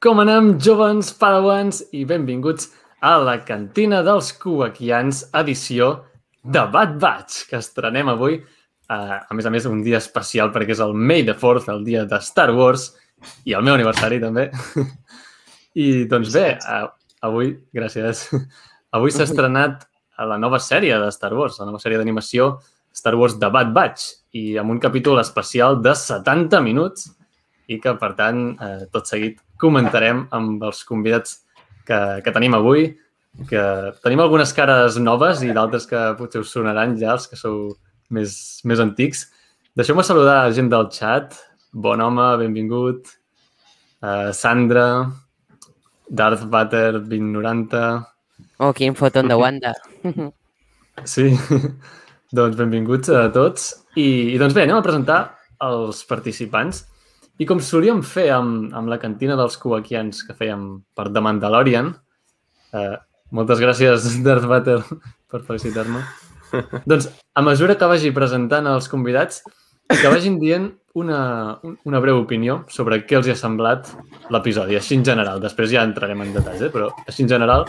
Com 0.00 0.16
anem, 0.22 0.54
jovens 0.64 1.10
padawans, 1.12 1.82
i 1.92 2.06
benvinguts 2.08 2.70
a 3.04 3.18
la 3.20 3.34
cantina 3.44 3.98
dels 4.00 4.30
Kuwakians, 4.40 5.26
edició 5.36 5.90
de 6.40 6.62
Bad 6.72 6.94
Batch, 7.02 7.42
que 7.50 7.58
estrenem 7.58 8.08
avui. 8.08 8.38
Uh, 8.88 9.18
a 9.20 9.36
més 9.36 9.44
a 9.44 9.52
més, 9.52 9.66
un 9.68 9.82
dia 9.84 10.00
especial 10.00 10.54
perquè 10.54 10.72
és 10.72 10.80
el 10.80 10.96
May 10.96 11.26
the 11.28 11.34
4th, 11.36 11.68
el 11.74 11.84
dia 11.84 12.06
de 12.08 12.22
Star 12.24 12.48
Wars, 12.56 12.86
i 13.44 13.52
el 13.52 13.68
meu 13.68 13.76
aniversari 13.76 14.22
també. 14.24 14.48
I 15.84 15.90
doncs 16.08 16.32
bé, 16.32 16.46
uh, 16.64 16.88
avui, 17.28 17.52
gràcies, 17.76 18.24
avui 18.96 19.12
s'ha 19.12 19.28
estrenat 19.28 19.84
la 20.32 20.40
nova 20.40 20.64
sèrie 20.64 20.96
de 20.96 21.12
Star 21.12 21.34
Wars, 21.36 21.60
la 21.60 21.68
nova 21.68 21.84
sèrie 21.84 22.00
d'animació 22.00 22.54
Star 22.96 23.18
Wars 23.20 23.36
de 23.36 23.52
Bad 23.52 23.76
Batch, 23.76 24.08
i 24.32 24.56
amb 24.56 24.72
un 24.72 24.80
capítol 24.80 25.20
especial 25.20 25.82
de 25.84 25.92
70 25.92 26.64
minuts, 26.64 27.10
i 27.70 27.78
que, 27.82 27.94
per 28.00 28.14
tant, 28.18 28.40
eh, 28.58 28.88
tot 28.90 29.06
seguit 29.06 29.38
comentarem 29.60 30.24
amb 30.34 30.62
els 30.66 30.82
convidats 30.88 31.38
que, 31.86 32.00
que 32.24 32.34
tenim 32.34 32.56
avui, 32.58 32.88
que 33.50 33.62
tenim 34.02 34.22
algunes 34.24 34.52
cares 34.56 34.98
noves 34.98 35.44
i 35.46 35.54
d'altres 35.54 35.86
que 35.90 36.00
potser 36.18 36.42
us 36.42 36.50
sonaran 36.54 36.96
ja, 36.98 37.14
els 37.14 37.28
que 37.30 37.38
sou 37.38 37.70
més, 38.10 38.34
més 38.66 38.82
antics. 38.82 39.28
Deixeu-me 39.78 40.04
saludar 40.06 40.40
a 40.42 40.52
gent 40.54 40.70
del 40.72 40.90
chat. 40.94 41.38
Bon 41.70 42.00
home, 42.02 42.26
benvingut. 42.42 43.14
Uh, 44.02 44.32
Sandra, 44.34 45.06
Darth 46.10 46.42
Vader 46.50 46.98
2090. 47.04 47.84
Oh, 48.58 48.72
quin 48.74 48.96
foton 48.98 49.30
de 49.30 49.38
Wanda. 49.38 49.76
Sí, 51.06 51.30
doncs 52.36 52.58
benvinguts 52.58 53.12
a 53.14 53.28
tots. 53.32 53.70
I, 53.94 54.34
I 54.34 54.40
doncs 54.42 54.56
bé, 54.56 54.66
anem 54.66 54.80
a 54.80 54.84
presentar 54.84 55.20
els 55.62 56.02
participants. 56.08 56.84
I 57.40 57.46
com 57.48 57.60
solíem 57.64 58.02
fer 58.04 58.26
amb, 58.34 58.68
amb 58.76 58.90
la 58.92 58.98
cantina 59.00 59.36
dels 59.38 59.56
Kuwakians 59.56 60.26
que 60.28 60.34
fèiem 60.36 60.64
per 60.96 61.06
The 61.08 61.22
Mandalorian, 61.24 61.94
eh, 62.76 62.98
moltes 63.32 63.62
gràcies, 63.62 64.04
Darth 64.26 64.44
Vader, 64.50 64.82
per 65.30 65.40
felicitar-me. 65.46 66.02
doncs, 66.84 67.08
a 67.32 67.42
mesura 67.46 67.78
que 67.80 67.88
vagi 67.88 68.12
presentant 68.12 68.68
els 68.68 68.90
convidats, 68.92 69.40
que 69.88 70.12
vagin 70.12 70.36
dient 70.42 70.68
una, 71.00 71.22
una 71.88 72.02
breu 72.04 72.20
opinió 72.20 72.60
sobre 72.68 73.00
què 73.06 73.16
els 73.18 73.30
hi 73.30 73.32
ha 73.32 73.38
semblat 73.38 73.88
l'episodi, 74.28 74.76
així 74.76 74.98
en 74.98 75.06
general. 75.08 75.40
Després 75.40 75.72
ja 75.72 75.86
entrarem 75.86 76.20
en 76.26 76.36
detalls, 76.36 76.66
eh? 76.66 76.70
però 76.74 76.90
així 77.06 77.24
en 77.24 77.32
general, 77.32 77.64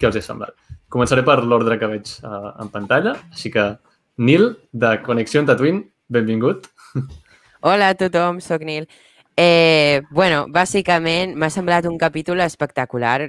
què 0.00 0.08
els 0.08 0.16
hi 0.16 0.24
ha 0.24 0.28
semblat. 0.30 0.56
Començaré 0.90 1.26
per 1.26 1.42
l'ordre 1.44 1.76
que 1.78 1.90
veig 1.90 2.08
uh, 2.24 2.54
en 2.62 2.72
pantalla, 2.72 3.18
així 3.34 3.52
que 3.52 3.68
Nil, 4.24 4.54
de 4.72 4.96
Connexió 5.04 5.44
Tatooine, 5.44 5.84
benvingut. 6.08 6.70
Hola 7.60 7.92
a 7.92 8.00
tothom, 8.00 8.40
sóc 8.40 8.64
Nil. 8.64 8.88
Eh, 9.42 10.02
bueno, 10.10 10.42
bàsicament 10.52 11.30
m'ha 11.38 11.48
semblat 11.48 11.86
un 11.88 11.96
capítol 11.96 12.42
espectacular, 12.44 13.22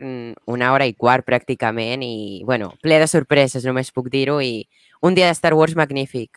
una 0.52 0.72
hora 0.74 0.84
i 0.90 0.92
quart 0.92 1.24
pràcticament, 1.24 2.04
i 2.04 2.42
bueno, 2.44 2.74
ple 2.84 2.98
de 3.00 3.08
sorpreses, 3.08 3.64
només 3.64 3.94
puc 3.96 4.10
dir-ho, 4.12 4.42
i 4.44 4.66
un 5.08 5.16
dia 5.16 5.30
de 5.30 5.38
Star 5.38 5.54
Wars 5.56 5.78
magnífic. 5.80 6.36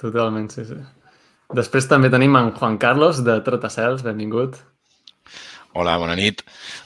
Totalment, 0.00 0.48
sí, 0.54 0.64
sí. 0.70 0.78
Després 1.52 1.90
també 1.90 2.08
tenim 2.08 2.38
en 2.40 2.54
Juan 2.56 2.78
Carlos, 2.80 3.20
de 3.26 3.36
Trotacels, 3.44 4.00
benvingut. 4.06 4.56
Hola, 5.74 5.96
bona 5.98 6.14
nit. 6.14 6.44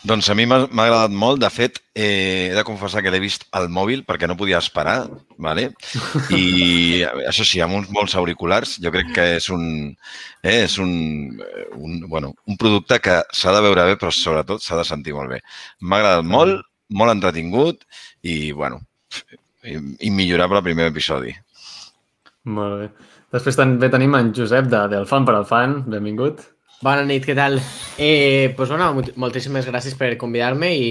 Doncs 0.09 0.31
a 0.33 0.35
mi 0.39 0.47
m'ha 0.49 0.63
agradat 0.65 1.13
molt. 1.13 1.43
De 1.43 1.51
fet, 1.53 1.77
eh, 1.93 2.49
he 2.49 2.55
de 2.57 2.65
confessar 2.65 3.03
que 3.05 3.11
l'he 3.13 3.21
vist 3.21 3.45
al 3.59 3.69
mòbil 3.69 4.01
perquè 4.09 4.25
no 4.31 4.37
podia 4.41 4.63
esperar, 4.65 5.11
¿vale? 5.37 5.67
i 6.39 7.05
això 7.29 7.45
sí, 7.45 7.61
amb 7.61 7.77
uns 7.77 7.93
molts 7.93 8.17
auriculars, 8.17 8.79
jo 8.81 8.93
crec 8.95 9.13
que 9.13 9.27
és 9.37 9.51
un, 9.53 9.67
eh, 10.41 10.63
és 10.63 10.79
un, 10.81 10.95
un, 11.77 12.01
bueno, 12.09 12.33
un 12.49 12.57
producte 12.57 12.97
que 13.05 13.21
s'ha 13.29 13.53
de 13.59 13.63
veure 13.69 13.85
bé, 13.91 14.01
però 14.01 14.15
sobretot 14.15 14.65
s'ha 14.65 14.81
de 14.81 14.89
sentir 14.89 15.13
molt 15.19 15.37
bé. 15.37 15.43
M'ha 15.85 16.01
agradat 16.01 16.33
molt, 16.33 16.65
molt 16.89 17.19
entretingut 17.19 17.85
i, 18.25 18.55
bueno, 18.57 18.81
immillorable 20.01 20.63
el 20.63 20.71
primer 20.73 20.89
episodi. 20.89 21.37
Molt 22.49 22.81
bé. 22.81 22.93
Després 23.37 23.61
també 23.61 23.93
tenim 23.93 24.17
en 24.17 24.33
Josep 24.33 24.73
de 24.73 24.87
Del 24.95 25.05
Fan 25.11 25.29
per 25.29 25.37
al 25.37 25.45
Fan. 25.45 25.83
Benvingut. 25.93 26.41
Bona 26.79 27.03
nit, 27.03 27.25
què 27.27 27.35
tal? 27.35 27.57
Eh, 27.99 28.55
pues 28.57 28.71
bueno, 28.71 28.93
moltíssimes 29.19 29.67
gràcies 29.67 29.97
per 29.99 30.13
convidar-me 30.21 30.69
i 30.79 30.91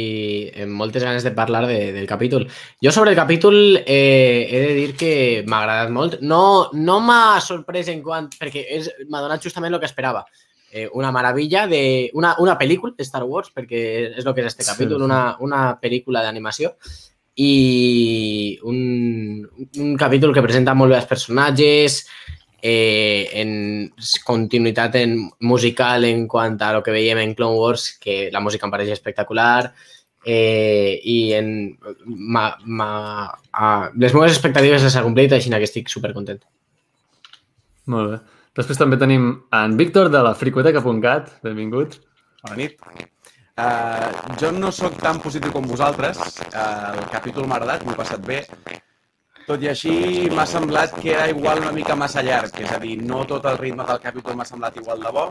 amb 0.66 0.76
moltes 0.76 1.06
ganes 1.08 1.24
de 1.24 1.32
parlar 1.32 1.62
de, 1.70 1.94
del 1.96 2.10
capítol. 2.10 2.44
Jo 2.84 2.92
sobre 2.92 3.14
el 3.14 3.16
capítol 3.16 3.56
eh, 3.86 4.50
he 4.52 4.60
de 4.66 4.74
dir 4.76 4.90
que 5.00 5.14
m'ha 5.48 5.62
agradat 5.62 5.94
molt. 5.96 6.20
No, 6.20 6.42
no 6.76 7.00
m'ha 7.00 7.40
sorprès 7.40 7.88
en 7.94 8.04
quant... 8.04 8.28
perquè 8.36 8.66
m'ha 9.08 9.24
donat 9.24 9.48
justament 9.48 9.78
el 9.78 9.80
que 9.80 9.88
esperava. 9.88 10.26
Eh, 10.74 10.90
una 10.92 11.14
meravella 11.16 11.64
de... 11.72 12.12
Una, 12.20 12.36
una 12.44 12.58
pel·lícula 12.60 12.92
de 12.98 13.08
Star 13.08 13.24
Wars, 13.24 13.56
perquè 13.56 13.84
és 14.10 14.26
el 14.26 14.34
que 14.34 14.44
és 14.44 14.52
este 14.52 14.68
capítol, 14.68 15.00
sí. 15.00 15.08
una, 15.08 15.22
una 15.40 15.62
pel·lícula 15.80 16.26
d'animació 16.26 16.76
i 17.38 18.60
un, 18.66 19.48
un 19.78 19.96
capítol 19.96 20.34
que 20.34 20.44
presenta 20.44 20.74
molt 20.76 20.92
bé 20.92 21.00
els 21.00 21.08
personatges, 21.08 22.02
eh, 22.62 23.30
en 23.42 23.52
continuïtat 24.26 24.96
en 25.02 25.18
musical 25.42 26.06
en 26.06 26.26
quant 26.28 26.58
a 26.62 26.74
lo 26.74 26.84
que 26.84 26.96
veiem 26.96 27.22
en 27.24 27.36
Clone 27.36 27.58
Wars, 27.58 27.92
que 28.02 28.30
la 28.34 28.42
música 28.42 28.66
em 28.68 28.74
pareix 28.74 28.92
espectacular, 28.96 29.74
eh, 30.26 31.00
i 31.04 31.34
en, 31.38 31.78
ma, 32.06 32.50
ma, 32.66 32.90
a, 33.52 33.68
les 33.96 34.14
meves 34.14 34.34
expectatives 34.36 34.88
s'han 34.92 35.08
complit, 35.08 35.34
així 35.34 35.54
que 35.54 35.70
estic 35.70 35.92
supercontent. 35.94 36.42
Molt 37.88 38.12
bé. 38.12 38.24
Després 38.58 38.80
també 38.80 38.98
tenim 38.98 39.30
en 39.54 39.78
Víctor 39.78 40.10
de 40.10 40.24
la 40.26 40.34
fricoteca.cat. 40.36 41.30
Benvingut. 41.46 42.00
Bona 42.44 42.58
nit. 42.58 42.82
Uh, 43.58 44.36
jo 44.38 44.52
no 44.54 44.72
sóc 44.74 44.98
tan 45.02 45.22
positiu 45.22 45.54
com 45.54 45.66
vosaltres. 45.66 46.20
Uh, 46.50 46.98
el 46.98 47.08
capítol 47.14 47.48
m'ha 47.48 47.58
agradat, 47.62 47.86
m'ho 47.86 47.94
he 47.94 48.00
passat 48.02 48.26
bé. 48.26 48.44
Tot 49.48 49.62
i 49.64 49.70
així, 49.72 49.94
m'ha 50.36 50.44
semblat 50.50 50.98
que 51.00 51.14
era 51.14 51.30
igual 51.32 51.62
una 51.62 51.72
mica 51.72 51.96
massa 51.96 52.24
llarg, 52.26 52.52
és 52.60 52.72
a 52.76 52.80
dir, 52.84 52.98
no 53.00 53.22
tot 53.30 53.46
el 53.48 53.58
ritme 53.62 53.86
del 53.88 54.02
capítol 54.04 54.36
m'ha 54.36 54.46
semblat 54.50 54.76
igual 54.82 55.06
de 55.06 55.14
bo, 55.16 55.24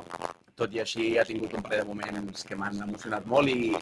tot 0.57 0.73
i 0.73 0.81
així 0.81 1.11
ha 1.21 1.25
tingut 1.29 1.53
un 1.59 1.65
parell 1.67 1.83
de 1.83 1.91
moments 1.91 2.47
que 2.49 2.57
m'han 2.57 2.79
emocionat 2.87 3.27
molt 3.29 3.53
i 3.53 3.75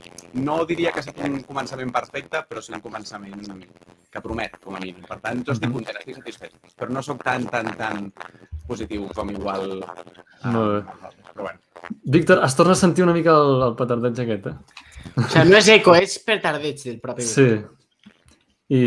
no 0.42 0.56
diria 0.66 0.90
que 0.90 1.04
sigui 1.06 1.28
un 1.28 1.38
començament 1.46 1.94
perfecte, 1.94 2.42
però 2.50 2.64
sí 2.64 2.74
un 2.74 2.82
començament 2.82 3.62
que 4.10 4.24
promet, 4.24 4.58
com 4.64 4.74
a 4.74 4.82
mínim. 4.82 5.06
Per 5.06 5.20
tant, 5.22 5.46
jo 5.46 5.54
estic 5.54 5.70
mhm. 5.70 5.78
content, 5.78 6.02
estic 6.02 6.18
satisfet, 6.18 6.58
però 6.82 6.90
no 6.98 7.06
sóc 7.06 7.22
tan, 7.22 7.46
tan, 7.54 7.70
tan 7.78 8.10
positiu 8.66 9.06
com 9.14 9.30
igual... 9.30 9.78
Uh, 9.84 10.50
molt 10.50 10.74
bé. 10.74 11.10
Però 11.30 11.46
bueno. 11.46 11.90
Víctor, 12.10 12.42
es 12.42 12.58
torna 12.58 12.74
a 12.74 12.82
sentir 12.82 13.06
una 13.06 13.14
mica 13.14 13.38
el, 13.38 13.68
el 13.68 13.78
petardeig 13.78 14.22
aquest, 14.26 14.50
eh? 14.50 14.82
O 15.14 15.28
sigui, 15.28 15.50
no 15.52 15.62
és 15.62 15.70
eco, 15.78 15.94
és 15.94 16.18
petardeig 16.26 16.82
del 16.88 17.02
propi. 17.02 17.26
Sí. 17.28 17.50
I 18.74 18.82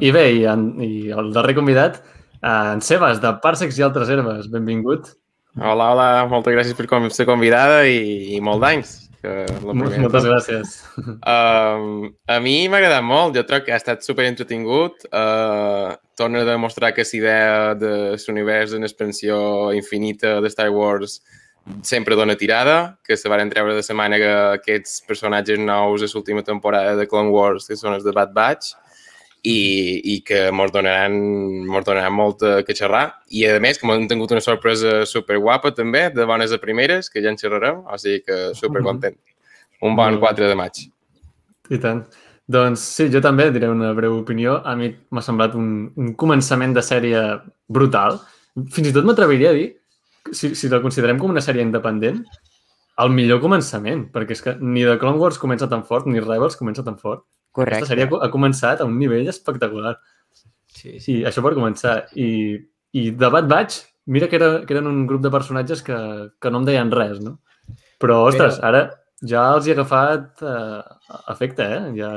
i 0.00 0.10
bé, 0.14 0.24
i, 0.40 0.44
en, 0.50 0.68
i 0.82 1.10
el 1.14 1.32
darrer 1.34 1.54
convidat, 1.58 2.00
en 2.44 2.82
Sebas, 2.84 3.20
de 3.22 3.30
Parsecs 3.42 3.78
i 3.78 3.84
altres 3.86 4.10
herbes. 4.12 4.50
Benvingut. 4.52 5.14
Hola, 5.54 5.92
hola, 5.92 6.06
moltes 6.26 6.56
gràcies 6.56 6.74
per 6.74 6.88
ser 7.14 7.26
convidada 7.28 7.84
i, 7.86 8.34
i 8.34 8.40
molt 8.42 8.64
d'anys. 8.64 8.96
Moltes 9.24 10.26
gràcies. 10.26 10.72
Uh, 10.98 12.10
a 12.28 12.40
mi 12.44 12.66
m'ha 12.68 12.80
agradat 12.82 13.04
molt, 13.06 13.36
jo 13.38 13.44
crec 13.48 13.68
que 13.68 13.72
ha 13.72 13.78
estat 13.80 14.04
super 14.04 14.26
entretingut. 14.28 15.06
Uh, 15.08 15.94
torna 16.18 16.42
a 16.42 16.48
demostrar 16.48 16.92
que 16.92 17.06
la 17.06 17.16
idea 17.20 17.74
de 17.78 17.94
l'univers 18.26 18.74
en 18.74 18.84
expansió 18.84 19.72
infinita 19.72 20.40
de 20.40 20.50
Star 20.52 20.68
Wars 20.70 21.22
sempre 21.82 22.16
dona 22.16 22.36
tirada, 22.36 22.98
que 23.04 23.16
se 23.16 23.28
van 23.28 23.48
treure 23.48 23.74
de 23.74 23.82
setmana 23.82 24.18
que 24.20 24.32
aquests 24.58 25.00
personatges 25.08 25.58
nous 25.58 26.02
a 26.02 26.08
l'última 26.12 26.42
temporada 26.42 26.94
de 26.96 27.06
Clone 27.08 27.32
Wars, 27.32 27.66
que 27.66 27.76
són 27.76 27.94
els 27.94 28.04
de 28.04 28.12
Bad 28.12 28.34
Batch, 28.36 28.74
i, 29.44 29.58
i 30.14 30.16
que 30.24 30.46
ens 30.48 30.72
donaran, 30.72 31.14
mos 31.68 31.84
donaran 31.84 32.16
molt 32.16 32.42
que 32.64 32.76
xerrar. 32.76 33.04
I, 33.28 33.44
a 33.52 33.60
més, 33.60 33.78
com 33.80 33.92
hem 33.92 34.08
tingut 34.08 34.32
una 34.32 34.42
sorpresa 34.44 35.02
super 35.08 35.36
guapa 35.42 35.74
també, 35.76 36.06
de 36.14 36.24
bones 36.28 36.54
a 36.56 36.58
primeres, 36.62 37.10
que 37.12 37.22
ja 37.24 37.32
en 37.32 37.38
xerrarem, 37.40 37.82
o 37.84 38.00
sigui 38.00 38.24
que 38.24 38.38
super 38.56 38.82
content. 38.86 39.18
Un 39.84 39.96
bon 39.98 40.16
4 40.22 40.48
de 40.48 40.56
maig. 40.56 40.86
I 41.68 41.80
tant. 41.80 42.06
Doncs 42.54 42.80
sí, 42.96 43.08
jo 43.12 43.20
també 43.24 43.50
diré 43.52 43.68
una 43.72 43.92
breu 43.96 44.16
opinió. 44.18 44.58
A 44.64 44.74
mi 44.76 44.90
m'ha 45.12 45.24
semblat 45.24 45.54
un, 45.56 45.68
un 46.00 46.12
començament 46.20 46.72
de 46.76 46.84
sèrie 46.84 47.20
brutal. 47.68 48.18
Fins 48.72 48.90
i 48.90 48.96
tot 48.96 49.04
m'atreviria 49.08 49.52
a 49.52 49.56
dir, 49.56 49.70
si, 50.32 50.54
si 50.56 50.72
la 50.72 50.80
considerem 50.84 51.20
com 51.20 51.32
una 51.32 51.44
sèrie 51.44 51.64
independent, 51.64 52.22
el 53.04 53.10
millor 53.10 53.40
començament, 53.42 54.06
perquè 54.14 54.36
és 54.36 54.44
que 54.44 54.56
ni 54.60 54.84
The 54.86 54.96
Clone 55.00 55.18
Wars 55.20 55.40
comença 55.42 55.68
tan 55.68 55.82
fort, 55.88 56.06
ni 56.06 56.22
Rebels 56.22 56.56
comença 56.56 56.84
tan 56.86 56.96
fort. 57.00 57.24
Correcte. 57.54 57.84
Aquesta 57.84 57.94
sèrie 57.94 58.20
ha 58.26 58.30
començat 58.32 58.82
a 58.82 58.88
un 58.88 58.98
nivell 58.98 59.30
espectacular. 59.30 59.94
Sí, 60.74 60.98
sí. 60.98 61.20
I 61.20 61.26
això 61.30 61.44
per 61.44 61.54
començar. 61.54 61.96
I, 62.18 62.28
i 62.98 63.08
de 63.14 63.30
Bad 63.30 63.50
Batch, 63.50 63.80
mira 64.10 64.28
que, 64.30 64.40
era, 64.40 64.50
que 64.66 64.74
eren 64.74 64.90
un 64.90 65.04
grup 65.10 65.22
de 65.22 65.32
personatges 65.34 65.84
que, 65.86 65.98
que 66.42 66.52
no 66.52 66.62
em 66.62 66.68
deien 66.68 66.92
res, 66.94 67.20
no? 67.22 67.38
Però, 68.02 68.24
ostres, 68.26 68.58
Però... 68.58 68.72
ara 68.72 68.82
ja 69.24 69.44
els 69.54 69.66
hi 69.66 69.72
ha 69.72 69.76
agafat 69.78 70.42
uh, 70.44 70.80
efecte, 71.32 71.68
eh? 71.78 71.84
Ja, 72.00 72.14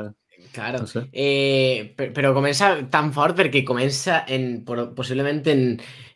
Claro. 0.53 0.79
No 0.79 0.87
sé. 0.89 1.03
eh, 1.13 1.93
però 1.97 2.31
comença 2.33 2.71
tan 2.89 3.11
fort 3.13 3.37
perquè 3.37 3.63
comença 3.65 4.23
en, 4.25 4.63
possiblement 4.97 5.43
en, 5.51 5.63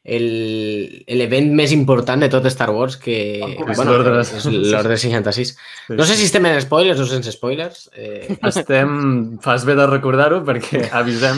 el- 0.03 1.03
l'event 1.07 1.51
més 1.53 1.71
important 1.75 2.19
de 2.23 2.29
tot 2.33 2.45
Star 2.49 2.69
Wars, 2.73 2.97
que 2.97 3.39
bueno, 3.75 3.91
l'ordre- 3.91 4.21
és 4.21 4.45
l'ordre 4.49 4.97
66. 4.97 5.55
No 5.89 6.03
sé 6.05 6.15
si 6.15 6.25
estem 6.25 6.45
en 6.49 6.59
spoilers 6.61 6.99
o 6.99 7.05
sense 7.05 7.31
spoilers. 7.31 7.89
Eh, 7.93 8.37
Estem... 8.49 9.37
Fas 9.41 9.65
bé 9.65 9.75
de 9.77 9.85
recordar-ho 9.87 10.41
perquè 10.47 10.87
avisem 11.01 11.37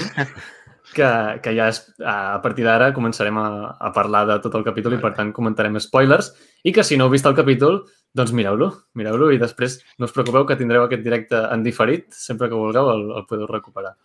que, 0.94 1.10
que 1.42 1.54
ja 1.58 1.68
és, 1.74 1.82
a 2.06 2.40
partir 2.44 2.64
d'ara 2.68 2.92
començarem 2.94 3.36
a, 3.42 3.48
a 3.82 3.92
parlar 3.96 4.24
de 4.30 4.40
tot 4.44 4.56
el 4.56 4.64
capítol 4.64 4.94
i 4.96 5.02
per 5.02 5.12
tant 5.18 5.32
comentarem 5.34 5.76
spoilers 5.82 6.32
i 6.64 6.72
que 6.72 6.84
si 6.86 6.96
no 6.98 7.08
heu 7.08 7.14
vist 7.14 7.26
el 7.26 7.34
capítol, 7.36 7.82
doncs 8.14 8.32
mireu-lo, 8.32 8.70
mireu-lo 8.96 9.32
i 9.34 9.40
després 9.42 9.80
no 9.98 10.06
us 10.06 10.14
preocupeu 10.14 10.46
que 10.46 10.56
tindreu 10.60 10.84
aquest 10.86 11.02
directe 11.04 11.36
en 11.52 11.64
diferit, 11.66 12.12
sempre 12.14 12.48
que 12.48 12.56
vulgueu 12.60 12.92
el, 12.94 13.08
el 13.18 13.26
podeu 13.28 13.50
recuperar. 13.50 13.96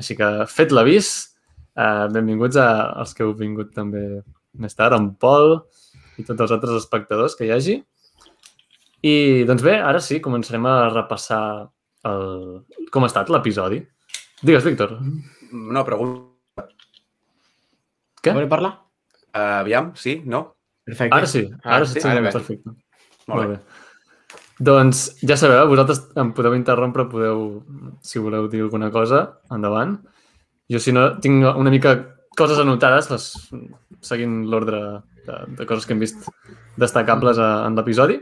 Així 0.00 0.16
que 0.16 0.30
fet 0.48 0.72
l'avís, 0.72 1.35
eh, 1.76 2.06
benvinguts 2.12 2.58
a, 2.60 2.68
als 3.02 3.14
que 3.14 3.24
heu 3.24 3.34
vingut 3.38 3.72
també 3.76 4.02
més 4.56 4.74
tard, 4.76 4.96
en 4.96 5.12
Pol 5.20 5.58
i 6.16 6.24
tots 6.24 6.40
els 6.46 6.54
altres 6.56 6.78
espectadors 6.80 7.36
que 7.36 7.46
hi 7.46 7.52
hagi. 7.54 7.76
I 9.06 9.44
doncs 9.48 9.62
bé, 9.62 9.76
ara 9.78 10.00
sí, 10.02 10.20
començarem 10.24 10.64
a 10.66 10.88
repassar 10.90 11.42
el... 12.08 12.26
com 12.92 13.04
ha 13.04 13.10
estat 13.10 13.30
l'episodi. 13.30 13.82
Digues, 14.42 14.64
Víctor. 14.66 14.96
No, 15.52 15.84
pregunta. 15.86 16.66
Què? 18.22 18.32
Voleu 18.32 18.50
parlar? 18.50 18.72
Uh, 19.36 19.60
aviam, 19.60 19.92
sí? 20.00 20.18
No? 20.24 20.46
Perfecte. 20.86 21.14
Ara 21.16 21.28
sí, 21.30 21.44
ara 21.62 21.82
Ah, 21.82 21.86
sí, 21.86 22.00
sí? 22.00 22.08
Ara 22.08 22.24
bé. 22.24 22.32
perfecte. 22.32 22.72
Molt 23.28 23.52
bé. 23.52 23.58
Doncs 24.66 25.02
ja 25.28 25.36
sabeu, 25.36 25.66
vosaltres 25.68 26.00
em 26.16 26.30
podeu 26.32 26.54
interrompre, 26.56 27.04
podeu, 27.10 27.42
si 28.06 28.22
voleu 28.22 28.46
dir 28.48 28.62
alguna 28.64 28.88
cosa, 28.94 29.26
endavant. 29.52 29.98
Jo, 30.72 30.80
si 30.82 30.94
no, 30.94 31.08
tinc 31.22 31.44
una 31.46 31.72
mica 31.72 31.94
coses 32.36 32.58
anotades, 32.60 33.08
les, 33.12 33.26
seguint 34.04 34.42
l'ordre 34.50 34.80
de, 35.26 35.38
de 35.58 35.66
coses 35.68 35.86
que 35.86 35.94
hem 35.96 36.02
vist 36.02 36.26
destacables 36.80 37.40
a, 37.40 37.50
en 37.68 37.78
l'episodi. 37.78 38.18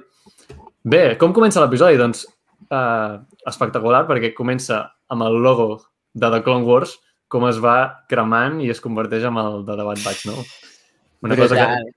Bé, 0.85 1.17
com 1.21 1.35
comença 1.37 1.63
l'episodi? 1.63 1.99
Doncs 2.01 2.27
eh, 2.69 3.17
espectacular, 3.51 4.05
perquè 4.11 4.35
comença 4.37 4.85
amb 5.13 5.27
el 5.27 5.41
logo 5.43 5.69
de 6.15 6.31
The 6.31 6.43
Clone 6.45 6.69
Wars, 6.69 6.95
com 7.33 7.49
es 7.49 7.59
va 7.63 8.05
cremant 8.11 8.61
i 8.63 8.71
es 8.71 8.83
converteix 8.85 9.27
en 9.27 9.41
el 9.41 9.65
de 9.67 9.75
The 9.75 9.89
Bad 9.89 10.05
Batch, 10.05 10.29
no? 10.31 10.45
Una 11.25 11.37
cosa 11.41 11.57
que 11.57 11.67
Brutal. 11.67 11.93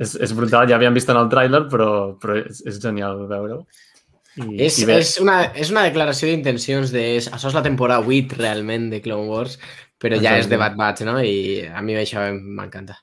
és, 0.00 0.14
és 0.26 0.32
brutal, 0.34 0.66
ja 0.68 0.78
havíem 0.78 0.96
vist 0.96 1.10
en 1.12 1.20
el 1.20 1.28
tràiler, 1.30 1.66
però, 1.70 1.88
però 2.18 2.38
és, 2.40 2.62
és 2.66 2.80
genial 2.82 3.26
veure-ho. 3.30 3.60
I, 4.40 4.56
És, 4.64 4.78
i 4.80 4.88
bé, 4.88 4.98
és, 5.02 5.16
una, 5.20 5.38
és 5.52 5.70
una 5.74 5.84
declaració 5.84 6.30
d'intencions 6.30 6.92
de... 6.94 7.04
Això 7.20 7.50
és 7.50 7.56
la 7.56 7.64
temporada 7.64 8.06
8 8.08 8.38
realment 8.38 8.88
de 8.92 9.02
Clone 9.04 9.28
Wars, 9.28 9.58
però 10.00 10.18
ja 10.20 10.38
és 10.40 10.48
de 10.48 10.58
Bad 10.60 10.78
Batch, 10.78 11.04
no? 11.08 11.18
I 11.20 11.66
a 11.68 11.82
mi 11.84 11.98
això 12.00 12.24
m'encanta. 12.32 12.96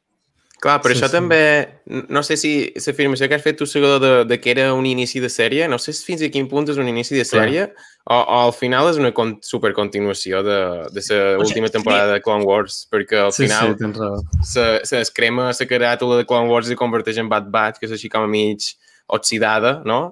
Clar, 0.59 0.81
però 0.83 0.91
Sí, 0.91 0.99
sí, 0.99 1.05
això 1.05 1.07
sí. 1.07 1.13
sí. 1.13 1.19
també... 1.21 2.03
No 2.11 2.23
sé 2.25 2.35
si 2.35 2.51
l'afirmació 2.75 3.29
que 3.29 3.37
has 3.37 3.45
fet 3.45 3.59
tu, 3.61 3.67
Segador, 3.69 4.01
de, 4.03 4.25
de 4.27 4.39
que 4.41 4.51
era 4.51 4.73
un 4.75 4.85
inici 4.89 5.21
de 5.23 5.29
sèrie, 5.31 5.69
no 5.71 5.79
sé 5.79 5.93
si 5.95 6.03
fins 6.03 6.25
a 6.25 6.31
quin 6.33 6.49
punt 6.51 6.67
és 6.73 6.81
un 6.81 6.89
inici 6.91 7.15
de 7.15 7.23
Clar. 7.23 7.45
sèrie 7.45 7.69
o, 7.69 8.17
o 8.17 8.41
al 8.49 8.53
final 8.57 8.89
és 8.89 8.99
una 8.99 9.13
con 9.15 9.37
supercontinuació 9.45 10.43
de, 10.43 10.59
de 10.91 11.05
la 11.07 11.37
O 11.37 11.45
última 11.45 11.69
temporada 11.69 12.17
de 12.17 12.21
Clone 12.25 12.43
Wars, 12.43 12.81
perquè 12.91 13.23
al 13.23 13.31
sí, 13.31 13.45
final 13.45 13.77
sí, 13.77 14.51
se, 14.51 14.67
se 14.83 14.99
es 14.99 15.11
crema 15.15 15.51
la 15.53 15.69
caràtula 15.71 16.19
de 16.19 16.27
Clone 16.27 16.51
Wars 16.51 16.69
i 16.69 16.79
converteix 16.79 17.21
en 17.23 17.29
Bad 17.31 17.47
Batch, 17.53 17.79
que 17.79 17.87
és 17.87 17.95
així 17.95 18.11
com 18.11 18.27
a 18.27 18.31
mig 18.31 18.73
oxidada, 19.09 19.81
no? 19.85 20.11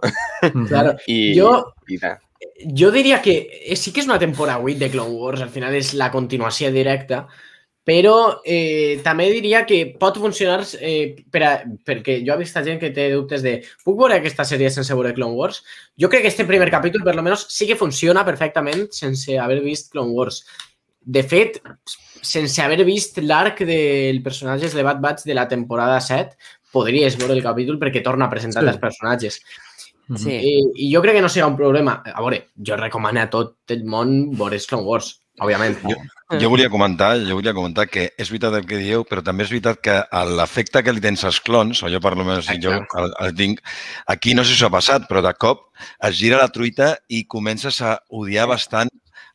Claro. 0.68 0.96
I, 1.08 1.34
Jo- 1.38 1.74
I, 1.88 1.98
ja. 2.02 2.16
Jo 2.78 2.90
diria 2.92 3.22
que 3.22 3.36
eh, 3.66 3.76
sí 3.76 3.92
que 3.94 4.02
és 4.02 4.08
una 4.10 4.20
temporada 4.20 4.60
8 4.64 4.80
de 4.80 4.90
Clone 4.94 5.14
Wars, 5.18 5.42
al 5.42 5.50
final 5.54 5.76
és 5.78 5.94
la 5.98 6.10
continuació 6.14 6.72
directa, 6.74 7.26
però 7.88 8.42
eh, 8.44 9.00
també 9.04 9.30
diria 9.32 9.62
que 9.66 9.78
pot 10.00 10.18
funcionar 10.20 10.60
eh, 10.84 11.24
per 11.32 11.42
a, 11.48 11.52
perquè 11.88 12.18
jo 12.28 12.34
he 12.36 12.42
vist 12.42 12.58
gent 12.66 12.82
que 12.82 12.90
té 12.92 13.06
dubtes 13.14 13.42
de 13.46 13.54
puc 13.86 13.96
veure 14.02 14.18
aquesta 14.20 14.44
sèrie 14.44 14.68
sense 14.74 14.92
veure 14.94 15.14
Clone 15.16 15.38
Wars? 15.40 15.62
Jo 15.96 16.10
crec 16.12 16.26
que 16.26 16.34
este 16.34 16.44
primer 16.50 16.68
capítol, 16.74 17.06
per 17.08 17.16
lo 17.16 17.24
menos, 17.24 17.46
sí 17.50 17.66
que 17.70 17.78
funciona 17.80 18.26
perfectament 18.28 18.90
sense 18.92 19.38
haver 19.40 19.62
vist 19.64 19.94
Clone 19.94 20.12
Wars. 20.12 20.42
De 21.08 21.24
fet, 21.24 21.62
sense 22.20 22.60
haver 22.60 22.84
vist 22.84 23.22
l'arc 23.24 23.62
dels 23.64 24.20
personatges 24.26 24.74
de 24.76 24.84
Bad 24.84 25.00
Batch 25.00 25.24
de 25.24 25.34
la 25.38 25.48
temporada 25.48 26.02
7, 26.04 26.36
podries 26.72 27.18
veure 27.20 27.34
el 27.38 27.44
capítol 27.44 27.80
perquè 27.80 28.04
torna 28.04 28.26
a 28.26 28.30
presentar 28.30 28.64
Sí. 28.64 28.70
els 28.70 28.78
personatges. 28.78 29.42
Mhm. 30.08 30.18
Sí. 30.18 30.32
I, 30.32 30.88
I 30.88 30.92
jo 30.94 31.02
crec 31.02 31.16
que 31.16 31.22
no 31.22 31.30
serà 31.30 31.48
un 31.48 31.58
problema. 31.58 32.02
A 32.06 32.22
veure, 32.22 32.48
jo 32.56 32.78
recomano 32.78 33.22
a 33.22 33.30
tot 33.30 33.58
el 33.70 33.84
món 33.84 34.32
veure 34.38 34.60
Clone 34.60 34.86
Wars, 34.86 35.20
òbviament. 35.40 35.78
Jo 36.40 36.50
volia 36.50 36.70
comentar, 36.70 37.18
jo 37.24 37.36
volia 37.36 37.54
comentar 37.54 37.88
que 37.88 38.14
és 38.18 38.30
veritat 38.30 38.54
el 38.56 38.66
que 38.66 38.78
dieu, 38.78 39.04
però 39.08 39.22
també 39.24 39.44
és 39.44 39.50
veritat 39.52 39.80
que 39.82 39.98
l'efecte 40.36 40.84
que 40.84 40.94
li 40.94 41.00
tens 41.04 41.24
als 41.24 41.40
clones, 41.40 41.84
o 41.84 41.90
jo 41.90 42.00
per 42.04 42.12
almenys 42.14 42.50
jo 42.64 42.72
el, 42.72 43.14
el 43.20 43.36
tinc, 43.36 43.62
aquí 44.08 44.34
no 44.34 44.44
sé 44.44 44.52
si 44.56 44.60
us 44.62 44.68
ha 44.68 44.70
passat, 44.74 45.08
però 45.08 45.22
de 45.22 45.34
cop 45.34 45.70
es 46.04 46.18
gira 46.18 46.38
la 46.38 46.50
truita 46.50 46.98
i 47.08 47.26
comences 47.26 47.82
a 47.82 48.00
odiar 48.10 48.48
bastant 48.48 48.90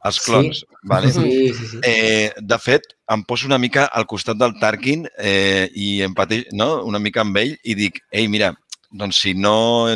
els 0.05 0.17
Sí. 0.17 0.25
clones. 0.27 0.65
Vale? 0.83 1.13
Sí, 1.13 1.53
sí, 1.55 1.67
sí. 1.67 1.81
Eh, 1.85 2.33
de 2.37 2.59
fet, 2.59 2.83
em 3.09 3.23
poso 3.25 3.47
una 3.47 3.59
mica 3.59 3.85
al 3.87 4.07
costat 4.07 4.37
del 4.37 4.59
Tarkin 4.59 5.07
eh, 5.19 5.71
i 5.75 6.03
empateix, 6.03 6.47
no? 6.53 6.85
una 6.85 6.99
mica 6.99 7.21
amb 7.23 7.37
ell 7.37 7.57
i 7.63 7.75
dic, 7.79 8.01
ei, 8.11 8.27
mira, 8.29 8.53
doncs 8.91 9.21
si, 9.23 9.35
no, 9.35 9.89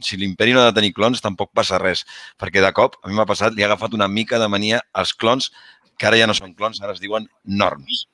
si 0.00 0.18
l'imperi 0.20 0.52
no 0.52 0.60
ha 0.60 0.70
de 0.70 0.76
tenir 0.80 0.92
clons 0.92 1.22
tampoc 1.24 1.52
passa 1.54 1.78
res, 1.78 2.04
perquè 2.38 2.60
de 2.60 2.72
cop, 2.76 2.98
a 3.02 3.08
mi 3.08 3.14
m'ha 3.14 3.26
passat, 3.28 3.54
li 3.54 3.62
ha 3.62 3.70
agafat 3.70 3.94
una 3.94 4.08
mica 4.08 4.38
de 4.38 4.48
mania 4.48 4.82
als 4.92 5.14
clons, 5.14 5.52
que 5.96 6.06
ara 6.06 6.18
ja 6.18 6.26
no 6.26 6.34
són 6.34 6.54
clons, 6.54 6.82
ara 6.82 6.92
es 6.92 7.00
diuen 7.00 7.28
norms. 7.44 8.06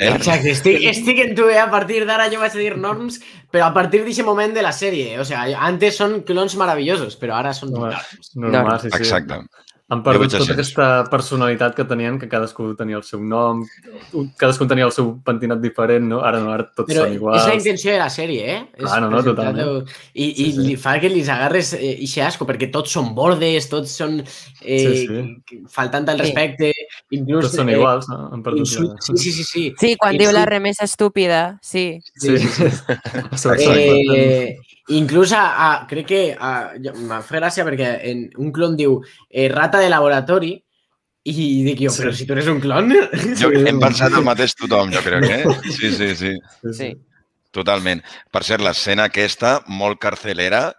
Eh? 0.00 0.08
Exacte, 0.08 0.48
estic, 0.54 0.80
estic 0.88 1.18
en 1.20 1.34
tu, 1.36 1.50
eh? 1.52 1.58
A 1.60 1.68
partir 1.70 2.06
d'ara 2.08 2.30
jo 2.32 2.38
vaig 2.40 2.54
a 2.56 2.58
dir 2.58 2.76
norms, 2.80 3.18
però 3.52 3.66
a 3.68 3.74
partir 3.74 4.00
d'aquest 4.00 4.24
moment 4.24 4.54
de 4.56 4.62
la 4.64 4.72
sèrie. 4.72 5.18
O 5.20 5.26
sea, 5.28 5.42
antes 5.60 5.98
són 6.00 6.22
clones 6.24 6.56
maravillosos, 6.56 7.18
però 7.20 7.36
ara 7.36 7.52
són 7.52 7.74
Home, 7.74 7.90
norms. 7.90 8.30
Normal, 8.34 8.80
sí, 8.80 8.88
sí. 8.88 8.96
Exacte. 8.96 9.42
Han 9.90 10.04
perdut 10.06 10.30
tota 10.30 10.52
aquesta 10.54 10.84
personalitat 11.10 11.74
que 11.74 11.82
tenien, 11.84 12.14
que 12.20 12.28
cadascú 12.30 12.68
tenia 12.78 12.94
el 13.00 13.02
seu 13.02 13.18
nom, 13.26 13.64
cadascú 14.38 14.68
tenia 14.70 14.84
el 14.86 14.92
seu 14.94 15.08
pentinat 15.26 15.58
diferent, 15.64 16.04
no? 16.12 16.20
Ara 16.22 16.38
no, 16.38 16.52
ara 16.54 16.68
tots 16.70 16.92
Però 16.92 17.08
són 17.08 17.16
iguals. 17.16 17.40
és 17.42 17.48
la 17.50 17.56
intenció 17.58 17.90
de 17.90 17.98
la 17.98 18.06
sèrie, 18.14 18.44
eh? 18.54 18.60
És 18.78 18.84
Clar, 18.84 19.00
no, 19.02 19.08
no, 19.10 19.22
totalment. 19.26 19.88
I, 20.14 20.28
i 20.30 20.44
Sí, 20.44 20.52
sí. 20.60 20.66
li 20.68 20.76
fa 20.78 20.94
que 21.02 21.10
li 21.10 21.24
agarres 21.26 21.72
eh, 21.74 21.96
ixe 22.06 22.22
asco, 22.22 22.46
perquè 22.46 22.70
tots 22.70 22.94
són 22.94 23.10
bordes, 23.18 23.66
tots 23.68 23.90
són 23.98 24.20
eh, 24.20 24.78
Sí, 24.78 25.06
sí. 25.08 25.60
faltant 25.74 26.06
al 26.08 26.20
Sí. 26.20 26.22
respecte, 26.28 26.72
inclús... 27.10 27.48
Tots 27.48 27.56
són 27.58 27.68
eh, 27.74 27.76
iguals, 27.80 28.06
no? 28.08 28.28
Han 28.32 28.42
perdut 28.46 28.68
insult- 28.68 28.94
la... 28.94 29.02
Sí, 29.10 29.16
sí, 29.18 29.32
sí, 29.32 29.44
sí. 29.44 29.64
Sí, 29.80 29.96
quan 29.98 30.14
I 30.14 30.22
diu 30.22 30.30
la 30.30 30.44
sí. 30.46 30.50
remesa 30.54 30.84
estúpida, 30.86 31.58
sí. 31.62 31.98
Sí, 32.14 32.38
sí, 32.38 32.46
sí. 32.48 32.64
Eh, 33.58 34.56
inclús 34.96 35.32
a, 35.36 35.42
a, 35.66 35.68
crec 35.90 36.06
que 36.10 36.22
m'ha 36.38 37.20
fet 37.26 37.38
gràcia 37.40 37.66
perquè 37.66 37.92
en 38.10 38.24
un 38.42 38.50
clon 38.54 38.76
diu 38.78 38.98
eh, 39.30 39.48
rata 39.52 39.78
de 39.82 39.90
laboratori 39.92 40.54
i 41.30 41.34
dic 41.66 41.82
jo, 41.84 41.90
Sí. 41.92 42.02
però 42.02 42.12
si 42.16 42.26
tu 42.26 42.32
eres 42.34 42.48
un 42.48 42.60
clon... 42.62 42.90
Jo, 43.40 43.50
hem 43.52 43.78
pensat 43.82 44.14
el 44.16 44.24
mateix 44.24 44.54
tothom, 44.56 44.90
jo 44.94 45.02
crec, 45.04 45.28
eh? 45.28 45.44
Sí, 45.68 45.92
sí, 45.92 46.14
sí. 46.16 46.32
Sí. 46.72 46.90
Totalment. 47.52 48.00
Per 48.30 48.42
cert, 48.46 48.62
l'escena 48.62 49.08
aquesta, 49.10 49.58
molt 49.66 49.98
carcelera, 50.00 50.70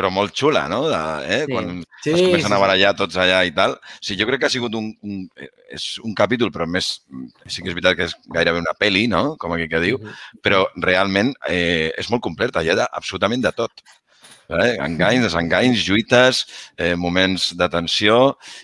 però 0.00 0.08
molt 0.12 0.32
xula, 0.36 0.64
no? 0.72 0.86
De, 0.88 1.02
eh? 1.28 1.42
Sí. 1.44 1.52
Quan 1.52 1.70
Sí, 2.00 2.14
es 2.14 2.22
comencen 2.22 2.48
sí, 2.48 2.54
a 2.54 2.56
sí. 2.56 2.62
barallar 2.62 2.94
tots 2.96 3.16
allà 3.20 3.42
i 3.44 3.50
tal. 3.52 3.74
Sí, 4.00 4.16
jo 4.16 4.24
crec 4.24 4.40
que 4.40 4.48
ha 4.48 4.52
sigut 4.54 4.72
un, 4.78 4.86
un, 5.04 5.26
és 5.68 5.86
un 6.00 6.14
capítol, 6.16 6.48
però 6.54 6.64
més, 6.66 6.86
sí 7.44 7.60
que 7.60 7.68
és 7.68 7.76
veritat 7.76 7.98
que 7.98 8.06
és 8.08 8.14
gairebé 8.32 8.62
una 8.62 8.72
peli, 8.80 9.02
no? 9.12 9.34
Com 9.36 9.52
aquí 9.52 9.68
que 9.68 9.82
diu, 9.84 10.00
però 10.40 10.62
realment 10.80 11.34
eh, 11.52 11.90
és 12.00 12.08
molt 12.08 12.24
completa, 12.24 12.62
hi 12.64 12.72
ha 12.72 12.78
de, 12.80 12.86
absolutament 12.96 13.44
de 13.44 13.52
tot. 13.52 13.84
Eh? 14.50 14.72
Enganys, 14.82 15.22
desenganys, 15.28 15.84
lluites, 15.86 16.40
eh, 16.80 16.94
moments 16.98 17.50
de 17.54 17.68
tensió 17.70 18.16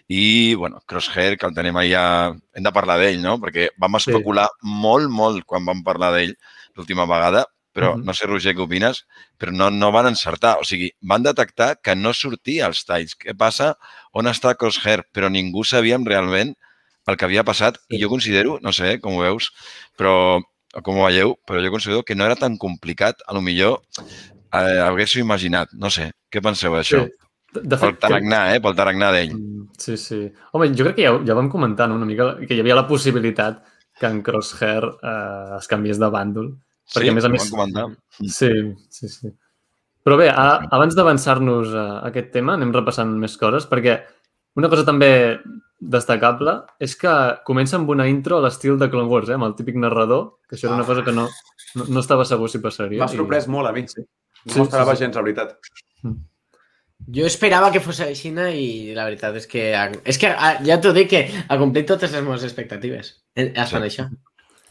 i, 0.09 0.55
bueno, 0.59 0.81
Crosshair, 0.89 1.37
que 1.39 1.47
el 1.47 1.55
tenim 1.55 1.77
allà, 1.79 2.07
hem 2.57 2.65
de 2.65 2.73
parlar 2.75 2.97
d'ell, 2.99 3.21
no? 3.23 3.37
Perquè 3.39 3.69
vam 3.79 4.01
Sí. 4.01 4.11
especular 4.11 4.49
molt, 4.63 5.13
molt 5.13 5.45
quan 5.45 5.69
vam 5.69 5.85
parlar 5.87 6.11
d'ell 6.17 6.35
l'última 6.75 7.07
vegada, 7.07 7.45
però 7.77 7.91
Mhm. 7.95 8.05
no 8.09 8.15
sé, 8.17 8.25
Roger, 8.27 8.55
què 8.57 8.63
opines, 8.65 9.03
però 9.39 9.53
no, 9.53 9.69
no 9.71 9.91
van 9.93 10.07
encertar. 10.09 10.55
O 10.59 10.65
sigui, 10.65 10.89
van 11.03 11.23
detectar 11.27 11.77
que 11.85 11.95
no 11.95 12.15
sortia 12.17 12.65
als 12.71 12.87
talls. 12.89 13.13
Què 13.21 13.37
passa? 13.37 13.75
On 14.17 14.25
està 14.31 14.55
Crosshair? 14.57 15.03
Però 15.13 15.29
ningú 15.29 15.63
sabíem 15.69 16.07
realment 16.09 16.55
el 17.07 17.17
que 17.21 17.27
havia 17.29 17.45
passat 17.45 17.77
i 17.91 18.01
jo 18.01 18.09
considero, 18.09 18.57
no 18.65 18.73
sé 18.73 18.97
com 18.99 19.15
ho 19.19 19.21
veus, 19.21 19.51
però 19.97 20.41
com 20.83 20.97
ho 20.99 21.05
veieu, 21.07 21.37
però 21.47 21.61
jo 21.63 21.71
considero 21.71 22.03
que 22.03 22.15
no 22.17 22.25
era 22.25 22.35
tan 22.37 22.57
complicat, 22.57 23.21
a 23.27 23.35
lo 23.37 23.41
millor 23.45 23.83
eh, 24.53 24.81
haguéssiu 24.81 25.21
imaginat. 25.23 25.69
No 25.75 25.91
sé, 25.91 26.11
què 26.33 26.41
penseu 26.43 26.73
d'això? 26.75 27.05
De, 27.53 27.61
de 27.63 27.77
Pel 27.77 27.93
fet, 27.93 27.95
que- 28.01 28.01
tarannà, 28.09 28.41
eh? 28.55 28.61
Pel 28.61 28.75
tarannà 28.75 29.13
d'ell. 29.13 29.35
Mm, 29.37 29.69
Sí, 29.79 29.97
sí. 30.01 30.33
Home, 30.53 30.71
jo 30.75 30.85
crec 30.87 30.97
que 30.97 31.03
ja, 31.05 31.13
ja 31.27 31.35
vam 31.37 31.51
comentar 31.53 31.89
no? 31.89 31.97
una 31.97 32.07
mica 32.09 32.37
que 32.47 32.55
hi 32.57 32.61
havia 32.61 32.75
la 32.75 32.87
possibilitat 32.89 33.63
que 34.01 34.07
en 34.07 34.23
Crosshair 34.23 34.85
eh, 35.03 35.57
es 35.59 35.67
canviés 35.69 35.99
de 36.01 36.09
bàndol. 36.09 36.55
Perquè, 36.95 37.11
a 37.11 37.15
més 37.17 37.25
a 37.27 37.29
més- 37.33 37.51
comentar. 37.51 37.89
Sí, 38.23 38.51
sí, 38.91 39.09
sí. 39.09 39.33
Però 40.07 40.17
bé, 40.21 40.29
a, 40.31 40.69
abans 40.71 40.95
d'avançar-nos 40.95 41.73
a 41.75 41.87
aquest 42.07 42.31
tema, 42.33 42.55
anem 42.55 42.71
repassant 42.73 43.11
més 43.19 43.35
coses, 43.41 43.67
perquè 43.67 43.97
una 44.57 44.69
cosa 44.71 44.85
també 44.87 45.41
destacable 45.81 46.55
és 46.81 46.95
que 46.97 47.11
comença 47.45 47.77
amb 47.77 47.91
una 47.93 48.07
intro 48.09 48.39
a 48.39 48.45
l'estil 48.47 48.79
de 48.79 48.89
Clone 48.89 49.11
Wars, 49.11 49.29
eh? 49.29 49.35
amb 49.35 49.45
el 49.49 49.57
típic 49.59 49.75
narrador, 49.83 50.39
que 50.49 50.55
això 50.57 50.69
era 50.71 50.77
una 50.79 50.87
cosa 50.87 51.03
que 51.05 51.13
no, 51.13 51.27
no, 51.75 51.85
no 51.91 52.01
estava 52.01 52.25
segur 52.25 52.49
si 52.49 52.63
passaria. 52.65 53.03
M'ha 53.03 53.11
sorprès 53.13 53.49
molt 53.51 53.69
a 53.69 53.75
mi. 53.77 53.83
Sí. 53.91 54.01
No 54.47 54.53
Sí, 54.53 54.59
m'ho 54.61 54.65
esperava 54.69 54.95
sí, 54.95 54.99
sí. 54.99 55.05
gens, 55.05 55.17
la 55.19 55.23
veritat. 55.27 55.59
Jo 57.13 57.27
esperava 57.29 57.69
que 57.75 57.81
fos 57.83 57.99
així 58.01 58.31
i 58.31 58.95
la 58.95 59.05
veritat 59.05 59.35
és 59.37 59.47
que... 59.47 59.67
És 60.05 60.17
que 60.19 60.31
ja 60.65 60.79
t'ho 60.81 60.93
dic 60.97 61.11
que 61.11 61.21
ha 61.49 61.59
complit 61.59 61.87
totes 61.87 62.13
les 62.15 62.23
meves 62.25 62.45
expectatives. 62.47 63.11
Es 63.35 63.71
fan 63.71 63.83
Sí. 63.83 63.89
això. 63.91 64.07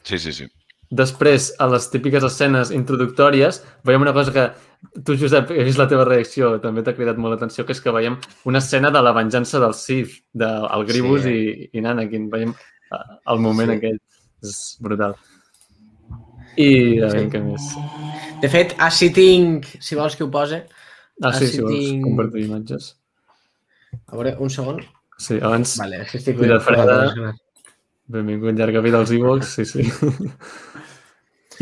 Sí, 0.04 0.18
sí, 0.18 0.32
sí. 0.34 0.48
Després, 0.96 1.50
a 1.60 1.68
les 1.72 1.88
típiques 1.92 2.24
escenes 2.24 2.72
introductòries, 2.72 3.62
veiem 3.84 4.04
una 4.06 4.14
cosa 4.16 4.32
que 4.36 4.46
tu, 5.04 5.16
Josep, 5.20 5.50
he 5.52 5.64
vist 5.68 5.80
la 5.82 5.88
teva 5.92 6.06
reacció, 6.08 6.54
també 6.64 6.84
t'ha 6.86 6.94
cridat 6.96 7.18
molt 7.20 7.34
l'atenció, 7.36 7.66
que 7.66 7.74
és 7.76 7.82
que 7.82 7.92
veiem 7.96 8.16
una 8.48 8.62
escena 8.62 8.92
de 8.94 9.02
la 9.04 9.12
venjança 9.18 9.60
del 9.60 9.74
Sith, 9.76 10.20
del 10.34 10.86
Gribus 10.88 11.24
Sí. 11.26 11.34
i, 11.34 11.70
i 11.78 11.82
Nanakin. 11.82 12.30
Veiem 12.30 12.54
eh, 12.56 13.04
el 13.34 13.40
moment 13.44 13.72
Sí. 13.74 13.78
aquell. 13.78 14.00
És 14.46 14.78
brutal. 14.80 15.16
I 16.56 16.70
a 17.02 17.08
veure 17.10 17.24
Sí. 17.26 17.30
què 17.34 17.42
més. 17.44 17.64
De 18.42 18.50
fet, 18.52 18.76
així 18.80 19.10
tinc, 19.12 19.66
si 19.82 19.96
vols 19.96 20.16
que 20.16 20.24
ho 20.24 20.30
pose, 20.32 20.66
Ah, 21.24 21.32
sí, 21.34 21.48
si 21.48 21.62
vols 21.62 21.74
tinc- 21.74 22.04
compartir 22.04 22.46
imatges. 22.46 22.94
a 24.08 24.16
veure, 24.16 24.36
un 24.40 24.50
segon. 24.50 24.82
Sí, 25.18 25.40
abans, 25.42 25.78
Vale, 25.80 26.02
és 26.04 26.12
que 26.12 26.18
estic... 26.20 26.38
Freda. 26.38 27.34
benvingut, 28.08 28.54
llarga 28.58 28.82
vida 28.82 29.00
als 29.00 29.12
e 29.12 29.42
sí, 29.44 29.66
sí. 29.66 29.82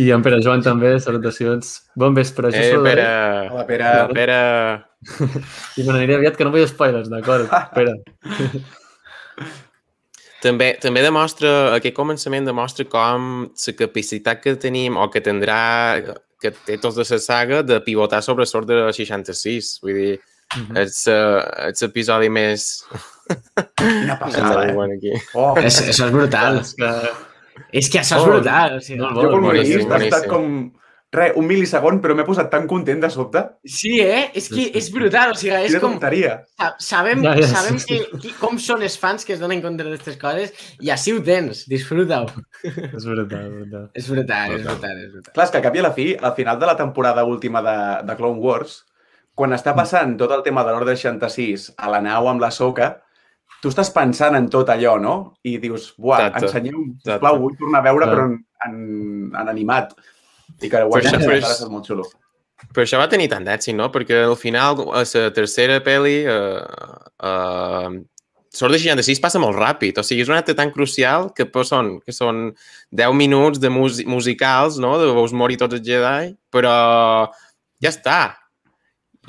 I 0.01 0.07
en 0.11 0.23
Pere 0.25 0.39
Joan 0.41 0.63
també, 0.65 0.95
salutacions. 0.99 1.75
Bon 1.99 2.15
vespre, 2.17 2.49
això 2.49 2.63
Eh, 2.63 2.71
és 2.73 2.81
Pere, 2.81 3.03
Hola, 3.51 3.65
Pere. 3.67 3.91
Pere, 4.13 4.37
I 5.77 5.83
me 5.85 5.93
n'aniré 5.93 6.15
aviat, 6.17 6.37
que 6.37 6.45
no 6.47 6.51
vull 6.55 6.65
spoilers, 6.67 7.09
d'acord? 7.11 7.45
Espera. 7.51 7.93
també, 10.43 10.73
també 10.81 11.03
demostra, 11.05 11.51
aquest 11.77 11.95
començament 11.95 12.47
demostra 12.49 12.87
com 12.89 13.45
la 13.53 13.73
capacitat 13.79 14.41
que 14.43 14.55
tenim 14.59 14.97
o 14.99 15.05
que 15.13 15.21
tindrà, 15.23 15.59
que 16.41 16.51
té 16.65 16.79
tots 16.81 16.97
de 16.99 17.05
la 17.07 17.19
saga, 17.23 17.61
de 17.63 17.77
pivotar 17.85 18.23
sobre 18.25 18.45
sort 18.49 18.67
de 18.67 18.81
66. 18.91 19.75
Vull 19.83 19.99
dir, 20.01 20.13
Mhm. 20.53 20.75
és, 20.77 21.07
uh, 21.09 21.41
és 21.71 21.81
l'episodi 21.81 22.27
més... 22.29 22.83
Quina 23.79 24.19
passada, 24.19 24.67
eh? 24.67 24.73
Bueno, 24.75 24.93
aquí. 24.99 25.09
Oh, 25.33 25.55
És, 25.57 25.79
això 25.81 26.05
és 26.05 26.11
brutal. 26.13 26.59
És 26.59 26.75
que... 26.77 26.89
És 27.73 27.89
que 27.89 27.99
això 28.03 28.21
és 28.21 28.29
brutal. 28.29 28.77
O 28.77 28.85
sigui, 28.85 29.01
molt 29.01 29.17
jo 29.19 29.27
quan 29.33 29.43
ho 29.43 29.51
he 29.51 29.57
boníssim, 29.57 29.83
vist 29.83 29.91
ha 29.91 30.01
estat 30.05 30.29
com... 30.31 30.55
Re, 31.13 31.27
un 31.37 31.45
mil·lisegon, 31.45 31.99
però 32.01 32.15
m'he 32.17 32.23
posat 32.25 32.47
tan 32.49 32.63
content 32.65 32.97
de 33.03 33.09
sobte. 33.13 33.43
Sí, 33.69 33.99
eh? 34.01 34.31
És 34.33 34.47
que 34.49 34.63
és 34.79 34.87
brutal. 34.89 35.35
O 35.35 35.37
sigui, 35.37 35.59
és 35.67 35.75
com... 35.77 35.91
tonteria. 35.91 36.39
sa- 36.57 36.71
Sabem, 36.81 37.21
Ja, 37.21 37.35
ja, 37.37 37.49
sabem 37.51 37.77
sí, 37.83 37.99
que, 38.23 38.31
com 38.39 38.57
són 38.57 38.81
els 38.81 38.95
fans 38.97 39.21
que 39.27 39.35
es 39.35 39.43
donen 39.43 39.61
compte 39.61 39.85
d'aquestes 39.85 40.17
coses 40.17 40.55
i 40.81 40.89
així 40.89 41.13
ho 41.13 41.21
tens. 41.21 41.67
Disfruta-ho. 41.69 42.31
És 42.63 42.73
és 42.97 43.05
veritat. 43.05 43.91
És 43.93 44.09
brutal, 44.09 44.55
és 44.57 44.65
brutal, 44.65 44.97
és 45.05 45.11
brutal. 45.13 45.33
Clar, 45.35 45.45
és 45.45 45.53
que 45.53 45.61
al 45.61 45.65
cap 45.67 45.77
i 45.77 45.83
a 45.83 45.85
la 45.85 45.93
fi, 45.93 46.07
al 46.17 46.33
final 46.41 46.57
de 46.57 46.71
la 46.71 46.75
temporada 46.81 47.27
última 47.29 47.61
de, 47.61 47.77
de 48.09 48.15
Clone 48.17 48.41
Wars, 48.41 48.79
quan 49.37 49.53
està 49.53 49.75
passant 49.77 50.17
tot 50.17 50.33
el 50.33 50.41
tema 50.41 50.65
de 50.65 50.73
l'Ordre 50.73 50.97
66 50.97 51.75
a 51.77 51.93
la 51.93 52.01
nau 52.01 52.25
amb 52.33 52.41
la 52.41 52.49
soca, 52.49 52.89
tu 53.63 53.71
estàs 53.71 53.89
pensant 53.95 54.35
en 54.35 54.49
tot 54.51 54.67
allò, 54.73 54.97
no? 54.99 55.13
I 55.47 55.55
dius, 55.63 55.93
buah, 55.97 56.25
Exacte. 56.27 56.49
ensenyeu, 56.49 56.81
Exacte. 56.97 57.13
sisplau, 57.13 57.39
vull 57.39 57.55
tornar 57.59 57.79
a 57.79 57.87
veure, 57.87 58.05
Clar. 58.09 58.15
però 58.17 58.25
en, 58.27 58.35
en, 58.67 59.31
en 59.39 59.47
animat. 59.53 59.93
I 60.59 60.67
que 60.69 60.75
Però 60.77 60.89
això- 60.99 61.15
però 61.17 61.37
ara 61.37 61.53
és- 61.55 61.69
molt 61.71 61.87
xulo. 61.87 62.03
Però 62.73 62.83
això 62.85 62.99
va 62.99 63.07
tenir 63.11 63.29
tant 63.31 63.43
d'èxit, 63.43 63.75
no? 63.75 63.89
Perquè 63.91 64.21
al 64.23 64.35
final, 64.39 64.83
a 64.93 65.03
la 65.03 65.29
tercera 65.35 65.79
pel·li, 65.83 66.17
uh, 66.27 66.63
uh, 67.23 68.01
Sort 68.53 68.71
de 68.71 68.77
66 68.77 69.17
passa 69.19 69.39
molt 69.41 69.57
ràpid. 69.57 69.97
O 69.97 70.03
sigui, 70.05 70.21
és 70.21 70.29
una 70.29 70.37
acte 70.43 70.53
tan 70.53 70.69
crucial 70.69 71.31
que, 71.33 71.47
pues, 71.49 71.69
són, 71.71 71.99
que 72.05 72.11
són 72.13 72.53
10 72.91 73.11
minuts 73.17 73.59
de 73.59 73.69
mus 73.73 74.03
musicals, 74.05 74.77
no? 74.77 74.99
De 75.01 75.07
veus 75.09 75.33
morir 75.33 75.57
tots 75.57 75.73
els 75.73 75.81
Jedi, 75.87 76.35
però 76.53 77.27
ja 77.81 77.89
està. 77.89 78.35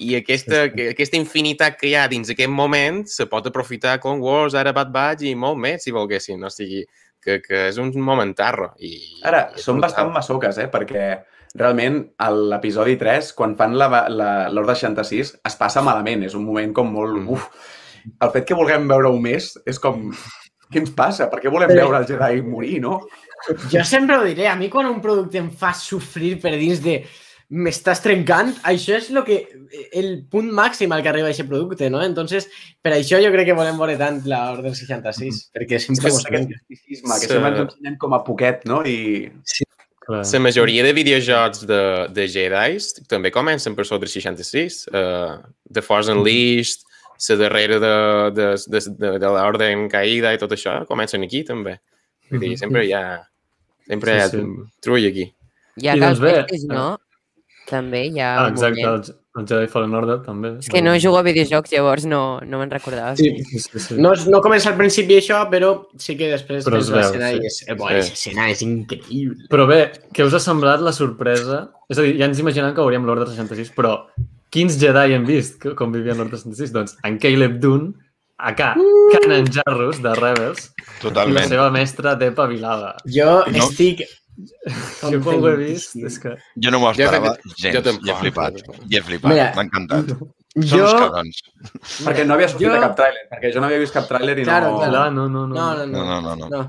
I 0.02 0.16
aquesta, 0.18 0.64
que, 0.74 0.88
aquesta 0.90 1.16
infinitat 1.20 1.76
que 1.78 1.86
hi 1.90 1.94
ha 1.94 2.08
dins 2.10 2.30
aquest 2.32 2.50
moment 2.50 3.04
se 3.06 3.26
pot 3.30 3.46
aprofitar 3.46 4.00
Clone 4.02 4.20
Wars, 4.24 4.54
ara 4.58 4.72
Bad 4.74 4.90
Batch 4.90 5.22
i 5.28 5.34
molt 5.38 5.60
més, 5.62 5.84
si 5.86 5.92
volguessin. 5.94 6.42
O 6.42 6.50
sigui, 6.50 6.82
que, 7.22 7.38
que 7.44 7.68
és 7.68 7.78
un 7.78 7.92
momentarro. 8.02 8.72
I, 8.82 9.20
Ara, 9.24 9.46
i 9.54 9.62
són 9.62 9.78
brutal. 9.78 9.86
bastant 9.88 10.12
massoques, 10.16 10.58
eh? 10.58 10.66
Perquè 10.72 11.06
realment 11.54 12.00
a 12.18 12.30
l'episodi 12.34 12.96
3, 12.98 13.30
quan 13.38 13.54
fan 13.56 13.78
la- 13.78 14.08
la- 14.10 14.48
l'Ordre 14.50 14.74
66, 14.74 15.30
es 15.46 15.56
passa 15.60 15.82
malament. 15.86 16.24
És 16.26 16.34
un 16.34 16.44
moment 16.44 16.74
com 16.74 16.90
molt... 16.92 17.14
Mm. 17.20 17.30
Uf. 17.36 17.46
El 18.20 18.32
fet 18.34 18.44
que 18.50 18.56
vulguem 18.58 18.88
veure-ho 18.90 19.14
més 19.22 19.52
és 19.64 19.78
com... 19.80 20.10
Què 20.74 20.80
ens 20.82 20.90
passa? 20.96 21.28
Per 21.30 21.38
què 21.40 21.50
volem 21.52 21.70
Però- 21.70 21.84
veure 21.86 22.02
el 22.02 22.08
Jedi 22.08 22.42
morir, 22.42 22.80
no? 22.82 22.98
Jo 23.70 23.84
sempre 23.86 24.16
ho 24.18 24.24
diré, 24.26 24.48
a 24.50 24.56
mi 24.56 24.66
quan 24.72 24.86
un 24.90 24.98
producte 25.04 25.38
em 25.38 25.50
fa 25.54 25.70
sofrir 25.76 26.34
per 26.42 26.54
dins 26.58 26.80
de 26.82 26.98
m'estàs 27.54 28.00
trencant, 28.02 28.50
això 28.66 28.96
és 28.98 29.10
lo 29.14 29.22
que, 29.26 29.36
el 29.94 30.24
punt 30.30 30.48
màxim 30.54 30.90
al 30.94 31.04
que 31.04 31.10
arriba 31.12 31.28
aquest 31.30 31.46
producte, 31.48 31.86
no? 31.92 32.00
Entonces, 32.02 32.48
per 32.82 32.94
això 32.96 33.20
jo 33.22 33.30
crec 33.34 33.46
que 33.50 33.56
volem 33.56 33.78
veure 33.78 33.94
tant 34.00 34.18
l'Ordre 34.26 34.72
66, 34.74 35.44
perquè 35.54 35.78
sempre 35.82 36.10
És 36.10 36.16
mos 36.18 36.26
aquest 36.26 36.50
misticisme, 36.50 37.14
que 37.20 37.28
Sí. 37.28 37.32
sempre 37.32 37.52
ens 37.52 37.62
ensenyen 37.66 37.98
com 38.02 38.16
a 38.16 38.24
poquet, 38.26 38.64
no? 38.66 38.82
I 38.84 39.30
Clar. 40.04 40.20
La 40.20 40.38
majoria 40.40 40.82
de 40.84 40.92
videojocs 40.92 41.62
de, 41.64 42.08
de 42.12 42.26
Jedi 42.28 42.76
també 43.08 43.30
comencen 43.32 43.72
per 43.74 43.86
sobre 43.88 44.06
66. 44.10 44.82
Uh, 44.92 45.38
The 45.72 45.80
Force 45.80 46.12
Unleashed, 46.12 46.82
la 47.30 47.36
darrera 47.40 47.78
de, 47.80 47.94
de, 48.36 48.48
de, 48.68 48.82
de, 49.00 49.12
de 49.22 49.30
l'Orden 49.32 49.86
Caïda 49.88 50.34
i 50.34 50.40
tot 50.42 50.52
això, 50.52 50.82
comencen 50.90 51.24
aquí 51.24 51.40
també. 51.48 51.78
Vull 52.28 52.42
dir, 52.42 52.52
sempre 52.60 52.84
hi 52.84 52.92
ha, 52.92 53.22
sempre 53.88 54.12
hi 54.12 54.20
ha 54.20 54.28
Sí, 54.28 54.42
sí. 54.42 54.68
trull 54.84 55.08
aquí. 55.08 55.24
Hi 55.80 55.88
ha 55.88 55.96
I 55.96 56.04
doncs 56.04 56.20
bé, 56.20 56.34
no? 56.68 56.98
També 57.68 58.06
hi 58.08 58.18
ha 58.20 58.34
Ah, 58.42 58.46
un 58.48 58.52
exacte, 58.52 58.82
moment. 58.84 59.06
el, 59.08 59.40
el 59.40 59.46
Jedi 59.48 59.66
Fallen 59.72 59.94
Order 59.94 60.18
també. 60.22 60.50
És 60.60 60.68
que 60.68 60.82
no 60.84 60.92
jugo 61.00 61.16
a 61.18 61.22
videojocs, 61.24 61.72
llavors 61.72 62.04
no, 62.06 62.40
no 62.44 62.58
me'n 62.60 62.70
recordava. 62.70 63.14
Sí. 63.16 63.30
Sí, 63.50 63.58
sí, 63.64 63.78
sí. 63.80 63.94
No, 63.96 64.12
no 64.28 64.40
comença 64.44 64.68
al 64.70 64.76
principi 64.76 65.16
això, 65.16 65.40
però 65.50 65.86
sí 65.98 66.16
que 66.16 66.28
després 66.30 66.64
Però 66.68 66.78
veu, 66.82 66.96
l'escena 66.98 67.30
sí. 67.32 67.40
i 67.40 67.46
és, 67.46 67.62
eh, 67.66 67.74
bo, 67.74 67.88
Sí. 67.88 68.12
escena 68.12 68.50
és 68.52 68.60
increïble. 68.62 69.48
Però 69.50 69.66
bé, 69.66 69.80
què 70.12 70.26
us 70.26 70.34
ha 70.36 70.40
semblat 70.40 70.80
la 70.84 70.92
sorpresa? 70.92 71.70
És 71.88 71.98
a 71.98 72.02
dir, 72.02 72.18
ja 72.18 72.26
ens 72.26 72.38
imaginem 72.38 72.74
que 72.74 72.80
veuríem 72.84 73.04
l'Ordre 73.08 73.26
66, 73.32 73.72
però 73.74 74.06
quins 74.50 74.76
Jedi 74.78 75.14
hem 75.14 75.24
vist 75.26 75.58
que- 75.60 75.74
com 75.74 75.90
vivien 75.90 76.16
l'Ordre 76.18 76.36
66? 76.36 76.70
Doncs 76.72 76.96
en 77.02 77.18
Caleb 77.18 77.58
Dune, 77.60 77.94
acá, 78.38 78.74
Kanan 79.12 79.46
Jarrus, 79.50 80.02
de 80.02 80.12
Rebels, 80.14 80.68
i 80.76 80.82
la 80.82 81.00
Totalment. 81.00 81.48
seva 81.48 81.70
mestra 81.70 82.14
Depa 82.14 82.46
Vilada. 82.46 82.96
Jo 83.06 83.44
No. 83.46 83.64
estic... 83.70 84.02
Jo 84.34 85.20
quan 85.22 85.40
ho 85.42 85.48
he 85.50 85.56
vist, 85.60 85.96
és 85.96 86.16
que... 86.22 86.32
Jo 86.64 86.70
no 86.74 86.80
m'ho 86.82 86.92
Jo 86.92 87.04
esperava 87.06 87.34
crec 87.36 87.58
gens. 87.60 87.74
jo 87.76 87.82
tampoc. 87.86 88.08
He 88.08 88.14
flipat. 88.20 88.62
I 88.90 88.96
he 88.98 89.02
flipat. 89.08 89.36
M'ha 89.56 89.64
encantat. 89.66 90.14
Són 90.54 90.66
Jo... 90.70 90.84
uns 90.84 90.94
cabrons. 91.00 91.42
perquè 92.06 92.24
no 92.26 92.34
havia 92.36 92.48
sortit 92.52 92.68
Jo- 92.68 92.80
cap 92.82 92.96
tràiler, 92.98 93.24
perquè 93.32 93.52
jo 93.54 93.60
no 93.62 93.66
havia 93.68 93.82
vist 93.82 93.94
cap 93.96 94.08
tràiler 94.10 94.36
i 94.38 94.46
Claro, 94.46 94.70
no... 94.72 94.78
claro. 94.78 94.92
Clar, 94.92 95.12
no, 95.12 95.28
no, 95.28 95.46
no. 95.46 95.54
No, 95.54 95.68
no, 95.74 95.86
no. 95.86 96.04
No, 96.04 96.20
no, 96.20 96.36
no. 96.36 96.48
no. 96.48 96.64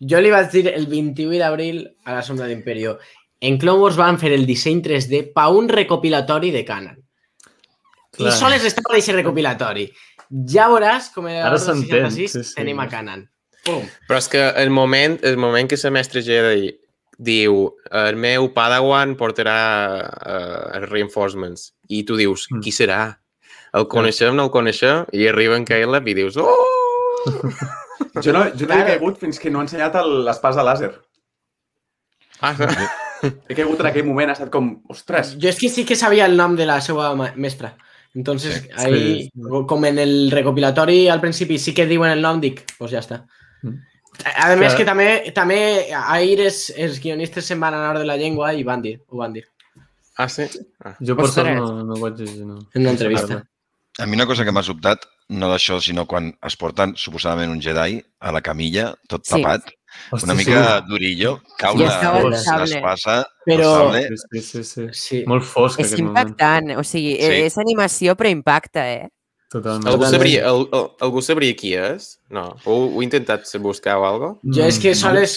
Jo 0.00 0.20
li 0.20 0.30
vaig 0.34 0.50
dir 0.52 0.68
el 0.74 0.86
21 0.90 1.38
d'abril 1.42 1.84
a 2.04 2.14
la 2.18 2.22
Sombra 2.26 2.46
d'Imperio. 2.50 2.98
En 3.40 3.58
Clone 3.58 3.80
Wars 3.82 3.96
van 3.98 4.18
fer 4.18 4.32
el 4.34 4.46
disseny 4.46 4.80
3D 4.82 5.32
pa 5.34 5.48
un 5.52 5.68
recopilatori 5.68 6.50
de 6.54 6.64
Canon. 6.64 6.96
Clar. 8.14 8.30
I 8.30 8.36
sols 8.38 8.64
estava 8.68 8.94
d'aquest 8.94 9.14
recopilatori. 9.18 9.88
Ja 10.50 10.66
veuràs 10.70 11.10
com 11.14 11.26
era 11.28 11.50
s'entén, 11.58 12.08
66, 12.10 12.30
sí, 12.32 12.42
sí. 12.46 12.54
tenim 12.58 12.80
a 12.80 12.88
Canon. 12.90 13.24
Pum. 13.64 13.82
Però 14.08 14.18
és 14.20 14.28
que 14.28 14.40
el 14.60 14.70
moment, 14.70 15.18
el 15.24 15.36
moment 15.40 15.68
que 15.70 15.78
la 15.82 15.90
mestra 15.94 16.20
Jedi 16.22 16.70
diu 17.18 17.76
el 17.92 18.16
meu 18.16 18.48
Padawan 18.54 19.14
portarà 19.16 19.58
uh, 20.10 20.78
els 20.78 20.88
reinforcements 20.90 21.72
i 21.88 22.02
tu 22.04 22.16
dius, 22.16 22.46
Mm. 22.50 22.60
qui 22.62 22.72
serà? 22.72 23.18
El 23.74 23.88
coneixem, 23.90 24.34
no 24.36 24.44
el 24.44 24.50
coneixem? 24.54 25.04
I 25.12 25.26
arriba 25.28 25.56
en 25.56 25.64
Caleb 25.64 26.06
i 26.08 26.14
dius, 26.14 26.36
oh! 26.36 27.24
Jo 28.22 28.32
no, 28.32 28.44
jo 28.54 28.66
no 28.66 28.74
he 28.76 28.84
caigut 28.86 29.18
fins 29.18 29.38
que 29.38 29.50
no 29.50 29.58
ha 29.58 29.64
ensenyat 29.66 29.94
l'espàs 30.04 30.54
de 30.58 30.62
làser. 30.66 30.92
Ah, 32.40 32.54
He 33.48 33.54
caigut 33.56 33.80
en 33.80 33.86
aquell 33.88 34.04
moment, 34.04 34.28
ha 34.30 34.34
estat 34.36 34.50
com, 34.52 34.66
ostres, 34.92 35.34
Jo 35.40 35.48
és 35.48 35.58
que 35.58 35.70
sí 35.72 35.84
que 35.88 35.96
sabia 35.96 36.26
el 36.28 36.36
nom 36.36 36.54
de 36.58 36.66
la 36.68 36.80
seva 36.84 37.12
mestra. 37.36 37.76
Entonces, 38.14 38.60
Sí. 38.62 38.68
ahí, 38.76 39.22
Sí. 39.24 39.30
com 39.66 39.84
en 39.84 39.98
el 39.98 40.30
recopilatori 40.30 41.08
al 41.08 41.20
principi 41.20 41.58
sí 41.58 41.72
que 41.74 41.86
diuen 41.86 42.10
el 42.12 42.20
nom, 42.22 42.40
dic, 42.40 42.60
doncs 42.78 42.92
ja 42.92 43.00
està. 43.00 43.24
Mm. 43.62 43.80
A 44.24 44.54
més 44.56 44.72
Que- 44.72 44.78
que 44.78 44.84
també, 44.84 45.32
també 45.34 45.58
ahir 45.92 46.40
els, 46.40 46.70
els 46.76 47.00
guionistes 47.02 47.44
se'n 47.46 47.60
van 47.60 47.74
anar 47.74 47.98
de 47.98 48.04
la 48.06 48.16
llengua 48.16 48.52
i 48.54 48.62
van 48.62 48.80
dir, 48.82 49.00
ho 49.08 49.18
van 49.18 49.32
dir. 49.32 49.44
ah 50.16 50.28
sí? 50.28 50.44
Ah. 50.84 50.94
Jo 51.00 51.16
per 51.16 51.26
sort 51.26 51.50
no, 51.56 51.82
no 51.82 51.96
vaig 51.98 52.14
llegir, 52.20 52.44
no. 52.46 52.60
En 52.72 52.82
una 52.82 52.90
entrevista. 52.90 53.42
A 53.98 54.06
mi 54.06 54.14
una 54.14 54.26
cosa 54.26 54.44
que 54.44 54.52
m'ha 54.52 54.62
sobtat, 54.62 55.02
no 55.28 55.48
d'això, 55.50 55.80
sinó 55.80 56.06
quan 56.06 56.32
es 56.46 56.56
porten 56.56 56.94
suposadament 56.96 57.50
un 57.50 57.60
Jedi 57.60 58.00
a 58.20 58.30
la 58.32 58.40
camilla, 58.40 58.94
tot 59.08 59.24
Sí. 59.26 59.40
tapat, 59.42 59.62
Hòstia, 60.10 60.24
una 60.26 60.34
mica 60.34 60.80
durillo, 60.88 61.40
cau 61.58 61.76
Ja 61.78 62.12
la- 62.12 62.58
l'espasa, 62.64 63.24
Però- 63.46 63.92
Sí, 63.92 64.16
sí, 64.16 64.40
sí, 64.42 64.64
sí. 64.64 64.86
Sí. 64.92 65.24
Molt 65.26 65.44
fosc 65.44 65.78
És 65.80 65.86
aquest 65.86 66.02
moment. 66.02 66.28
impactant, 66.28 66.76
o 66.78 66.82
sigui, 66.84 67.16
Sí. 67.16 67.42
és 67.46 67.58
animació 67.58 68.14
però 68.16 68.30
impacta, 68.30 68.88
eh? 68.92 69.08
Totalment. 69.54 69.86
Algú 69.86 70.06
sabria, 70.10 70.40
al, 70.50 70.64
al, 70.74 70.86
algú 71.06 71.20
sabria 71.22 71.54
qui 71.54 71.70
és? 71.78 72.08
No. 72.34 72.42
Ho, 72.66 72.74
ho 72.90 73.00
he 73.00 73.04
intentat 73.06 73.46
buscar 73.62 73.94
o 74.02 74.06
algo? 74.08 74.30
Jo 74.42 74.64
és 74.66 74.78
Mm. 74.78 74.82
que 74.82 74.94
soles, 74.98 75.34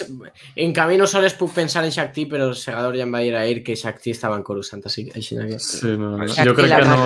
en 0.56 0.74
camino 0.74 1.06
soles 1.06 1.36
puc 1.38 1.54
pensar 1.54 1.84
en 1.86 1.92
Shakti, 1.94 2.26
però 2.26 2.48
el 2.50 2.56
segador 2.58 2.98
ja 2.98 3.04
em 3.06 3.14
va 3.14 3.22
dir 3.22 3.36
ahir 3.38 3.62
que 3.64 3.76
Shakti 3.78 4.16
estava 4.16 4.36
en 4.40 4.44
Coruscant, 4.48 4.82
així, 4.90 5.06
així 5.14 5.38
que... 5.38 5.60
Sí, 5.62 5.94
no, 5.94 6.16
no. 6.18 6.26
Shakti 6.26 6.48
Jo 6.50 6.56
crec 6.58 6.74
que 6.74 6.86
no... 6.90 6.98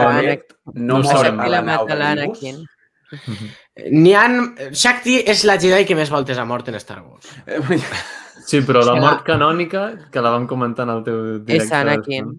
No, 0.74 1.00
No 1.00 1.04
sabrem. 1.04 1.40
a 1.44 1.50
la 1.52 1.62
mata 1.68 1.96
l'Anakin. 2.00 2.64
N'hi 3.92 4.14
ha... 4.16 4.24
Shakti 4.72 5.18
és 5.28 5.44
la 5.50 5.58
Jedi 5.60 5.84
que 5.90 5.96
més 6.00 6.10
voltes 6.14 6.40
ha 6.40 6.46
mort 6.48 6.70
en 6.72 6.80
Star 6.80 7.02
Wars. 7.04 7.28
Sí, 8.42 8.58
però 8.66 8.82
la 8.84 8.96
mort 8.98 9.22
canònica, 9.28 10.10
que 10.12 10.20
la 10.24 10.32
vam 10.34 10.48
comentar 10.50 10.88
en 10.88 10.96
el 10.96 11.04
teu 11.06 11.20
directe... 11.46 11.68
És 11.68 11.72
Anakin. 11.78 12.32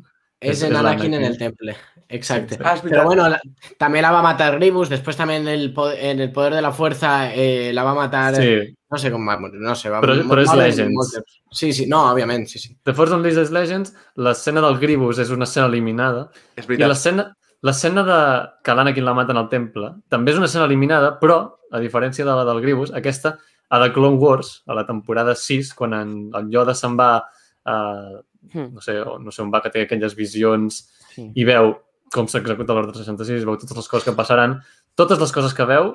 És 0.43 0.63
en 0.67 0.75
Anakin 0.77 1.15
en 1.15 1.23
el 1.29 1.37
temple. 1.39 1.77
Exacte. 2.13 2.55
Sí, 2.57 2.61
Ah, 2.65 2.75
veritat. 2.83 3.05
bueno, 3.05 3.29
la, 3.29 3.41
també 3.79 4.03
la 4.03 4.11
va 4.13 4.21
matar 4.23 4.55
Grievous, 4.59 4.89
després 4.93 5.17
també 5.17 5.37
en 5.41 5.49
el, 5.49 5.75
en 5.99 6.21
el 6.21 6.31
poder 6.33 6.53
de 6.55 6.63
la 6.63 6.71
fuerza 6.73 7.33
eh, 7.35 7.73
la 7.73 7.83
va 7.85 7.95
matar... 7.95 8.35
Sí, 8.37 8.55
No 8.93 8.99
sé 9.01 9.11
com 9.11 9.25
va 9.27 9.39
morir, 9.41 9.59
no 9.59 9.73
sé. 9.75 9.89
Va, 9.89 10.03
Però- 10.03 10.19
va- 10.19 10.29
però 10.29 10.43
és 10.43 10.49
morir 10.51 10.63
Legends. 10.67 10.93
molt. 10.93 11.31
Sí, 11.51 11.73
sí, 11.73 11.87
no, 11.89 12.03
òbviament, 12.13 12.45
sí, 12.47 12.59
sí. 12.59 12.77
The 12.85 12.93
Force 12.93 13.15
Unleashed 13.17 13.49
Legends, 13.51 13.95
l'escena 14.17 14.61
del 14.61 14.77
Grievous 14.79 15.19
és 15.19 15.31
una 15.33 15.45
escena 15.49 15.65
eliminada 15.67 16.27
És 16.55 16.65
i 16.65 16.69
veritat. 16.69 16.89
l'escena 16.91 17.25
l'escena 17.63 18.03
de 18.03 18.19
que 18.63 18.75
l'Anakin 18.75 19.05
la 19.07 19.15
mata 19.15 19.33
en 19.33 19.39
el 19.39 19.49
temple 19.49 19.95
també 20.11 20.33
és 20.33 20.37
una 20.37 20.45
escena 20.47 20.67
eliminada, 20.67 21.15
però, 21.19 21.55
a 21.71 21.79
diferència 21.81 22.25
de 22.27 22.35
la 22.37 22.45
del 22.45 22.61
Grievous, 22.61 22.93
aquesta 22.93 23.39
a 23.71 23.79
The 23.81 23.93
Clone 23.95 24.19
Wars, 24.19 24.63
a 24.67 24.75
la 24.75 24.85
temporada 24.85 25.35
6, 25.35 25.73
quan 25.73 25.95
en, 25.95 26.13
en 26.35 26.51
Yoda 26.51 26.75
se'n 26.75 26.99
va 26.99 27.25
a, 27.65 28.21
Hmm. 28.53 28.75
no 28.75 28.81
sé, 28.83 28.97
no 29.21 29.31
sé 29.31 29.41
on 29.41 29.53
va, 29.55 29.63
que 29.63 29.71
té 29.71 29.83
aquelles 29.87 30.17
visions 30.17 30.91
Sí. 31.15 31.31
i 31.37 31.45
veu 31.45 31.77
com 32.13 32.29
s'executa 32.29 32.75
l'ordre 32.77 32.95
66, 32.99 33.45
veu 33.49 33.57
totes 33.61 33.77
les 33.77 33.89
coses 33.89 34.05
que 34.09 34.15
passaran. 34.19 34.59
Totes 34.99 35.19
les 35.23 35.33
coses 35.33 35.55
que 35.57 35.65
veu, 35.69 35.95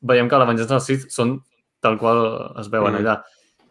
veiem 0.00 0.28
que 0.28 0.38
la 0.40 0.48
venjança 0.48 0.74
dels 0.78 0.88
Sith 0.88 1.08
són 1.12 1.36
tal 1.82 1.98
qual 2.00 2.24
es 2.60 2.68
veuen 2.72 2.94
Mm. 2.94 3.02
allà. 3.02 3.22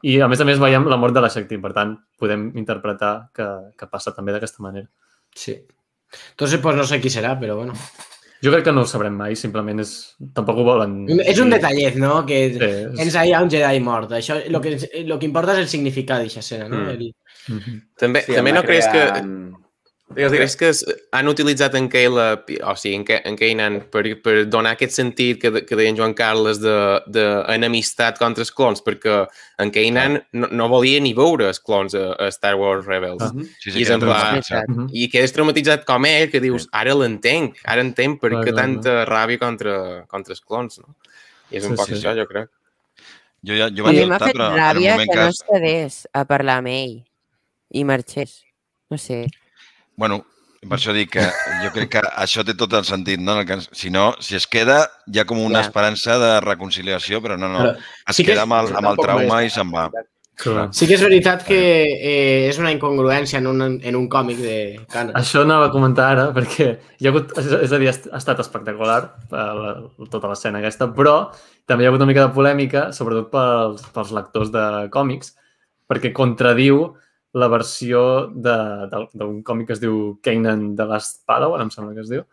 I, 0.03 0.19
a 0.21 0.27
més 0.27 0.41
a 0.41 0.45
més, 0.45 0.57
veiem 0.59 0.87
la 0.89 0.97
mort 0.97 1.13
de 1.13 1.21
la 1.21 1.29
Shakti. 1.29 1.57
Per 1.61 1.73
tant, 1.73 1.95
podem 2.17 2.47
interpretar 2.57 3.29
que, 3.33 3.45
que 3.77 3.87
passa 3.87 4.13
també 4.15 4.31
d'aquesta 4.33 4.63
manera. 4.63 4.87
Sí. 5.35 5.53
Entonces, 6.31 6.59
pues 6.59 6.75
no 6.75 6.83
sé 6.83 6.99
qui 6.99 7.09
serà, 7.13 7.35
però 7.39 7.55
bueno. 7.59 7.73
Jo 8.41 8.49
crec 8.51 8.63
que 8.65 8.71
no 8.73 8.81
ho 8.81 8.87
sabrem 8.89 9.13
mai, 9.13 9.35
simplement 9.37 9.79
és... 9.83 10.15
Tampoc 10.33 10.57
ho 10.57 10.63
volen... 10.65 10.95
És 11.21 11.37
un 11.39 11.51
detallet, 11.53 11.95
no? 12.01 12.25
Que 12.25 12.39
Sí, 12.55 12.57
és... 12.65 12.97
ens 13.05 13.15
hi 13.21 13.31
ha 13.37 13.43
un 13.45 13.51
Jedi 13.53 13.79
mort. 13.85 14.11
Això, 14.17 14.39
lo 14.49 14.59
que, 14.59 14.73
lo 15.05 15.19
que 15.21 15.27
importa 15.29 15.53
és 15.53 15.59
el 15.61 15.69
significat 15.69 16.17
d'aquesta 16.23 16.41
escena, 16.41 16.67
no? 16.67 16.81
Mm. 16.81 16.89
El, 16.97 17.15
Mhm. 17.47 17.77
També, 17.97 18.21
Sí, 18.21 18.33
també 18.33 18.51
no 18.53 18.61
creus 18.65 18.85
que... 18.93 19.05
Digues, 20.13 20.29
Creus 20.29 20.31
digues. 20.33 20.55
que 20.57 20.69
es- 20.69 20.85
han 21.11 21.27
utilitzat 21.29 21.75
en 21.75 21.87
Caleb, 21.87 22.43
o 22.67 22.75
sigui, 22.75 22.95
en, 22.95 23.05
Ke- 23.05 23.21
en 23.23 23.35
Kanan, 23.37 23.77
per, 23.89 24.03
per 24.21 24.33
donar 24.49 24.73
aquest 24.73 24.91
sentit 24.93 25.39
que, 25.41 25.49
de- 25.51 25.65
que 25.65 25.75
deia 25.75 25.89
en 25.89 25.95
Joan 25.97 26.13
Carles 26.13 26.59
d'enemistat 26.59 28.17
contra 28.19 28.41
els 28.43 28.51
clones, 28.51 28.81
perquè 28.83 29.27
en 29.63 29.71
Kanan 29.71 30.17
no, 30.33 30.47
no 30.51 30.67
volia 30.71 30.99
ni 30.99 31.13
veure 31.17 31.47
els 31.47 31.59
clones 31.63 31.95
a, 31.95 32.11
a 32.19 32.27
Star 32.33 32.55
Wars 32.59 32.85
Rebels. 32.85 33.23
Ah. 33.23 33.31
Sí, 33.59 33.69
I 33.69 33.71
sí, 33.71 33.81
és 33.83 33.87
que 33.87 33.93
en 33.93 33.99
pla- 34.03 34.19
traumatitzat. 34.19 34.67
Mhm. 34.69 34.87
I 34.93 35.09
quedes 35.13 35.33
traumatitzat 35.35 35.85
com 35.87 36.05
ell, 36.09 36.29
que 36.31 36.41
dius, 36.43 36.67
ara 36.71 36.93
l'entenc, 36.97 37.59
ara 37.65 37.81
entenc 37.81 38.19
per 38.21 38.31
què 38.41 38.53
tanta 38.55 39.05
ràbia 39.07 39.39
contra, 39.39 40.05
contra 40.11 40.33
els 40.35 40.41
clones, 40.41 40.79
no? 40.79 40.95
I 41.51 41.57
és 41.59 41.65
un 41.65 41.71
Sí, 41.75 41.77
poc 41.77 41.87
sí. 41.87 41.93
això, 41.99 42.15
jo 42.17 42.25
crec. 42.27 42.49
Jo, 43.43 43.55
ja, 43.57 43.69
jo 43.73 43.83
A 43.83 43.89
vaig 43.89 43.97
mi 43.97 44.05
m'ha 44.05 44.19
fet 44.19 44.35
ràbia 44.37 44.97
que 44.99 45.07
que... 45.09 45.15
no 45.17 45.27
es 45.31 45.39
quedés 45.47 46.07
a 46.13 46.25
parlar 46.29 46.59
amb 46.61 46.67
ell 46.67 46.97
i 47.73 47.83
marxés. 47.83 48.43
No 48.91 48.97
sé. 48.99 49.25
Bueno, 49.97 50.21
per 50.61 50.77
això 50.77 50.93
dic 50.93 51.09
que 51.15 51.23
jo 51.63 51.71
crec 51.73 51.89
que 51.95 52.01
això 52.21 52.43
té 52.45 52.53
tot 52.53 52.73
el 52.77 52.85
sentit, 52.85 53.19
no? 53.19 53.33
En 53.33 53.39
el 53.43 53.47
que, 53.49 53.57
si 53.73 53.89
no, 53.89 54.11
si 54.21 54.35
es 54.37 54.45
queda, 54.47 54.83
hi 55.07 55.19
ha 55.19 55.25
com 55.25 55.39
una 55.41 55.59
Ja. 55.59 55.65
esperança 55.67 56.17
de 56.21 56.39
reconciliació, 56.41 57.21
però 57.21 57.37
no, 57.37 57.49
no. 57.49 57.59
Però 57.59 57.75
Es 58.07 58.15
sí 58.15 58.23
que 58.23 58.31
queda 58.33 58.43
amb 58.43 58.53
el, 58.53 58.75
amb 58.77 58.87
el 58.93 58.97
trauma 58.97 59.43
i 59.43 59.49
se'n 59.49 59.71
va. 59.73 59.89
Clar. 60.41 60.69
sí 60.73 60.87
que 60.87 60.95
és 60.95 61.01
veritat 61.03 61.43
que 61.45 61.57
eh, 61.59 62.47
és 62.49 62.57
una 62.57 62.71
incongruència 62.73 63.37
en 63.37 63.45
un, 63.47 63.61
en 63.83 63.95
un 63.95 64.07
còmic 64.09 64.37
de 64.41 64.55
canon. 64.89 65.13
Això 65.19 65.43
anava 65.43 65.67
a 65.67 65.71
comentar 65.73 66.07
ara, 66.15 66.23
perquè 66.33 66.79
hi 66.97 67.05
ha 67.05 67.11
hagut, 67.11 67.35
és 67.37 67.45
és 67.67 67.71
a 67.71 67.77
dir, 67.77 67.89
ha 67.91 68.17
estat 68.17 68.39
espectacular 68.41 68.97
eh, 69.29 69.35
la, 69.35 69.73
tota 70.09 70.31
l'escena 70.31 70.57
aquesta, 70.57 70.87
però 70.97 71.31
també 71.67 71.83
hi 71.83 71.85
ha 71.85 71.91
hagut 71.91 72.01
una 72.01 72.09
mica 72.09 72.25
de 72.25 72.33
polèmica, 72.33 72.87
sobretot 72.91 73.29
pels, 73.29 73.83
pels 73.93 74.11
lectors 74.17 74.49
de 74.55 74.65
còmics, 74.89 75.35
perquè 75.91 76.11
contradiu 76.11 76.95
la 77.33 77.47
versió 77.47 78.27
d'un 78.35 79.41
còmic 79.43 79.67
que 79.69 79.73
es 79.77 79.81
diu 79.81 80.17
Kanan 80.23 80.75
de 80.75 80.85
Last 80.85 81.21
Padawan, 81.25 81.61
em 81.65 81.71
sembla 81.71 81.93
que 81.95 82.01
es 82.03 82.09
diu, 82.11 82.25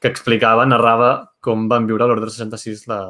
que 0.00 0.08
explicava, 0.08 0.64
narrava 0.66 1.10
com 1.44 1.68
van 1.70 1.86
viure 1.86 2.06
l'Ordre 2.08 2.30
66 2.32 2.86
la, 2.90 3.00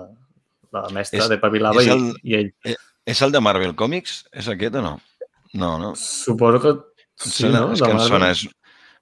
la 0.74 0.85
mestra 0.94 1.22
És- 1.24 1.29
de 1.31 1.38
Pavilava 1.38 1.81
és 1.81 1.87
i, 1.88 1.90
el- 1.94 2.14
i 2.22 2.35
ell. 2.40 2.53
És 3.07 3.22
el 3.22 3.33
de 3.33 3.40
Marvel 3.40 3.74
Comics? 3.74 4.24
És 4.33 4.48
aquest 4.53 4.74
o 4.76 4.83
no? 4.85 5.00
No, 5.55 5.79
no. 5.79 5.94
Suposo 5.96 6.61
que 6.61 6.74
sí, 7.16 7.44
sona- 7.46 7.61
no? 7.61 7.72
És 7.72 7.81
que 7.83 7.90
em 7.90 7.98
sona. 8.05 8.31
És, 8.31 8.44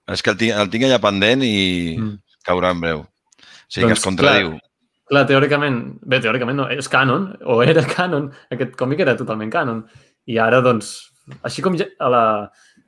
és 0.08 0.22
que 0.22 0.30
el 0.30 0.36
tinc, 0.38 0.54
el 0.56 0.70
tinc 0.70 0.84
allà 0.86 1.00
pendent 1.02 1.42
i 1.44 1.96
Mm. 1.98 2.14
caurà 2.46 2.70
en 2.72 2.80
breu. 2.80 3.00
O 3.00 3.06
sigui 3.68 3.84
que 3.84 3.88
Doncs, 3.92 3.98
es 3.98 4.04
contradiu. 4.04 4.54
Clar, 5.08 5.26
teòricament, 5.26 5.98
bé, 6.04 6.20
teòricament 6.20 6.56
no, 6.56 6.68
és 6.70 6.88
canon, 6.88 7.30
o 7.44 7.62
era 7.62 7.82
canon, 7.84 8.30
aquest 8.50 8.74
còmic 8.76 9.00
era 9.00 9.16
totalment 9.16 9.50
canon. 9.50 9.82
I 10.26 10.38
ara, 10.38 10.60
doncs, 10.60 11.10
així 11.42 11.64
com 11.64 11.76
ja, 11.78 11.86
a 11.98 12.08
la 12.12 12.24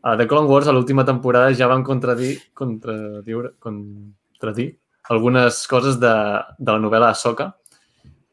a 0.03 0.17
The 0.17 0.27
Clone 0.27 0.49
Wars, 0.49 0.69
a 0.69 0.73
l'última 0.73 1.05
temporada, 1.05 1.53
ja 1.53 1.69
van 1.69 1.83
contradir, 1.85 2.39
contradir, 2.55 3.37
contradir 3.61 4.69
algunes 5.11 5.67
coses 5.69 5.99
de, 6.01 6.13
de 6.59 6.73
la 6.73 6.81
novel·la 6.81 7.11
Ahsoka 7.13 7.51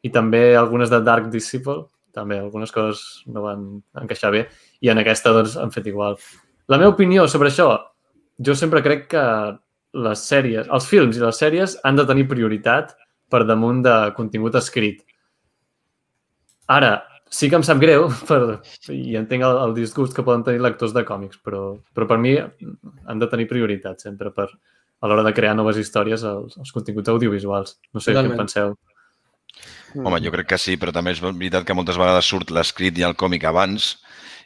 i 0.02 0.10
també 0.14 0.56
algunes 0.56 0.88
de 0.88 1.00
Dark 1.04 1.28
Disciple, 1.32 1.82
també 2.14 2.38
algunes 2.38 2.72
coses 2.72 3.02
no 3.28 3.44
van 3.44 3.66
encaixar 4.00 4.30
bé, 4.32 4.46
i 4.80 4.88
en 4.88 5.02
aquesta, 5.02 5.34
doncs, 5.34 5.58
han 5.60 5.74
fet 5.74 5.90
igual. 5.90 6.16
La 6.68 6.78
meva 6.80 6.94
opinió 6.94 7.26
sobre 7.28 7.50
això, 7.52 7.68
jo 8.38 8.54
sempre 8.56 8.82
crec 8.84 9.08
que 9.12 9.24
les 9.98 10.24
sèries, 10.30 10.68
els 10.72 10.86
films 10.86 11.18
i 11.18 11.24
les 11.24 11.40
sèries 11.42 11.76
han 11.84 11.98
de 11.98 12.06
tenir 12.08 12.28
prioritat 12.30 12.94
per 13.28 13.42
damunt 13.44 13.82
de 13.84 13.96
contingut 14.16 14.56
escrit. 14.56 15.02
Ara, 16.68 16.94
sí 17.30 17.50
que 17.50 17.58
em 17.58 17.66
sap 17.66 17.80
greu 17.82 18.08
per, 18.30 18.40
i 18.94 19.16
entenc 19.20 19.44
el, 19.44 19.60
el 19.66 19.76
disgust 19.76 20.16
que 20.16 20.24
poden 20.26 20.44
tenir 20.46 20.62
lectors 20.64 20.94
de 20.96 21.04
còmics, 21.08 21.40
però, 21.44 21.76
però 21.94 22.08
per 22.10 22.18
mi 22.22 22.36
han 22.38 23.22
de 23.22 23.30
tenir 23.30 23.48
prioritat 23.50 24.04
sempre 24.04 24.32
per, 24.34 24.48
a 25.00 25.08
l'hora 25.08 25.24
de 25.26 25.34
crear 25.34 25.54
noves 25.56 25.78
històries 25.78 26.24
els, 26.26 26.56
els 26.58 26.74
continguts 26.74 27.10
audiovisuals. 27.12 27.76
No 27.94 28.02
sé 28.02 28.12
Totalment. 28.12 28.34
què 28.34 28.38
en 28.38 28.44
penseu. 28.44 28.76
Home, 29.98 30.20
jo 30.22 30.32
crec 30.34 30.50
que 30.50 30.58
sí, 30.60 30.76
però 30.76 30.92
també 30.94 31.14
és 31.14 31.22
veritat 31.22 31.64
que 31.66 31.76
moltes 31.76 31.98
vegades 31.98 32.26
surt 32.28 32.50
l'escrit 32.54 32.98
i 32.98 33.06
el 33.06 33.16
còmic 33.18 33.46
abans 33.48 33.94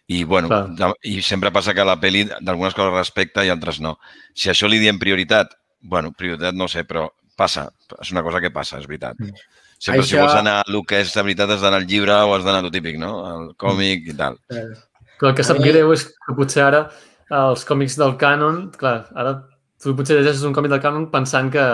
i, 0.07 0.23
bueno, 0.29 0.51
Clar. 0.51 0.93
i 1.09 1.21
sempre 1.25 1.53
passa 1.55 1.75
que 1.75 1.87
la 1.87 1.99
pel·li 2.01 2.27
d'algunes 2.29 2.77
coses 2.77 2.95
respecta 2.95 3.45
i 3.45 3.51
altres 3.53 3.81
no. 3.83 3.97
Si 4.35 4.51
això 4.53 4.71
li 4.71 4.81
diem 4.83 5.01
prioritat, 5.03 5.57
bueno, 5.81 6.13
prioritat 6.17 6.55
no 6.55 6.69
ho 6.69 6.73
sé, 6.73 6.85
però 6.89 7.09
passa. 7.39 7.69
És 7.99 8.13
una 8.15 8.23
cosa 8.23 8.41
que 8.45 8.53
passa, 8.55 8.79
és 8.79 8.89
veritat. 8.91 9.19
Mm. 9.19 9.62
Sempre 9.83 10.03
si 10.07 10.15
Això- 10.15 10.23
vols 10.23 10.37
anar 10.39 10.61
a 10.61 10.65
el 10.69 10.83
que 10.87 11.01
és 11.03 11.13
de 11.15 11.23
veritat 11.27 11.51
has 11.51 11.63
d'anar 11.65 11.81
al 11.83 11.87
llibre 11.91 12.15
o 12.15 12.35
has 12.37 12.45
d'anar 12.47 12.61
a 12.63 12.67
lo 12.69 12.71
típic, 12.71 12.99
no? 13.03 13.13
Al 13.27 13.49
còmic 13.59 14.05
i 14.13 14.15
tal. 14.19 14.37
Clar, 14.49 15.31
el 15.33 15.35
que 15.39 15.43
sap 15.47 15.59
mi- 15.59 15.69
greu 15.73 15.91
és 15.95 16.05
que 16.07 16.35
potser 16.39 16.63
ara 16.69 16.85
els 17.31 17.65
còmics 17.67 17.97
del 17.99 18.15
canon, 18.21 18.69
clar, 18.79 19.09
ara 19.17 19.33
tu 19.83 19.97
potser 19.99 20.19
llegeixes 20.21 20.45
un 20.47 20.55
còmic 20.55 20.71
del 20.71 20.81
canon 20.85 21.09
pensant 21.11 21.51
que 21.51 21.65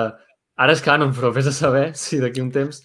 ara 0.58 0.72
és 0.72 0.80
canon, 0.80 1.12
però 1.12 1.32
vés 1.34 1.46
a 1.50 1.52
saber 1.52 1.90
si 1.94 2.18
d'aquí 2.22 2.40
un 2.40 2.50
temps... 2.50 2.80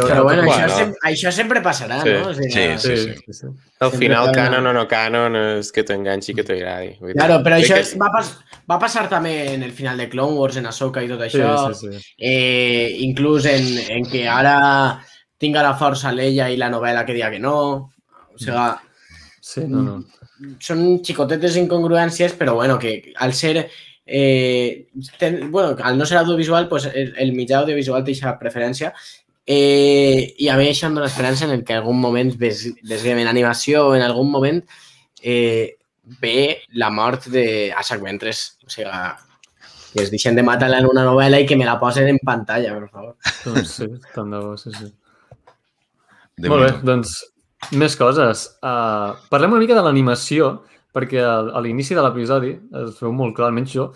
veure 0.00 0.14
Però 0.14 0.22
bueno, 0.24 0.42
això, 0.42 0.56
Bueno. 0.60 0.76
sempre, 0.76 1.00
això 1.10 1.32
sempre 1.32 1.62
passarà, 1.62 2.02
Sí. 2.02 2.10
no? 2.12 2.28
O 2.28 2.34
sigui, 2.34 2.50
Sí, 2.52 2.66
Sí, 2.78 2.96
sí. 2.96 3.14
sí, 3.26 3.32
sí. 3.32 3.46
Al 3.80 3.90
Sempre 3.90 3.98
final, 3.98 4.32
canon 4.32 4.66
o 4.66 4.72
no 4.72 4.86
canon, 4.88 5.36
és 5.36 5.72
que 5.72 5.82
t'enganxi, 5.84 6.34
que 6.34 6.44
t'agradi. 6.44 6.96
Claro, 7.14 7.42
però 7.44 7.56
crec 7.56 7.64
això 7.64 7.74
que 7.74 7.80
és, 7.80 7.96
va, 8.00 8.10
pas, 8.12 8.30
va 8.70 8.78
passar 8.78 9.08
també 9.08 9.54
en 9.54 9.62
el 9.62 9.72
final 9.72 9.96
de 9.98 10.08
Clone 10.08 10.36
Wars, 10.38 10.56
en 10.56 10.66
Ahsoka 10.66 11.02
i 11.02 11.08
tot 11.08 11.20
Sí, 11.30 11.38
això. 11.38 11.74
sí, 11.74 11.88
sí. 11.92 12.14
Eh, 12.18 12.96
inclús 13.00 13.44
en, 13.46 13.66
en 13.90 14.04
que 14.06 14.26
ara 14.28 15.02
tinga 15.38 15.62
la 15.62 15.76
força 15.76 16.12
l'ella 16.12 16.48
i 16.50 16.56
la 16.56 16.70
novel·la 16.70 17.04
que 17.04 17.12
diga 17.12 17.30
que 17.30 17.38
no. 17.38 17.90
O 18.34 18.38
sigui, 18.38 18.56
Sí, 19.40 19.60
no, 19.68 19.80
no. 19.82 20.04
són 20.58 21.00
xicotetes 21.04 21.56
incongruències, 21.56 22.32
però 22.36 22.54
bueno, 22.54 22.78
que 22.78 23.12
al 23.16 23.32
ser... 23.32 23.68
Eh, 24.08 24.86
ten, 25.18 25.50
bueno, 25.50 25.76
al 25.82 25.96
no 25.98 26.06
ser 26.06 26.18
audiovisual, 26.18 26.68
pues 26.68 26.86
el, 26.86 27.14
el 27.18 27.32
mitjà 27.32 27.58
audiovisual 27.58 28.04
té 28.04 28.12
aquesta 28.12 28.38
preferència 28.38 28.92
eh, 29.46 30.34
i 30.38 30.48
a 30.50 30.56
mi 30.58 30.66
això 30.68 30.88
em 30.90 30.94
dona 30.98 31.06
esperança 31.06 31.44
en 31.46 31.52
el 31.54 31.64
que 31.64 31.72
en 31.76 31.80
algun 31.84 32.00
moment 32.00 32.32
ves, 32.38 32.66
veiem 32.82 33.22
en 33.22 33.28
animació 33.30 33.86
o 33.88 33.94
en 33.96 34.02
algun 34.02 34.30
moment 34.30 34.60
eh, 35.22 35.76
ve 36.20 36.62
la 36.74 36.90
mort 36.90 37.26
de 37.30 37.72
Assac 37.76 38.02
Ventres. 38.02 38.58
O 38.66 38.70
sigui, 38.70 38.90
que 39.92 40.02
es 40.02 40.10
deixen 40.12 40.36
de 40.36 40.42
matar-la 40.44 40.82
en 40.82 40.86
una 40.90 41.04
novel·la 41.06 41.40
i 41.40 41.46
que 41.48 41.56
me 41.56 41.64
la 41.64 41.78
posen 41.80 42.08
en 42.10 42.18
pantalla, 42.22 42.74
per 42.76 42.88
favor. 42.90 43.14
Doncs 43.46 43.70
sí, 43.78 43.86
tant 44.14 44.30
de 44.34 44.42
bo, 44.42 44.56
sí, 44.60 44.70
sí. 44.76 44.90
De 46.36 46.50
Molt 46.52 46.66
bé, 46.66 46.72
doncs 46.84 47.14
més 47.80 47.94
coses. 47.96 48.42
Uh, 48.60 49.14
parlem 49.32 49.54
una 49.56 49.62
mica 49.62 49.78
de 49.78 49.84
l'animació, 49.86 50.50
perquè 50.92 51.22
al- 51.24 51.48
a 51.56 51.62
l'inici 51.64 51.96
de 51.96 52.04
l'episodi 52.04 52.50
es 52.82 52.98
veu 53.00 53.14
molt 53.16 53.32
clar, 53.38 53.48
almenys 53.48 53.72
jo, 53.72 53.86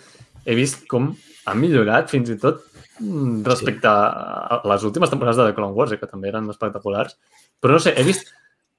he 0.46 0.56
vist 0.56 0.86
com 0.88 1.10
ha 1.44 1.54
millorat 1.58 2.08
fins 2.12 2.32
i 2.32 2.38
tot 2.40 2.64
mm, 3.00 3.42
respecte 3.46 3.88
a 3.90 4.60
les 4.70 4.84
últimes 4.84 5.10
temporades 5.10 5.40
de 5.40 5.48
The 5.48 5.56
Clone 5.56 5.74
Wars, 5.74 5.92
eh, 5.92 5.98
que 5.98 6.08
també 6.10 6.30
eren 6.30 6.48
espectaculars. 6.52 7.16
Però 7.60 7.76
no 7.76 7.82
sé, 7.82 7.94
he 7.96 8.04
vist 8.06 8.30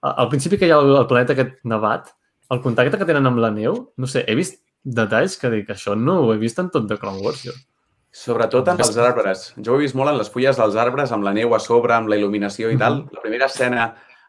al 0.01 0.29
principi 0.29 0.57
que 0.57 0.69
hi 0.69 0.73
ha 0.73 0.79
el, 0.81 0.95
el 1.03 1.07
planeta 1.09 1.35
aquest 1.35 1.59
nevat, 1.67 2.13
el 2.51 2.61
contacte 2.61 2.97
que 2.99 3.07
tenen 3.07 3.29
amb 3.29 3.41
la 3.41 3.51
neu, 3.53 3.77
no 3.97 4.07
sé, 4.09 4.25
he 4.27 4.35
vist 4.35 4.61
detalls 4.83 5.37
que 5.37 5.51
dic, 5.53 5.69
això 5.69 5.93
no 5.95 6.21
ho 6.23 6.31
he 6.33 6.39
vist 6.41 6.59
en 6.59 6.71
tot 6.73 6.87
The 6.89 6.97
Clone 7.01 7.21
Wars, 7.21 7.43
jo. 7.45 7.53
Sobretot 8.11 8.67
en 8.67 8.81
els 8.83 8.97
arbres. 8.99 9.43
Jo 9.63 9.75
ho 9.75 9.77
he 9.79 9.85
vist 9.85 9.95
molt 9.95 10.11
en 10.11 10.17
les 10.19 10.29
fulles 10.29 10.57
dels 10.59 10.75
arbres, 10.75 11.13
amb 11.15 11.23
la 11.23 11.31
neu 11.37 11.53
a 11.55 11.61
sobre, 11.63 11.93
amb 11.95 12.09
la 12.11 12.17
il·luminació 12.19 12.71
i 12.73 12.79
tal. 12.81 13.05
La 13.13 13.21
primera 13.23 13.47
escena 13.47 13.85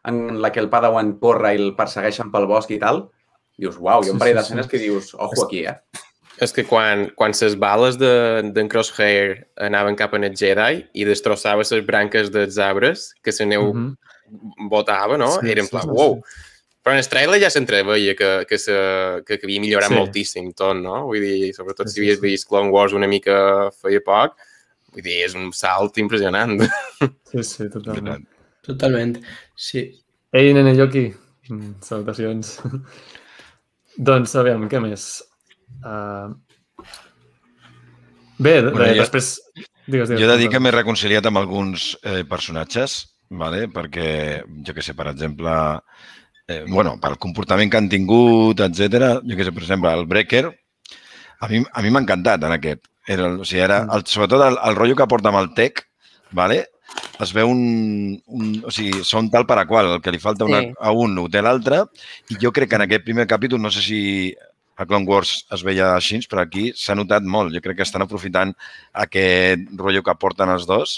en 0.07 0.39
la 0.41 0.53
que 0.55 0.61
el 0.61 0.69
Padawan 0.71 1.17
corre 1.19 1.51
i 1.55 1.59
el 1.59 1.73
persegueixen 1.75 2.31
pel 2.31 2.47
bosc 2.47 2.71
i 2.71 2.79
tal, 2.79 3.09
dius, 3.59 3.75
uau, 3.81 4.03
hi 4.03 4.11
ha 4.11 4.13
un 4.13 4.19
Sí, 4.19 4.21
parell 4.21 4.37
sí, 4.37 4.39
d'escenes 4.39 4.69
sí. 4.69 4.71
que 4.71 4.81
dius, 4.85 5.13
ojo 5.15 5.45
aquí, 5.45 5.65
eh? 5.67 5.75
És 6.43 6.51
que 6.53 6.65
quan, 6.67 7.07
quan 7.15 7.31
les 7.39 7.55
bales 7.59 7.97
d'en 7.97 8.51
de, 8.53 8.67
Crosshair 8.69 9.45
anaven 9.63 9.95
cap 9.95 10.13
en 10.17 10.25
el 10.27 10.35
Jedi 10.35 10.83
i 10.93 11.05
destrossava 11.07 11.63
les 11.63 11.85
branques 11.87 12.31
dels 12.33 12.57
arbres, 12.57 13.13
que 13.23 13.31
la 13.39 13.45
neu 13.45 13.73
Mhm. 13.73 14.69
botava, 14.69 15.17
no? 15.17 15.39
Sí, 15.39 15.49
Era 15.51 15.61
en 15.61 15.67
sí, 15.67 15.71
plan, 15.71 15.83
sí, 15.83 15.89
wow. 15.89 16.23
Però 16.83 16.91
en 16.91 16.99
el 16.99 17.07
trailer 17.07 17.39
ja 17.39 17.49
s'entreveia 17.49 18.13
que, 18.13 18.45
que, 18.45 18.57
se, 18.59 18.73
que, 19.25 19.37
que 19.39 19.45
havia 19.47 19.61
millorat 19.61 19.87
Sí. 19.89 19.95
moltíssim 19.95 20.51
tot, 20.53 20.75
no? 20.75 21.05
Vull 21.07 21.21
dir, 21.21 21.53
sobretot 21.55 21.87
Sí, 21.87 21.93
si 21.93 21.95
sí, 21.95 22.01
havies 22.01 22.19
sí. 22.19 22.21
vist 22.27 22.49
Clone 22.49 22.69
Wars 22.71 22.91
una 22.93 23.07
mica 23.07 23.69
feia 23.71 24.01
poc, 24.03 24.35
vull 24.91 25.01
dir, 25.05 25.21
és 25.23 25.33
un 25.35 25.51
salt 25.53 25.97
impressionant. 25.97 26.59
Sí, 27.31 27.41
sí, 27.43 27.69
totalment. 27.69 28.27
Totalment, 28.61 29.15
sí. 29.55 29.85
Ei, 30.33 30.51
nene 30.53 30.75
Yoki, 30.75 31.07
mm, 31.49 31.71
salutacions. 31.81 32.59
doncs, 33.97 34.35
aviam, 34.35 34.67
què 34.69 34.81
més? 34.83 35.23
Uh... 35.81 36.35
Bé, 38.37 38.61
Bueno, 38.61 38.71
bueno, 38.71 38.93
jo- 38.93 39.01
després... 39.01 39.33
Digues, 39.85 40.09
digues. 40.09 40.19
Jo 40.21 40.27
he 40.27 40.31
de 40.31 40.37
dir 40.39 40.49
que 40.51 40.59
m'he 40.63 40.71
reconciliat 40.71 41.25
amb 41.27 41.39
alguns 41.41 41.93
eh, 42.07 42.23
personatges, 42.29 42.93
vale? 43.29 43.65
perquè, 43.71 44.43
jo 44.65 44.73
que 44.75 44.81
sé, 44.85 44.93
per 44.95 45.09
exemple, 45.11 45.51
eh, 46.47 46.63
bueno, 46.69 46.95
pel 47.03 47.17
comportament 47.19 47.71
que 47.71 47.77
han 47.81 47.89
tingut, 47.91 48.61
etc. 48.63 49.19
jo 49.27 49.35
que 49.37 49.43
sé, 49.47 49.51
per 49.51 49.63
exemple, 49.65 49.91
el 49.91 50.05
Breaker, 50.07 50.45
a 51.43 51.49
mi 51.51 51.59
a 51.67 51.81
mi 51.83 51.91
m'ha 51.91 51.99
encantat 52.05 52.45
en 52.47 52.55
aquest. 52.55 52.87
Era, 53.05 53.27
o 53.35 53.43
sigui, 53.43 53.59
era 53.65 53.81
el, 53.91 54.05
sobretot 54.07 54.45
el, 54.45 54.55
el 54.69 54.77
rotllo 54.79 54.95
que 54.95 55.07
porta 55.11 55.27
amb 55.33 55.41
el 55.43 55.51
tech, 55.57 55.83
vale? 56.31 56.61
es 57.23 57.31
veu 57.35 57.47
un, 57.49 58.15
un... 58.27 58.47
O 58.67 58.71
sigui, 58.73 59.03
són 59.07 59.27
tal 59.31 59.45
per 59.49 59.55
a 59.59 59.65
qual. 59.67 59.87
El 59.97 60.01
que 60.03 60.11
li 60.11 60.19
falta 60.19 60.45
una, 60.47 60.59
Sí. 60.63 60.71
a 60.79 60.91
un 60.95 61.17
ho 61.19 61.27
té 61.31 61.41
l'altre. 61.43 61.83
I 62.31 62.37
jo 62.41 62.51
crec 62.55 62.69
que 62.71 62.75
en 62.79 62.83
aquest 62.85 63.03
primer 63.05 63.25
capítol, 63.27 63.61
no 63.61 63.71
sé 63.71 63.81
si 63.81 63.99
a 64.75 64.85
Clone 64.85 65.05
Wars 65.07 65.45
es 65.53 65.63
veia 65.63 65.91
així, 65.95 66.19
però 66.29 66.41
aquí 66.43 66.71
s'ha 66.75 66.95
notat 66.95 67.23
molt. 67.23 67.53
Jo 67.53 67.61
crec 67.61 67.77
que 67.77 67.85
estan 67.87 68.01
aprofitant 68.05 68.53
aquest 68.93 69.67
rotllo 69.77 70.03
que 70.03 70.15
porten 70.19 70.49
els 70.49 70.65
dos, 70.69 70.97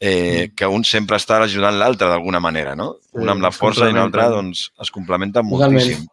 eh, 0.00 0.50
que 0.56 0.66
un 0.68 0.84
sempre 0.84 1.16
està 1.20 1.40
ajudant 1.42 1.78
l'altre 1.78 2.08
d'alguna 2.08 2.40
manera, 2.40 2.74
no? 2.76 2.94
Sí, 3.02 3.18
un 3.22 3.28
amb 3.32 3.42
la 3.42 3.50
força 3.54 3.88
i 3.88 3.92
l'altre 3.96 4.28
doncs, 4.32 4.70
es 4.80 4.90
complementen 4.90 5.48
Totalment. 5.48 5.80
moltíssim. 5.80 6.08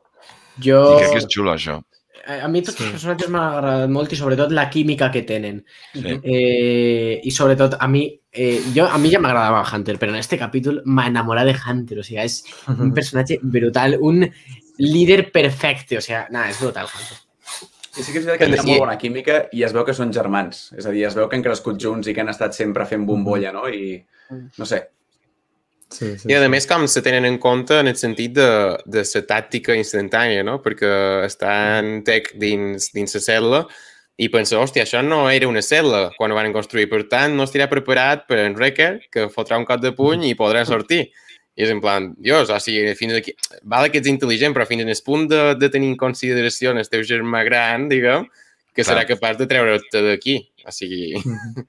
Jo... 0.62 0.82
I 0.98 1.00
crec 1.02 1.12
que 1.18 1.24
és 1.26 1.32
xulo, 1.32 1.54
això. 1.56 1.82
A 2.22 2.46
a 2.46 2.48
mi 2.48 2.62
tots 2.62 2.78
Sí. 2.78 2.84
els 2.86 2.92
personatges 2.94 3.30
m'han 3.34 3.48
agradat 3.58 3.90
molt 3.90 4.12
i 4.14 4.16
sobretot 4.16 4.52
la 4.54 4.70
química 4.70 5.08
que 5.12 5.24
tenen. 5.26 5.64
Sí. 5.96 6.20
Eh, 6.24 7.20
I 7.24 7.32
sobretot 7.34 7.80
a 7.80 7.88
mi, 7.88 8.04
eh, 8.32 8.62
jo, 8.76 8.86
a 8.86 9.00
mi 9.02 9.10
ja 9.10 9.18
m'agradava 9.20 9.64
Hunter, 9.66 9.98
però 9.98 10.12
en 10.14 10.20
este 10.20 10.38
capítol 10.38 10.84
m'ha 10.86 11.08
enamorat 11.10 11.48
de 11.50 11.56
Hunter, 11.58 11.98
o 12.00 12.04
sigui, 12.04 12.20
és 12.22 12.44
un 12.78 12.94
personatge 12.94 13.40
brutal, 13.42 13.98
un 14.00 14.30
líder 14.82 15.32
perfecte, 15.32 15.98
o 16.00 16.02
sigui, 16.04 16.20
nada, 16.34 16.50
és 16.54 16.60
brutal 16.62 16.90
Hunter. 16.90 17.20
I 17.92 18.04
sí 18.06 18.14
que 18.14 18.22
és 18.22 18.26
veritat 18.26 18.48
que 18.48 18.56
hi 18.56 18.60
ha 18.60 18.64
Sí. 18.64 18.70
molt 18.72 18.86
bona 18.86 18.98
química 18.98 19.42
i 19.52 19.64
es 19.68 19.74
veu 19.76 19.84
que 19.86 19.94
són 19.94 20.14
germans. 20.16 20.72
És 20.78 20.86
a 20.88 20.92
dir, 20.96 21.06
es 21.10 21.16
veu 21.18 21.28
que 21.28 21.36
han 21.36 21.44
crescut 21.44 21.78
junts 21.82 22.08
i 22.08 22.14
que 22.16 22.22
han 22.24 22.30
estat 22.32 22.56
sempre 22.56 22.86
fent 22.88 23.04
bombolla, 23.06 23.52
no? 23.52 23.68
I, 23.68 24.00
no 24.58 24.66
sé, 24.66 24.88
Sí, 25.92 26.18
sí, 26.18 26.30
I 26.32 26.36
a 26.38 26.44
sí. 26.46 26.48
més 26.48 26.66
com 26.70 26.86
se 26.88 27.02
tenen 27.04 27.26
en 27.28 27.38
compte 27.38 27.76
en 27.82 27.90
el 27.92 27.98
sentit 28.00 28.32
de, 28.38 28.78
de 28.88 29.02
la 29.04 29.22
tàctica 29.28 29.76
instantània, 29.76 30.40
no? 30.48 30.62
Perquè 30.64 30.92
estan 31.26 31.98
tech 32.08 32.30
dins, 32.40 32.94
dins 32.96 33.12
la 33.18 33.22
cel·la 33.26 33.60
i 34.16 34.30
pensa, 34.32 34.56
hòstia, 34.62 34.86
això 34.86 35.02
no 35.04 35.26
era 35.30 35.50
una 35.50 35.60
cel·la 35.60 36.14
quan 36.16 36.32
ho 36.32 36.38
van 36.38 36.54
construir. 36.54 36.88
Per 36.88 37.02
tant, 37.12 37.36
no 37.36 37.44
estirà 37.44 37.68
preparat 37.68 38.24
per 38.30 38.40
en 38.46 38.56
Wrecker, 38.56 39.02
que 39.12 39.28
fotrà 39.34 39.60
un 39.60 39.66
cop 39.68 39.82
de 39.84 39.92
puny 39.98 40.30
i 40.30 40.36
podrà 40.40 40.64
sortir. 40.66 41.10
I 41.62 41.66
és 41.68 41.72
en 41.76 41.82
plan, 41.84 42.08
dios, 42.18 42.50
o 42.50 42.58
sigui, 42.64 42.96
fins 42.98 43.14
aquí... 43.20 43.36
Vale 43.70 43.92
que 43.94 44.02
ets 44.02 44.10
intel·ligent, 44.10 44.56
però 44.58 44.66
fins 44.66 44.82
en 44.82 44.90
el 44.90 45.02
punt 45.06 45.28
de, 45.30 45.42
de 45.62 45.70
tenir 45.70 45.92
en 45.94 45.98
consideració 46.02 46.74
el 46.74 46.90
teu 46.90 47.04
germà 47.06 47.44
gran, 47.46 47.86
diguem, 47.92 48.26
que 48.74 48.82
serà 48.88 49.04
Clar. 49.06 49.12
capaç 49.20 49.38
de 49.44 49.48
treure't 49.52 49.86
d'aquí. 49.94 50.40
O 50.66 50.74
sigui, 50.74 51.14
Mhm. 51.22 51.68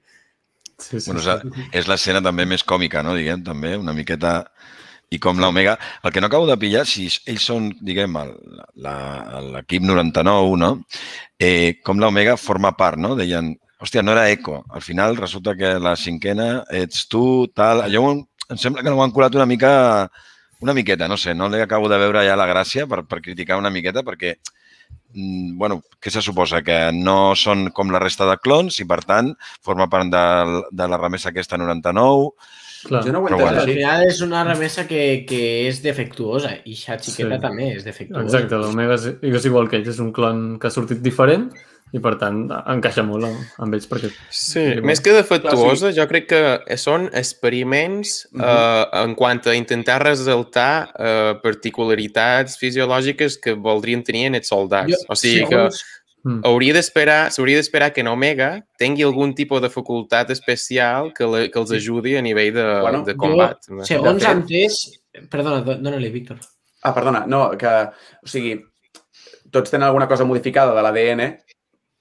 Sí, 0.83 0.99
sí, 0.99 1.11
Bueno, 1.11 1.21
sí. 1.21 1.29
és, 1.29 1.67
és 1.83 1.87
l'escena 1.87 2.19
també 2.25 2.47
més 2.49 2.63
còmica, 2.65 3.03
no? 3.05 3.13
Diguem, 3.15 3.43
també, 3.45 3.75
una 3.77 3.93
miqueta... 3.93 4.39
I 5.13 5.19
com 5.21 5.37
l'Omega... 5.37 5.75
El 6.03 6.11
que 6.11 6.19
no 6.19 6.27
acabo 6.27 6.47
de 6.49 6.57
pillar, 6.57 6.87
si 6.89 7.03
ells 7.29 7.43
són, 7.45 7.67
diguem, 7.85 8.15
el- 8.17 8.33
la- 8.81 9.39
l'equip 9.53 9.83
99, 9.85 10.57
no? 10.57 10.71
Eh, 11.37 11.75
com 11.85 12.01
l'Omega 12.01 12.33
forma 12.41 12.71
part, 12.75 12.97
no? 12.97 13.13
Deien, 13.15 13.51
hòstia, 13.79 14.01
no 14.01 14.15
era 14.15 14.25
Eco. 14.33 14.63
Al 14.73 14.81
final 14.81 15.15
resulta 15.21 15.53
que 15.55 15.75
la 15.79 15.93
cinquena 15.95 16.63
ets 16.73 17.05
tu, 17.07 17.45
tal... 17.53 17.83
Allò 17.85 18.07
em 18.49 18.55
em 18.55 18.59
sembla 18.61 18.83
que 18.83 18.89
no 18.91 18.99
ho 18.99 19.03
han 19.03 19.15
colat 19.15 19.35
una 19.35 19.49
mica... 19.49 20.09
Una 20.63 20.73
miqueta, 20.73 21.09
no 21.11 21.17
sé, 21.19 21.33
no 21.35 21.49
li 21.51 21.59
acabo 21.59 21.89
de 21.91 21.97
veure 21.99 22.21
ja 22.23 22.37
la 22.39 22.45
gràcia 22.47 22.85
per, 22.87 23.01
per 23.03 23.17
criticar 23.19 23.57
una 23.59 23.71
miqueta 23.73 23.99
perquè 23.99 24.29
mm, 25.11 25.57
bueno, 25.59 25.81
què 25.99 26.13
se 26.13 26.21
suposa? 26.23 26.61
Que 26.63 26.77
no 26.95 27.33
són 27.35 27.65
com 27.75 27.91
la 27.91 27.99
resta 27.99 28.23
de 28.29 28.37
clons 28.39 28.77
i, 28.79 28.85
per 28.87 29.01
tant, 29.03 29.33
forma 29.59 29.89
part 29.91 30.07
de, 30.13 30.23
de 30.71 30.87
la 30.87 31.01
remesa 31.01 31.33
aquesta 31.33 31.59
99. 31.59 32.31
Clar. 32.83 33.03
jo 33.05 33.11
no 33.13 33.19
ho 33.23 33.27
entès 33.29 33.41
bueno. 33.41 33.61
Al 33.61 33.69
final 33.69 34.05
és 34.07 34.21
una 34.21 34.43
remesa 34.43 34.87
que, 34.87 35.25
que 35.27 35.67
és 35.69 35.81
defectuosa 35.83 36.55
i 36.65 36.75
la 36.87 36.97
xiqueta 36.99 37.35
Sí. 37.37 37.41
també 37.41 37.69
és 37.77 37.83
defectuosa. 37.85 38.23
Exacte, 38.25 38.55
l'Omega 38.59 38.95
és, 38.95 39.05
és 39.21 39.45
igual 39.45 39.69
que 39.69 39.77
ell, 39.77 39.87
és 39.87 39.99
un 39.99 40.11
clon 40.11 40.57
que 40.59 40.67
ha 40.67 40.71
sortit 40.71 40.99
diferent 41.01 41.49
i, 41.93 41.99
per 42.01 42.15
tant, 42.17 42.47
encaixa 42.73 43.03
molt 43.05 43.27
amb, 43.27 43.37
amb 43.61 43.75
ells 43.77 43.85
perquè... 43.87 44.09
Sí, 44.31 44.63
Sí, 44.73 44.81
més 44.81 44.99
que 44.99 45.13
defectuosa, 45.13 45.91
jo 45.93 46.07
crec 46.09 46.25
que 46.31 46.77
són 46.81 47.05
experiments 47.13 48.27
Mhm. 48.31 48.41
eh, 48.43 48.85
en 49.03 49.13
quant 49.15 49.45
a 49.47 49.53
intentar 49.55 49.99
ressaltar 50.03 50.89
eh, 50.97 51.35
particularitats 51.43 52.57
fisiològiques 52.57 53.37
que 53.37 53.53
voldrien 53.53 54.03
tenir 54.03 54.25
en 54.31 54.35
els 54.41 54.47
soldats. 54.47 54.91
Jo, 54.91 54.97
o 55.07 55.15
sigui 55.15 55.45
segons- 55.45 55.83
que 55.83 55.91
Mm. 56.23 56.39
hauria 56.47 56.73
d'esperar, 56.73 57.31
s'hauria 57.35 57.57
d'esperar 57.59 57.91
que 57.91 57.99
en 57.99 58.07
Omega 58.07 58.65
tingui 58.79 59.03
algun 59.03 59.33
tipus 59.35 59.59
de 59.61 59.69
facultat 59.69 60.29
especial 60.31 61.11
que, 61.13 61.25
le, 61.27 61.41
que 61.51 61.59
els 61.59 61.71
ajudi 61.75 62.15
a 62.15 62.21
nivell 62.23 62.53
de, 62.55 62.63
Bueno, 62.81 63.01
de 63.03 63.11
jo, 63.11 63.17
combat. 63.19 63.57
segons 63.83 64.21
De 64.21 64.27
fet- 64.27 64.37
entès... 64.37 64.77
Perdona, 65.29 65.59
do- 65.61 65.75
dóna-li, 65.77 66.09
Víctor. 66.09 66.39
Ah, 66.81 66.93
perdona, 66.95 67.25
no, 67.27 67.51
que, 67.59 67.67
o 68.23 68.27
sigui, 68.27 68.55
tots 69.51 69.69
tenen 69.69 69.85
alguna 69.87 70.07
cosa 70.07 70.23
modificada 70.25 70.73
de 70.73 70.81
l'ADN, 70.81 71.27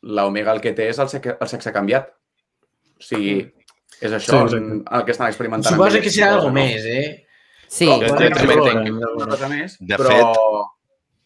l'Omega 0.03 0.53
el 0.55 0.61
que 0.63 0.73
té 0.73 0.87
és 0.89 0.99
el 1.03 1.09
sexe, 1.11 1.35
el 1.41 1.49
sexe 1.51 1.73
canviat. 1.75 2.09
O 2.99 3.03
sigui, 3.03 3.41
és 4.01 4.13
això 4.17 4.41
Sí, 4.49 4.55
sí, 4.57 4.63
el 4.63 5.05
que 5.05 5.13
estan 5.13 5.29
experimentant. 5.29 5.75
ells, 5.79 5.99
que 6.01 6.11
serà 6.15 6.31
alguna 6.39 6.49
no? 6.49 6.55
més, 6.63 6.87
eh? 6.87 7.27
Sí, 7.69 7.87
Però- 7.91 7.99
Jo 8.07 8.15
també 8.17 8.55
ja 8.55 8.71
tinc- 8.71 9.17
Una 9.17 9.27
cosa 9.35 9.49
més, 9.49 9.77
De 9.81 9.97
però... 9.99 10.65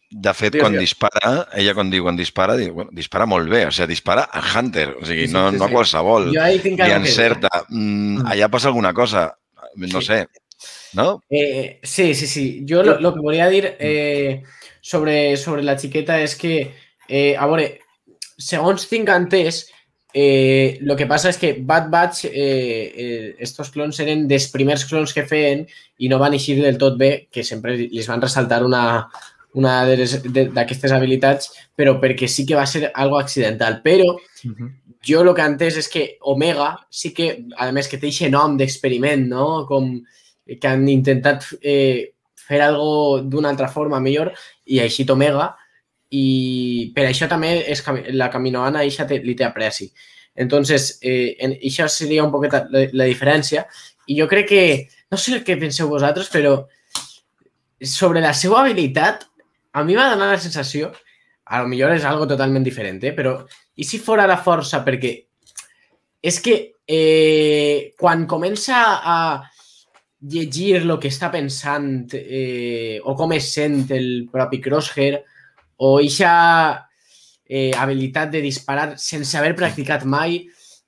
De 0.09 0.31
fet, 0.33 0.53
Digues, 0.53 0.63
quan 0.63 0.71
digues. 0.71 0.89
dispara, 0.89 1.31
ella 1.59 1.73
quan 1.75 1.89
diu 1.91 2.03
quan 2.05 2.15
dispara, 2.15 2.55
diu, 2.55 2.73
bueno, 2.73 2.91
dispara 2.95 3.25
molt 3.27 3.49
bé, 3.51 3.65
o 3.67 3.71
sigui, 3.75 3.89
dispara 3.91 4.23
a 4.31 4.39
Hunter, 4.39 4.95
o 5.01 5.05
sigui, 5.05 5.25
Sí, 5.25 5.27
sí, 5.27 5.33
no, 5.33 5.51
sí, 5.51 5.57
no 5.57 5.65
a 5.65 5.69
qualsevol. 5.69 6.29
Jo 6.33 6.41
ahí 6.43 6.59
tinc 6.63 6.79
dir. 6.79 6.93
encerta. 6.95 7.49
Mm, 7.67 8.23
allà 8.25 8.47
passa 8.49 8.69
alguna 8.69 8.93
cosa, 8.93 9.37
no 9.75 9.99
Sí. 10.01 10.07
sé, 10.07 10.27
no? 10.93 11.21
Eh, 11.29 11.79
sí, 11.83 12.13
sí, 12.15 12.25
sí. 12.27 12.61
Yo 12.63 12.83
lo, 12.83 12.99
lo 13.01 13.13
que 13.13 13.19
volia 13.19 13.49
dir 13.49 13.75
eh, 13.79 14.43
sobre, 14.81 15.35
sobre 15.35 15.61
la 15.63 15.77
xiqueta 15.77 16.21
és 16.21 16.35
que, 16.37 16.73
eh, 17.09 17.35
a 17.37 17.45
veure, 17.45 17.79
segons 18.37 18.87
tinc 18.87 19.09
entès, 19.09 19.67
eh, 20.13 20.77
lo 20.81 20.95
que 20.95 21.05
passa 21.05 21.29
és 21.29 21.37
que 21.37 21.57
Bad 21.59 21.89
Batch, 21.91 22.25
eh, 22.25 22.31
eh, 22.33 23.35
estos 23.39 23.69
clons 23.71 23.99
eren 23.99 24.25
dels 24.27 24.47
primers 24.55 24.85
clons 24.85 25.11
que 25.13 25.27
feien 25.27 25.67
i 25.99 26.07
no 26.07 26.17
van 26.17 26.33
eixir 26.33 26.61
del 26.63 26.77
tot 26.77 26.95
bé, 26.97 27.27
que 27.29 27.43
sempre 27.43 27.75
les 27.77 28.07
van 28.07 28.21
ressaltar 28.21 28.63
una, 28.63 29.09
una 29.57 29.79
d'aquestes 29.85 30.93
habilitats, 30.93 31.49
però 31.75 31.95
perquè 32.01 32.27
sí 32.29 32.45
que 32.45 32.57
va 32.57 32.65
ser 32.69 32.91
algo 32.93 33.17
accidental. 33.19 33.81
Però 33.83 34.17
Mhm. 34.43 34.73
jo 35.01 35.21
el 35.21 35.33
que 35.33 35.41
he 35.41 35.45
entès 35.45 35.77
és 35.77 35.87
que 35.89 36.17
Omega 36.21 36.87
sí 36.89 37.13
que, 37.13 37.45
a 37.57 37.71
més 37.71 37.87
que 37.87 37.97
té 37.97 38.07
aquest 38.07 38.31
nom 38.31 38.57
d'experiment, 38.57 39.27
no? 39.27 39.65
Com 39.67 40.03
que 40.45 40.67
han 40.67 40.87
intentat 40.87 41.43
eh, 41.61 42.13
fer 42.35 42.61
algo 42.61 43.21
d'una 43.21 43.49
altra 43.49 43.67
forma 43.67 43.99
millor 43.99 44.31
i 44.65 44.79
eixit 44.79 45.09
Omega 45.09 45.55
i 46.11 46.91
per 46.95 47.05
això 47.07 47.27
també 47.27 47.65
és, 47.67 47.83
la 48.13 48.29
Caminoana 48.29 48.83
eixa 48.83 49.07
té, 49.07 49.19
li 49.19 49.35
té 49.35 49.43
apreci. 49.43 49.91
Entonces, 50.35 50.99
eh, 51.01 51.35
en, 51.39 51.57
això 51.57 51.87
seria 51.89 52.23
un 52.23 52.31
poquet 52.31 52.53
la, 52.53 52.85
la 52.93 53.05
diferència 53.09 53.65
i 54.07 54.19
jo 54.19 54.27
crec 54.27 54.47
que, 54.47 54.87
no 55.11 55.17
sé 55.17 55.33
el 55.33 55.43
que 55.43 55.57
penseu 55.57 55.89
vosaltres, 55.89 56.29
però 56.31 56.67
sobre 57.81 58.21
la 58.21 58.33
seva 58.33 58.61
habilitat 58.61 59.25
a 59.73 59.83
mi 59.83 59.95
m'ha 59.95 60.09
donat 60.13 60.33
la 60.35 60.39
sensació 60.41 60.91
a 61.45 61.61
lo 61.61 61.67
millor 61.71 61.93
és 61.95 62.05
algo 62.05 62.27
totalment 62.27 62.63
diferent, 62.63 63.01
eh? 63.03 63.13
però 63.15 63.37
i 63.75 63.83
si 63.87 63.99
fora 63.99 64.27
la 64.27 64.37
força 64.41 64.83
perquè 64.85 65.13
és 66.21 66.39
que 66.43 66.55
eh, 66.87 67.93
quan 67.97 68.25
comença 68.27 68.81
a 69.03 69.17
llegir 70.27 70.81
el 70.81 70.95
que 70.99 71.11
està 71.13 71.29
pensant 71.31 72.09
eh, 72.17 72.99
o 73.03 73.13
com 73.15 73.31
es 73.37 73.51
sent 73.53 73.85
el 73.95 74.27
propi 74.31 74.59
Crosshair 74.59 75.21
o 75.77 75.99
eixa 76.01 76.33
eh, 77.47 77.71
habilitat 77.77 78.31
de 78.33 78.41
disparar 78.41 78.97
sense 78.99 79.37
haver 79.37 79.53
practicat 79.55 80.03
mai, 80.09 80.41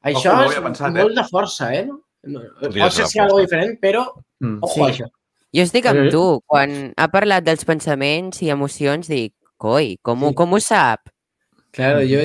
això 0.03 0.33
no 0.33 0.47
ho 0.47 0.51
és 0.51 0.59
pensat, 0.65 0.89
eh? 0.95 1.03
molt 1.03 1.15
de 1.15 1.27
força, 1.29 1.69
eh? 1.75 1.85
No? 1.85 2.01
No, 2.27 2.41
pot 2.67 2.97
ser 2.99 3.21
algo 3.23 3.39
diferent, 3.39 3.77
però 3.79 4.07
Mm. 4.39 4.59
ojo 4.63 4.73
Sí. 4.73 4.81
això. 4.81 5.05
Jo 5.55 5.63
estic 5.65 5.85
amb 5.89 6.05
Eh, 6.07 6.09
tu. 6.13 6.41
Quan 6.45 6.93
ha 6.97 7.07
parlat 7.09 7.43
dels 7.43 7.65
pensaments 7.65 8.41
i 8.45 8.49
emocions, 8.53 9.07
dic, 9.09 9.33
coi, 9.57 9.97
com, 10.01 10.23
ho, 10.23 10.29
Sí. 10.29 10.35
com 10.35 10.53
ho 10.53 10.59
sap? 10.59 11.09
Claro, 11.71 12.01
jo... 12.05 12.19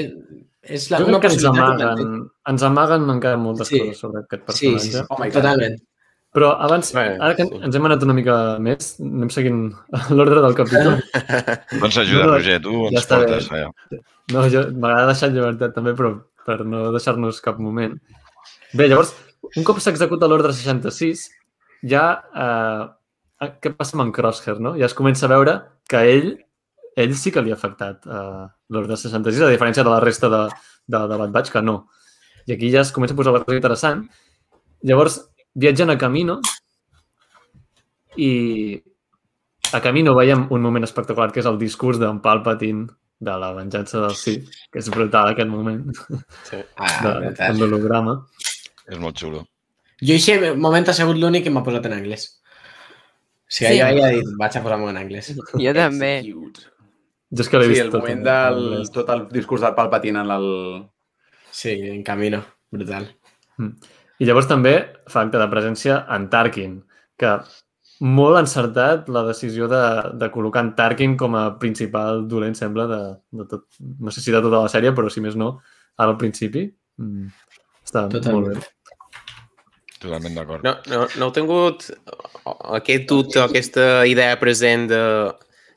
És 0.65 0.91
la, 0.91 0.97
Jo 0.99 1.05
crec 1.07 1.21
que 1.21 1.29
ens 1.35 1.45
amaguen, 1.45 2.31
ens 2.49 2.63
amaguen 2.65 3.03
encara 3.13 3.37
moltes 3.37 3.69
Sí. 3.69 3.79
coses 3.81 3.99
sobre 4.01 4.21
aquest 4.23 4.41
Sí, 4.41 4.47
personatge. 4.47 4.81
sí, 4.81 4.91
sí, 4.93 5.03
Home, 5.11 5.27
i 5.29 5.31
tant. 5.31 5.43
totalment. 5.43 5.83
Però 6.35 6.49
abans, 6.59 6.93
Bé, 6.93 7.03
ara 7.21 7.37
que 7.37 7.45
sí. 7.45 7.59
ens 7.63 7.77
hem 7.77 7.85
anat 7.85 8.03
una 8.03 8.15
mica 8.15 8.59
més, 8.59 8.99
anem 8.99 9.29
seguint 9.31 9.75
l'ordre 10.11 10.41
del 10.41 10.55
capítol. 10.55 10.97
Doncs 11.81 11.99
ajuda, 11.99 12.25
No, 12.27 12.33
Roger, 12.33 12.61
tu 12.63 12.73
ja 12.89 12.97
ens 12.99 13.07
bé. 13.09 13.17
portes 13.17 13.51
allà. 13.51 13.71
No, 14.33 14.49
jo 14.51 14.63
m'agrada 14.73 15.13
deixar 15.13 15.31
llibertat 15.31 15.75
també, 15.75 15.93
però 15.95 16.15
per 16.47 16.65
no 16.65 16.91
deixar-nos 16.93 17.41
cap 17.45 17.59
moment. 17.59 18.01
Bé, 18.73 18.89
llavors, 18.89 19.15
un 19.57 19.63
cop 19.65 19.79
s'executa 19.81 20.27
l'ordre 20.27 20.53
66, 20.53 21.29
ja... 21.83 22.23
Eh, 22.35 22.89
què 23.61 23.75
passa 23.75 23.97
amb 23.97 24.07
en 24.07 24.13
Crosshair, 24.15 24.61
no? 24.63 24.75
Ja 24.79 24.87
es 24.87 24.97
comença 24.97 25.27
a 25.27 25.33
veure 25.33 25.59
que 25.91 26.01
ell 26.15 26.31
ell 26.97 27.15
sí 27.19 27.33
que 27.35 27.43
li 27.43 27.53
ha 27.53 27.59
afectat 27.59 28.07
eh, 28.07 28.47
l'ordre 28.71 28.97
66, 28.97 29.43
a 29.43 29.53
diferència 29.53 29.85
de 29.85 29.93
la 29.93 30.01
resta 30.03 30.31
de, 30.31 30.43
de, 30.87 31.01
de 31.11 31.19
Bad 31.21 31.33
Batch, 31.35 31.53
que 31.53 31.63
no. 31.63 31.77
I 32.47 32.55
aquí 32.55 32.71
ja 32.73 32.85
es 32.85 32.93
comença 32.95 33.17
a 33.17 33.19
posar 33.19 33.35
la 33.35 33.43
cosa 33.45 33.59
interessant. 33.59 34.05
Llavors, 34.85 35.19
viatgen 35.55 35.91
a 35.91 35.99
Camino 35.99 36.41
i 38.21 38.31
a 39.75 39.81
Camino 39.83 40.15
veiem 40.15 40.47
un 40.55 40.63
moment 40.63 40.87
espectacular, 40.87 41.33
que 41.33 41.43
és 41.43 41.49
el 41.51 41.59
discurs 41.59 41.99
d'en 41.99 42.21
Palpatine 42.23 42.87
de 43.25 43.35
la 43.41 43.51
venjança 43.57 44.03
del 44.03 44.15
Sith, 44.19 44.53
que 44.71 44.83
és 44.83 44.91
brutal 44.93 45.33
aquest 45.33 45.51
moment 45.51 45.83
Sí. 46.45 46.61
Ah, 46.77 46.95
de, 47.03 47.33
de 47.41 47.51
l'holograma. 47.59 48.21
És 48.87 49.01
molt 49.01 49.19
xulo. 49.19 49.43
Jo 50.05 50.19
aquest 50.19 50.59
moment 50.61 50.87
ha 50.91 50.95
sigut 50.95 51.19
l'únic 51.19 51.47
que 51.47 51.53
m'ha 51.55 51.65
posat 51.67 51.87
en 51.89 51.97
anglès. 51.97 52.29
Sí. 53.55 53.63
sí. 53.69 53.75
jo 53.79 53.87
havia 53.87 54.09
dit, 54.11 54.31
vaig 54.41 54.57
a 54.59 54.63
posar-m'ho 54.65 54.89
en 54.91 54.99
anglès. 54.99 55.31
Jo 55.65 55.75
també. 55.77 56.15
Jo 56.27 57.43
és 57.43 57.51
que 57.51 57.59
l'he 57.59 57.69
Sí, 57.69 57.75
vist 57.75 57.85
el 57.85 57.93
tot 57.93 58.03
moment 58.03 58.23
en 58.23 58.27
del... 58.27 58.89
Tot 58.95 59.11
el 59.15 59.27
discurs 59.33 59.63
del 59.63 59.77
Palpatine 59.79 60.23
en 60.23 60.33
el... 60.35 60.49
Sí, 61.55 61.75
en 61.91 62.03
camino. 62.07 62.43
Brutal. 62.75 63.07
I 64.19 64.27
llavors 64.27 64.49
també 64.51 64.75
fa 65.11 65.23
acte 65.23 65.39
de 65.39 65.47
presència 65.51 66.01
en 66.15 66.27
Tarkin, 66.31 66.77
que 67.19 67.33
molt 68.03 68.41
encertat 68.41 69.11
la 69.15 69.23
decisió 69.29 69.69
de, 69.71 69.83
de 70.19 70.29
col·locar 70.35 70.65
en 70.67 70.73
Tarkin 70.79 71.15
com 71.19 71.37
a 71.39 71.45
principal 71.63 72.25
dolent, 72.31 72.59
sembla, 72.59 72.87
de, 72.91 73.01
de 73.39 73.47
tot, 73.51 73.67
no 73.79 74.15
sé 74.15 74.23
si 74.23 74.35
de 74.35 74.43
tota 74.43 74.65
la 74.67 74.73
sèrie, 74.73 74.95
però 74.97 75.11
si 75.11 75.23
més 75.23 75.39
no, 75.39 75.53
ara 75.99 76.15
al 76.15 76.19
principi. 76.19 76.67
Mm, 77.03 77.31
està 77.87 78.09
Totalment. 78.11 78.41
molt 78.41 78.51
bé. 78.59 78.74
Totalment 80.05 80.37
d'acord. 80.37 80.65
No, 80.67 80.77
no, 80.93 81.07
no 81.17 81.29
heu 81.31 81.33
tingut 81.35 81.87
aquest 82.77 83.09
dubte 83.09 83.41
o 83.41 83.47
aquesta 83.49 84.05
idea 84.11 84.37
present 84.41 84.87
de 84.93 85.01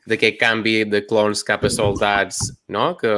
d'aquest 0.08 0.38
canvi 0.40 0.86
de 0.88 1.02
clones 1.04 1.42
cap 1.44 1.66
a 1.68 1.70
soldats, 1.72 2.38
no? 2.72 2.94
Que, 2.96 3.10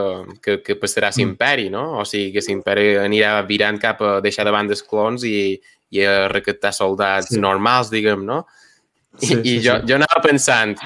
que, 0.42 0.56
que 0.66 0.74
passarà 0.82 1.12
a 1.12 1.14
l'imperi, 1.14 1.68
no? 1.70 1.84
O 2.02 2.06
sigui, 2.06 2.32
que 2.34 2.42
l'imperi 2.48 2.96
anirà 2.98 3.36
virant 3.46 3.78
cap 3.78 4.02
a 4.02 4.16
deixar 4.26 4.48
de 4.48 4.54
banda 4.56 4.74
els 4.74 4.82
clones 4.82 5.22
i, 5.30 5.60
i 5.94 6.02
a 6.02 6.16
recaptar 6.34 6.72
soldats 6.74 7.30
Sí. 7.36 7.38
normals, 7.44 7.92
diguem, 7.94 8.26
no? 8.26 8.40
I, 9.22 9.26
Sí, 9.28 9.36
i 9.38 9.44
sí, 9.44 9.60
jo, 9.68 9.76
sí. 9.84 9.86
jo 9.92 10.00
anava 10.00 10.18
pensant, 10.26 10.82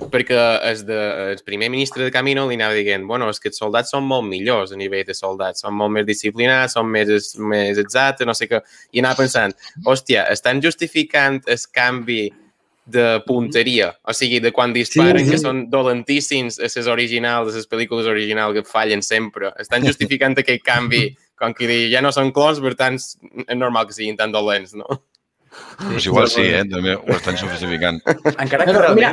perquè 0.00 0.36
el, 0.70 0.84
de, 0.88 0.98
el 1.32 1.40
primer 1.44 1.68
ministre 1.70 2.04
de 2.04 2.12
Camino 2.14 2.46
li 2.48 2.56
anava 2.56 2.76
dient 2.78 3.04
bueno, 3.06 3.28
és 3.28 3.40
que 3.40 3.50
els 3.52 3.58
soldats 3.60 3.92
són 3.92 4.06
molt 4.08 4.24
millors 4.24 4.72
a 4.72 4.78
nivell 4.80 5.04
de 5.04 5.16
soldats, 5.16 5.64
són 5.64 5.76
molt 5.76 5.92
més 5.92 6.06
disciplinats, 6.08 6.76
són 6.78 6.88
més, 6.88 7.34
més 7.38 7.80
exactes, 7.80 8.26
no 8.26 8.34
sé 8.34 8.48
què. 8.48 8.62
I 8.92 9.02
anava 9.02 9.20
pensant, 9.20 9.54
hòstia, 9.84 10.24
estan 10.32 10.62
justificant 10.64 11.42
el 11.46 11.66
canvi 11.72 12.22
de 12.92 13.20
punteria, 13.26 13.92
o 14.02 14.14
sigui, 14.16 14.40
de 14.42 14.50
quan 14.50 14.72
disparen, 14.74 15.22
Sí, 15.22 15.28
sí. 15.28 15.36
que 15.36 15.42
són 15.44 15.68
dolentíssims 15.70 16.58
a 16.58 16.66
les 16.66 16.88
originals, 16.90 17.52
a 17.52 17.60
les 17.60 17.68
pel·lícules 17.70 18.08
originals 18.10 18.56
que 18.56 18.64
fallen 18.66 19.02
sempre. 19.06 19.52
Estan 19.62 19.86
justificant 19.86 20.34
aquest 20.38 20.64
canvi, 20.66 21.04
com 21.38 21.54
que 21.54 21.68
ja 21.92 22.02
no 22.02 22.10
són 22.10 22.32
clones, 22.34 22.58
per 22.64 22.74
tant, 22.74 22.98
és 22.98 23.54
normal 23.54 23.86
que 23.86 23.94
siguin 23.94 24.18
tan 24.18 24.34
dolents, 24.34 24.74
no? 24.74 25.02
Pues 25.78 26.06
igual 26.06 26.28
sí, 26.32 26.42
eh? 26.48 26.64
També 26.64 26.96
ho 26.96 27.14
estan 27.14 27.36
justificant. 27.36 28.00
Encara 28.40 28.64
que 28.64 28.94
mira, 28.96 29.12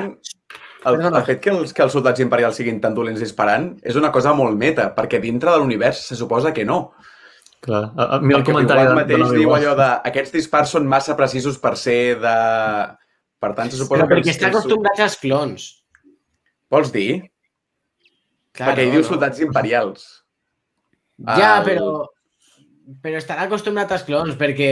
el, 0.86 0.96
perdona. 0.96 1.20
el 1.20 1.26
fet 1.28 1.42
que 1.44 1.52
els, 1.54 1.74
que 1.76 1.84
els 1.84 1.96
soldats 1.96 2.22
imperials 2.24 2.60
siguin 2.60 2.80
tan 2.84 2.96
dolents 2.96 3.20
disparant 3.20 3.72
és 3.84 3.98
una 4.00 4.12
cosa 4.16 4.34
molt 4.38 4.56
meta, 4.60 4.90
perquè 4.96 5.20
dintre 5.24 5.52
de 5.52 5.62
l'univers 5.62 6.06
se 6.08 6.16
suposa 6.20 6.54
que 6.56 6.66
no. 6.68 6.80
Clar. 7.66 7.90
A, 7.96 8.06
a, 8.16 8.20
mira 8.24 8.40
el 8.40 8.46
comentari 8.48 8.86
de, 8.86 8.94
de 8.94 9.00
mateix 9.02 9.20
l'Obi-Wan. 9.20 9.42
diu 9.42 9.56
allò 9.58 9.74
de 9.76 9.90
aquests 10.12 10.32
dispars 10.38 10.72
són 10.76 10.88
massa 10.88 11.18
precisos 11.20 11.60
per 11.60 11.76
ser 11.80 12.16
de... 12.24 12.38
Per 13.40 13.52
tant, 13.56 13.72
se 13.72 13.80
suposa 13.80 14.04
Però 14.04 14.08
que... 14.08 14.16
perquè 14.20 14.34
està 14.36 14.48
acostumbrat 14.52 15.00
als 15.04 15.20
clons. 15.20 15.68
Vols 16.72 16.94
dir? 16.96 17.10
Claro, 18.56 18.72
perquè 18.72 18.86
ell 18.86 18.96
diu 18.96 19.04
no? 19.04 19.08
soldats 19.08 19.44
imperials. 19.44 20.08
Ja, 21.28 21.60
El- 21.60 21.68
però... 21.68 21.92
Però 23.04 23.20
estarà 23.20 23.44
acostumbrat 23.46 23.92
als 23.94 24.08
clons, 24.08 24.34
perquè... 24.40 24.72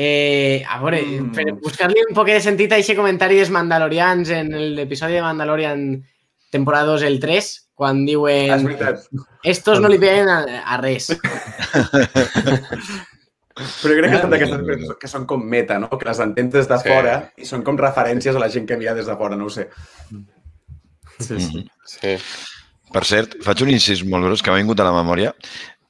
Eh, 0.00 0.62
a 0.68 0.76
veure, 0.78 1.00
Mm. 1.02 1.32
per 1.34 1.44
buscar-li 1.58 2.04
un 2.08 2.14
poc 2.14 2.28
de 2.30 2.40
sentit 2.40 2.70
a 2.70 2.76
aquest 2.78 2.94
comentari 2.96 3.34
dels 3.40 3.50
Mandalorians 3.50 4.30
en 4.30 4.52
l'episodi 4.76 5.14
de 5.18 5.22
Mandalorian 5.24 6.04
temporada 6.52 6.92
2, 6.92 7.02
el 7.02 7.18
3, 7.18 7.48
quan 7.74 8.04
diuen 8.06 8.52
és 8.54 8.62
veritat. 8.62 9.00
estos 9.42 9.80
no 9.82 9.88
li 9.90 9.98
peguen 9.98 10.28
a, 10.30 10.38
a 10.70 10.76
res. 10.80 11.08
Però 13.58 13.90
jo 13.90 13.98
crec 13.98 14.12
que 14.12 14.20
són 14.22 14.30
d'aquestes 14.30 14.60
coses 14.62 14.92
que 15.02 15.08
són 15.10 15.24
com 15.26 15.42
meta, 15.50 15.80
no? 15.82 15.88
Que 15.98 16.06
les 16.06 16.20
entens 16.22 16.52
des 16.54 16.68
de 16.70 16.78
Sí. 16.78 16.88
fora 16.88 17.14
i 17.36 17.44
són 17.48 17.64
com 17.66 17.76
referències 17.78 18.36
a 18.36 18.38
la 18.38 18.48
gent 18.48 18.66
que 18.68 18.74
havia 18.78 18.94
des 18.94 19.06
de 19.06 19.16
fora, 19.18 19.34
no 19.36 19.46
ho 19.46 19.50
sé. 19.50 19.68
Sí, 21.18 21.40
sí. 21.40 21.64
Sí. 21.84 22.12
Per 22.92 23.04
cert, 23.04 23.34
faig 23.42 23.62
un 23.66 23.70
incís 23.74 24.04
molt 24.06 24.24
gros 24.24 24.42
que 24.42 24.50
m'ha 24.52 24.58
vingut 24.62 24.78
a 24.80 24.84
la 24.86 24.92
memòria. 25.02 25.34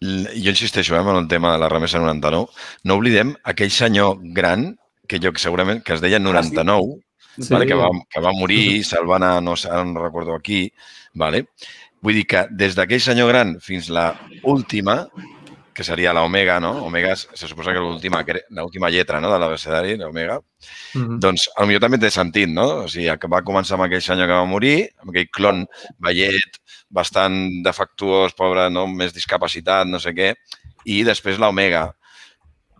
Jo 0.00 0.50
insisteixo 0.52 0.94
eh, 0.94 1.00
en 1.02 1.16
el 1.16 1.28
tema 1.28 1.52
de 1.52 1.58
la 1.58 1.68
remesa 1.68 1.98
99. 1.98 2.46
No 2.84 2.94
oblidem 2.94 3.34
aquell 3.44 3.70
senyor 3.70 4.18
gran, 4.22 4.76
que 5.08 5.18
jo 5.18 5.32
que 5.32 5.40
segurament 5.42 5.82
que 5.82 5.94
es 5.94 6.00
deia 6.04 6.18
99, 6.20 7.00
Sí. 7.38 7.52
vale? 7.54 7.66
que, 7.66 7.74
va, 7.74 7.88
que 8.10 8.20
va 8.20 8.32
morir, 8.34 8.82
se'l 8.84 9.06
va 9.08 9.16
anar, 9.16 9.40
no, 9.42 9.54
no 9.54 10.02
recordo 10.02 10.34
aquí, 10.34 10.72
vale? 11.14 11.46
Vull 12.02 12.14
dir 12.14 12.26
que 12.26 12.46
des 12.50 12.74
d'aquell 12.74 13.00
senyor 13.00 13.28
gran 13.30 13.60
fins 13.60 13.88
la 13.94 14.08
última, 14.42 15.06
que 15.72 15.84
seria 15.86 16.12
l'Omega, 16.12 16.58
no? 16.58 16.72
Omega 16.86 17.14
se 17.14 17.46
suposa 17.46 17.72
que 17.72 17.78
l'última 17.78 18.24
l'última 18.50 18.90
lletra 18.90 19.20
no? 19.20 19.30
de 19.32 19.38
l'abecedari, 19.38 19.96
l'Omega, 19.96 20.40
Mhm. 20.94 21.20
doncs 21.20 21.48
potser 21.56 21.78
també 21.78 21.98
té 21.98 22.10
sentit, 22.10 22.48
no? 22.50 22.84
O 22.84 22.88
sigui, 22.88 23.06
va 23.30 23.42
començar 23.46 23.74
amb 23.78 23.84
aquell 23.86 24.02
senyor 24.02 24.26
que 24.26 24.34
va 24.34 24.44
morir, 24.44 24.88
amb 24.98 25.10
aquell 25.10 25.28
clon 25.30 25.66
vellet, 26.00 26.58
bastant 26.90 27.62
defectuós, 27.64 28.32
pobre, 28.34 28.68
no? 28.70 28.86
més 28.86 29.12
discapacitat, 29.14 29.86
no 29.86 29.98
sé 30.00 30.14
què, 30.16 30.34
i 30.88 31.02
després 31.04 31.38
l'Omega. 31.38 31.90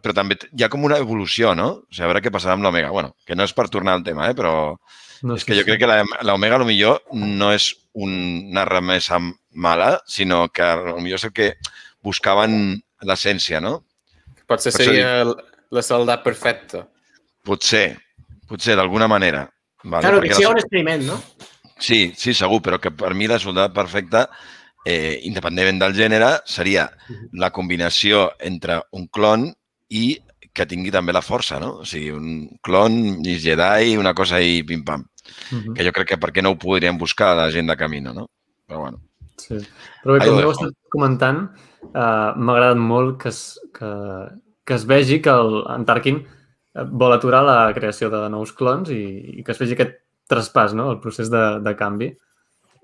Però 0.02 0.14
també 0.14 0.36
hi 0.56 0.62
ha 0.64 0.68
com 0.70 0.84
una 0.86 0.96
evolució, 1.02 1.54
no? 1.58 1.68
O 1.82 1.92
sigui, 1.92 2.04
a 2.06 2.10
veure 2.12 2.22
què 2.22 2.30
passarà 2.32 2.54
amb 2.54 2.62
l'Omega. 2.64 2.90
bueno, 2.90 3.16
que 3.26 3.34
no 3.36 3.42
és 3.44 3.52
per 3.52 3.68
tornar 3.68 3.94
al 3.98 4.04
tema, 4.04 4.30
eh? 4.30 4.34
però 4.34 4.76
No 5.22 5.34
és 5.34 5.42
sé 5.42 5.46
que 5.46 5.54
jo 5.58 5.62
si- 5.64 5.66
crec 5.66 5.80
que 5.80 5.86
la- 5.90 6.04
l'Omega, 6.22 6.54
a 6.56 6.58
lo 6.58 6.64
millor, 6.64 7.02
no 7.12 7.52
és 7.52 7.74
una 7.92 8.64
remesa 8.64 9.18
mala, 9.52 10.00
sinó 10.06 10.48
que 10.48 10.62
a 10.62 10.76
lo 10.76 11.00
millor 11.00 11.18
és 11.18 11.24
el 11.24 11.32
que 11.32 11.54
buscaven 12.00 12.80
l'essència, 13.02 13.60
no? 13.60 13.84
Potser 14.46 14.72
Per 14.72 14.80
això 14.80 14.84
seria 14.86 15.20
el- 15.22 15.34
la 15.70 15.82
soldat 15.82 16.22
perfecta. 16.22 16.86
Potser, 17.44 17.98
potser 18.46 18.76
d'alguna 18.76 19.08
manera. 19.08 19.50
Vale? 19.84 20.02
claro, 20.02 20.20
que 20.20 20.28
Perquè 20.28 20.34
sigui 20.34 20.44
la- 20.44 20.50
un 20.50 20.58
experiment, 20.58 21.02
no? 21.06 21.22
Sí, 21.78 22.12
sí, 22.16 22.34
segur, 22.34 22.60
però 22.62 22.80
que 22.82 22.90
per 22.90 23.14
mi 23.14 23.28
la 23.30 23.38
soldat 23.38 23.74
perfecta, 23.74 24.28
eh, 24.84 25.20
independentment 25.28 25.82
del 25.82 25.94
gènere, 25.94 26.30
seria 26.46 26.88
la 27.32 27.50
combinació 27.54 28.32
entre 28.40 28.80
un 28.92 29.06
clon 29.08 29.48
i 29.88 30.18
que 30.52 30.66
tingui 30.66 30.90
també 30.90 31.14
la 31.14 31.22
força, 31.22 31.60
no? 31.62 31.78
O 31.82 31.86
sigui, 31.86 32.10
un 32.10 32.58
clon 32.64 32.96
i 33.26 33.36
Jedi, 33.38 33.96
una 33.96 34.14
cosa 34.14 34.40
ahí 34.40 34.62
pim-pam. 34.66 35.04
Mhm. 35.52 35.74
Que 35.74 35.84
jo 35.84 35.92
crec 35.92 36.08
que 36.08 36.18
per 36.18 36.32
què 36.32 36.42
no 36.42 36.50
ho 36.50 36.58
podrien 36.58 36.98
buscar 36.98 37.36
la 37.36 37.50
gent 37.50 37.68
de 37.68 37.76
Camino, 37.76 38.12
no? 38.12 38.28
Però 38.66 38.80
bueno. 38.80 39.02
Sí. 39.36 39.60
Però 40.02 40.16
bé, 40.16 40.26
com 40.26 40.36
dejo. 40.36 40.50
estat 40.50 40.74
comentant, 40.90 41.44
uh, 41.94 42.34
m'ha 42.34 42.56
agradat 42.56 42.80
molt 42.80 43.20
que 43.22 43.28
es, 43.28 43.60
que, 43.76 43.92
que 44.66 44.74
es 44.74 44.84
vegi 44.84 45.20
que 45.22 45.30
el, 45.30 45.62
en 45.76 45.86
Tarkin 45.86 46.18
eh, 46.24 46.84
vol 46.90 47.14
aturar 47.14 47.44
la 47.46 47.72
creació 47.76 48.10
de 48.10 48.24
nous 48.32 48.52
clons 48.52 48.90
i, 48.90 49.38
i 49.38 49.44
que 49.44 49.54
es 49.54 49.62
vegi 49.62 49.76
aquest 49.76 50.00
traspàs, 50.28 50.74
no? 50.76 50.90
el 50.92 51.00
procés 51.00 51.30
de, 51.32 51.42
de 51.64 51.74
canvi. 51.76 52.12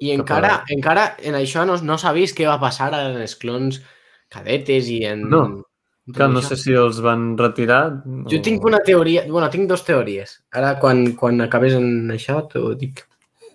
I 0.05 0.11
encara, 0.17 0.55
a- 0.57 0.65
encara 0.75 1.05
en 1.23 1.37
això 1.39 1.63
no, 1.69 1.77
no 1.87 1.97
s'ha 2.01 2.13
vist 2.17 2.37
què 2.37 2.49
va 2.49 2.59
passar 2.61 2.91
en 2.99 3.21
els 3.23 3.37
clons 3.41 3.79
cadetes 4.33 4.89
i 4.91 5.05
en... 5.07 5.29
No. 5.31 5.45
Que 6.05 6.27
no 6.29 6.43
sé 6.45 6.59
si 6.61 6.75
els 6.77 6.99
van 7.01 7.31
retirar. 7.39 8.03
Jo 8.29 8.41
tinc 8.45 8.65
una 8.69 8.83
teoria... 8.85 9.23
Bueno, 9.31 9.47
tinc 9.49 9.71
dues 9.71 9.87
teories. 9.87 10.35
Ara, 10.53 10.75
quan, 10.83 11.15
quan 11.17 11.41
acabes 11.41 11.79
en 11.79 12.11
això, 12.13 12.43
t'ho 12.51 12.75
dic. 12.77 13.01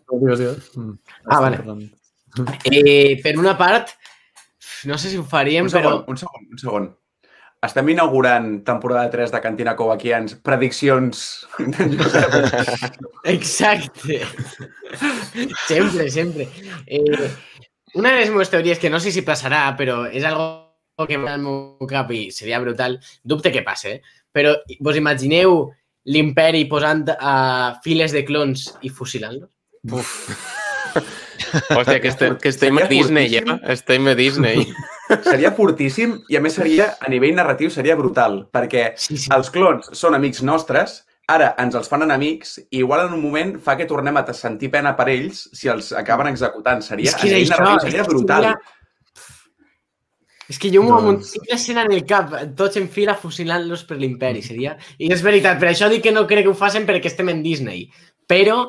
Digues, 0.09 0.39
digues. 0.41 0.71
Mm. 0.79 0.95
Ah, 1.29 1.41
vale. 1.43 1.59
Eh, 2.71 3.19
per 3.21 3.35
una 3.37 3.53
part, 3.59 3.91
no 4.89 4.97
sé 4.97 5.11
si 5.11 5.19
ho 5.21 5.27
faríem, 5.29 5.67
Un 5.69 5.75
però... 5.75 5.91
segon, 5.91 6.03
un 6.15 6.17
segon, 6.23 6.47
un 6.49 6.63
segon. 6.63 6.89
Estem 7.59 7.89
inaugurant 7.91 8.61
temporada 8.63 9.09
3 9.11 9.33
de 9.33 9.39
Cantina 9.43 9.73
Covaquians, 9.75 10.37
prediccions 10.47 11.23
d'en 11.59 11.97
Josep. 11.99 12.37
Exacte. 13.33 14.21
sempre, 15.67 16.05
sempre. 16.09 16.47
Eh, 16.87 17.27
una 17.99 18.13
de 18.13 18.21
les 18.21 18.29
meves 18.31 18.49
teories, 18.49 18.79
que 18.79 18.89
no 18.89 19.01
sé 19.03 19.11
si 19.11 19.25
passarà, 19.27 19.65
però 19.75 20.05
és 20.07 20.23
algo 20.23 21.03
que 21.07 21.19
va 21.19 21.33
al 21.35 21.43
meu 21.43 21.87
cap 21.89 22.13
i 22.15 22.29
seria 22.31 22.61
brutal, 22.63 22.95
dubte 23.23 23.51
que 23.51 23.63
passe, 23.67 23.97
eh? 23.97 24.23
però 24.31 24.53
vos 24.79 24.95
imagineu 24.99 25.65
l'imperi 26.07 26.63
posant 26.71 27.03
a 27.11 27.33
files 27.83 28.15
de 28.15 28.23
clons 28.27 28.69
i 28.87 28.91
fusilant-los? 28.91 29.51
Hòstia, 31.75 31.99
que 31.99 32.07
estem, 32.07 32.39
que 32.39 32.53
estem 32.55 32.79
a 32.79 32.87
Disney, 32.87 33.27
ja. 33.33 33.43
fortíssim. 33.43 33.75
Estem 33.75 34.07
a 34.07 34.15
Disney. 34.15 34.63
Seria 35.25 35.51
fortíssim 35.57 36.19
i, 36.29 36.37
a 36.37 36.41
més, 36.41 36.53
seria, 36.59 36.91
a 37.01 37.09
nivell 37.09 37.33
narratiu, 37.37 37.71
seria 37.73 37.95
brutal, 37.97 38.43
perquè 38.53 38.91
Sí, 38.99 39.17
sí. 39.17 39.29
els 39.33 39.49
clons 39.49 39.89
són 39.97 40.13
amics 40.17 40.43
nostres, 40.45 40.99
ara 41.29 41.51
ens 41.61 41.75
els 41.77 41.89
fan 41.89 42.03
enemics 42.05 42.55
i 42.69 42.79
igual 42.83 43.07
en 43.07 43.13
un 43.17 43.21
moment 43.21 43.55
fa 43.61 43.75
que 43.77 43.85
tornem 43.89 44.17
a 44.17 44.25
sentir 44.33 44.69
pena 44.73 44.95
per 44.97 45.07
ells 45.09 45.47
si 45.53 45.69
els 45.69 45.91
acaben 45.97 46.29
executant. 46.31 46.81
Seria, 46.85 47.09
És 47.09 47.15
que 47.17 47.25
a 47.25 47.31
nivell 47.31 47.41
és 47.47 47.51
això, 47.51 47.63
narratiu, 47.63 47.89
seria 47.89 48.05
brutal. 48.07 48.47
És 50.49 50.57
que 50.57 50.71
jo 50.73 50.81
m'ho 50.81 50.97
Doncs- 51.05 51.35
tinc 51.35 51.49
l'escena 51.51 51.83
en 51.85 51.91
el 51.93 52.05
cap, 52.09 52.31
tots 52.57 52.77
en 52.81 52.87
fila 52.89 53.13
fusilant-los 53.13 53.83
per 53.85 53.99
l'imperi, 54.01 54.41
seria... 54.41 54.75
I 54.97 55.11
és 55.13 55.21
veritat, 55.21 55.59
per 55.61 55.69
això 55.69 55.89
dic 55.91 56.01
que 56.07 56.13
no 56.13 56.25
crec 56.29 56.47
que 56.47 56.53
ho 56.53 56.57
facin 56.57 56.87
perquè 56.89 57.05
estem 57.11 57.29
en 57.29 57.43
Disney. 57.45 57.83
Però, 58.29 58.63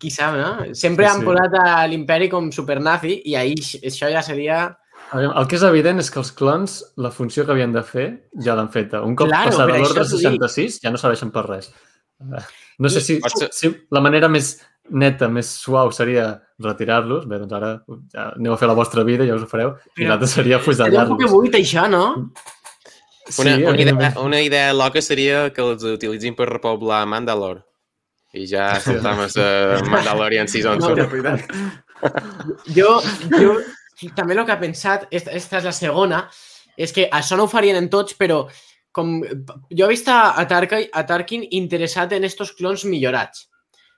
qui 0.00 0.08
sap, 0.12 0.36
no? 0.40 0.52
Sempre 0.72 1.04
Sí, 1.04 1.10
han 1.10 1.20
sí. 1.20 1.26
posat 1.28 1.58
a 1.60 1.86
l'imperi 1.88 2.30
com 2.32 2.48
supernazi 2.52 3.18
i 3.28 3.36
ahir 3.36 3.60
això 3.60 4.08
ja 4.12 4.24
seria... 4.24 4.62
El 5.12 5.46
que 5.48 5.56
és 5.58 5.62
evident 5.66 6.00
és 6.00 6.08
que 6.10 6.20
els 6.22 6.30
clons, 6.32 6.78
la 6.96 7.10
funció 7.12 7.44
que 7.44 7.52
havien 7.52 7.72
de 7.74 7.82
fer, 7.84 8.06
ja 8.44 8.54
l'han 8.56 8.70
feta. 8.72 9.02
Un 9.04 9.16
cop 9.18 9.28
Claro, 9.28 9.50
passada 9.50 9.66
l'ordre 9.76 10.04
això 10.04 10.08
t'ho 10.08 10.20
dic. 10.20 10.38
66, 10.40 10.78
ja 10.84 10.92
no 10.94 11.00
serveixen 11.00 11.30
per 11.34 11.42
res. 11.48 11.68
No 12.78 12.88
sé 12.88 13.02
si, 13.04 13.18
si 13.52 13.70
la 13.92 14.00
manera 14.00 14.28
més 14.32 14.54
neta, 14.90 15.28
més 15.28 15.50
suau 15.62 15.92
seria 15.92 16.30
retirar-los. 16.62 17.26
Bé, 17.28 17.38
doncs 17.42 17.52
ara 17.58 17.72
ja 18.14 18.30
aneu 18.36 18.54
a 18.54 18.58
fer 18.60 18.68
la 18.70 18.76
vostra 18.78 19.04
vida, 19.04 19.26
ja 19.28 19.36
us 19.36 19.44
ho 19.44 19.50
fareu. 19.50 19.74
I 19.98 20.08
l'altre 20.08 20.28
seria 20.30 20.58
Seria 20.58 20.58
un 20.58 20.62
poc 20.62 20.70
fusellar-los. 20.70 21.30
buit, 21.34 21.54
això, 21.60 21.84
no? 21.90 22.06
Sí, 23.28 23.42
Una, 23.44 23.52
una, 23.70 23.80
idea, 23.80 24.12
una 24.18 24.40
idea 24.42 24.72
loca 24.74 25.00
seria 25.00 25.44
que 25.54 25.62
els 25.62 25.84
utilitzin 25.86 26.34
per 26.34 26.48
repoblar 26.50 27.04
Mandalore. 27.06 27.62
I 28.34 28.46
ja 28.48 28.72
saltam 28.80 29.20
a 29.20 29.28
Mandalorian 29.92 30.48
Season 30.48 30.80
No, 30.80 30.88
2. 30.96 30.98
És 31.04 31.10
veritat. 31.12 31.40
Jo, 32.74 32.96
jo 33.38 33.52
també 34.16 34.34
el 34.34 34.44
que 34.46 34.54
he 34.54 34.60
pensat, 34.60 35.06
esta, 35.10 35.32
esta 35.36 35.60
és 35.60 35.68
la 35.68 35.76
segona, 35.76 36.22
és 36.76 36.92
que 36.92 37.08
això 37.12 37.36
no 37.36 37.46
ho 37.46 37.52
farien 37.52 37.76
en 37.78 37.88
tots, 37.92 38.16
però 38.18 38.46
com 38.92 39.20
jo 39.22 39.86
he 39.86 39.92
vist 39.92 40.08
a, 40.12 40.44
Tarkin, 40.48 40.88
a 40.92 41.04
Tarkin 41.08 41.46
interessat 41.50 42.12
en 42.12 42.24
estos 42.28 42.52
clons 42.56 42.84
millorats. 42.84 43.48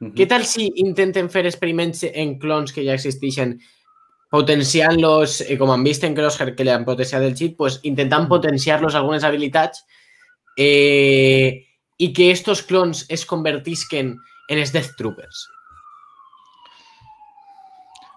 Mhm. 0.00 0.12
Què 0.14 0.26
tal 0.28 0.44
si 0.46 0.68
intenten 0.82 1.30
fer 1.30 1.44
experiments 1.46 2.04
en 2.10 2.38
clons 2.38 2.72
que 2.72 2.84
ja 2.86 2.94
existeixen, 2.94 3.58
potenciant-los, 4.34 5.40
eh, 5.42 5.56
com 5.58 5.70
han 5.70 5.84
vist 5.86 6.04
en 6.04 6.14
Crosshair, 6.14 6.54
que 6.56 6.64
li 6.66 6.70
han 6.70 6.84
potenciat 6.84 7.22
el 7.22 7.36
xip, 7.38 7.56
pues, 7.56 7.78
intentant 7.84 8.26
potenciar-los 8.28 8.94
algunes 8.94 9.22
habilitats 9.22 9.84
eh, 10.56 11.66
i 11.98 12.12
que 12.12 12.30
estos 12.32 12.62
clons 12.62 13.04
es 13.08 13.24
convertisquen 13.26 14.16
en 14.48 14.58
els 14.58 14.72
Death 14.72 14.96
Troopers. 14.98 15.46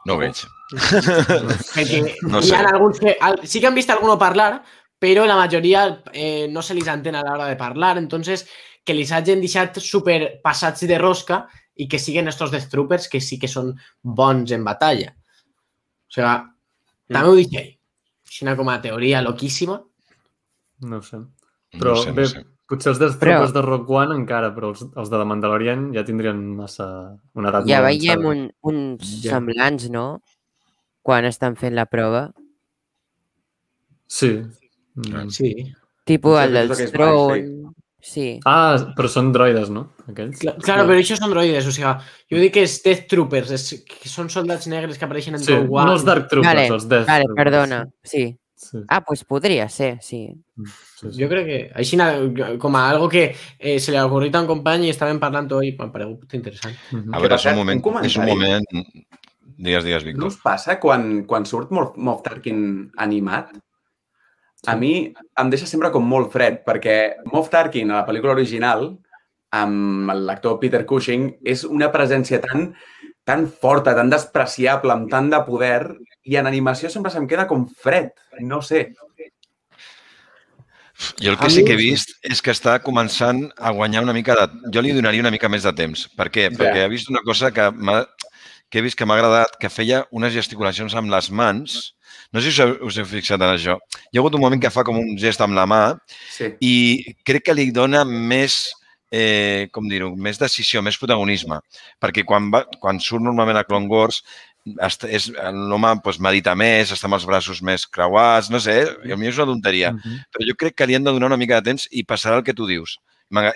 No 0.08 0.16
ho 0.16 0.22
veig. 0.22 0.40
Perquè 0.72 2.00
No 2.24 2.38
no 2.38 2.42
sé. 2.42 2.50
hi 2.54 2.56
ha 2.58 2.64
alguns 2.72 3.00
que... 3.04 3.16
al- 3.20 3.42
Sí 3.48 3.60
que 3.62 3.68
han 3.70 3.76
vist 3.78 3.90
alguno 3.94 4.18
parlar, 4.20 4.62
però 5.00 5.26
la 5.28 5.36
majoria 5.40 5.86
eh, 6.14 6.48
no 6.50 6.64
se 6.64 6.74
li 6.78 6.84
entén 6.88 7.16
a 7.16 7.24
l'hora 7.26 7.48
de 7.52 7.56
parlar, 7.60 7.98
entonces 8.00 8.48
que 8.88 8.96
li 8.96 9.04
hagin 9.12 9.42
deixat 9.44 9.80
super 9.84 10.40
passats 10.44 10.86
de 10.88 10.98
rosca 10.98 11.42
i 11.76 11.88
que 11.92 12.00
siguen 12.00 12.28
estos 12.32 12.52
Death 12.52 12.70
Troopers 12.72 13.08
que 13.12 13.20
sí 13.22 13.38
que 13.38 13.50
són 13.52 13.74
bons 14.02 14.52
en 14.56 14.64
batalla. 14.66 15.12
O 16.08 16.14
sigui, 16.16 16.38
també 17.12 17.28
ho 17.30 17.36
dic 17.38 17.54
ell. 17.60 17.74
Així 18.28 18.56
com 18.60 18.70
a 18.70 18.80
teoria 18.82 19.22
loquíssima. 19.22 19.78
No 20.88 21.02
sé. 21.02 21.20
Però 21.78 21.94
no 21.96 22.04
sé, 22.04 22.12
bé, 22.16 22.22
no 22.24 22.28
sé. 22.32 22.44
Potser 22.68 22.92
els 22.92 23.00
dels 23.00 23.16
Però- 23.16 23.38
tropes 23.40 23.54
de 23.56 23.62
Rock 23.64 23.90
One 23.90 24.16
encara, 24.16 24.54
però 24.56 24.70
els, 24.74 24.84
els 24.96 25.10
de 25.10 25.18
la 25.18 25.26
Mandalorian 25.26 25.92
ja 25.96 26.04
tindrien 26.08 26.40
massa... 26.58 26.88
una 27.36 27.50
edat 27.54 27.68
Ja 27.70 27.82
veiem 27.86 28.26
un, 28.26 28.42
uns 28.62 29.24
Ja. 29.24 29.38
semblants, 29.38 29.90
no? 29.90 30.22
Quan 31.02 31.26
estan 31.26 31.56
fent 31.56 31.74
la 31.76 31.86
prova. 31.88 32.26
Sí. 34.08 34.42
Mm. 34.96 35.30
Sí. 35.30 35.54
Tipo 36.08 36.38
Sí, 36.38 36.44
el 36.46 36.54
dels 36.54 36.92
Throne. 36.92 37.74
Sí. 38.00 38.40
Ah, 38.46 38.78
però 38.96 39.10
són 39.12 39.32
droides, 39.34 39.70
no? 39.74 39.90
Aquells? 40.08 40.38
Cla- 40.40 40.54
Claro, 40.64 40.86
però 40.88 41.00
això 41.02 41.18
són 41.18 41.32
droides, 41.34 41.66
o 41.68 41.72
sigui, 41.76 41.90
jo 42.32 42.40
dic 42.40 42.54
que 42.56 42.62
és 42.64 42.78
Death 42.84 43.08
Troopers, 43.12 43.50
és, 43.52 43.66
que 43.90 44.08
són 44.08 44.30
soldats 44.32 44.68
negres 44.72 44.98
que 45.00 45.04
apareixen 45.08 45.36
en 45.36 45.42
Sí, 45.44 45.52
Rogue 45.52 45.74
One. 45.76 45.86
no 45.90 45.94
els 45.98 46.06
Dark 46.08 46.30
Troopers, 46.30 46.54
Vale, 46.54 46.68
els 46.78 46.86
Death 46.88 47.08
Vale, 47.10 47.26
Troopers. 47.26 47.44
perdona. 47.44 47.80
Sí. 48.04 48.24
Sí, 48.58 48.80
Ah, 48.90 49.04
pues 49.06 49.24
podria 49.24 49.70
ser, 49.70 50.00
sí. 50.02 50.34
sí, 50.58 51.12
sí. 51.12 51.22
Jo 51.22 51.28
crec 51.30 51.46
que, 51.46 51.58
així, 51.78 51.98
com 52.58 52.76
a 52.76 52.88
algo 52.90 53.08
que 53.08 53.36
eh, 53.60 53.78
se 53.80 53.92
li 53.94 53.98
ha 54.02 54.06
ocorrit 54.08 54.34
a 54.36 54.42
un 54.42 54.48
company 54.50 54.88
i 54.88 54.90
estaven 54.90 55.20
parlant 55.22 55.46
i 55.62 55.76
m'ha 55.78 55.92
paregut 55.94 56.34
interessant. 56.34 56.74
Mhm. 56.92 57.14
A 57.14 57.18
Que 57.20 57.28
veure, 57.28 57.36
és 57.38 57.46
un 57.46 57.56
moment... 57.62 57.86
un 57.86 58.06
És 58.06 58.18
un 58.18 58.26
moment... 58.26 58.66
Digues, 59.58 59.84
digues, 59.86 60.04
No 60.04 60.10
Víctor. 60.10 60.28
us 60.28 60.38
passa 60.42 60.80
quan, 60.80 61.24
quan 61.26 61.46
surt 61.46 61.70
Moff, 61.72 61.96
Moff 61.98 62.24
Tarkin 62.26 62.92
animat? 62.98 63.54
A 64.66 64.76
mi 64.76 65.14
em 65.38 65.50
deixa 65.54 65.68
sempre 65.70 65.92
com 65.94 66.04
molt 66.06 66.32
fred, 66.34 66.64
perquè 66.66 66.98
Moff 67.32 67.50
Tarkin, 67.54 67.92
a 67.92 68.02
la 68.02 68.06
pel·lícula 68.08 68.34
original, 68.34 68.98
amb 69.54 70.10
l'actor 70.26 70.58
Peter 70.60 70.84
Cushing, 70.86 71.30
és 71.46 71.64
una 71.64 71.92
presència 71.94 72.42
tan, 72.42 72.72
tan 73.24 73.46
forta, 73.48 73.94
tan 73.96 74.10
despreciable, 74.10 74.92
amb 74.94 75.10
tant 75.14 75.30
de 75.30 75.40
poder, 75.46 75.96
i 76.28 76.38
en 76.40 76.48
animació 76.50 76.92
sempre 76.92 77.12
se'm 77.14 77.28
queda 77.30 77.48
com 77.48 77.66
fred. 77.82 78.12
No 78.44 78.62
sé. 78.62 78.90
Jo 81.22 81.32
el 81.32 81.38
que 81.38 81.50
sí 81.54 81.64
que 81.64 81.76
he 81.76 81.80
vist 81.80 82.16
és 82.26 82.40
que 82.42 82.54
està 82.56 82.80
començant 82.82 83.44
a 83.62 83.72
guanyar 83.76 84.02
una 84.06 84.16
mica 84.18 84.34
de... 84.38 84.48
Jo 84.74 84.82
li 84.82 84.96
donaria 84.98 85.22
una 85.22 85.32
mica 85.34 85.50
més 85.50 85.66
de 85.68 85.74
temps. 85.78 86.08
Per 86.18 86.30
què? 86.34 86.48
Perquè 86.58 86.86
he 86.86 86.90
vist 86.90 87.12
una 87.14 87.22
cosa 87.26 87.52
que, 87.54 87.68
que 88.70 88.80
he 88.80 88.86
vist 88.86 88.98
que 88.98 89.06
m'ha 89.06 89.20
agradat, 89.20 89.54
que 89.62 89.70
feia 89.70 90.02
unes 90.12 90.34
gesticulacions 90.34 90.98
amb 90.98 91.14
les 91.14 91.30
mans. 91.30 91.78
No 92.34 92.42
sé 92.42 92.50
si 92.50 92.58
us 92.58 92.64
heu, 92.66 92.74
us 92.90 92.98
heu 92.98 93.06
fixat 93.08 93.46
en 93.46 93.54
això. 93.54 93.78
Hi 94.10 94.18
ha 94.18 94.24
hagut 94.24 94.40
un 94.40 94.44
moment 94.44 94.62
que 94.64 94.74
fa 94.74 94.84
com 94.88 94.98
un 94.98 95.14
gest 95.22 95.44
amb 95.46 95.56
la 95.56 95.68
mà 95.70 95.84
Sí. 96.34 96.50
i 96.66 96.74
crec 97.24 97.46
que 97.46 97.56
li 97.56 97.70
dona 97.72 98.02
més, 98.04 98.72
eh, 99.14 99.70
com 99.72 99.86
dir-ho, 99.88 100.16
més 100.16 100.42
decisió, 100.42 100.82
més 100.82 100.98
protagonisme. 100.98 101.62
Perquè 102.02 102.26
quan, 102.26 102.50
va, 102.52 102.66
quan 102.82 103.00
surt 103.00 103.22
normalment 103.24 103.62
a 103.62 103.68
Clone 103.70 103.88
Wars, 103.88 104.24
és- 105.08 105.32
l'home 105.54 105.94
doncs, 106.04 106.20
medita 106.20 106.56
més, 106.56 106.92
està 106.92 107.06
amb 107.06 107.16
els 107.20 107.26
braços 107.26 107.62
més 107.62 107.86
creuats, 107.88 108.50
no 108.50 108.60
sé, 108.60 108.78
a 109.12 109.16
mi 109.18 109.28
és 109.28 109.38
una 109.38 109.46
tonteria. 109.52 109.92
Mhm. 109.94 110.18
Però 110.34 110.48
jo 110.48 110.56
crec 110.56 110.76
que 110.76 110.88
li 110.88 110.96
han 110.96 111.04
de 111.04 111.12
donar 111.12 111.28
una 111.28 111.38
mica 111.38 111.56
de 111.62 111.70
temps 111.70 111.88
i 111.92 112.04
passarà 112.04 112.38
el 112.38 112.44
que 112.44 112.54
tu 112.54 112.68
dius. 112.68 113.00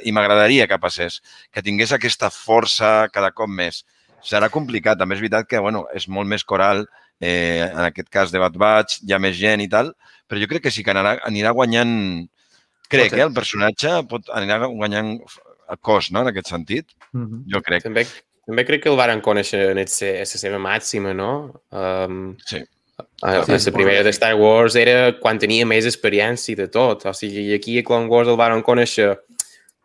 I 0.04 0.12
m'agradaria 0.12 0.67
que 0.67 0.78
passés, 0.80 1.21
que 1.52 1.62
tingués 1.63 1.91
aquesta 1.93 2.30
força 2.30 3.08
cada 3.12 3.32
cop 3.32 3.47
més. 3.50 3.86
Serà 4.21 4.50
complicat, 4.50 4.97
també 5.00 5.15
és 5.15 5.21
veritat 5.21 5.47
que 5.47 5.60
bueno, 5.60 5.86
és 5.93 6.08
molt 6.08 6.28
més 6.28 6.43
coral, 6.43 6.86
eh, 7.19 7.69
en 7.71 7.80
aquest 7.80 8.10
cas 8.10 8.32
de 8.32 8.39
Bad 8.39 8.58
Batch, 8.58 9.00
hi 9.08 9.13
ha 9.13 9.19
més 9.19 9.38
gent 9.38 9.62
i 9.62 9.69
tal, 9.69 9.93
però 10.28 10.39
jo 10.41 10.47
crec 10.47 10.63
que 10.63 10.71
sí 10.71 10.84
que 10.84 10.91
anirà, 10.91 11.19
anirà 11.24 11.52
guanyant... 11.52 12.28
Crec, 12.89 13.12
ser. 13.12 13.19
eh, 13.19 13.24
el 13.24 13.34
personatge 13.34 14.04
pot, 14.10 14.28
anirà 14.36 14.67
guanyant 14.67 15.13
el 15.21 15.78
cos, 15.80 16.12
no?, 16.12 16.21
en 16.21 16.28
aquest 16.28 16.47
sentit. 16.52 16.88
Mhm. 17.13 17.45
Jo 17.54 17.62
crec. 17.62 17.84
També, 17.84 18.06
també 18.45 18.65
crec 18.65 18.84
que 18.84 18.89
el 18.89 18.97
varen 18.97 19.21
conèixer 19.21 19.71
en 19.71 19.77
la 19.77 20.25
seva 20.25 20.58
màxima, 20.60 21.13
no? 21.13 21.62
Um, 21.71 22.37
Sí. 22.46 22.58
a, 23.23 23.44
Sí, 23.46 23.52
a 23.54 23.60
sí, 23.60 23.69
la 23.69 23.75
primera 23.77 24.04
de 24.04 24.10
Star 24.12 24.35
Wars 24.35 24.75
era 24.75 25.13
quan 25.19 25.39
tenia 25.39 25.65
més 25.65 25.85
experiència 25.85 26.56
de 26.56 26.67
tot. 26.67 27.06
O 27.06 27.13
sigui, 27.13 27.54
aquí 27.54 27.79
a 27.79 27.83
Clone 27.83 28.08
Wars 28.08 28.27
el 28.27 28.37
varen 28.37 28.62
conèixer 28.63 29.17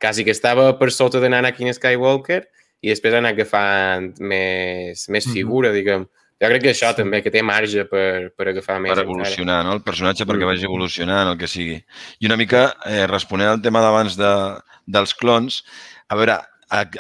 quasi 0.01 0.25
que 0.25 0.31
estava 0.33 0.79
per 0.79 0.91
sota 0.93 1.21
de 1.21 1.27
Anakin 1.27 1.73
Skywalker 1.73 2.43
i 2.83 2.89
després 2.91 3.15
han 3.15 3.25
anat 3.25 3.39
agafant 3.39 4.19
més, 4.21 5.09
més 5.09 5.27
Mhm. 5.27 5.33
figura, 5.33 5.73
diguem. 5.73 6.07
Jo 6.39 6.49
crec 6.49 6.63
que 6.63 6.71
això 6.71 6.91
Sí. 6.91 6.97
també, 6.97 7.23
que 7.23 7.31
té 7.31 7.43
marge 7.43 7.87
per, 7.87 8.31
per 8.37 8.49
agafar 8.49 8.79
més 8.79 8.93
per 8.93 9.05
encara. 9.05 9.09
evolucionar, 9.09 9.65
no? 9.65 9.73
El 9.73 9.81
personatge 9.83 10.27
perquè 10.27 10.45
Mm. 10.45 10.47
vagi 10.53 10.65
evolucionant, 10.65 11.31
el 11.31 11.39
que 11.39 11.47
sigui. 11.49 11.83
I 12.21 12.27
una 12.27 12.37
mica, 12.37 12.77
eh, 12.85 13.07
responent 13.07 13.49
al 13.49 13.63
tema 13.63 13.81
d'abans 13.81 14.17
de, 14.19 14.61
dels 14.87 15.15
clons, 15.15 15.65
a 16.09 16.15
veure, 16.15 16.39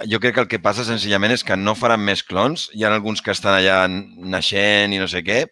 jo 0.06 0.20
crec 0.20 0.34
que 0.34 0.42
el 0.44 0.50
que 0.50 0.62
passa 0.62 0.84
senzillament 0.86 1.34
és 1.34 1.42
que 1.44 1.56
no 1.58 1.74
faran 1.74 2.04
més 2.06 2.22
clons, 2.22 2.68
hi 2.74 2.84
ha 2.84 2.92
alguns 2.94 3.22
que 3.22 3.34
estan 3.34 3.56
allà 3.56 3.86
naixent 3.88 4.94
i 4.94 5.00
no 5.02 5.08
sé 5.10 5.24
què, 5.26 5.44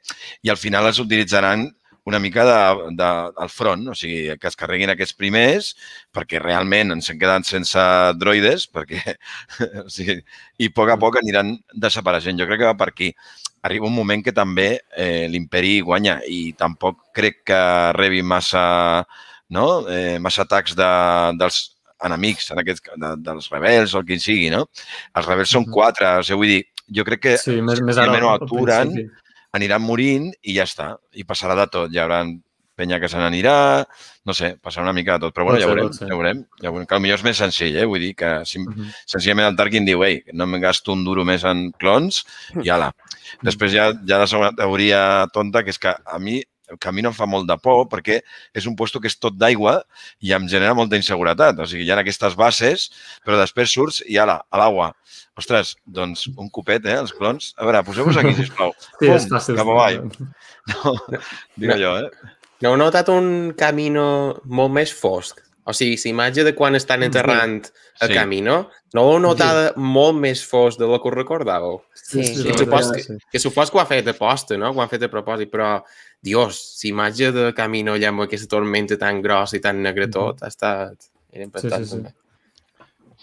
i 0.42 0.52
al 0.52 0.60
final 0.60 0.86
els 0.86 1.00
utilitzaran 1.02 1.66
una 2.04 2.18
mica 2.18 2.44
de, 2.44 2.94
de, 2.96 3.08
al 3.36 3.48
front, 3.48 3.86
o 3.88 3.94
sigui, 3.96 4.36
que 4.38 4.48
es 4.50 4.58
carreguin 4.60 4.92
aquests 4.92 5.16
primers, 5.16 5.70
perquè 6.12 6.40
realment 6.42 6.92
ens 6.92 7.08
hem 7.10 7.18
quedat 7.20 7.48
sense 7.48 7.80
droides, 8.20 8.66
perquè, 8.68 9.16
o 9.84 9.88
sigui, 9.92 10.18
i 10.60 10.68
a 10.68 10.74
poc 10.76 10.92
a 10.92 10.98
poc 11.00 11.18
aniran 11.22 11.54
desapareixent. 11.72 12.38
Jo 12.40 12.48
crec 12.50 12.60
que 12.60 12.68
va 12.68 12.76
per 12.76 12.90
aquí. 12.92 13.10
Arriba 13.64 13.88
un 13.88 13.96
moment 13.96 14.20
que 14.20 14.36
també 14.36 14.68
eh, 14.92 15.24
l'imperi 15.32 15.78
guanya 15.80 16.18
i 16.28 16.52
tampoc 16.60 17.00
crec 17.16 17.40
que 17.48 17.60
rebi 17.96 18.20
massa, 18.20 18.66
no? 19.48 19.88
eh, 19.88 20.18
massa 20.20 20.44
atacs 20.44 20.76
de, 20.76 20.90
dels 21.40 21.73
enemics, 22.03 22.51
en 22.51 22.59
aquest, 22.61 22.88
de, 22.97 23.14
dels 23.24 23.51
rebels 23.51 23.95
o 23.95 23.99
el 24.03 24.07
que 24.07 24.18
sigui, 24.18 24.51
no? 24.51 24.66
Els 25.14 25.26
rebels 25.26 25.51
són 25.51 25.64
quatre, 25.70 26.09
o 26.18 26.22
sigui, 26.26 26.38
vull 26.40 26.49
dir, 26.57 26.62
jo 26.99 27.05
crec 27.05 27.20
que 27.20 27.36
Sí, 27.38 27.61
més, 27.62 27.80
més 27.80 27.97
si 27.97 28.01
ara. 28.03 28.16
al 28.18 28.42
aturen, 28.42 28.95
aniran 29.55 29.82
morint 29.82 30.32
i 30.42 30.55
ja 30.57 30.64
està. 30.64 30.97
I 31.14 31.24
passarà 31.24 31.55
de 31.57 31.66
tot. 31.70 31.92
Hi 31.95 31.99
haurà 32.03 32.24
penya 32.74 32.99
que 32.99 33.07
se 33.09 33.16
n'anirà, 33.16 33.84
no 34.26 34.34
sé, 34.34 34.57
passarà 34.61 34.82
una 34.82 34.92
mica 34.92 35.14
de 35.14 35.20
tot. 35.28 35.34
Però 35.36 35.45
bueno, 35.47 35.61
Pot 35.61 35.62
ja 35.62 35.68
ser, 35.68 35.74
veurem, 35.76 35.92
ja 36.01 36.16
veurem. 36.16 36.40
Ja 36.61 36.70
veurem. 36.72 36.86
Que 36.90 36.97
potser 36.99 37.14
és 37.14 37.22
més 37.22 37.36
senzill, 37.38 37.76
eh? 37.78 37.84
Vull 37.86 38.01
dir 38.03 38.14
que 38.16 38.32
si, 38.45 38.59
Mhm. 38.59 38.88
senzillament 39.07 39.47
el 39.47 39.57
Tarkin 39.57 39.84
diu, 39.86 40.03
ei, 40.03 40.24
no 40.32 40.45
em 40.45 40.61
gasto 40.61 40.92
un 40.92 41.05
duro 41.05 41.24
més 41.24 41.45
en 41.45 41.70
clons 41.78 42.24
i 42.64 42.68
ala. 42.68 42.92
Després 43.42 43.72
hi 43.72 43.78
ha, 43.78 43.90
hi 43.92 44.12
ha 44.12 44.18
la 44.18 44.26
segona 44.26 44.51
teoria 44.53 45.26
tonta, 45.32 45.62
que 45.62 45.70
és 45.70 45.78
que 45.78 45.95
a 46.05 46.18
mi 46.18 46.42
que 46.80 46.88
a 46.88 46.92
mi 46.92 47.02
no 47.04 47.10
em 47.12 47.14
fa 47.16 47.26
molt 47.28 47.46
de 47.48 47.56
por 47.60 47.86
perquè 47.92 48.20
és 48.56 48.66
un 48.66 48.74
puesto 48.76 49.00
que 49.00 49.08
és 49.10 49.18
tot 49.20 49.36
d'aigua 49.36 49.82
i 50.24 50.32
em 50.32 50.46
genera 50.48 50.74
molta 50.74 50.96
inseguretat. 50.96 51.58
O 51.60 51.66
sigui, 51.66 51.84
hi 51.84 51.90
ha 51.92 51.98
aquestes 52.00 52.34
bases, 52.36 52.90
però 53.24 53.36
després 53.40 53.70
surts 53.74 54.02
i 54.06 54.16
ala, 54.18 54.40
a 54.50 54.58
l'aigua. 54.62 54.92
Ostres, 55.36 55.74
doncs 55.84 56.28
un 56.36 56.48
copet, 56.48 56.84
eh, 56.86 56.96
els 57.00 57.12
clons. 57.12 57.52
A 57.58 57.64
veure, 57.66 57.82
poseu-vos 57.84 58.16
aquí, 58.16 58.34
sisplau. 58.38 58.72
Sí, 59.00 59.10
és 59.10 59.26
Pum, 59.28 59.36
fàcil. 59.36 59.56
Cap 59.60 59.68
avall. 59.74 60.04
No, 60.72 60.94
dic 61.56 61.68
No. 61.68 61.74
allò, 61.74 61.96
eh? 62.06 62.30
No 62.62 62.70
heu 62.70 62.76
notat 62.80 63.10
un 63.12 63.52
camino 63.58 64.04
molt 64.46 64.72
més 64.72 64.94
fosc? 64.96 65.42
O 65.68 65.72
sigui, 65.72 65.96
la 65.96 66.10
imatge 66.10 66.44
de 66.44 66.52
quan 66.56 66.74
estan 66.76 67.02
enterrant 67.02 67.58
el 68.00 68.08
Sí. 68.08 68.14
camino, 68.14 68.70
no 68.94 69.02
l'heu 69.04 69.18
notat 69.20 69.76
molt 69.76 70.16
més 70.20 70.42
fosc 70.44 70.78
de 70.78 70.84
lo 70.86 70.98
que 71.00 71.08
us 71.08 71.14
recordàveu? 71.14 71.82
Sí, 71.94 72.22
sí, 72.22 72.34
sí, 72.42 72.48
és 72.48 72.58
supos 72.60 72.90
que- 72.92 73.02
sí. 73.02 73.16
Que 73.32 73.38
supos 73.40 73.70
que 73.70 73.78
ho 73.78 73.80
ha 73.80 73.86
fet 73.86 74.08
a 74.08 74.12
posta, 74.14 74.56
no? 74.58 74.72
Que 74.72 74.78
ho 74.78 74.82
han 74.82 74.88
fet 74.92 75.02
a 75.02 75.08
propòsit, 75.08 75.50
però, 75.50 75.82
dios, 76.24 76.60
la 76.82 76.90
imatge 76.90 77.30
de 77.36 77.48
camino 77.56 77.94
allà 77.94 78.10
amb 78.10 78.24
aquesta 78.24 78.48
tormenta 78.50 78.98
tan 79.00 79.20
grossa 79.24 79.58
i 79.58 79.64
tan 79.64 79.82
negra 79.84 80.08
tot, 80.10 80.42
ha 80.42 80.52
estat... 80.52 81.10
Era 81.34 81.48
impactant, 81.48 81.82
sí, 81.82 81.90
sí. 81.90 81.96
també. 81.98 82.14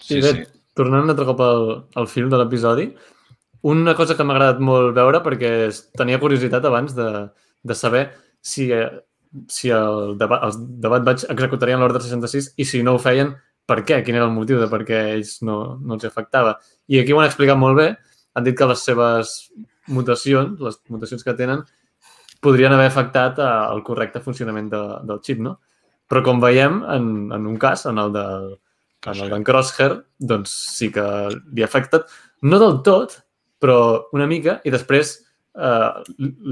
Sí, 0.02 0.18
bé, 0.20 0.32
tornant 0.76 1.06
un 1.06 1.12
altre 1.14 1.24
cop 1.28 1.40
al, 1.40 1.62
al 1.96 2.08
film 2.10 2.28
de 2.32 2.40
l'episodi, 2.40 2.90
una 3.72 3.94
cosa 3.96 4.16
que 4.18 4.26
m'ha 4.26 4.34
agradat 4.36 4.60
molt 4.60 4.92
veure 4.96 5.22
perquè 5.24 5.52
tenia 5.98 6.20
curiositat 6.20 6.66
abans 6.68 6.92
de, 6.98 7.08
de 7.62 7.76
saber 7.78 8.02
si, 8.42 8.68
eh, 8.74 8.90
si 9.48 9.70
el 9.72 10.16
debat, 10.20 10.42
els 10.48 10.58
debat 10.82 11.06
vaig 11.06 11.24
executarien 11.30 11.80
l'ordre 11.80 12.02
66 12.02 12.52
i 12.58 12.66
si 12.68 12.82
no 12.82 12.96
ho 12.96 13.02
feien, 13.02 13.32
per 13.70 13.80
què? 13.86 14.00
Quin 14.04 14.18
era 14.18 14.26
el 14.26 14.34
motiu 14.34 14.58
de 14.60 14.68
per 14.70 14.82
què 14.88 14.98
ells 15.14 15.36
no, 15.46 15.58
no 15.80 15.96
els 15.96 16.08
afectava? 16.08 16.56
I 16.90 17.00
aquí 17.00 17.14
ho 17.14 17.20
han 17.22 17.30
explicat 17.30 17.58
molt 17.58 17.78
bé. 17.78 17.92
Han 18.34 18.44
dit 18.44 18.56
que 18.58 18.66
les 18.66 18.82
seves 18.82 19.36
mutacions, 19.92 20.58
les 20.60 20.80
mutacions 20.90 21.22
que 21.22 21.36
tenen, 21.38 21.62
podrien 22.42 22.72
haver 22.74 22.88
afectat 22.90 23.38
eh, 23.38 23.50
el 23.72 23.82
correcte 23.86 24.20
funcionament 24.24 24.68
de, 24.72 24.82
del 25.08 25.20
xip, 25.24 25.40
no? 25.44 25.56
Però 26.10 26.22
com 26.26 26.40
veiem, 26.42 26.82
en, 26.92 27.04
en 27.32 27.46
un 27.48 27.56
cas, 27.62 27.86
en 27.88 27.98
el 28.02 28.10
del, 28.12 28.48
en 29.06 29.20
el 29.24 29.30
d'en 29.32 29.44
Crosshair, 29.46 29.94
doncs 30.18 30.50
sí 30.76 30.90
que 30.92 31.04
li 31.54 31.62
ha 31.64 31.68
afectat, 31.70 32.10
no 32.42 32.58
del 32.60 32.80
tot, 32.84 33.14
però 33.62 33.78
una 34.12 34.26
mica, 34.26 34.58
i 34.66 34.72
després 34.74 35.14
eh, 35.54 35.88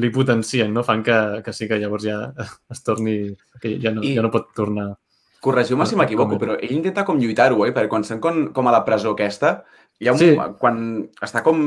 li 0.01 0.11
potencien, 0.15 0.71
no? 0.73 0.85
Fan 0.87 1.03
que, 1.05 1.19
que 1.45 1.53
sí 1.53 1.67
que 1.69 1.79
llavors 1.83 2.07
ja 2.07 2.21
es 2.73 2.83
torni... 2.87 3.19
que 3.61 3.75
ja 3.83 3.91
no, 3.93 4.03
I- 4.07 4.15
ja 4.17 4.23
no 4.25 4.31
pot 4.33 4.53
tornar... 4.57 4.93
Corregiu-me 5.41 5.87
si 5.89 5.97
m'equivoco, 5.97 6.37
però 6.37 6.55
ell 6.61 6.73
intenta 6.77 7.01
com 7.09 7.17
lluitar-ho, 7.19 7.63
eh? 7.65 7.71
Perquè 7.73 7.89
quan 7.89 8.03
estan 8.05 8.19
com, 8.21 8.41
com 8.53 8.67
a 8.69 8.75
la 8.75 8.83
presó 8.85 9.15
aquesta, 9.17 9.63
hi 9.99 10.09
ha 10.11 10.13
un... 10.13 10.21
Sí. 10.21 10.35
Quan 10.61 10.81
està 11.25 11.41
com... 11.45 11.63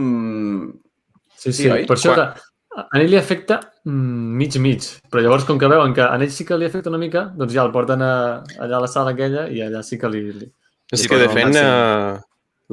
Sí, 1.35 1.51
sí, 1.51 1.63
Sí, 1.63 1.69
oi? 1.73 1.85
per 1.89 1.97
això 1.97 2.13
Quan- 2.13 2.35
que 2.37 2.52
a 2.75 2.99
ell 2.99 3.09
li 3.11 3.17
afecta 3.19 3.59
mm, 3.85 4.35
mig-mig, 4.39 4.87
però 5.11 5.21
llavors 5.21 5.45
com 5.45 5.59
que 5.61 5.69
veuen 5.69 5.93
que 5.93 6.01
a 6.05 6.15
ell 6.17 6.31
sí 6.33 6.45
que 6.47 6.57
li 6.57 6.65
afecta 6.65 6.89
una 6.89 6.97
mica, 7.01 7.27
doncs 7.37 7.53
ja 7.53 7.63
el 7.65 7.71
porten 7.75 8.01
a, 8.01 8.13
allà 8.59 8.77
a 8.79 8.83
la 8.83 8.89
sala 8.89 9.13
aquella 9.13 9.47
i 9.53 9.61
allà 9.61 9.83
sí 9.85 9.99
que 10.01 10.09
li... 10.09 10.23
li... 10.31 10.49
És 10.93 11.03
li 11.03 11.09
que, 11.09 11.17
de 11.21 11.29
fet, 11.33 11.55
uh, 11.57 12.17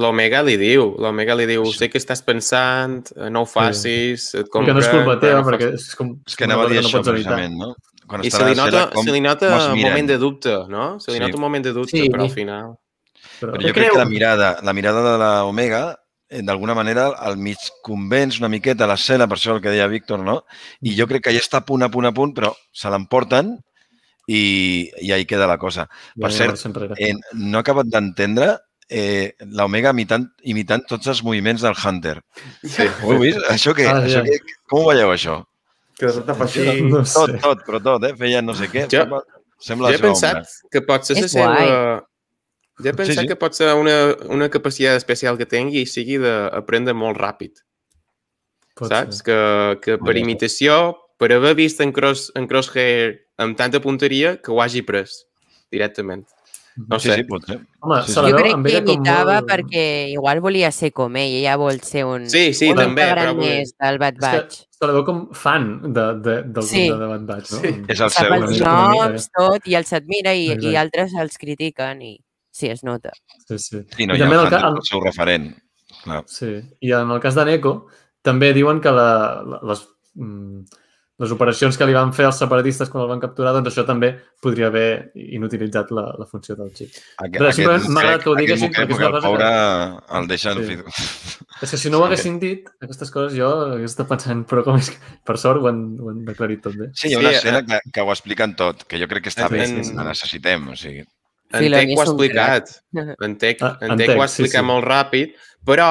l'Omega 0.01 0.43
li 0.47 0.57
diu, 0.61 0.95
l'Omega 1.01 1.37
li 1.39 1.47
diu, 1.49 1.65
sé 1.73 1.89
que 1.93 2.01
estàs 2.01 2.21
pensant, 2.27 3.13
eh, 3.17 3.29
no 3.33 3.45
ho 3.45 3.49
facis, 3.49 4.31
et 4.41 4.49
Com 4.53 4.67
que 4.67 4.75
no 4.77 4.83
és 4.83 4.89
culpa 4.91 5.15
compren, 5.15 5.23
teva, 5.25 5.41
no 5.41 5.49
perquè 5.49 5.71
és 5.77 5.87
com... 5.99 6.13
És 6.29 6.37
que 6.37 6.49
anava 6.49 6.67
a 6.67 6.73
dir 6.73 6.81
això, 6.83 6.99
no 6.99 6.99
pots 6.99 7.13
evitar. 7.15 7.37
precisament, 7.37 7.57
no? 7.61 7.75
Quan 8.11 8.25
I 8.27 8.31
se 8.35 8.43
li 8.45 8.57
la 8.59 8.65
nota, 8.67 8.85
com, 8.93 9.07
se 9.07 9.13
li 9.15 9.21
nota 9.23 9.51
un 9.71 9.81
moment 9.85 10.09
de 10.11 10.19
dubte, 10.19 10.55
no? 10.69 10.87
Se 11.01 11.13
li 11.13 11.19
Sí. 11.19 11.25
nota 11.25 11.37
un 11.39 11.45
moment 11.47 11.65
de 11.65 11.73
dubte, 11.77 11.97
Sí. 11.97 12.09
però 12.11 12.25
al 12.27 12.33
final... 12.35 12.73
Però, 13.41 13.53
Però 13.55 13.63
jo 13.69 13.73
crec 13.73 13.93
que 13.93 13.99
la 13.99 14.05
mirada, 14.09 14.49
la 14.63 14.73
mirada 14.77 15.01
de 15.07 15.13
l'Omega, 15.23 15.83
eh, 15.93 16.00
d'alguna 16.31 16.75
manera, 16.79 17.09
el 17.27 17.37
mig 17.37 17.59
convenç 17.83 18.39
una 18.39 18.49
miqueta 18.53 18.87
la 18.87 18.95
cel·la, 19.01 19.27
per 19.27 19.37
això 19.39 19.57
el 19.57 19.61
que 19.65 19.73
deia 19.75 19.89
Víctor, 19.91 20.23
no? 20.23 20.45
I 20.87 20.95
jo 20.97 21.07
crec 21.11 21.25
que 21.27 21.33
ja 21.35 21.43
està 21.43 21.59
a 21.59 21.67
punt, 21.67 21.83
a 21.83 21.91
punt, 21.91 22.07
a 22.07 22.13
punt, 22.15 22.33
però 22.37 22.53
se 22.73 22.89
l'emporten 22.93 23.57
i, 24.31 24.91
i 25.03 25.13
ahí 25.13 25.25
queda 25.27 25.47
la 25.51 25.59
cosa. 25.59 25.89
Per 26.15 26.31
ja 26.31 26.37
cert, 26.37 26.53
marxa 26.55 26.69
enrere. 26.71 26.95
Eh, 27.03 27.15
no 27.35 27.59
he 27.59 27.65
acabat 27.65 27.91
d'entendre 27.91 28.53
eh, 28.89 29.35
l'Omega 29.59 29.91
imitant, 29.97 30.29
imitant 30.51 30.87
tots 30.87 31.11
els 31.11 31.23
moviments 31.27 31.63
del 31.67 31.75
Hunter. 31.79 32.21
Sí. 32.63 32.87
Ho 33.03 33.15
heu 33.17 33.25
vist? 33.27 33.43
Això 33.51 33.75
què? 33.75 33.89
Ah, 33.91 34.01
això 34.05 34.23
ja. 34.23 34.27
què? 34.31 34.57
Com 34.71 34.85
ho 34.85 34.93
veieu, 34.93 35.11
això? 35.15 35.41
Que 35.99 36.07
de 36.09 36.15
sobte 36.17 36.35
fa 36.39 36.47
així... 36.47 36.65
No 36.87 37.03
Tot, 37.03 37.35
sé. 37.35 37.41
tot, 37.43 37.67
però 37.67 37.83
tot, 37.85 38.07
eh? 38.09 38.15
Feien 38.19 38.47
no 38.47 38.55
sé 38.57 38.71
què. 38.73 38.87
Jo- 38.87 39.03
Sembla, 39.03 39.21
Jo 39.27 39.67
sembla 39.67 39.91
he 39.93 39.99
pensat 40.01 40.39
ombra. 40.39 40.71
que 40.73 40.81
pot 40.89 41.05
ser 41.05 41.19
la 41.19 41.27
És 41.27 41.35
guai. 41.37 41.67
seva... 41.67 41.99
Jo 42.83 42.91
he 42.91 42.97
pensat 42.97 43.23
sí. 43.25 43.29
que 43.29 43.37
pot 43.37 43.55
ser 43.57 43.73
una, 43.75 44.15
una 44.29 44.49
capacitat 44.51 44.97
especial 44.97 45.37
que 45.39 45.47
tingui 45.47 45.83
i 45.85 45.87
sigui 45.87 46.19
d'aprendre 46.23 46.95
molt 46.95 47.19
ràpid, 47.21 47.61
Pot 48.79 48.89
saps? 48.93 49.21
ser. 49.21 49.25
Que, 49.29 49.39
que 49.85 49.99
per 50.03 50.17
imitació, 50.17 50.97
per 51.21 51.33
haver 51.37 51.55
vist 51.59 51.81
en, 51.85 51.93
cross, 51.93 52.31
en 52.35 52.47
Crosshair 52.49 53.17
amb 53.41 53.57
tanta 53.59 53.81
punteria, 53.81 54.37
que 54.41 54.53
ho 54.53 54.61
hagi 54.63 54.83
pres 54.83 55.27
directament. 55.71 56.27
No 56.89 56.99
Sí, 57.03 57.11
sé. 57.11 57.17
sí, 57.19 57.25
pot 57.29 57.45
ser. 57.45 57.59
Home, 57.83 57.97
Sí, 58.07 58.13
sí. 58.15 58.21
Jo 58.31 58.37
crec 58.39 58.55
que 58.65 58.79
imitava 58.79 59.35
molt... 59.41 59.49
perquè 59.51 59.83
igual 60.15 60.41
volia 60.41 60.71
ser 60.73 60.93
com 60.97 61.17
ell, 61.19 61.35
ella 61.43 61.57
vol 61.61 61.81
ser 61.85 62.05
un, 62.07 62.29
Sí, 62.31 62.55
sí, 62.55 62.71
un 62.71 62.79
també, 62.79 63.05
però 63.11 63.35
més 63.37 63.75
del 63.77 63.99
Bad 64.01 64.15
És 64.15 64.21
que 64.21 64.37
Batch. 64.39 64.61
se 64.79 64.87
la 64.87 64.93
veu 64.95 65.05
com 65.05 65.19
fan 65.35 65.67
de, 65.93 66.05
de, 66.25 66.37
del 66.47 66.63
Sí. 66.65 66.87
sí. 66.87 66.89
de 66.89 67.07
Bad 67.11 67.27
Batch, 67.29 67.53
no? 67.53 67.59
Sí. 67.61 67.75
És 67.89 68.01
el 68.01 68.11
Sap 68.15 68.25
seu. 68.25 68.33
una 68.33 68.47
els 68.47 68.61
noms, 68.63 69.29
tot, 69.37 69.67
i 69.69 69.75
els 69.75 69.93
admira 69.93 70.33
i, 70.33 70.47
i 70.47 70.53
Exacte. 70.55 70.77
altres 70.87 71.15
els 71.21 71.37
critiquen 71.43 72.01
i 72.07 72.15
sí, 72.61 72.69
es 72.73 72.85
nota. 72.87 73.13
Sí, 73.49 73.59
sí. 73.59 73.81
Sí, 73.97 74.07
no, 74.07 74.15
I 74.15 74.21
hi 74.21 74.23
ha 74.23 74.29
també 74.29 74.37
el 74.43 74.47
el 74.47 74.59
el- 74.61 74.77
el 74.83 74.87
seu 74.91 75.01
referent. 75.05 75.51
Clar. 76.05 76.23
Sí, 76.31 76.53
i 76.87 76.93
en 76.97 77.11
el 77.17 77.21
cas 77.21 77.35
de 77.37 77.45
Neko 77.49 77.75
també 78.23 78.53
diuen 78.57 78.79
que 78.81 78.93
la, 78.95 79.09
la, 79.43 79.59
les, 79.73 79.83
mm, 80.15 80.63
les 81.21 81.33
operacions 81.35 81.77
que 81.77 81.85
li 81.89 81.93
van 81.93 82.13
fer 82.17 82.25
els 82.29 82.39
separatistes 82.41 82.89
quan 82.89 83.03
el 83.05 83.09
van 83.11 83.21
capturar, 83.21 83.51
doncs 83.53 83.69
això 83.69 83.83
també 83.85 84.09
podria 84.41 84.69
haver 84.71 85.11
inutilitzat 85.21 85.91
la, 85.93 86.05
la 86.17 86.25
funció 86.31 86.55
del 86.57 86.71
xip. 86.73 86.95
Aquest, 87.21 87.43
Res, 87.43 87.59
simplement 87.59 87.89
m'ha 87.93 88.01
agradat 88.07 88.23
que 88.25 88.31
ho 88.33 88.37
diguessin, 88.39 88.73
perquè 88.73 88.95
és 88.95 89.03
una 89.03 89.11
el 89.11 89.13
cosa 89.19 89.29
pobre 89.29 89.51
el 90.21 90.31
deixen... 90.31 90.63
Sí. 90.65 90.79
Sí. 90.79 91.37
És 91.67 91.75
que 91.75 91.77
si 91.83 91.91
no 91.93 91.99
ho 92.01 92.07
haguessin 92.07 92.39
dit, 92.41 92.71
aquestes 92.81 93.11
coses 93.13 93.37
jo 93.37 93.51
hagués 93.75 93.91
estat 93.93 94.09
pensant, 94.09 94.47
però 94.49 94.65
com 94.65 94.79
és 94.81 94.89
que, 94.95 94.97
per 95.29 95.37
sort 95.43 95.61
ho 95.61 95.69
han, 95.69 95.83
ho 96.01 96.09
han 96.15 96.23
aclarit 96.33 96.63
tot 96.65 96.79
bé. 96.81 96.89
Sí, 96.97 97.11
hi 97.11 97.19
ha 97.19 97.21
una 97.21 97.35
Sí, 97.35 97.43
escena 97.43 97.61
eh. 97.61 97.67
que, 97.69 97.83
que 97.93 98.01
ho 98.07 98.15
expliquen 98.15 98.57
tot, 98.57 98.87
que 98.89 98.97
jo 99.03 99.11
crec 99.11 99.27
que 99.29 99.35
està 99.35 99.51
En- 99.51 99.53
bé, 99.59 99.67
en- 99.69 99.97
la 100.01 100.09
necessitem. 100.09 100.71
O 100.73 100.77
sigui, 100.77 101.05
Sí, 101.51 101.65
En 101.67 101.71
la 101.73 101.79
Tec 101.81 101.89
mi 101.89 101.97
ho 101.97 102.01
ha 102.01 102.05
explicat. 102.05 102.71
En 103.27 103.37
Tec, 103.39 103.63
Ah, 103.63 103.77
en 103.81 103.93
en 103.93 103.99
Tec 103.99 104.07
Tec, 104.09 104.17
ho 104.19 104.23
ha 104.23 104.29
sí, 104.29 104.43
explicat 104.43 104.63
sí. 104.63 104.67
molt 104.69 104.85
ràpid, 104.87 105.35
però, 105.67 105.91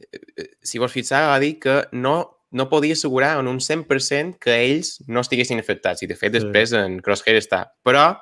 eh, 0.00 0.48
si 0.62 0.78
vos 0.78 0.92
fixar, 0.92 1.26
va 1.28 1.38
dir 1.38 1.58
que 1.60 1.82
no, 1.92 2.14
no 2.50 2.68
podia 2.70 2.94
assegurar 2.96 3.38
en 3.40 3.48
un 3.48 3.58
100% 3.60 4.38
que 4.40 4.54
ells 4.64 5.02
no 5.06 5.20
estiguessin 5.20 5.60
afectats. 5.60 6.02
I, 6.02 6.06
de 6.06 6.16
fet, 6.16 6.32
Sí. 6.32 6.40
després 6.40 6.72
en 6.72 7.00
Crosshair 7.04 7.36
està. 7.36 7.66
Però 7.84 8.16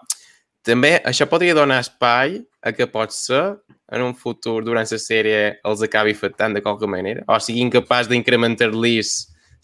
també 0.66 0.96
això 1.06 1.28
podria 1.30 1.54
donar 1.54 1.78
espai 1.84 2.40
a 2.62 2.72
que 2.72 2.88
pot 2.90 3.12
ser 3.14 3.56
en 3.92 4.02
un 4.02 4.16
futur, 4.18 4.64
durant 4.64 4.82
la 4.90 4.98
sèrie, 4.98 5.60
els 5.64 5.82
acabi 5.86 6.10
afectant 6.10 6.52
de 6.52 6.60
qualque 6.62 6.88
manera. 6.90 7.22
O 7.28 7.38
sigui, 7.38 7.60
incapaç 7.62 8.08
d'incrementar-los 8.10 9.12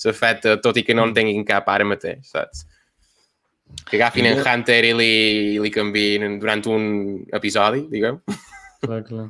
l'efecte, 0.05 0.57
tot 0.63 0.77
i 0.79 0.83
que 0.87 0.95
no 0.95 1.05
en 1.09 1.15
tinguin 1.15 1.45
cap 1.45 1.67
ara 1.69 1.85
mateix, 1.85 2.23
saps? 2.31 2.65
Que 3.89 3.99
agafin 3.99 4.27
en 4.31 4.41
Hunter 4.41 4.81
i 4.89 4.93
li, 4.97 5.13
li 5.61 5.71
canvien 5.73 6.39
durant 6.41 6.63
un 6.73 6.85
episodi, 7.37 7.85
diguem. 7.93 8.21
Clar, 8.83 9.03
clar. 9.09 9.27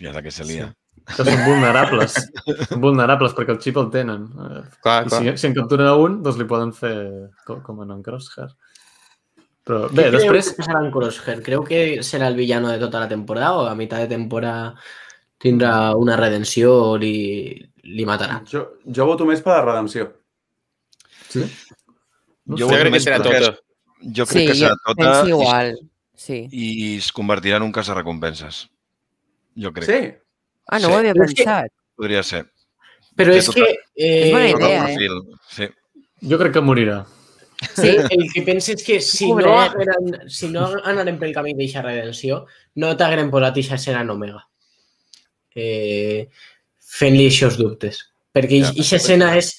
ja 0.00 0.22
què 0.24 0.32
se 0.32 0.46
lia. 0.48 0.70
Que 1.10 1.24
són 1.26 1.40
vulnerables. 1.44 2.14
són 2.70 2.82
vulnerables 2.82 3.34
perquè 3.36 3.54
el 3.56 3.60
xip 3.62 3.78
el 3.80 3.88
tenen. 3.92 4.28
Eh, 4.30 4.60
Clar, 4.84 5.00
I 5.06 5.10
clar. 5.10 5.20
si, 5.20 5.34
si 5.42 5.48
en 5.48 5.56
capturen 5.56 5.90
a 5.90 5.96
un, 5.98 6.20
doncs 6.24 6.38
li 6.38 6.46
poden 6.48 6.72
fer 6.76 6.94
com, 7.46 7.60
com 7.66 7.82
en 7.84 8.04
Crosshair. 8.06 8.52
Però 9.66 9.84
bé, 9.90 10.08
Què 10.08 10.10
creu 10.10 10.18
després... 10.18 10.50
que 10.50 10.62
passarà 10.62 10.82
en 10.82 10.90
Crosshair? 10.94 11.42
Creu 11.46 11.66
que 11.66 11.82
serà 12.06 12.30
el 12.30 12.38
villano 12.38 12.70
de 12.70 12.80
tota 12.82 13.02
la 13.02 13.10
temporada 13.10 13.52
o 13.58 13.66
a 13.70 13.74
mitad 13.78 14.02
de 14.02 14.10
temporada 14.14 14.72
tindrà 15.42 15.94
una 15.98 16.16
redenció 16.18 16.72
o 16.92 16.96
li, 16.98 17.14
li 17.82 18.06
matarà? 18.06 18.40
Jo, 18.48 18.64
jo 18.86 19.06
voto 19.10 19.26
més 19.26 19.42
per 19.42 19.56
la 19.58 19.64
redempció. 19.66 20.08
Sí? 21.32 21.46
No 22.44 22.56
Jo 22.58 22.66
ho 22.66 22.70
crec 22.70 22.92
que 22.92 23.00
serà 23.00 23.18
tota. 23.22 23.52
Jo 24.02 24.26
crec 24.26 24.40
Sí, 24.42 24.46
que 24.48 24.54
serà 24.58 24.74
tota 24.84 24.96
penso 24.98 25.28
igual. 25.28 25.72
Sí. 26.14 26.46
i 26.52 26.96
es 26.98 27.10
convertirà 27.12 27.56
en 27.56 27.62
un 27.64 27.72
cas 27.72 27.86
de 27.88 27.94
recompenses. 27.94 28.68
Jo 29.56 29.72
crec. 29.72 29.88
Sí. 29.88 30.12
Ah, 30.68 30.78
no 30.78 30.88
Sí. 30.88 30.92
ho 30.92 30.98
havia 30.98 31.14
pensat. 31.14 31.72
Podria 31.96 32.22
ser. 32.22 32.46
Però 33.16 33.32
és 33.34 33.46
tota- 33.46 33.58
que... 33.60 33.72
Eh, 33.96 34.28
És 34.28 34.32
bona 34.32 34.48
idea, 34.48 34.90
eh? 34.90 35.08
Sí. 35.50 35.66
Jo 36.28 36.38
crec 36.38 36.52
que 36.54 36.60
morirà. 36.62 37.04
Sí, 37.76 37.88
el 38.10 38.28
que 38.32 38.42
penso 38.42 38.72
és 38.72 38.82
que 38.82 39.00
si 39.00 39.28
no, 39.32 39.52
hagueren, 39.60 40.28
si 40.28 40.48
no 40.48 40.66
anarem 40.84 41.18
pel 41.18 41.32
camí 41.34 41.52
d'eixa 41.54 41.82
redenció, 41.82 42.46
no 42.74 42.96
t'hagueren 42.96 43.30
posat 43.30 43.56
eixa 43.60 43.76
escena 43.76 44.00
en 44.02 44.10
Omega. 44.10 44.48
Eh, 45.54 46.28
Fent-li 46.92 47.26
aquests 47.30 47.56
dubtes. 47.56 48.00
Perquè 48.34 48.58
Ja, 48.62 48.72
eixa 48.76 48.96
escena 48.98 49.30
és 49.38 49.54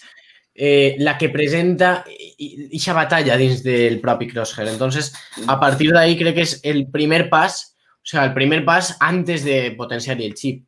eh, 0.55 0.95
la 0.99 1.17
que 1.17 1.29
presenta 1.29 2.03
eixa 2.07 2.93
batalla 2.93 3.37
dins 3.37 3.63
del 3.63 3.99
propi 4.01 4.27
Crosshair. 4.27 4.67
Entonces, 4.69 5.13
a 5.47 5.59
partir 5.59 5.91
d'ahí 5.91 6.17
crec 6.17 6.35
que 6.35 6.45
és 6.45 6.59
el 6.63 6.87
primer 6.91 7.29
pas, 7.29 7.75
o 7.97 8.05
sea, 8.05 8.25
el 8.25 8.33
primer 8.33 8.63
pas 8.65 8.95
antes 8.99 9.43
de 9.43 9.73
potenciar 9.77 10.19
el 10.21 10.33
chip. 10.35 10.65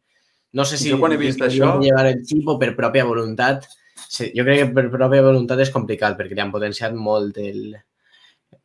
No 0.54 0.64
sé 0.64 0.78
si 0.78 0.90
Jo 0.90 1.00
quan 1.00 1.12
he 1.12 1.18
vist 1.18 1.42
això- 1.42 1.82
llevar 1.82 2.06
el 2.08 2.24
chip 2.26 2.48
o 2.48 2.58
per 2.58 2.76
pròpia 2.76 3.04
voluntat. 3.06 3.66
Sí, 4.08 4.32
jo 4.36 4.44
crec 4.44 4.60
que 4.62 4.68
per 4.74 4.90
pròpia 4.92 5.22
voluntat 5.24 5.60
és 5.60 5.72
complicat 5.72 6.18
perquè 6.18 6.34
li 6.36 6.42
han 6.42 6.52
potenciat 6.52 6.94
molt 6.94 7.38
el, 7.38 7.76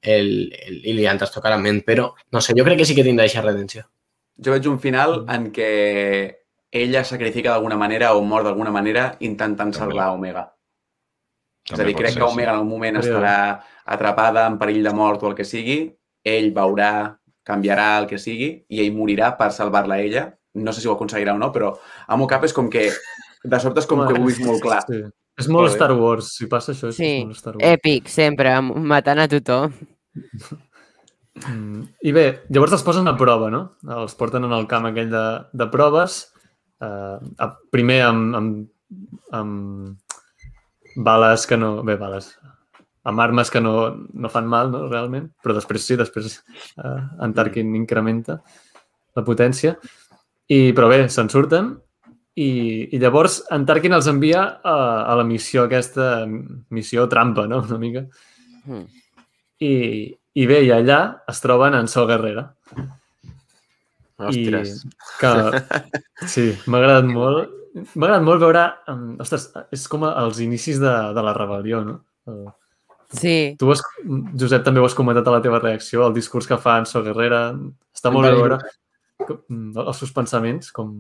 el, 0.03 0.29
el, 0.53 0.77
i 0.87 0.93
li 0.95 1.07
han 1.07 1.19
trastocat 1.19 1.51
la 1.51 1.59
ment, 1.59 1.83
però 1.87 2.13
no 2.33 2.41
sé, 2.41 2.55
jo 2.57 2.65
crec 2.65 2.79
que 2.79 2.85
sí 2.87 2.95
que 2.95 3.05
tindrà 3.07 3.25
aquesta 3.27 3.43
redenció. 3.43 3.85
Jo 4.39 4.53
veig 4.55 4.67
un 4.71 4.79
final 4.81 5.25
en 5.29 5.51
què 5.53 5.71
ella 6.71 7.03
sacrifica 7.05 7.51
d'alguna 7.51 7.77
manera 7.77 8.15
o 8.15 8.23
mor 8.23 8.45
d'alguna 8.47 8.71
manera 8.71 9.17
intentant 9.21 9.75
salvar 9.75 10.13
Omega. 10.15 10.47
És 11.71 11.75
a 11.75 11.77
També 11.79 11.93
dir, 11.93 11.97
crec 12.01 12.11
ser, 12.13 12.19
que 12.21 12.27
sí. 12.27 12.33
Omega 12.35 12.55
en 12.57 12.61
un 12.65 12.69
moment 12.69 12.97
Podria 12.99 13.13
estarà 13.15 13.63
atrapada 13.95 14.47
en 14.51 14.59
perill 14.59 14.83
de 14.85 14.93
mort 14.95 15.23
o 15.23 15.29
el 15.31 15.37
que 15.39 15.45
sigui, 15.47 15.79
ell 16.25 16.51
veurà, 16.57 17.17
canviarà 17.47 17.87
el 18.01 18.07
que 18.11 18.19
sigui 18.19 18.51
i 18.69 18.83
ell 18.83 18.93
morirà 18.97 19.33
per 19.39 19.53
salvar-la 19.55 19.95
a 19.97 20.03
ella. 20.03 20.27
No 20.55 20.73
sé 20.75 20.83
si 20.83 20.89
ho 20.91 20.93
aconseguirà 20.97 21.35
o 21.35 21.39
no, 21.39 21.53
però 21.55 21.73
a 22.07 22.17
meu 22.19 22.27
cap 22.27 22.45
és 22.45 22.53
com 22.53 22.69
que 22.71 22.89
de 23.45 23.61
sobte 23.63 23.81
és 23.81 23.87
com 23.87 24.03
que 24.07 24.13
ho 24.13 24.19
he 24.19 24.27
vist 24.27 24.43
molt 24.45 24.61
clar. 24.63 24.83
Sí. 24.89 25.01
És 25.41 25.47
molt. 25.49 25.71
Star 25.73 25.93
Wars. 25.97 26.35
Si 26.37 26.47
passa 26.51 26.73
això, 26.75 26.91
és 26.91 26.97
Sí, 26.99 27.23
molt 27.25 27.39
Star 27.39 27.55
Wars. 27.57 27.65
èpic, 27.79 28.09
sempre, 28.13 28.53
matant 28.61 29.23
a 29.23 29.29
tothom. 29.31 29.73
Mm. 31.47 31.85
I 32.05 32.13
bé, 32.13 32.25
llavors 32.53 32.75
els 32.77 32.83
posen 32.85 33.07
a 33.09 33.15
prova, 33.17 33.49
no? 33.53 33.61
Els 33.97 34.15
porten 34.19 34.45
en 34.45 34.53
el 34.53 34.67
camp 34.69 34.89
aquell 34.91 35.09
de, 35.13 35.23
de 35.57 35.67
proves, 35.73 36.19
eh, 36.83 37.17
a- 37.39 37.55
primer 37.73 38.01
amb, 38.09 38.35
amb, 38.37 38.69
amb 39.33 40.10
bales 41.05 41.47
que 41.47 41.57
no... 41.57 41.81
Bé, 41.87 41.97
bales. 42.01 42.33
Amb 43.09 43.23
armes 43.25 43.51
que 43.51 43.63
no, 43.65 43.75
no 44.13 44.31
fan 44.33 44.49
mal, 44.49 44.71
no?, 44.73 44.85
realment. 44.89 45.31
Però 45.43 45.57
després 45.57 45.87
sí, 45.87 45.97
després 45.99 46.37
eh, 46.37 46.99
en 47.25 47.35
Tarkin 47.37 47.75
incrementa 47.79 48.41
la 49.17 49.25
potència. 49.27 49.77
I, 50.51 50.73
però 50.77 50.91
bé, 50.91 51.05
se'n 51.13 51.31
surten 51.33 51.73
i, 52.41 52.51
i 52.95 53.01
llavors 53.03 53.41
en 53.55 53.65
Tarkin 53.67 53.95
els 53.97 54.09
envia 54.11 54.43
a, 54.63 54.77
a 55.11 55.17
la 55.19 55.27
missió 55.27 55.67
aquesta, 55.67 56.25
missió 56.75 57.07
trampa, 57.11 57.47
no?, 57.51 57.63
una 57.67 57.79
mica. 57.81 58.05
Mm. 58.67 58.87
I, 59.61 59.75
i 60.41 60.49
bé, 60.49 60.63
i 60.67 60.73
allà 60.75 61.01
es 61.31 61.43
troben 61.45 61.77
en 61.79 61.89
Sol 61.91 62.09
Guerrera. 62.11 62.49
Ostres. 64.21 64.85
I 64.85 65.21
que, 65.21 65.65
sí, 66.35 66.47
m'ha 66.67 66.83
agradat 66.83 67.09
molt. 67.09 67.57
M'ha 67.75 68.07
agradat 68.07 68.25
molt 68.27 68.43
veure... 68.43 68.65
um, 68.91 69.13
Ostres, 69.23 69.51
és 69.75 69.85
com 69.91 70.09
els 70.09 70.41
inicis 70.43 70.81
de, 70.83 70.95
de 71.15 71.23
la 71.27 71.37
rebel·lió, 71.37 71.85
no? 71.87 72.01
Eh, 72.27 72.49
Sí, 73.11 73.57
Tu, 73.59 73.67
has, 73.73 73.81
Josep, 74.39 74.63
també 74.63 74.79
ho 74.79 74.85
has 74.87 74.95
comentat 74.95 75.27
a 75.27 75.33
la 75.35 75.41
teva 75.43 75.59
reacció, 75.59 76.05
el 76.07 76.15
discurs 76.15 76.47
que 76.47 76.59
fa 76.63 76.77
en 76.79 76.87
So 76.87 77.03
Guerrera. 77.03 77.49
Està 77.97 78.13
molt 78.15 78.29
bé 78.29 78.37
veure 78.37 78.59
mm, 79.27 79.73
els 79.83 79.99
seus 79.99 80.13
pensaments, 80.15 80.71
com 80.75 80.93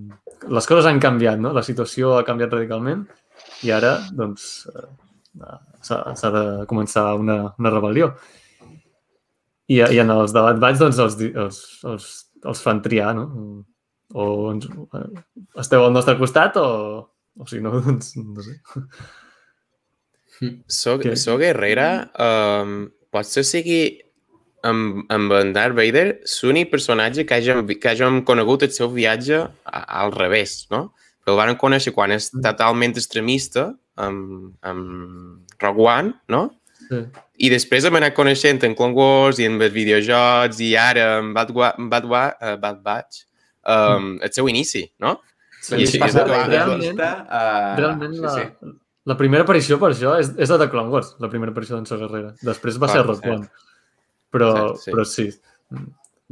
les 0.42 0.66
coses 0.66 0.88
han 0.90 0.98
canviat, 1.02 1.38
no? 1.38 1.54
La 1.54 1.62
situació 1.62 2.16
ha 2.18 2.26
canviat 2.26 2.56
radicalment 2.56 3.06
i 3.62 3.70
ara, 3.74 3.94
doncs, 4.16 4.66
eh, 4.74 5.54
s'ha 5.86 6.32
de 6.34 6.44
començar 6.70 7.12
una, 7.20 7.38
una 7.62 7.74
rebel·lió. 7.76 8.10
I, 9.70 9.78
I 9.78 10.02
en 10.02 10.10
els 10.10 10.34
debats 10.34 10.82
doncs, 10.82 10.98
els, 10.98 11.18
els, 11.30 11.60
els, 11.86 12.08
els 12.42 12.64
fan 12.66 12.82
triar, 12.82 13.14
no? 13.14 13.28
O 14.14 14.50
ens, 14.50 14.66
eh, 14.66 15.06
esteu 15.62 15.84
al 15.84 15.94
nostre 15.94 16.16
costat 16.18 16.56
o, 16.58 16.68
o 17.38 17.46
si 17.46 17.61
no, 17.62 17.76
doncs, 17.84 18.14
no 18.18 18.44
sé. 18.46 18.58
Soc, 20.72 21.04
Què? 21.04 21.16
soc 21.20 21.42
Herrera, 21.44 21.90
um, 22.16 22.86
potser 23.12 23.44
sigui 23.44 23.82
amb, 24.66 25.04
amb 25.12 25.34
en 25.36 25.52
Darth 25.56 25.76
Vader 25.76 26.06
l'únic 26.24 26.70
personatge 26.72 27.26
que 27.28 27.36
hàgim, 27.36 27.62
que 27.76 27.92
hàgim 27.92 28.22
conegut 28.28 28.64
el 28.64 28.72
seu 28.74 28.90
viatge 28.92 29.42
a, 29.44 29.82
al 30.02 30.14
revés, 30.16 30.64
no? 30.72 30.88
Que 31.20 31.32
el 31.34 31.38
van 31.38 31.52
conèixer 31.61 31.92
quan 31.92 32.16
és 32.16 32.30
totalment 32.32 32.96
extremista 32.96 33.68
amb, 34.00 34.54
amb 34.64 35.61
Rogue 35.61 35.86
One, 35.86 36.14
no? 36.32 36.46
Sí. 36.88 37.04
I 37.46 37.50
després 37.52 37.84
hem 37.86 38.00
anat 38.00 38.16
coneixent 38.16 38.64
en 38.66 38.74
Clone 38.74 38.96
Wars 38.96 39.38
i 39.38 39.46
en 39.46 39.61
els 39.61 39.74
videojocs 39.74 40.61
i 40.64 40.72
ara 40.76 41.18
en 41.20 41.34
Bad, 41.36 41.52
Wa 41.54 41.74
Bad, 41.78 42.08
Wa 42.08 42.24
uh, 42.34 42.56
Bad 42.61 42.80
Batch 42.84 43.26
um, 43.66 44.18
el 44.22 44.32
seu 44.32 44.48
inici, 44.48 44.84
no? 44.98 45.20
Sí, 45.61 45.76
I- 45.76 45.86
Sí, 45.86 45.96
i- 45.98 46.00
passar 46.00 46.26
i- 46.26 46.30
de 46.30 46.36
realment- 46.36 46.66
realista 46.66 47.26
a... 47.28 47.76
Realment, 47.76 48.14
sí, 48.14 48.20
la, 48.20 48.30
sí. 48.34 48.70
la 49.04 49.16
primera 49.16 49.42
aparició 49.44 49.78
per 49.78 49.90
això 49.92 50.18
és, 50.18 50.32
és 50.38 50.48
la 50.50 50.56
de 50.58 50.70
Clone 50.70 50.88
Wars, 50.88 51.16
la 51.20 51.28
primera 51.28 51.52
aparició 51.52 51.76
d'en 51.76 51.86
So 51.86 51.98
Guerrera. 51.98 52.34
Després 52.42 52.78
va 52.80 52.86
Clar, 52.88 52.96
ser 52.96 53.06
Rock 53.06 53.22
sí. 53.24 53.30
One. 53.30 53.48
Però, 54.30 54.50
Cert, 54.54 54.78
sí. 54.84 54.90
però 54.92 55.04
sí, 55.04 55.28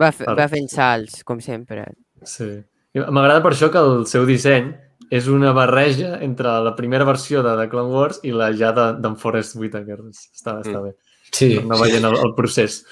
va, 0.01 0.13
fe, 0.13 0.25
va 0.39 0.49
fent 0.49 0.69
salts, 0.71 1.25
com 1.25 1.41
sempre. 1.41 1.87
sí. 2.25 2.51
I 2.97 3.01
M'agrada 3.13 3.43
per 3.45 3.53
això 3.53 3.69
que 3.71 3.79
el 3.79 4.07
seu 4.09 4.25
disseny 4.27 4.71
és 5.13 5.27
una 5.29 5.53
barreja 5.53 6.17
entre 6.25 6.49
la 6.65 6.73
primera 6.75 7.05
versió 7.05 7.43
de, 7.45 7.53
de 7.57 7.67
Clone 7.69 7.93
Wars 7.93 8.21
i 8.25 8.33
la 8.33 8.49
ja 8.57 8.73
de- 8.73 8.95
d'en 9.03 9.15
Forrest 9.17 9.57
Whitaker. 9.57 9.99
Està, 10.09 10.55
està 10.63 10.79
Mm. 10.81 10.85
bé. 10.85 10.95
Sí. 11.31 11.59
Anar 11.59 11.79
veient 11.83 12.05
el, 12.09 12.17
el 12.17 12.33
procés. 12.35 12.87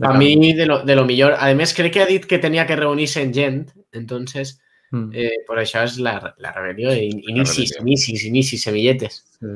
De 0.00 0.06
A 0.08 0.12
mí 0.16 0.54
de 0.56 0.66
lo, 0.66 0.80
de 0.82 0.96
lo 0.96 1.04
millor. 1.04 1.34
Además, 1.38 1.74
crec 1.76 1.92
que 1.92 2.00
ha 2.02 2.06
dit 2.08 2.24
que 2.24 2.38
tenia 2.40 2.66
que 2.66 2.76
reunir-se 2.76 3.22
en 3.22 3.34
gent, 3.34 3.70
entonces, 3.92 4.58
Mm, 4.92 5.12
eh, 5.14 5.30
por 5.46 5.60
això 5.62 5.84
és 5.86 6.00
la, 6.02 6.16
la 6.42 6.50
rebel·lió. 6.50 6.90
In- 6.98 7.20
Inicis, 7.30 7.76
rebel·lió. 7.76 7.82
inicis, 7.86 8.24
inicis, 8.26 8.62
semilletes. 8.64 9.20
sí, 9.38 9.46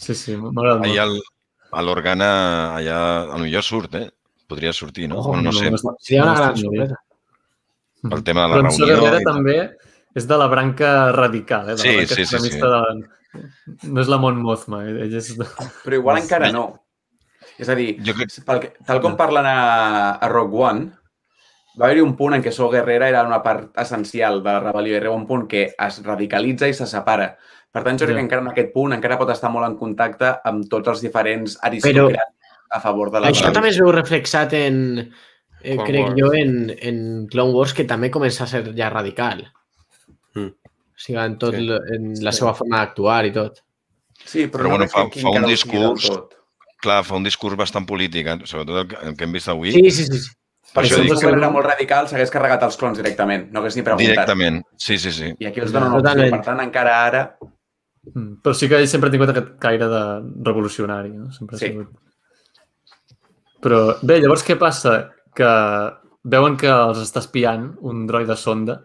sí, 0.00 0.14
sí 0.14 0.36
m'agrada 0.38 0.78
molt. 0.78 0.86
Allà 0.88 1.02
el, 1.04 1.18
a 1.76 1.82
l'Organa, 1.84 2.28
allà, 2.78 2.94
a 3.26 3.36
lo 3.36 3.42
millor 3.44 3.62
surt, 3.62 3.94
eh? 4.00 4.06
Podria 4.48 4.72
sortir, 4.72 5.10
no? 5.10 5.18
Oh, 5.18 5.28
bueno, 5.28 5.42
no, 5.42 5.52
sé, 5.52 5.70
no, 5.70 5.76
Seria 6.00 6.22
una 6.22 6.32
no 6.32 6.38
gran 6.40 6.56
sorpresa. 6.56 6.96
pel 8.08 8.24
tema 8.24 8.42
de 8.42 8.48
la 8.48 8.54
Però 8.56 8.70
reunió. 8.70 8.96
I 8.96 9.10
tal. 9.12 9.24
també 9.28 9.58
és 10.14 10.26
de 10.28 10.38
la 10.40 10.46
branca 10.48 11.12
radical, 11.12 11.68
eh? 11.68 11.72
de 11.72 11.78
Sí, 11.78 11.88
la 11.88 11.94
branca 11.96 12.14
sí, 12.14 12.24
sí, 12.24 12.38
sí. 12.38 12.58
De... 12.58 13.88
No 13.92 14.00
és 14.00 14.08
la 14.08 14.16
Mon 14.24 14.40
Mothma, 14.40 14.86
eh? 14.88 15.02
ell 15.04 15.14
és... 15.20 15.34
De... 15.36 15.44
Però 15.84 15.94
igual 16.00 16.16
Sí. 16.16 16.24
encara 16.24 16.50
no. 16.50 16.81
És 17.62 17.68
a 17.70 17.76
dir, 17.78 17.92
Jo 18.02 18.14
crec, 18.18 18.32
pel 18.48 18.60
que, 18.64 18.72
tal 18.88 19.00
com 19.04 19.14
parlen 19.18 19.46
a, 19.46 20.16
a 20.18 20.28
Rogue 20.32 20.58
One, 20.66 20.88
va 21.78 21.86
haver-hi 21.86 22.02
un 22.04 22.16
punt 22.18 22.34
en 22.36 22.42
què 22.44 22.50
Sol 22.52 22.72
Guerrera 22.72 23.08
era 23.08 23.22
una 23.24 23.38
part 23.44 23.70
essencial 23.80 24.42
de 24.42 24.50
la 24.52 24.60
rebel·lió 24.66 24.96
i 24.96 24.98
arriba 25.00 25.14
un 25.16 25.26
punt 25.28 25.46
que 25.48 25.68
es 25.72 26.00
radicalitza 26.04 26.68
i 26.68 26.74
se 26.76 26.86
separa. 26.90 27.30
Per 27.72 27.80
tant, 27.86 27.96
jo 27.96 28.04
crec 28.04 28.18
que 28.18 28.24
encara 28.26 28.42
en 28.44 28.50
aquest 28.50 28.72
punt 28.74 28.92
encara 28.92 29.16
pot 29.20 29.30
estar 29.32 29.48
molt 29.54 29.64
en 29.70 29.78
contacte 29.80 30.34
amb 30.44 30.66
tots 30.68 30.90
els 30.92 31.00
diferents 31.06 31.54
aristòcrates 31.64 32.50
a 32.72 32.80
favor 32.80 33.10
de 33.14 33.20
la 33.22 33.30
Això 33.30 33.46
rebel·lió. 33.46 33.54
també 33.56 33.70
es 33.72 33.78
veu 33.80 33.92
reflexat 33.94 34.52
en, 34.58 34.76
eh, 35.62 35.76
Clone 35.76 35.86
crec 35.88 36.04
Wars. 36.10 36.18
jo, 36.20 36.32
en, 36.34 36.52
en 36.90 37.26
Clone 37.32 37.52
Wars, 37.56 37.72
que 37.78 37.84
també 37.88 38.10
comença 38.10 38.44
a 38.44 38.50
ser 38.50 38.74
ja 38.76 38.90
radical. 38.90 39.46
Mm. 40.34 40.48
O 40.52 40.98
sigui, 41.02 41.18
en, 41.24 41.38
tot, 41.38 41.54
Sí. 41.54 41.66
sí. 41.66 41.94
en 41.96 42.12
la 42.24 42.32
seva 42.32 42.52
forma 42.54 42.82
d'actuar 42.82 43.24
i 43.26 43.32
tot. 43.32 43.62
Sí, 44.24 44.46
però, 44.46 44.58
Però 44.60 44.62
no 44.64 44.76
bueno, 44.76 44.88
fa- 44.88 45.08
fa 45.08 45.30
un 45.30 45.46
discurs 45.48 46.08
tot. 46.10 46.34
Clar, 46.82 47.00
fa 47.06 47.16
un 47.18 47.24
discurs 47.26 47.56
bastant 47.58 47.86
polític, 47.88 48.26
eh? 48.28 48.38
sobretot 48.44 48.82
el 48.82 48.88
que, 48.90 49.00
el 49.08 49.16
que 49.16 49.24
hem 49.28 49.32
vist 49.38 49.48
avui. 49.52 49.72
Sí, 49.74 49.90
sí, 49.90 50.04
sí. 50.10 50.18
sí. 50.26 50.32
per 50.72 50.84
això 50.84 50.98
si 51.00 51.06
dic 51.08 51.18
Guerrera 51.20 51.38
era 51.44 51.50
molt 51.52 51.66
radical, 51.68 52.06
s'hagués 52.08 52.30
carregat 52.32 52.62
els 52.64 52.76
clones 52.80 52.96
directament, 53.00 53.48
no 53.52 53.60
hagués 53.60 53.76
ni 53.76 53.82
preguntat. 53.86 54.12
directament. 54.14 54.62
Sí, 54.80 54.96
sí, 54.98 55.10
sí. 55.12 55.32
I 55.38 55.48
aquí 55.50 55.60
els 55.60 55.72
donen 55.74 55.92
una 55.92 56.12
opció. 56.12 56.30
Per 56.36 56.42
tant, 56.46 56.62
encara 56.64 56.94
ara... 57.06 57.24
Mm, 58.14 58.40
Però 58.42 58.54
sí 58.58 58.66
que 58.70 58.80
ell 58.82 58.88
sempre 58.90 59.10
ha 59.10 59.12
tingut 59.14 59.30
aquest 59.30 59.50
caire 59.62 59.86
de 59.86 60.00
revolucionari, 60.48 61.12
no? 61.14 61.28
Sempre 61.30 61.54
ha 61.56 61.60
Sí. 61.60 61.68
sigut. 61.68 61.90
Però 63.62 63.82
bé, 64.02 64.16
llavors 64.20 64.42
què 64.46 64.56
passa? 64.58 64.94
Que 65.36 65.50
veuen 66.24 66.56
que 66.58 66.70
els 66.72 66.98
està 67.04 67.20
espiant 67.22 67.68
un 67.88 68.06
droide 68.08 68.34
sonda 68.36 68.80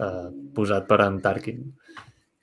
eh, 0.00 0.28
posat 0.56 0.86
per 0.88 1.00
en 1.04 1.18
Tarkin. 1.20 1.60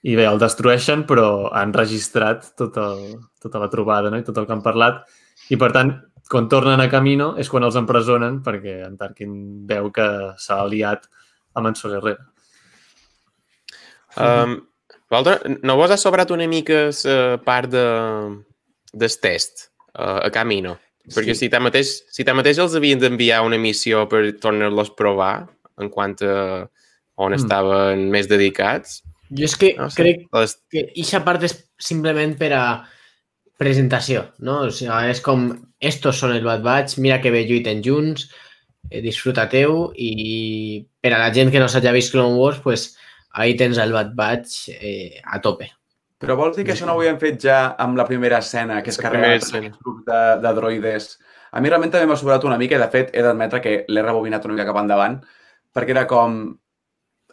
I 0.05 0.13
bé, 0.15 0.27
el 0.29 0.37
destrueixen, 0.39 1.05
però 1.09 1.49
han 1.57 1.73
registrat 1.73 2.51
tot 2.59 2.77
el, 2.77 3.17
tota 3.41 3.61
la 3.63 3.69
trobada 3.71 4.11
no? 4.13 4.19
i 4.21 4.25
tot 4.27 4.37
el 4.37 4.45
que 4.45 4.53
han 4.53 4.63
parlat. 4.65 5.01
I 5.49 5.57
per 5.57 5.71
tant, 5.73 5.93
quan 6.29 6.49
tornen 6.51 6.81
a 6.83 6.89
Camino 6.91 7.31
és 7.39 7.49
quan 7.49 7.65
els 7.65 7.77
empresonen 7.79 8.41
perquè 8.45 8.81
en 8.85 8.97
Tarkin 8.99 9.33
veu 9.67 9.89
que 9.95 10.07
s'ha 10.37 10.61
aliat 10.65 11.07
amb 11.57 11.71
en 11.71 11.77
So 11.79 11.89
Guerrera. 11.91 12.27
Um, 14.17 14.59
Valdo, 15.09 15.37
no 15.63 15.77
vos 15.77 15.91
ha 15.93 15.97
sobrat 15.97 16.31
una 16.35 16.47
mica 16.49 16.87
la 17.05 17.37
part 17.45 17.71
de, 17.71 17.85
del 18.93 19.17
test 19.21 19.69
uh, 19.97 20.25
a 20.25 20.29
camino. 20.33 20.77
Perquè 21.07 21.37
si 21.37 21.47
tanmateix, 21.47 21.93
si 22.11 22.25
tanmateix 22.27 22.57
els 22.59 22.75
havien 22.75 22.99
d'enviar 22.99 23.39
una 23.45 23.59
missió 23.61 24.03
per 24.11 24.25
tornar-los 24.43 24.91
a 24.91 24.97
provar 24.99 25.35
en 25.79 25.89
quant 25.93 26.17
a 26.27 26.67
on 27.17 27.31
Mm. 27.31 27.39
estaven 27.39 28.09
més 28.11 28.27
dedicats, 28.27 29.01
Jo 29.29 29.47
és 29.47 29.55
que 29.59 29.73
no 29.77 29.89
sé. 29.91 30.01
crec 30.01 30.27
Les, 30.35 30.55
que 30.71 30.85
eixa 30.95 31.23
part 31.25 31.43
és 31.43 31.55
simplement 31.79 32.35
per 32.39 32.51
a 32.55 32.65
presentació, 33.59 34.27
no? 34.39 34.61
O 34.67 34.73
sigui, 34.73 35.11
és 35.11 35.21
com, 35.25 35.49
estos 35.79 36.19
són 36.21 36.35
el 36.35 36.45
Bad 36.45 36.63
Batch, 36.65 36.99
mira 37.03 37.19
que 37.21 37.33
bé 37.33 37.43
lluiten 37.47 37.81
junts, 37.83 38.27
eh, 38.89 39.01
disfruta-teu 39.03 39.89
i 39.95 40.11
per 41.01 41.15
a 41.15 41.23
la 41.25 41.31
gent 41.33 41.51
que 41.51 41.59
no 41.59 41.67
s'hagi 41.69 41.93
vist 41.95 42.13
Clone 42.13 42.37
Wars, 42.37 42.61
pues, 42.63 42.91
ahí 43.33 43.57
tens 43.57 43.77
el 43.81 43.93
Bad 43.93 44.13
Batch 44.15 44.69
eh, 44.77 45.21
a 45.23 45.41
tope. 45.41 45.71
Però 46.17 46.37
vols 46.37 46.55
dir 46.57 46.65
que 46.65 46.73
això 46.73 46.87
no 46.87 46.95
ho 46.95 47.01
havien 47.01 47.19
fet 47.21 47.37
ja 47.43 47.57
amb 47.77 47.97
la 47.97 48.05
primera 48.07 48.39
escena, 48.41 48.79
que 48.81 48.89
és 48.89 48.97
escena. 48.97 49.25
aquest 49.37 49.81
grup 49.83 49.99
de, 50.07 50.21
de 50.41 50.53
droides? 50.57 51.11
A 51.51 51.61
mi 51.61 51.69
realment 51.69 51.91
també 51.93 52.07
m'ha 52.09 52.17
sobrat 52.17 52.45
una 52.47 52.57
mica 52.57 52.75
i, 52.75 52.81
de 52.81 52.87
fet, 52.93 53.11
he 53.13 53.21
d'admetre 53.25 53.61
que 53.61 53.75
l'he 53.87 54.05
rebobinat 54.05 54.45
una 54.45 54.55
mica 54.55 54.65
cap 54.69 54.81
endavant, 54.81 55.19
perquè 55.73 55.93
era 55.93 56.07
com... 56.09 56.57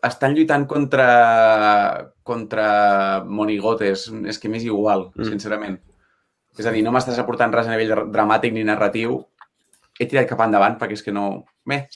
Estan 0.05 0.35
lluitant 0.37 0.67
contra, 0.69 1.09
contra 2.23 3.23
monigotes. 3.25 4.07
És 4.29 4.39
que 4.39 4.49
m'és 4.53 4.65
igual, 4.65 5.11
Mm. 5.15 5.25
sincerament. 5.33 5.81
És 6.59 6.67
a 6.67 6.71
dir, 6.71 6.85
no 6.85 6.93
m'estàs 6.93 7.19
aportant 7.19 7.53
res 7.53 7.67
a 7.67 7.71
nivell 7.75 7.89
dra- 7.91 8.07
dramàtic 8.07 8.53
ni 8.53 8.63
narratiu. 8.65 9.23
He 9.99 10.07
tirat 10.07 10.29
cap 10.29 10.41
endavant 10.41 10.79
perquè 10.79 10.93
és 10.99 11.03
que 11.03 11.13
no... 11.13 11.45
Bé, 11.65 11.87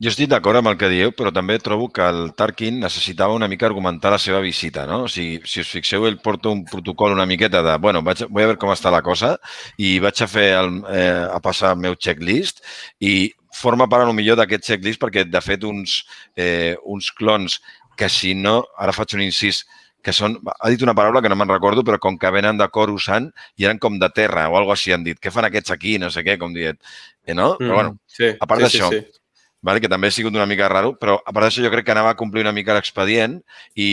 Jo 0.00 0.08
estic 0.10 0.28
d'acord 0.28 0.56
amb 0.58 0.68
el 0.68 0.76
que 0.76 0.88
dieu, 0.92 1.10
però 1.12 1.30
també 1.32 1.58
trobo 1.58 1.88
que 1.88 2.02
el 2.04 2.32
Tarkin 2.36 2.78
necessitava 2.80 3.32
una 3.34 3.48
mica 3.48 3.66
argumentar 3.66 4.10
la 4.12 4.18
seva 4.20 4.40
visita, 4.40 4.84
no? 4.86 5.04
O 5.04 5.08
sigui, 5.08 5.40
si 5.48 5.60
us 5.60 5.68
fixeu, 5.72 6.04
ell 6.06 6.18
porta 6.20 6.50
un 6.52 6.64
protocol 6.68 7.12
una 7.12 7.24
miqueta 7.26 7.62
de, 7.64 7.76
bueno, 7.78 8.02
vaig, 8.02 8.22
a- 8.22 8.26
vull 8.28 8.42
a 8.42 8.46
veure 8.46 8.58
com 8.60 8.70
està 8.70 8.90
la 8.92 9.00
cosa 9.02 9.38
i 9.78 9.98
vaig 9.98 10.20
a 10.22 10.26
fer, 10.28 10.46
el, 10.58 10.82
eh, 10.88 11.26
a 11.32 11.40
passar 11.40 11.72
el 11.72 11.80
meu 11.80 11.94
checklist 11.96 12.60
i 13.00 13.32
forma 13.60 13.88
part, 13.88 14.06
a 14.06 14.08
lo 14.08 14.16
millor, 14.16 14.38
d'aquest 14.40 14.64
checklist 14.66 15.00
perquè, 15.02 15.26
de 15.28 15.44
fet, 15.44 15.66
uns, 15.68 16.00
eh, 16.36 16.74
uns 16.84 17.10
clons 17.12 17.60
que 18.00 18.08
si 18.08 18.34
no, 18.34 18.62
ara 18.80 18.94
faig 18.96 19.14
un 19.18 19.26
incís, 19.26 19.64
que 20.00 20.12
són, 20.16 20.38
ha 20.48 20.70
dit 20.72 20.80
una 20.84 20.94
paraula 20.96 21.20
que 21.20 21.28
no 21.28 21.36
me'n 21.36 21.50
recordo, 21.52 21.84
però 21.84 21.98
com 22.00 22.16
que 22.18 22.30
venen 22.32 22.56
de 22.60 22.68
Coruscant 22.72 23.28
i 23.60 23.66
eren 23.68 23.80
com 23.82 23.98
de 24.00 24.08
terra 24.16 24.46
o 24.48 24.56
alguna 24.56 24.76
així 24.78 24.94
han 24.96 25.04
dit. 25.04 25.18
Què 25.20 25.32
fan 25.32 25.44
aquests 25.48 25.74
aquí? 25.74 25.98
No 26.00 26.08
sé 26.12 26.24
què, 26.24 26.38
com 26.40 26.54
dient. 26.56 26.78
Eh, 27.26 27.34
no? 27.36 27.52
Però 27.60 27.74
bueno, 27.76 27.98
sí, 28.08 28.30
a 28.32 28.48
part 28.48 28.64
sí, 28.64 28.68
d'això, 28.68 28.88
Sí, 28.94 29.02
sí. 29.04 29.20
vale? 29.60 29.82
que 29.84 29.90
també 29.92 30.08
ha 30.08 30.16
sigut 30.16 30.34
una 30.34 30.48
mica 30.48 30.70
raro, 30.72 30.94
però 30.96 31.18
a 31.20 31.34
part 31.34 31.46
d'això 31.46 31.66
jo 31.66 31.72
crec 31.74 31.84
que 31.90 31.92
anava 31.92 32.14
a 32.14 32.16
complir 32.16 32.46
una 32.46 32.54
mica 32.56 32.76
l'expedient 32.76 33.36
i, 33.76 33.90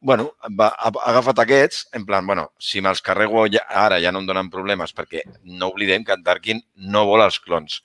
bueno, 0.00 0.30
va, 0.54 0.70
ha, 0.70 0.92
ha 0.92 1.08
agafat 1.10 1.42
aquests, 1.42 1.88
en 1.98 2.06
plan, 2.06 2.26
bueno, 2.26 2.52
si 2.62 2.80
me'ls 2.80 3.02
carrego 3.02 3.48
ja, 3.50 3.64
ara 3.66 3.98
ja 4.00 4.14
no 4.14 4.22
em 4.22 4.30
donen 4.30 4.52
problemes, 4.54 4.94
perquè 4.94 5.26
no 5.42 5.72
oblidem 5.74 6.06
que 6.06 6.14
en 6.14 6.22
Tarkin 6.22 6.62
no 6.94 7.04
vol 7.10 7.26
els 7.26 7.40
clons. 7.42 7.82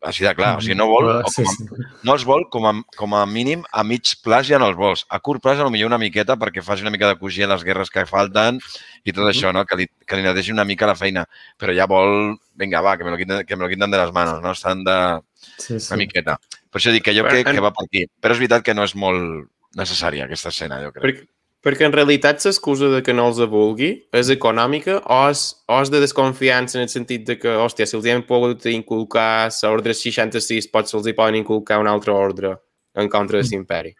Així 0.00 0.24
de 0.24 0.30
clar, 0.32 0.54
o 0.56 0.62
sigui, 0.64 0.76
no 0.78 0.86
vol, 0.88 1.10
o 1.12 1.28
com 1.28 1.48
a, 1.50 1.88
no 2.08 2.14
els 2.14 2.22
vol, 2.24 2.46
com 2.52 2.64
a, 2.64 2.72
com 2.96 3.14
a 3.18 3.24
mínim, 3.28 3.66
a 3.68 3.82
mig 3.84 4.14
plaç 4.24 4.48
ja 4.48 4.60
no 4.60 4.70
els 4.70 4.78
vols. 4.78 5.02
A 5.12 5.18
curt 5.20 5.42
plaç, 5.44 5.60
potser 5.60 5.84
una 5.84 5.98
miqueta 6.00 6.38
perquè 6.40 6.64
faci 6.64 6.86
una 6.86 6.92
mica 6.94 7.10
de 7.10 7.18
cosir 7.20 7.48
les 7.50 7.64
guerres 7.66 7.92
que 7.92 8.06
falten 8.08 8.62
i 9.04 9.12
tot 9.12 9.28
això, 9.28 9.52
no? 9.52 9.66
que, 9.68 9.76
li, 9.76 9.86
que 10.08 10.16
li 10.16 10.24
neteixi 10.24 10.54
una 10.54 10.64
mica 10.64 10.88
la 10.88 10.96
feina. 10.96 11.26
Però 11.60 11.74
ja 11.76 11.84
vol, 11.90 12.38
vinga, 12.56 12.80
va, 12.80 12.96
que 12.96 13.04
me 13.04 13.12
lo 13.12 13.20
quiten, 13.20 13.44
que 13.44 13.56
me 13.60 13.66
lo 13.66 13.68
quiten 13.68 13.92
de 13.92 14.00
les 14.00 14.14
manos, 14.16 14.40
no? 14.40 14.54
Estan 14.56 14.86
de, 14.88 14.96
sí, 15.58 15.76
sí. 15.76 15.90
una 15.90 16.00
miqueta. 16.00 16.38
Per 16.70 16.80
això 16.80 16.94
dic 16.96 17.04
que 17.04 17.16
jo 17.16 17.26
crec 17.28 17.50
que 17.50 17.60
va 17.60 17.74
per 17.76 17.84
aquí. 17.84 18.06
Però 18.22 18.32
és 18.32 18.40
veritat 18.40 18.64
que 18.64 18.76
no 18.78 18.88
és 18.88 18.96
molt 18.96 19.50
necessària 19.76 20.24
aquesta 20.24 20.48
escena, 20.48 20.80
jo 20.80 20.94
crec. 20.96 21.04
Perquè, 21.04 21.28
perquè 21.64 21.84
en 21.86 21.92
realitat 21.92 22.40
l'excusa 22.44 22.88
de 22.88 23.02
que 23.04 23.12
no 23.12 23.26
els 23.28 23.40
vulgui 23.52 23.90
és 24.16 24.30
econòmica 24.32 25.00
o 25.04 25.20
és, 25.30 25.42
o 25.68 25.80
és 25.82 25.90
de 25.92 26.00
desconfiança 26.00 26.78
en 26.78 26.86
el 26.86 26.92
sentit 26.92 27.26
de 27.28 27.36
que, 27.38 27.52
hòstia, 27.64 27.86
si 27.86 27.98
els 27.98 28.06
hi 28.06 28.14
hem 28.14 28.22
pogut 28.28 28.64
inculcar 28.70 29.50
l'ordre 29.62 29.94
66, 29.94 30.70
potser 30.72 30.96
se'ls 30.96 31.10
hi 31.10 31.16
poden 31.18 31.40
inculcar 31.42 31.80
una 31.82 31.92
altra 31.92 32.14
ordre 32.16 32.54
en 32.94 33.08
contra 33.08 33.38
de 33.42 33.48
l'imperi. 33.48 33.94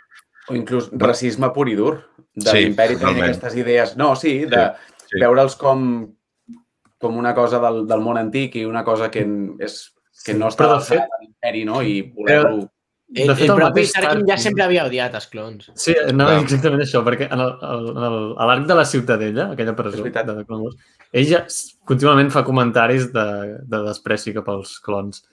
o 0.51 0.57
inclús 0.57 0.89
racisme 0.93 1.53
pur 1.55 1.69
i 1.69 1.77
dur. 1.79 2.01
De 2.35 2.51
Sí, 2.51 2.65
l'imperi 2.65 2.97
tenir 2.97 3.23
aquestes 3.23 3.55
idees... 3.55 3.97
No, 3.97 4.15
sí, 4.17 4.47
de 4.51 4.65
sí. 5.07 5.19
veure'ls 5.21 5.55
com, 5.59 6.09
com 6.99 7.17
una 7.19 7.35
cosa 7.35 7.61
del, 7.63 7.85
del 7.87 8.01
món 8.01 8.19
antic 8.19 8.57
i 8.57 8.65
una 8.65 8.83
cosa 8.85 9.11
que, 9.11 9.23
és, 9.61 9.81
que 10.25 10.33
Sí, 10.33 10.39
no 10.39 10.49
està 10.49 10.65
però 10.65 10.79
de 10.79 10.87
fet... 10.89 11.17
l'imperi, 11.21 11.65
no? 11.69 11.83
I 11.83 12.01
voler-lo... 12.15 12.69
El, 13.13 13.27
De 13.27 13.35
fet, 13.35 13.49
el 13.49 13.51
el 13.51 13.57
propi 13.59 13.83
Tarkin 13.91 14.27
ja 14.29 14.37
sempre 14.39 14.63
havia 14.65 14.85
odiat 14.87 15.15
els 15.19 15.27
clons. 15.27 15.71
Sí, 15.75 15.95
anava 15.99 16.37
Clar. 16.37 16.43
exactament 16.45 16.83
això, 16.85 17.01
perquè 17.03 17.27
en 17.33 17.41
el- 17.43 17.57
el- 17.71 17.89
en 17.97 18.05
el- 18.07 18.35
a 18.39 18.47
l'arc 18.47 18.67
de 18.69 18.75
la 18.79 18.85
Ciutadella, 18.85 19.49
aquella 19.51 19.75
presó 19.75 20.05
de 20.05 20.13
Clone 20.47 20.63
Wars, 20.63 20.77
ell 21.13 21.27
ja 21.27 21.45
contínuament 21.85 22.31
fa 22.31 22.45
comentaris 22.45 23.13
de, 23.13 23.59
de 23.67 23.83
despreci 23.89 24.33
cap 24.33 24.49
als 24.49 24.79
clons. 24.79 25.25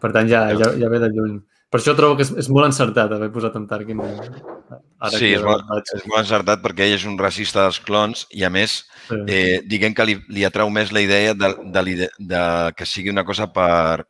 Per 0.00 0.10
tant, 0.12 0.26
ja, 0.28 0.46
ja, 0.56 0.72
ja 0.72 0.88
ve 0.88 0.98
de 0.98 1.10
lluny. 1.12 1.36
Per 1.68 1.80
això 1.80 1.94
trobo 1.96 2.16
que 2.16 2.22
és, 2.22 2.30
és 2.38 2.48
molt 2.48 2.64
encertat 2.70 3.12
haver 3.12 3.28
posat 3.34 3.56
en 3.56 3.66
Tarkin. 3.66 4.00
eh, 4.00 4.30
Ara 4.98 5.18
Sí, 5.18 5.34
és 5.34 5.42
molt, 5.42 5.62
és 5.94 6.06
molt 6.06 6.20
encertat 6.22 6.62
perquè 6.62 6.86
ell 6.86 6.94
és 6.94 7.04
un 7.04 7.18
racista 7.18 7.62
dels 7.66 7.78
clons 7.80 8.26
i, 8.30 8.42
a 8.44 8.48
més, 8.50 8.86
Sí. 9.10 9.16
eh, 9.28 9.60
diguem 9.66 9.92
que 9.94 10.04
li, 10.06 10.16
li 10.28 10.44
atrau 10.44 10.70
més 10.70 10.92
la 10.92 11.02
idea 11.02 11.34
de, 11.34 11.54
de, 11.62 11.82
l'ide- 11.82 12.10
de 12.18 12.72
que 12.76 12.86
sigui 12.86 13.10
una 13.10 13.24
cosa 13.24 13.52
per, 13.52 14.06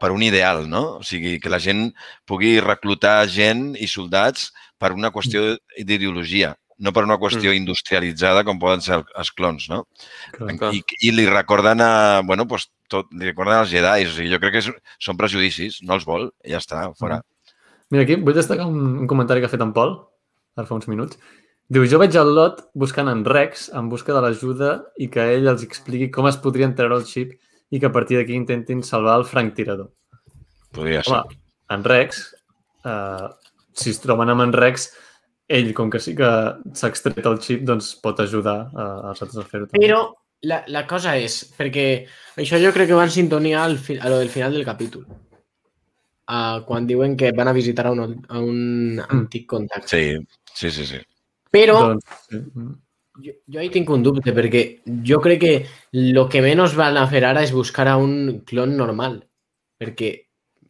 per 0.00 0.12
un 0.14 0.22
ideal, 0.26 0.64
no? 0.70 0.98
O 1.00 1.06
sigui, 1.06 1.36
que 1.42 1.52
la 1.52 1.60
gent 1.62 1.90
pugui 2.28 2.56
reclutar 2.64 3.18
gent 3.32 3.74
i 3.78 3.88
soldats 3.90 4.50
per 4.80 4.92
una 4.96 5.12
qüestió 5.14 5.54
d'ideologia, 5.76 6.54
no 6.78 6.92
per 6.92 7.06
una 7.06 7.16
qüestió 7.20 7.54
industrialitzada 7.56 8.44
com 8.44 8.60
poden 8.60 8.82
ser 8.84 9.00
els 9.02 9.30
clons, 9.32 9.68
no? 9.72 9.84
clar. 10.36 10.56
Clar. 10.60 10.72
I, 10.76 10.82
i 11.08 11.12
li 11.14 11.24
recorden 11.30 11.80
a, 11.80 12.20
bueno, 12.26 12.46
pues, 12.50 12.68
tot, 12.92 13.08
li 13.16 13.30
recorden 13.30 13.56
als 13.56 13.72
Jedi. 13.72 14.04
O 14.06 14.12
sigui, 14.12 14.32
jo 14.34 14.40
crec 14.42 14.58
que 14.58 14.62
és, 14.64 14.68
són 15.02 15.18
prejudicis, 15.20 15.80
no 15.86 15.96
els 15.96 16.04
vol, 16.08 16.28
i 16.44 16.52
ja 16.52 16.60
està, 16.62 16.84
fora. 16.98 17.22
Mira, 17.92 18.04
aquí 18.04 18.18
vull 18.20 18.36
destacar 18.36 18.66
un, 18.68 19.00
un 19.04 19.10
comentari 19.10 19.42
que 19.42 19.48
ha 19.48 19.52
fet 19.52 19.64
en 19.64 19.72
Pol, 19.76 19.96
ara 20.58 20.68
fa 20.68 20.76
uns 20.76 20.88
minuts. 20.90 21.18
Diu, 21.72 21.82
jo 21.90 21.98
veig 21.98 22.14
el 22.18 22.28
Lot 22.34 22.60
buscant 22.78 23.08
en 23.10 23.24
Rex 23.26 23.66
en 23.74 23.88
busca 23.90 24.14
de 24.14 24.20
l'ajuda 24.22 24.76
i 25.02 25.08
que 25.10 25.24
ell 25.34 25.48
els 25.50 25.64
expliqui 25.66 26.12
com 26.14 26.28
es 26.30 26.38
podrien 26.42 26.76
treure 26.78 27.00
el 27.00 27.06
xip 27.08 27.32
i 27.70 27.80
que 27.80 27.88
a 27.88 27.92
partir 27.94 28.18
d'aquí 28.20 28.36
intentin 28.36 28.82
salvar 28.86 29.18
el 29.20 29.26
franc 29.26 29.54
tirador. 29.56 29.90
Podria 30.74 31.02
ser. 31.02 31.22
Home, 31.22 31.40
en 31.74 31.84
Rex, 31.84 32.22
eh, 32.84 33.26
si 33.74 33.90
es 33.90 34.00
troben 34.02 34.30
amb 34.32 34.46
en 34.46 34.54
Rex, 34.54 34.90
ell, 35.48 35.72
com 35.74 35.90
que 35.90 36.00
sí 36.02 36.14
que 36.18 36.30
s'ha 36.74 36.90
extret 36.92 37.26
el 37.26 37.40
xip, 37.42 37.64
doncs 37.66 37.94
pot 38.02 38.20
ajudar 38.22 38.58
eh, 38.70 39.10
als 39.10 39.22
altres 39.26 39.42
a 39.42 39.48
fer-ho. 39.50 39.70
Però 39.74 40.00
la, 40.46 40.62
la 40.72 40.86
cosa 40.86 41.16
és, 41.18 41.42
perquè 41.56 41.86
això 42.38 42.60
jo 42.62 42.72
crec 42.74 42.90
que 42.90 42.98
va 42.98 43.06
en 43.06 43.14
sintonia 43.14 43.62
al 43.64 43.78
fi, 43.82 43.98
a 43.98 44.10
lo 44.12 44.20
del 44.22 44.32
final 44.32 44.54
del 44.54 44.66
capítol. 44.68 45.06
Uh, 46.26 46.64
quan 46.66 46.88
diuen 46.88 47.14
que 47.14 47.30
van 47.30 47.46
a 47.46 47.54
visitar 47.54 47.84
a 47.86 47.92
un, 47.94 48.16
a 48.28 48.40
un 48.42 48.98
antic 48.98 49.44
contacte. 49.46 49.86
Sí, 49.86 50.16
sí, 50.52 50.72
sí. 50.74 50.86
sí. 50.90 50.98
Però 51.54 51.76
Doncs, 51.84 52.16
sí. 52.26 52.40
Mm. 53.16 53.24
jo, 53.24 53.58
ahí 53.60 53.70
tinc 53.72 53.90
un 53.90 54.04
dubte, 54.04 54.34
perquè 54.36 54.62
jo 55.06 55.20
crec 55.24 55.40
que 55.40 55.54
lo 55.92 56.28
que 56.28 56.42
menys 56.44 56.76
van 56.78 56.98
a 57.00 57.06
fer 57.10 57.24
ara 57.24 57.42
és 57.46 57.54
buscar 57.54 57.88
a 57.88 57.96
un 58.00 58.42
clon 58.48 58.76
normal, 58.76 59.20
perquè 59.80 60.12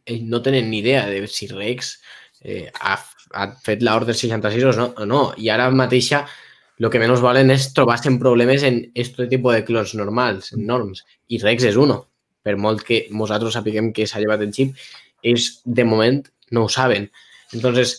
ells 0.07 0.25
no 0.31 0.41
tenen 0.41 0.69
ni 0.71 0.79
idea 0.79 1.05
de 1.09 1.25
si 1.27 1.47
Rex 1.51 1.97
eh, 2.41 2.71
ha, 2.79 2.97
ha 3.33 3.47
fet 3.63 3.83
l'ordre 3.83 4.15
66 4.15 4.67
o 4.71 4.75
no, 4.77 4.91
o 4.95 5.05
no. 5.05 5.21
I 5.37 5.49
ara 5.51 5.69
mateixa 5.71 6.25
el 6.79 6.89
que 6.93 7.01
menys 7.01 7.23
volen 7.23 7.51
és 7.51 7.71
trobar-se 7.73 8.09
en 8.11 8.19
problemes 8.21 8.63
en 8.63 8.83
este 8.95 9.27
tipus 9.27 9.55
de 9.55 9.63
clons 9.65 9.95
normals, 9.97 10.53
norms. 10.55 11.03
I 11.33 11.41
Rex 11.41 11.65
és 11.71 11.79
uno. 11.79 12.03
Per 12.45 12.55
molt 12.55 12.83
que 12.87 13.05
nosaltres 13.11 13.57
sapiguem 13.57 13.91
que 13.93 14.05
s'ha 14.07 14.21
llevat 14.23 14.45
el 14.45 14.53
xip, 14.55 14.77
ells 15.25 15.49
de 15.65 15.83
moment 15.83 16.21
no 16.55 16.67
saben. 16.69 17.09
Entonces, 17.51 17.97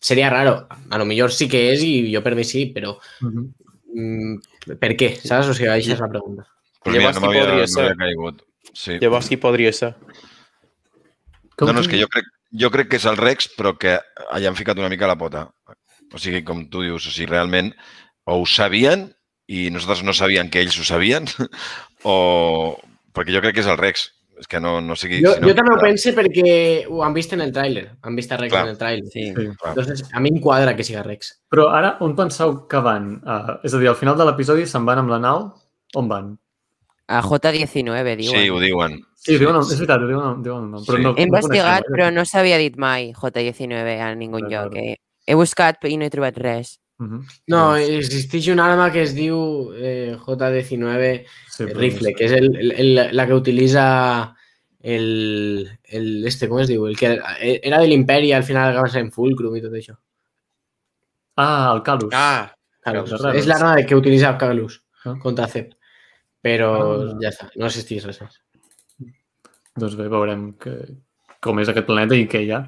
seria 0.00 0.30
raro. 0.30 0.68
A 0.90 0.98
lo 0.98 1.04
millor 1.04 1.32
sí 1.32 1.48
que 1.50 1.66
és 1.72 1.82
i 1.84 2.14
jo 2.14 2.22
per 2.22 2.34
mi 2.36 2.44
sí, 2.44 2.66
però 2.72 2.96
Mhm. 3.20 3.52
Mm, 3.94 4.76
per 4.82 4.92
què? 4.98 5.14
Saps? 5.22 5.50
O 5.52 5.56
sigui, 5.56 5.70
això 5.72 5.94
és 5.96 6.02
la 6.02 6.10
pregunta. 6.12 6.46
Pues 6.84 6.96
mira, 6.96 7.08
Llavors, 7.08 7.20
no 7.22 7.30
qui 7.30 7.40
podria 7.40 7.64
no 7.64 7.72
ser? 7.74 7.88
caigut. 8.02 8.46
Sí. 8.74 8.96
Llavors, 9.00 9.28
qui 9.30 9.40
podria 9.40 9.72
ser? 9.72 9.92
Com 11.54 11.70
No, 11.70 11.76
no, 11.76 11.84
és 11.84 11.90
que 11.90 12.00
jo 12.00 12.08
crec, 12.10 12.30
jo 12.64 12.70
crec 12.74 12.90
que 12.90 12.98
és 13.00 13.06
el 13.08 13.20
Rex, 13.20 13.48
però 13.56 13.74
que 13.78 13.98
allà 14.28 14.50
han 14.50 14.58
ficat 14.58 14.80
una 14.80 14.90
mica 14.92 15.10
la 15.10 15.18
pota. 15.18 15.46
O 16.14 16.20
sigui, 16.20 16.42
com 16.46 16.66
tu 16.70 16.84
dius, 16.84 17.06
o 17.06 17.14
sigui, 17.14 17.30
realment 17.30 17.72
o 18.24 18.40
ho 18.40 18.46
sabien 18.48 19.08
i 19.50 19.68
nosaltres 19.70 20.04
no 20.06 20.14
sabíem 20.16 20.48
que 20.50 20.62
ells 20.64 20.78
ho 20.80 20.86
sabien, 20.86 21.28
o... 22.08 22.16
perquè 23.14 23.34
jo 23.34 23.42
crec 23.44 23.58
que 23.58 23.64
és 23.64 23.70
el 23.70 23.80
Rex. 23.80 24.08
És 24.38 24.48
que 24.50 24.58
no, 24.60 24.80
no 24.80 24.96
sigui... 24.98 25.20
Jo, 25.22 25.34
si 25.34 25.40
no, 25.40 25.48
jo 25.48 25.54
també 25.54 25.74
ho 25.74 25.80
penso 25.80 26.10
perquè 26.16 26.86
ho 26.90 27.02
han 27.06 27.14
vist 27.14 27.32
en 27.36 27.40
el 27.44 27.52
tràiler. 27.54 27.84
Han 28.02 28.16
vist 28.18 28.32
a 28.32 28.36
Rex 28.40 28.50
Clar. 28.52 28.64
en 28.66 28.72
el 28.74 28.78
tràiler. 28.78 29.06
Sí. 29.12 29.28
Sí. 29.36 29.46
Entonces, 29.70 30.02
a 30.12 30.20
mi 30.20 30.30
em 30.34 30.40
quadra 30.42 30.74
que 30.74 30.82
siga 30.84 31.02
Rex. 31.06 31.30
Però 31.50 31.68
ara, 31.70 31.96
on 32.00 32.16
penseu 32.18 32.66
que 32.68 32.80
van? 32.82 33.20
Uh, 33.22 33.58
és 33.62 33.74
a 33.74 33.78
dir, 33.78 33.88
al 33.92 33.96
final 34.00 34.16
de 34.18 34.26
l'episodi 34.26 34.66
se'n 34.66 34.84
van 34.88 34.98
amb 35.04 35.10
la 35.14 35.20
nau? 35.22 35.44
On 35.94 36.08
van? 36.10 36.32
A 37.06 37.20
J19, 37.22 38.16
diuen. 38.16 38.40
Sí, 38.40 38.48
ho 38.50 38.58
diuen. 38.60 38.98
Sí, 39.14 39.38
diuen, 39.38 39.54
el- 39.56 39.62
és 39.70 39.78
veritat, 39.78 40.02
ho 40.02 40.08
diuen, 40.08 40.42
diuen 40.42 40.70
nom. 40.70 40.82
Però 40.84 40.96
Sí. 40.98 41.02
no, 41.02 41.14
He 41.16 41.22
investigat, 41.22 41.84
no 41.88 41.94
però 41.96 42.10
no 42.12 42.24
s'havia 42.24 42.58
dit 42.58 42.76
mai 42.76 43.12
J19 43.12 44.00
a 44.00 44.14
ningun 44.14 44.48
lloc. 44.50 44.74
Eh? 44.76 44.96
He 45.26 45.34
buscat 45.34 45.84
i 45.84 45.96
no 45.96 46.04
he 46.04 46.10
trobat 46.10 46.36
res. 46.36 46.78
Mhm. 47.02 47.24
No, 47.50 47.74
existeix 47.76 48.46
una 48.52 48.68
arma 48.70 48.90
que 48.94 49.02
es 49.02 49.14
diu 49.16 49.72
eh, 49.74 50.14
J19 50.16 51.26
sí, 51.50 51.66
rifle, 51.66 52.12
no 52.12 52.12
sé. 52.12 52.14
que 52.14 52.24
és 52.28 52.32
el, 52.32 52.46
el, 52.56 52.70
el- 52.72 53.16
la 53.16 53.26
que 53.26 53.34
utilitza 53.34 54.36
el, 54.80 55.68
el 55.90 56.26
este, 56.26 56.46
com 56.48 56.60
es 56.60 56.68
diu? 56.68 56.86
El 56.86 56.96
que 56.96 57.18
era 57.40 57.80
de 57.80 57.88
l'imperi 57.88 58.30
al 58.32 58.44
final 58.44 58.70
acaba 58.70 58.88
sent 58.92 59.10
Fulcrum 59.12 59.56
i 59.56 59.62
tot 59.64 59.72
això. 59.74 59.96
Ah, 61.36 61.72
el 61.74 61.82
Calus. 61.82 62.12
Ah, 62.14 62.54
Calus. 62.84 63.10
Rebels. 63.10 63.40
és 63.40 63.46
l'arma 63.50 63.74
de 63.76 63.86
que 63.86 63.96
utilitza 63.98 64.36
Calus 64.38 64.80
Ah. 65.04 65.16
contra 65.20 65.48
Cep. 65.48 65.72
Però 66.44 66.70
Ah. 66.78 67.18
ja 67.20 67.28
està, 67.32 67.50
no 67.56 67.66
existeix 67.66 68.04
res 68.06 68.20
més. 68.22 68.38
Doncs 69.76 69.96
bé, 69.98 70.06
veurem 70.08 70.52
que, 70.60 70.76
com 71.42 71.58
és 71.58 71.68
aquest 71.68 71.86
planeta 71.86 72.14
i 72.14 72.28
què 72.28 72.44
hi 72.44 72.50
ha 72.54 72.62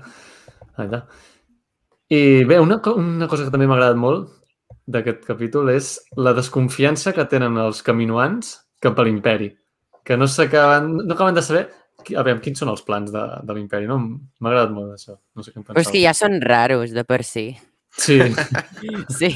allà. 0.82 1.04
I 2.12 2.44
bé, 2.46 2.58
una, 2.62 2.78
una 2.94 3.26
cosa 3.28 3.44
que 3.46 3.50
també 3.54 3.66
m'ha 3.66 3.74
agradat 3.78 3.98
molt 3.98 4.28
d'aquest 4.86 5.24
capítol 5.26 5.70
és 5.72 5.96
la 6.16 6.32
desconfiança 6.36 7.12
que 7.16 7.24
tenen 7.26 7.56
els 7.58 7.80
caminoans 7.82 8.52
cap 8.82 8.98
a 8.98 9.06
l'imperi, 9.06 9.50
que 10.06 10.16
no 10.16 10.28
s'acaben 10.30 10.92
no 11.02 11.14
acaben 11.16 11.34
de 11.34 11.42
saber 11.42 11.64
a 12.14 12.22
veure, 12.22 12.38
quins 12.38 12.60
són 12.62 12.70
els 12.70 12.84
plans 12.86 13.10
de, 13.10 13.22
de 13.42 13.54
l'imperi, 13.56 13.88
no? 13.90 13.96
M'ha 13.98 14.50
agradat 14.52 14.70
molt 14.70 14.92
això. 14.94 15.16
No 15.34 15.42
sé 15.42 15.50
què 15.50 15.58
en 15.58 15.64
Però 15.66 15.82
és 15.82 15.88
que 15.90 15.98
ja 16.04 16.12
són 16.14 16.36
raros 16.44 16.92
de 16.94 17.02
per 17.02 17.24
si. 17.26 17.48
Sí, 17.90 18.20
Sí. 19.18 19.32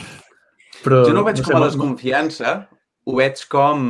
però... 0.85 1.01
Jo 1.09 1.17
no 1.17 1.25
ho 1.25 1.27
veig 1.27 1.41
sé, 1.41 1.49
com 1.49 1.59
a 1.59 1.67
desconfiança, 1.67 2.53
ho 3.11 3.17
veig 3.19 3.43
com... 3.51 3.83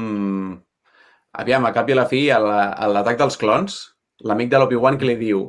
Aviam, 1.42 1.66
a 1.68 1.74
cap 1.76 1.90
i 1.90 1.92
a 1.92 1.98
la 2.00 2.06
fi, 2.08 2.22
a 2.32 2.38
la- 2.40 2.72
l'atac 2.94 3.20
dels 3.20 3.36
clons, 3.38 3.76
l'amic 4.24 4.48
de 4.50 4.58
l'Obi-Wan 4.62 4.96
que 4.98 5.06
li 5.10 5.18
diu 5.20 5.44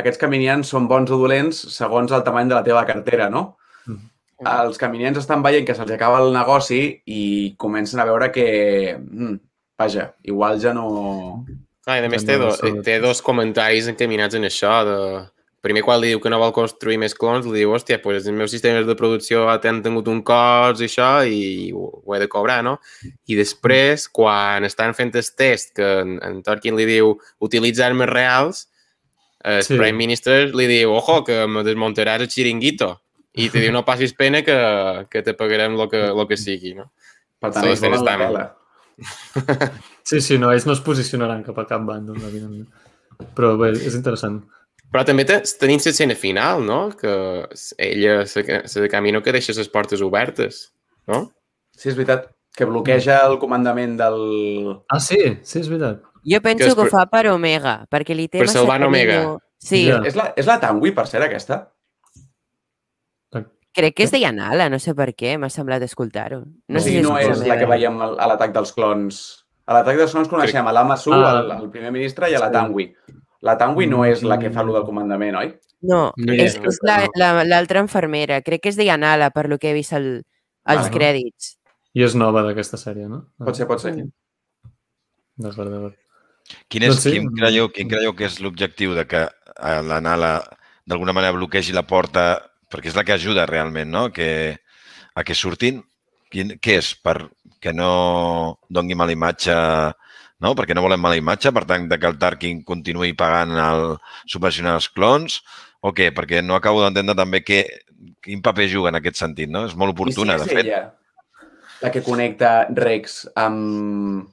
aquests 0.00 0.20
caminians 0.20 0.68
són 0.72 0.88
bons 0.90 1.10
o 1.12 1.18
dolents 1.20 1.62
segons 1.74 2.12
el 2.12 2.24
tamany 2.26 2.50
de 2.50 2.58
la 2.58 2.64
teva 2.66 2.84
cartera, 2.88 3.30
no? 3.32 3.56
Mhm. 3.86 4.02
Els 4.52 4.76
caminians 4.76 5.16
estan 5.16 5.42
veient 5.42 5.64
que 5.66 5.74
se'ls 5.74 5.92
acaba 5.94 6.18
el 6.20 6.34
negoci 6.34 6.80
i 7.06 7.54
comencen 7.56 8.00
a 8.00 8.04
veure 8.04 8.30
que, 8.30 8.98
mm, 8.98 9.38
vaja, 9.78 10.14
igual 10.24 10.60
ja 10.60 10.74
no... 10.74 11.46
Ah, 11.86 11.96
i 11.96 12.04
a 12.04 12.10
més 12.10 12.26
té, 12.26 12.36
do, 12.36 12.50
té 12.82 12.98
dos 13.00 13.22
comentaris 13.22 13.88
encaminats 13.88 14.34
en 14.34 14.44
això. 14.44 14.74
De... 14.84 14.98
Primer, 15.62 15.82
quan 15.86 16.00
li 16.02 16.10
diu 16.12 16.20
que 16.20 16.28
no 16.28 16.40
vol 16.42 16.52
construir 16.52 16.98
més 16.98 17.14
clons, 17.14 17.46
li 17.46 17.62
diu, 17.62 17.72
hòstia, 17.72 18.00
pues 18.02 18.26
els 18.26 18.36
meus 18.36 18.50
sistemes 18.50 18.84
de 18.86 18.96
producció 18.98 19.46
han 19.48 19.80
tingut 19.82 20.10
un 20.10 20.20
cost 20.26 20.82
i 20.82 20.90
això, 20.90 21.10
i 21.24 21.72
ho, 21.72 21.88
ho 22.04 22.14
he 22.14 22.20
de 22.20 22.28
cobrar, 22.28 22.60
no? 22.66 22.76
I 23.26 23.38
després, 23.38 24.08
quan 24.08 24.66
estan 24.68 24.92
fent 24.98 25.14
el 25.14 25.30
test, 25.38 25.72
que 25.78 25.92
en, 26.02 26.18
en 26.22 26.42
Tolkien 26.42 26.76
li 26.76 26.84
diu 26.90 27.14
utilitza 27.40 27.86
armes 27.86 28.10
reals, 28.10 28.66
el 29.44 29.62
Sí. 29.62 29.76
Prime 29.76 29.98
Minister 29.98 30.54
li 30.54 30.66
diu, 30.66 30.92
ojo, 30.92 31.22
que 31.24 31.46
me 31.46 31.62
desmuntaràs 31.66 32.22
el 32.22 32.30
xiringuito. 32.30 33.00
I 33.36 33.50
te 33.52 33.60
diu, 33.60 33.72
no 33.72 33.84
passis 33.84 34.14
pena 34.16 34.40
que, 34.42 34.56
que 35.10 35.22
te 35.22 35.34
pagarem 35.34 35.74
el 35.76 35.88
que, 35.92 36.06
lo 36.08 36.26
que 36.26 36.38
sigui, 36.40 36.72
no? 36.74 36.90
Per 37.38 37.52
tant, 37.52 37.66
Sí, 37.66 37.72
es 37.72 37.80
volen 37.84 38.32
la. 38.32 38.56
Sí, 40.06 40.20
sí, 40.20 40.38
no, 40.38 40.52
ells 40.54 40.64
no 40.66 40.72
es 40.72 40.80
posicionaran 40.80 41.42
cap 41.44 41.58
a 41.58 41.66
cap 41.66 41.82
bàndol, 41.84 42.16
evidentment. 42.22 42.68
Però 43.36 43.56
bé, 43.58 43.72
és 43.74 43.96
interessant. 43.98 44.38
Però 44.92 45.02
també 45.04 45.24
te, 45.26 45.40
tenim 45.60 45.80
l'escena 45.82 46.14
final, 46.14 46.62
no? 46.64 46.78
Que 46.96 47.12
ella 47.82 48.24
se, 48.30 48.44
se 48.70 48.80
de 48.80 48.88
camino 48.88 49.22
que 49.22 49.34
deixa 49.34 49.52
les 49.56 49.68
portes 49.68 50.00
obertes, 50.00 50.70
no? 51.10 51.26
Sí, 51.76 51.90
és 51.90 51.98
veritat, 51.98 52.30
que 52.56 52.64
bloqueja 52.64 53.18
el 53.26 53.36
comandament 53.42 53.98
del... 53.98 54.78
Ah, 54.88 55.00
sí? 55.02 55.18
Sí, 55.42 55.60
és 55.60 55.68
veritat. 55.68 56.06
Jo 56.26 56.40
penso 56.42 56.66
és 56.66 56.74
que 56.74 56.80
ho 56.82 56.86
fa 56.90 57.06
per 57.06 57.28
Omega, 57.30 57.86
perquè 57.88 58.14
li 58.16 58.26
té 58.28 58.38
Per 58.40 58.48
massa 58.48 58.62
Omega. 58.62 59.12
carinyo. 59.12 59.38
Sí, 59.58 59.86
Ja. 59.86 60.02
És 60.04 60.16
la, 60.16 60.32
és 60.36 60.46
la 60.46 60.58
Tanwi, 60.60 60.90
per 60.92 61.06
ser, 61.06 61.22
aquesta? 61.22 61.72
crec 63.76 63.94
que 63.94 64.04
es 64.04 64.10
deia 64.10 64.32
Nala, 64.32 64.70
no 64.72 64.78
sé 64.78 64.94
per 64.96 65.10
què, 65.14 65.34
m'ha 65.38 65.50
semblat 65.52 65.82
escoltar-ho. 65.84 66.38
No, 66.66 66.78
o 66.78 66.80
sé 66.80 66.94
si 66.94 67.02
no 67.02 67.18
és 67.18 67.26
Omega. 67.28 67.46
la 67.50 67.58
que 67.58 67.66
veiem 67.66 67.98
al- 68.00 68.18
a 68.18 68.26
l'atac 68.26 68.54
dels 68.54 68.72
clons. 68.72 69.18
A 69.66 69.74
l'atac 69.74 69.98
dels 69.98 70.12
clons 70.12 70.28
coneixem 70.28 70.66
a 70.66 70.72
l'Ama 70.72 70.96
Su, 70.96 71.12
Ah. 71.12 71.40
el, 71.42 71.50
el 71.52 71.68
primer 71.70 71.92
ministre, 71.92 72.30
i 72.30 72.34
a 72.34 72.38
la 72.40 72.46
Sí. 72.46 72.52
Tanwi. 72.54 72.94
La 73.42 73.58
Tanwi 73.58 73.86
no 73.86 74.06
és 74.06 74.22
la 74.22 74.38
que 74.38 74.50
fa 74.50 74.60
allò 74.62 74.72
del 74.72 74.84
comandament, 74.84 75.36
oi? 75.36 75.60
No, 75.82 76.14
Ni 76.16 76.38
és, 76.40 76.56
és 76.56 76.78
la- 76.82 77.06
la- 77.16 77.44
l'altra 77.44 77.80
infermera. 77.80 78.40
Crec 78.40 78.62
que 78.62 78.68
es 78.70 78.76
deia 78.76 78.96
Nala, 78.96 79.28
per 79.30 79.46
lo 79.50 79.58
que 79.58 79.70
he 79.70 79.74
vist 79.74 79.92
el, 79.92 80.24
els 80.64 80.88
Vale. 80.88 80.90
crèdits. 80.90 81.58
I 81.92 82.02
és 82.02 82.14
nova 82.14 82.42
d'aquesta 82.42 82.78
sèrie, 82.78 83.08
no? 83.10 83.26
Ah, 83.38 83.44
Pot 83.44 83.56
ser, 83.56 83.66
pot 83.66 83.78
ser. 83.78 83.92
D'acord, 85.36 85.70
d'acord. 85.70 85.94
Quin, 86.70 86.86
és, 86.86 86.94
Doncs 86.94 87.06
sí. 87.06 87.14
quin, 87.16 87.30
creieu, 87.34 87.68
quin 87.74 87.90
creieu 87.90 88.14
que 88.16 88.26
és 88.28 88.38
l'objectiu 88.42 88.94
de 88.96 89.06
que 89.08 89.24
eh, 89.26 89.80
la 89.86 90.00
Nala 90.04 90.38
d'alguna 90.86 91.14
manera 91.16 91.34
bloquegi 91.34 91.74
la 91.74 91.86
porta, 91.86 92.26
perquè 92.70 92.92
és 92.92 92.98
la 92.98 93.04
que 93.06 93.16
ajuda 93.16 93.46
realment, 93.50 93.90
no? 93.90 94.06
Que, 94.14 94.28
a 95.14 95.24
que 95.26 95.34
surtin? 95.34 95.82
Quin, 96.30 96.56
què 96.62 96.78
és? 96.80 96.92
Per 97.02 97.16
que 97.62 97.72
no 97.74 98.58
doni 98.70 98.94
mala 98.98 99.14
imatge, 99.14 99.56
no? 100.42 100.52
Perquè 100.58 100.76
no 100.76 100.84
volem 100.84 101.02
mala 101.02 101.18
imatge, 101.18 101.50
per 101.54 101.64
tant, 101.66 101.88
de 101.90 101.98
que 101.98 102.10
el 102.10 102.20
Tarkin 102.22 102.62
continuï 102.66 103.16
pagant 103.18 103.56
el 103.56 103.86
subvencionar 104.30 104.76
els 104.78 104.90
clons, 104.92 105.40
o 105.82 105.92
què? 105.96 106.12
Perquè 106.14 106.42
no 106.44 106.58
acabo 106.58 106.84
d'entendre 106.84 107.16
també 107.18 107.42
què, 107.46 107.64
quin 108.22 108.42
paper 108.44 108.68
juga 108.70 108.92
en 108.92 109.00
aquest 109.00 109.18
sentit, 109.22 109.50
no? 109.50 109.66
És 109.66 109.74
molt 109.78 109.96
oportuna, 109.96 110.38
I 110.38 110.44
si 110.44 110.46
de 110.46 110.54
fet. 110.54 110.64
ella 110.66 110.84
la 111.82 111.90
que 111.92 112.02
connecta 112.02 112.66
Rex 112.72 113.26
amb, 113.36 114.24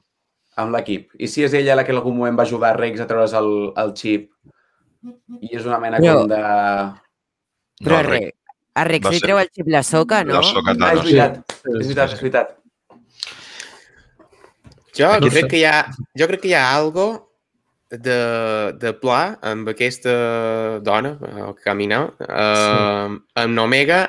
amb 0.56 0.74
l'equip? 0.74 1.10
I 1.18 1.26
si 1.28 1.44
és 1.44 1.52
ella 1.58 1.74
la 1.76 1.84
que 1.84 1.92
en 1.92 1.98
algun 2.00 2.16
moment 2.16 2.38
va 2.38 2.44
ajudar 2.46 2.76
Rex 2.78 3.00
a 3.00 3.06
treure's 3.10 3.32
el, 3.38 3.50
el 3.82 3.92
xip 3.98 4.30
i 5.40 5.50
és 5.56 5.66
una 5.66 5.78
mena 5.82 5.98
Però- 6.00 6.20
com 6.22 6.28
de... 6.30 6.40
Però 7.84 7.98
a, 7.98 8.02
No, 8.02 8.10
Rex, 8.10 8.32
a 8.74 8.84
Rex 8.88 9.10
li 9.10 9.18
ser- 9.18 9.26
treu 9.28 9.38
el 9.42 9.50
xip 9.52 9.68
la 9.68 9.82
soca, 9.82 10.22
no? 10.24 10.38
La 10.38 10.42
soca 10.46 10.74
Ah, 10.80 10.92
és 10.94 11.02
veritat, 11.02 11.40
Sí, 11.52 11.72
és 11.80 11.86
veritat, 11.88 12.12
és 12.14 12.20
veritat. 12.22 12.54
Jo 14.94 15.08
Aquí 15.10 15.30
crec 15.30 15.44
està. 15.44 15.50
que 15.50 15.58
hi 15.58 15.64
ha, 15.66 15.78
jo 16.20 16.28
crec 16.30 16.40
que 16.44 16.50
hi 16.52 16.54
ha 16.54 16.64
algo 16.76 17.06
de, 17.90 18.18
de 18.78 18.92
pla 18.98 19.36
amb 19.42 19.68
aquesta 19.72 20.14
dona, 20.86 21.16
eh, 21.18 21.48
que 21.58 21.64
camina, 21.66 22.04
eh, 22.22 23.08
amb 23.42 23.58
Omega 23.64 24.04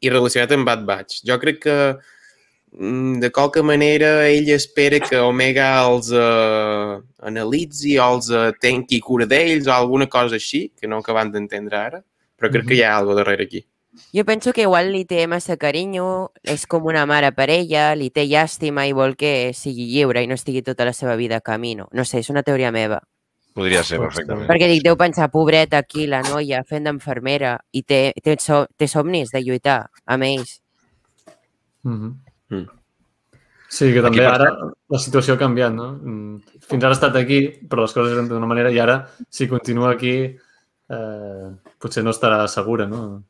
i 0.00 0.10
relacionat 0.10 0.52
amb 0.56 0.66
Bad 0.68 0.86
Batch. 0.88 1.20
Jo 1.28 1.36
crec 1.40 1.60
que 1.66 1.76
de 2.72 3.30
qualque 3.30 3.62
manera 3.62 4.26
ella 4.28 4.54
espera 4.54 4.98
que 5.00 5.18
Omega 5.18 5.84
els 5.84 6.08
eh, 6.10 7.00
analitzi 7.20 7.98
o 7.98 8.06
els 8.14 8.30
eh, 8.32 8.52
tenqui 8.60 9.00
cura 9.00 9.26
d'ells 9.28 9.68
o 9.68 9.74
alguna 9.74 10.08
cosa 10.08 10.38
així, 10.40 10.70
que 10.80 10.88
no 10.88 11.02
acabem 11.02 11.34
d'entendre 11.34 11.76
ara, 11.76 12.00
però 12.38 12.50
crec 12.50 12.70
que 12.70 12.78
hi 12.80 12.82
ha 12.82 12.96
alguna 12.96 13.20
darrere 13.20 13.44
aquí. 13.44 13.66
Jo 14.16 14.24
penso 14.24 14.54
que 14.56 14.64
igual 14.64 14.88
li 14.92 15.04
té 15.04 15.26
massa 15.28 15.58
carinyo, 15.60 16.32
és 16.42 16.64
com 16.66 16.88
una 16.88 17.04
mare 17.04 17.34
per 17.36 17.50
ella, 17.52 17.90
li 17.94 18.08
té 18.08 18.24
llàstima 18.24 18.86
i 18.88 18.96
vol 18.96 19.18
que 19.20 19.52
sigui 19.52 19.90
lliure 19.92 20.24
i 20.24 20.30
no 20.30 20.40
estigui 20.40 20.64
tota 20.64 20.88
la 20.88 20.96
seva 20.96 21.16
vida 21.20 21.42
a 21.42 21.44
camino. 21.44 21.90
No 21.92 22.06
sé, 22.08 22.24
és 22.24 22.32
una 22.32 22.42
teoria 22.42 22.72
meva. 22.72 23.02
Podria 23.52 23.84
ser, 23.84 24.00
perfectament. 24.00 24.48
Perquè 24.48 24.64
dic, 24.70 24.80
deu 24.80 24.96
pensar, 24.96 25.28
pobreta 25.28 25.82
aquí, 25.84 26.06
la 26.08 26.22
noia, 26.24 26.64
fent 26.64 26.88
d'infermera, 26.88 27.58
i 27.76 27.84
té, 27.84 28.14
té, 28.24 28.40
so, 28.40 28.64
té 28.80 28.88
somnis 28.88 29.28
de 29.34 29.44
lluitar 29.44 29.82
amb 30.08 30.24
ells. 30.24 30.62
Mhm. 31.84 32.31
Mm. 32.52 32.68
Sí, 33.72 33.88
que 33.88 34.02
Aquí, 34.02 34.04
també 34.04 34.24
per 34.26 34.32
ara 34.34 34.48
la 34.92 34.98
situació 35.00 35.34
ha 35.34 35.40
canviat, 35.40 35.72
no? 35.72 35.88
Mm, 35.96 36.58
Fins 36.68 36.84
ara 36.84 36.92
ha 36.92 36.98
estat 36.98 37.14
aquí, 37.16 37.38
però 37.68 37.86
les 37.86 37.94
coses 37.96 38.12
eren 38.12 38.28
d'una 38.28 38.48
manera, 38.50 38.70
i 38.70 38.78
ara, 38.82 38.98
si 39.32 39.48
continua 39.48 39.94
aquí, 39.94 40.16
eh, 40.92 41.46
potser 41.80 42.04
no 42.04 42.12
estarà 42.12 42.42
segura, 42.52 42.84
no? 42.86 43.22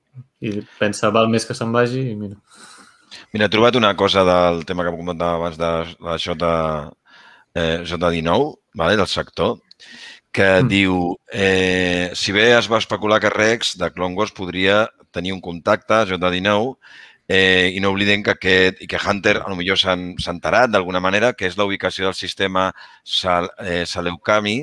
I 0.43 0.57
pensa, 0.81 1.13
val 1.15 1.31
més 1.31 1.47
que 1.47 1.55
se'n 1.55 1.71
vagi, 1.73 2.03
i 2.11 2.17
mira. 2.19 2.41
Mira, 3.33 3.47
he 3.47 3.53
trobat 3.53 3.79
una 3.79 3.95
cosa 3.97 4.25
del 4.27 4.65
tema 4.67 4.83
que 4.85 4.97
comentava 4.97 5.39
abans 5.39 5.57
de 5.61 5.71
la 6.03 6.19
J, 6.19 6.51
eh, 7.55 7.79
J19, 7.87 8.57
vale, 8.75 8.97
del 8.99 9.07
sector, 9.07 9.61
que 10.33 10.49
Mm. 10.59 10.65
mm. 10.65 10.69
diu, 10.69 11.17
eh, 11.31 12.11
si 12.15 12.33
bé 12.33 12.59
es 12.59 12.67
va 12.69 12.79
especular 12.83 13.21
que 13.21 13.31
Rex 13.31 13.77
de 13.79 13.93
Clone 13.93 14.17
Wars 14.17 14.33
podria 14.33 14.89
tenir 15.13 15.33
un 15.33 15.41
contacte, 15.41 15.95
J19, 16.11 16.77
eh, 17.33 17.71
i 17.73 17.81
no 17.81 17.91
oblidem 17.95 18.23
que, 18.27 18.35
aquest, 18.37 18.83
i 18.85 18.89
que 18.91 18.99
Hunter 19.01 19.39
a 19.41 19.49
lo 19.49 19.57
millor 19.57 19.79
s'han 19.81 20.11
s'ha 20.21 20.35
enterat 20.35 20.71
d'alguna 20.75 21.01
manera, 21.01 21.33
que 21.33 21.47
és 21.49 21.57
la 21.57 21.65
ubicació 21.69 22.05
del 22.11 22.15
sistema 22.19 22.67
Sal, 23.05 23.49
eh, 23.65 23.85
Saleukami, 23.89 24.59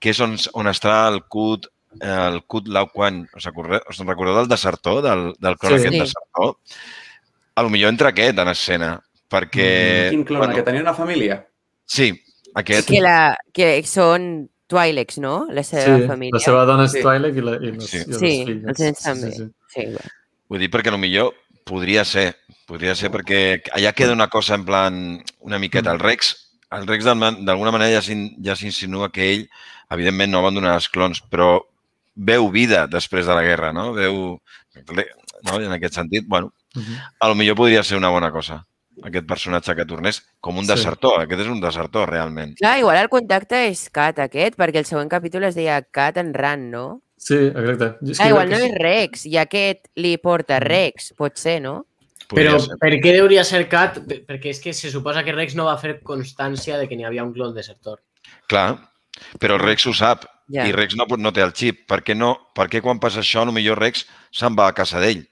que 0.00 0.10
és 0.12 0.20
on, 0.20 0.36
on 0.60 0.68
està 0.72 1.06
el 1.08 1.22
CUT 1.32 1.70
el 2.02 2.40
Kut 2.50 2.66
Lau 2.74 2.88
Quan, 2.90 3.20
us, 3.38 3.44
us 3.46 4.00
en 4.02 4.08
recordeu 4.10 4.34
del 4.34 4.48
desertor, 4.50 5.00
del, 5.04 5.28
del 5.38 5.56
clon 5.56 5.78
Sí. 5.78 5.86
aquest 5.86 5.94
Sí. 5.94 6.00
desertor? 6.00 6.56
A 7.54 7.62
lo 7.62 7.70
millor 7.70 7.92
entra 7.94 8.08
aquest 8.10 8.36
en 8.42 8.48
escena, 8.50 8.88
perquè... 9.30 10.10
Quin 10.10 10.24
clon, 10.26 10.52
que 10.52 10.64
tenia 10.66 10.82
una 10.82 10.92
família? 10.94 11.36
Sí, 11.86 12.08
aquest. 12.54 12.88
Que, 12.90 13.00
la, 13.00 13.36
que 13.54 13.68
són 13.86 14.48
Twi'leks, 14.66 15.20
no? 15.22 15.46
La 15.54 15.62
seva 15.62 16.00
sí, 16.00 16.08
família. 16.08 16.34
la 16.34 16.40
seva 16.42 16.64
dona 16.66 16.88
és 16.88 16.96
Sí. 16.98 17.02
Twilight 17.06 17.36
i, 17.38 17.40
la, 17.46 17.54
i, 17.62 17.70
les, 17.76 17.86
Sí. 17.86 17.98
i 18.02 18.04
les 18.10 18.18
Sí, 18.18 18.32
filles. 18.44 18.64
els 18.74 18.80
nens 18.80 19.02
també. 19.06 19.30
Sí, 19.30 19.36
sí. 19.44 19.48
Sí, 19.76 19.84
bueno. 19.94 20.10
Vull 20.50 20.60
dir, 20.66 20.70
perquè 20.74 20.88
a 20.90 20.96
lo 20.96 20.98
millor 20.98 21.32
podria 21.64 22.04
ser, 22.04 22.36
podria 22.66 22.94
ser 22.94 23.10
perquè 23.10 23.62
allà 23.72 23.92
queda 23.96 24.12
una 24.12 24.28
cosa 24.28 24.54
en 24.54 24.64
plan 24.64 24.98
una 25.40 25.58
miqueta. 25.58 25.92
El 25.92 25.98
Rex, 26.00 26.34
el 26.70 26.86
Rex 26.86 27.04
d'alguna 27.04 27.70
manera 27.72 27.90
ja 27.98 28.02
s'in- 28.02 28.34
ja 28.44 28.56
s'insinua 28.56 29.10
que 29.12 29.32
ell, 29.32 29.48
evidentment, 29.90 30.30
no 30.32 30.38
abandonarà 30.40 30.74
els 30.76 30.88
clons, 30.88 31.22
però 31.30 31.60
veu 32.14 32.50
vida 32.50 32.86
després 32.86 33.26
de 33.26 33.34
la 33.34 33.42
guerra, 33.42 33.72
no? 33.72 33.92
Veu, 33.92 34.40
no? 35.44 35.60
I 35.60 35.64
en 35.66 35.72
aquest 35.72 35.94
sentit, 35.94 36.24
bueno, 36.26 36.52
Mhm. 36.74 36.96
a 37.20 37.28
lo 37.28 37.34
millor 37.34 37.56
podria 37.56 37.82
ser 37.84 37.96
una 37.98 38.08
bona 38.08 38.30
cosa, 38.32 38.66
aquest 39.02 39.26
personatge 39.26 39.74
que 39.76 39.84
tornés 39.84 40.22
com 40.40 40.56
un 40.58 40.64
Sí. 40.66 40.72
desertor. 40.72 41.20
Aquest 41.22 41.40
és 41.42 41.46
un 41.48 41.60
desertor, 41.60 42.08
realment. 42.10 42.56
Clar, 42.56 42.78
igual 42.78 42.96
el 42.98 43.08
contacte 43.08 43.68
és 43.68 43.88
Cat 43.90 44.18
aquest, 44.18 44.56
perquè 44.56 44.78
el 44.78 44.84
següent 44.86 45.08
capítol 45.10 45.44
es 45.44 45.54
deia 45.54 45.82
Cat 45.82 46.16
en 46.18 46.34
Ran, 46.34 46.70
no? 46.70 47.00
Sí, 47.24 47.38
exacte. 47.48 47.86
És 48.10 48.20
Ah, 48.20 48.24
jo 48.28 48.34
igual 48.34 48.50
no 48.50 48.56
que 48.58 48.66
és 48.68 48.74
Rex, 48.82 49.24
i 49.30 49.36
aquest 49.40 49.86
li 49.96 50.16
porta 50.20 50.58
Rex, 50.60 51.12
pot 51.16 51.38
ser, 51.40 51.60
no? 51.64 51.86
Però 52.28 52.58
ser. 52.60 52.76
per 52.80 52.90
què 53.00 53.14
hauria 53.20 53.44
ser 53.44 53.62
Cat? 53.68 53.98
Perquè 54.04 54.50
és 54.52 54.60
que 54.60 54.72
se 54.76 54.90
suposa 54.92 55.22
que 55.24 55.32
Rex 55.32 55.54
no 55.56 55.64
va 55.68 55.76
fer 55.80 55.98
constància 56.02 56.76
de 56.80 56.88
que 56.88 56.96
n'hi 56.96 57.04
havia 57.08 57.24
un 57.24 57.32
clon 57.32 57.54
desertor. 57.54 58.02
Clar, 58.48 58.76
però 59.40 59.56
Rex 59.60 59.86
ho 59.86 59.94
sap 59.96 60.24
Ja. 60.52 60.66
i 60.68 60.72
Rex 60.72 60.96
no, 60.96 61.06
pot- 61.08 61.20
no 61.20 61.32
té 61.32 61.40
el 61.40 61.52
xip. 61.56 61.86
Per 61.88 62.02
què, 62.04 62.14
no, 62.16 62.34
per 62.54 62.68
què 62.68 62.82
quan 62.82 62.98
passa 63.00 63.20
això, 63.20 63.46
potser 63.46 63.74
Rex 63.74 64.04
se'n 64.30 64.54
va 64.56 64.68
a 64.68 64.74
casa 64.74 65.00
d'ell? 65.00 65.24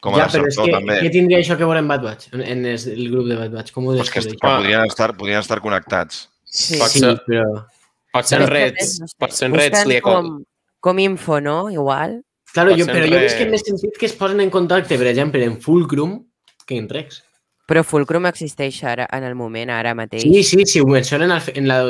Com 0.00 0.14
a 0.14 0.18
ja, 0.18 0.28
però 0.28 0.46
és 0.46 0.54
que 0.56 0.70
també. 0.70 1.00
què 1.02 1.10
tindria 1.10 1.38
això 1.42 1.56
que 1.58 1.64
veure 1.66 1.80
en 1.80 1.88
Bad 1.88 2.02
Batch? 2.04 2.28
En, 2.32 2.42
en 2.42 2.64
el 2.86 3.10
grup 3.10 3.26
de 3.26 3.34
Bad 3.34 3.50
Batch? 3.50 3.72
Com 3.72 3.88
ho 3.88 3.96
Pues 3.96 4.10
que, 4.10 4.20
que 4.20 4.36
podrien, 4.38 4.84
estar, 4.86 5.16
podrien 5.16 5.40
estar 5.40 5.60
connectats. 5.60 6.28
Sí. 6.44 6.78
Pot 6.78 6.90
Sí, 6.94 7.00
ser- 7.00 7.18
però... 7.26 7.66
Pot 8.12 8.24
ser 8.30 8.38
Però 8.38 8.44
en 8.44 8.46
és 8.46 8.48
que 8.48 8.54
Reds. 8.54 8.78
res, 8.78 9.00
no 9.00 9.06
sé. 9.08 9.16
Pot 9.18 9.32
ser 9.32 9.46
en 9.48 9.54
Reds. 9.54 9.86
Li 9.86 10.00
com, 10.00 10.44
com 10.80 10.98
info, 10.98 11.40
no? 11.40 11.70
Igual. 11.70 12.24
Claro, 12.52 12.70
jo, 12.76 12.86
però 12.86 13.04
jo 13.06 13.18
veig 13.18 13.34
que 13.36 13.46
més 13.50 13.62
sentit 13.66 13.98
que 13.98 14.06
es 14.06 14.14
posen 14.16 14.40
en 14.40 14.50
contacte, 14.50 14.96
per 14.98 15.06
exemple, 15.10 15.42
en 15.44 15.60
Fulcrum 15.60 16.24
que 16.66 16.76
en 16.78 16.88
Rex. 16.88 17.22
Però 17.68 17.82
Fulcrum 17.84 18.24
existeix 18.26 18.82
ara, 18.84 19.06
en 19.12 19.24
el 19.24 19.34
moment, 19.36 19.68
ara 19.70 19.92
mateix. 19.94 20.22
Sí, 20.22 20.42
sí, 20.42 20.64
sí, 20.64 20.80
ho 20.80 20.86
mencionen 20.86 21.30
en 21.54 21.68
la 21.68 21.82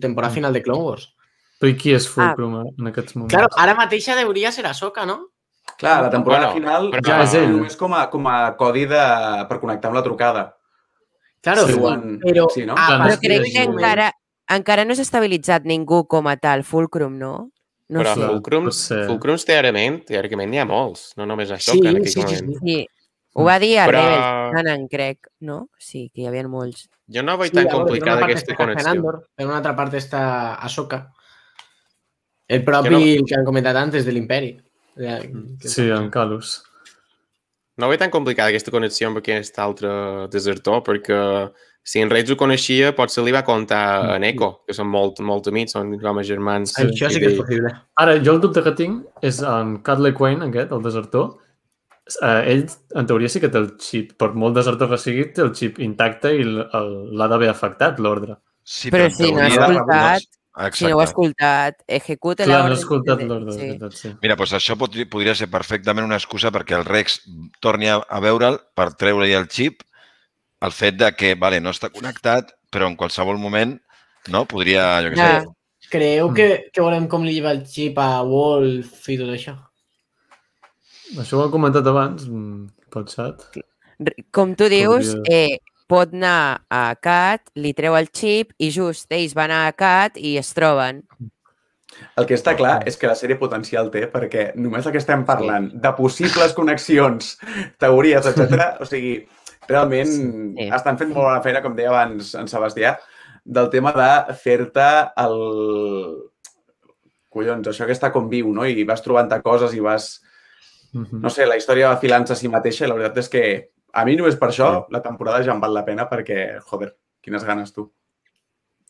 temporada 0.00 0.32
final 0.34 0.52
de 0.52 0.62
Clone 0.62 0.82
Wars. 0.82 1.14
Però 1.60 1.70
i 1.70 1.76
qui 1.76 1.92
és 1.94 2.06
Ah. 2.06 2.10
Fulcrum 2.34 2.56
en 2.78 2.86
aquests 2.88 3.14
moments? 3.16 3.34
Claro, 3.34 3.48
ara 3.56 3.74
mateixa 3.74 4.16
hauria 4.20 4.50
ser 4.50 4.66
Ahsoka, 4.66 5.04
no? 5.06 5.28
Clar, 5.78 6.02
la 6.02 6.10
temporada 6.10 6.46
Bueno, 6.50 6.54
final 6.60 6.90
però- 6.90 7.06
ja 7.06 7.22
és 7.22 7.34
ell. 7.34 7.50
només 7.52 7.76
com 7.76 7.94
a, 7.94 8.08
com 8.10 8.26
a 8.26 8.56
codi 8.56 8.86
de, 8.86 9.46
per 9.48 9.60
connectar 9.60 9.88
amb 9.90 9.96
la 9.98 10.02
trucada. 10.02 10.56
Claro, 11.40 11.66
Sí, 11.66 11.74
diuen- 11.74 12.18
però 12.20 12.48
sí, 12.50 12.66
no? 12.66 12.72
a 12.72 12.86
Clar, 12.86 12.98
no 12.98 13.04
Però 13.06 13.12
és 13.12 13.20
crec 13.20 13.52
que 13.52 13.62
encara, 13.62 14.12
encara 14.48 14.84
no 14.84 14.94
s'ha 14.94 15.02
estabilitzat 15.02 15.62
ningú 15.64 16.06
com 16.08 16.26
a 16.26 16.36
tal, 16.36 16.64
Fulcrum, 16.64 17.16
no? 17.18 17.50
No 17.90 18.04
Però 18.04 18.14
sé. 18.14 18.22
Fulcrums, 18.22 18.70
pot 18.70 18.78
ser. 18.78 19.00
Fulcrums 19.08 19.44
teòricament, 19.48 20.00
teòricament 20.06 20.50
n'hi 20.52 20.60
ha 20.62 20.66
molts, 20.68 21.08
no 21.18 21.26
només 21.26 21.50
això, 21.50 21.72
Sí, 21.74 21.80
que 21.82 21.88
en 21.90 21.96
aquell 21.98 22.12
sí, 22.12 22.20
sí, 22.22 22.26
moment. 22.42 22.58
sí. 22.60 22.74
Sí. 22.76 22.88
Ho 23.34 23.44
va 23.46 23.58
dir 23.62 23.76
a 23.78 23.86
Però- 23.86 24.00
Rebels, 24.02 24.54
Canon, 24.56 24.88
crec, 24.90 25.26
no? 25.46 25.56
Sí, 25.78 26.10
que 26.14 26.22
hi 26.22 26.26
havia 26.26 26.46
molts. 26.50 26.88
Jo 27.10 27.22
no 27.22 27.36
veig 27.38 27.50
Sí, 27.50 27.56
tan 27.56 27.66
veure, 27.66 27.78
complicada 27.78 28.24
aquesta 28.26 28.56
connexió. 28.58 28.90
Andor, 28.90 29.20
per 29.34 29.46
una 29.46 29.56
altra 29.58 29.74
part 29.76 29.94
està 29.94 30.22
Ahsoka. 30.62 31.12
El 32.48 32.64
propi 32.64 32.90
no- 32.90 32.98
el 32.98 33.24
que 33.26 33.34
han 33.38 33.44
comentat 33.44 33.76
antes 33.76 34.04
de 34.04 34.12
l'Imperi. 34.12 34.52
Ja, 34.96 35.20
que- 35.20 35.68
Sí, 35.68 35.88
en 35.88 36.10
Calus. 36.10 36.62
No 37.76 37.88
veig 37.88 37.98
tan 38.00 38.10
complicada 38.10 38.50
aquesta 38.50 38.70
connexió 38.70 39.08
amb 39.08 39.18
aquest 39.18 39.58
altre 39.58 39.88
desertor, 40.28 40.82
perquè 40.82 41.52
si 41.82 42.00
en 42.00 42.10
Reis 42.10 42.30
ho 42.30 42.36
coneixia, 42.36 42.92
potser 42.94 43.24
li 43.24 43.32
va 43.32 43.42
contar 43.44 44.14
a 44.14 44.18
Neko, 44.22 44.62
que 44.66 44.74
són 44.76 44.86
molt, 44.92 45.20
molt 45.26 45.48
amics, 45.48 45.72
són 45.72 45.94
com 46.00 46.18
a 46.18 46.24
germans. 46.26 46.74
Sí, 46.76 46.82
Això 46.86 47.08
sí 47.10 47.20
que 47.22 47.30
és 47.32 47.38
possible. 47.38 47.72
Ara, 47.96 48.18
jo 48.22 48.34
el 48.36 48.40
dubte 48.40 48.62
que 48.62 48.72
tinc 48.78 49.06
és 49.22 49.40
en 49.42 49.78
Cadley 49.82 50.12
Quain, 50.12 50.42
aquest, 50.46 50.72
el 50.76 50.82
desertor. 50.82 51.38
Eh, 52.22 52.42
ell, 52.52 52.64
en 52.98 53.06
teoria, 53.06 53.28
sí 53.30 53.40
que 53.40 53.48
té 53.48 53.58
el 53.58 53.72
xip. 53.78 54.12
Per 54.18 54.32
molt 54.34 54.56
desertor 54.58 54.88
que 54.90 54.98
sigui, 54.98 55.28
té 55.34 55.42
el 55.44 55.52
xip 55.54 55.78
intacte 55.82 56.32
i 56.34 56.44
l'ha 56.44 57.28
d'haver 57.30 57.48
afectat, 57.52 57.98
l'ordre. 58.02 58.36
Sí, 58.64 58.90
Però 58.90 59.04
en 59.06 59.10
si 59.14 59.30
no 59.32 59.40
has 59.42 59.54
teoria- 59.54 59.70
escoltat, 59.70 60.28
Exacte. 60.60 60.76
Si 60.76 60.84
no 60.90 60.96
ho 60.96 61.00
has 61.00 61.08
escoltat, 61.10 61.76
executa 61.86 62.44
Clar, 62.44 62.48
no 62.48 62.58
l'ordre. 62.68 62.74
he 62.74 62.80
escoltat 62.82 63.18
de- 63.18 63.24
l'ordre, 63.26 63.52
sí. 63.52 63.58
sí. 63.60 63.66
veritat, 63.68 63.92
sí. 63.94 64.08
Mira, 64.20 64.34
doncs 64.36 64.52
això 64.58 64.76
pot, 64.76 64.96
podria 65.08 65.34
ser 65.38 65.48
perfectament 65.48 66.04
una 66.04 66.16
excusa 66.18 66.50
perquè 66.50 66.76
el 66.76 66.84
Rex 66.84 67.20
torni 67.62 67.86
a, 67.88 68.00
a 68.02 68.20
veure'l 68.20 68.58
per 68.74 68.88
treure-li 68.98 69.32
el 69.38 69.46
xip, 69.48 69.80
el 70.62 70.72
fet 70.72 70.96
de 71.00 71.12
que, 71.16 71.34
vale, 71.34 71.60
no 71.60 71.70
està 71.70 71.90
connectat, 71.92 72.52
però 72.70 72.86
en 72.90 72.96
qualsevol 72.96 73.38
moment, 73.40 73.78
no, 74.28 74.44
podria, 74.46 75.00
jo 75.02 75.10
què 75.14 75.16
Ja. 75.16 75.40
sé, 75.40 75.48
Creieu 75.90 76.28
que, 76.36 76.70
que 76.72 76.82
veurem 76.82 77.08
com 77.08 77.24
li 77.24 77.32
lleva 77.34 77.50
el 77.50 77.64
xip 77.66 77.96
a 77.98 78.20
Wolf 78.22 79.08
i 79.08 79.16
tot 79.18 79.30
això? 79.32 79.56
Això 81.18 81.40
ho 81.40 81.48
he 81.48 81.50
comentat 81.50 81.86
abans, 81.90 82.26
mm, 82.28 82.68
pot 82.92 83.10
ser. 83.10 83.32
Com 84.30 84.54
tu 84.54 84.68
dius, 84.70 85.14
Podria- 85.16 85.56
eh, 85.56 85.58
pot 85.88 86.12
anar 86.14 86.62
a 86.70 86.94
Cat, 87.02 87.50
li 87.56 87.72
treu 87.74 87.96
el 87.98 88.06
xip 88.14 88.52
i 88.58 88.70
just 88.70 89.10
ells 89.10 89.34
van 89.34 89.50
a 89.50 89.72
Cat 89.72 90.16
i 90.16 90.36
es 90.38 90.52
troben. 90.54 91.02
El 92.16 92.24
que 92.26 92.34
està 92.38 92.54
clar 92.56 92.84
és 92.86 92.96
que 92.96 93.08
la 93.10 93.16
sèrie 93.18 93.36
potencial 93.36 93.90
té 93.90 94.06
perquè 94.12 94.54
només 94.54 94.86
el 94.86 94.92
que 94.92 94.98
estem 95.02 95.24
parlant 95.26 95.72
de 95.74 95.92
possibles 95.98 96.52
connexions, 96.54 97.36
teories, 97.78 98.24
etc. 98.30 98.76
O 98.80 98.86
sigui, 98.86 99.26
realment 99.70 100.10
Sí. 100.10 100.68
estan 100.68 100.98
fent 100.98 101.12
molt 101.14 101.28
bona 101.28 101.42
feina, 101.44 101.62
com 101.62 101.76
deia 101.76 101.88
abans 101.92 102.34
en 102.34 102.50
Sebastià, 102.50 102.96
del 103.44 103.70
tema 103.70 103.92
de 103.96 104.34
fer-te 104.34 104.88
el... 105.22 105.36
Collons, 107.30 107.68
això 107.70 107.86
que 107.86 107.94
està 107.94 108.10
com 108.10 108.26
viu, 108.28 108.48
no? 108.52 108.64
I 108.66 108.82
vas 108.84 109.02
trobant-te 109.04 109.38
coses 109.42 109.74
i 109.74 109.80
vas... 109.80 110.16
Mhm. 110.92 111.20
No 111.22 111.30
sé, 111.30 111.46
la 111.46 111.56
història 111.56 111.92
va 111.92 112.00
filant-se 112.02 112.34
a 112.34 112.36
si 112.36 112.50
mateixa 112.50 112.84
i 112.84 112.88
la 112.90 112.96
veritat 112.98 113.22
és 113.22 113.28
que 113.30 113.44
a 113.92 114.04
mi 114.04 114.16
només 114.18 114.36
per 114.38 114.50
això 114.50 114.86
la 114.90 115.02
temporada 115.02 115.42
ja 115.46 115.54
em 115.54 115.60
val 115.62 115.74
la 115.74 115.84
pena 115.86 116.08
perquè, 116.10 116.58
joder, 116.66 116.90
quines 117.22 117.44
ganes 117.46 117.72
tu. 117.72 117.92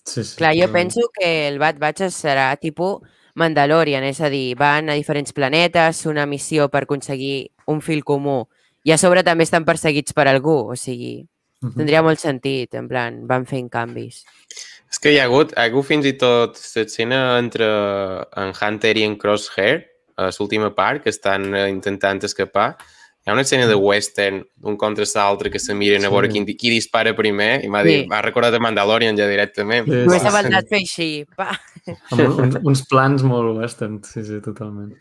Sí, 0.05 0.25
sí, 0.25 0.37
Clar, 0.39 0.55
jo 0.57 0.71
penso 0.73 1.01
que 1.13 1.49
el 1.49 1.59
Bad 1.61 1.79
Batch 1.79 2.09
serà 2.09 2.55
tipus 2.57 3.05
Mandalorian, 3.35 4.03
és 4.09 4.21
a 4.25 4.31
dir, 4.33 4.57
van 4.59 4.89
a 4.89 4.97
diferents 4.99 5.33
planetes, 5.37 6.07
una 6.09 6.25
missió 6.27 6.69
per 6.73 6.85
aconseguir 6.85 7.53
un 7.69 7.81
fil 7.85 8.03
comú 8.05 8.49
i 8.85 8.93
a 8.93 8.99
sobre 8.99 9.23
també 9.27 9.45
estan 9.45 9.65
perseguits 9.65 10.13
per 10.17 10.27
algú, 10.29 10.71
o 10.73 10.77
sigui, 10.77 11.27
Mhm. 11.63 11.75
tindria 11.77 12.03
molt 12.03 12.19
sentit, 12.19 12.75
en 12.75 12.89
plan, 12.89 13.27
van 13.27 13.45
fent 13.47 13.69
canvis. 13.71 14.25
És 14.91 14.99
que 14.99 15.13
hi 15.13 15.19
ha 15.19 15.25
hagut, 15.25 15.53
hi 15.53 15.61
ha 15.61 15.65
hagut 15.69 15.85
fins 15.87 16.07
i 16.07 16.15
tot 16.15 16.57
l'escena 16.75 17.39
entre 17.39 17.67
en 18.37 18.53
Hunter 18.61 18.97
i 18.97 19.03
en 19.05 19.17
Crosshair, 19.17 19.87
a 20.17 20.31
l'última 20.39 20.75
part, 20.75 21.03
que 21.03 21.11
estan 21.11 21.55
eh, 21.55 21.69
intentant 21.69 22.23
escapar. 22.25 22.77
Hi 23.21 23.29
ha 23.31 23.33
una 23.35 23.43
escena 23.43 23.67
de 23.67 23.75
western, 23.75 24.43
d'un 24.57 24.77
contra 24.79 25.05
l'altre, 25.15 25.51
que 25.51 25.59
se 25.59 25.75
miren 25.75 26.05
a 26.07 26.09
veure 26.09 26.31
Sí. 26.33 26.43
qui, 26.45 26.57
qui 26.57 26.71
dispara 26.71 27.15
primer, 27.15 27.63
i 27.63 27.69
m'ha 27.69 27.83
Sí. 27.85 28.07
m'ha 28.09 28.23
recordat 28.23 28.55
a 28.55 28.59
Mandalorian 28.59 29.15
ja 29.17 29.27
directament. 29.29 29.85
Sí, 29.85 29.91
Només 29.93 30.23
sí, 30.23 30.27
ha 30.27 30.31
sí. 30.31 30.37
faltat 30.37 30.69
fer 30.69 30.79
així, 30.79 31.27
pa. 31.37 31.61
Amb 32.11 32.21
un, 32.21 32.41
uns, 32.45 32.57
uns 32.65 32.87
plans 32.89 33.23
molt 33.23 33.59
western, 33.59 34.03
sí, 34.03 34.25
sí, 34.25 34.41
totalment. 34.41 34.97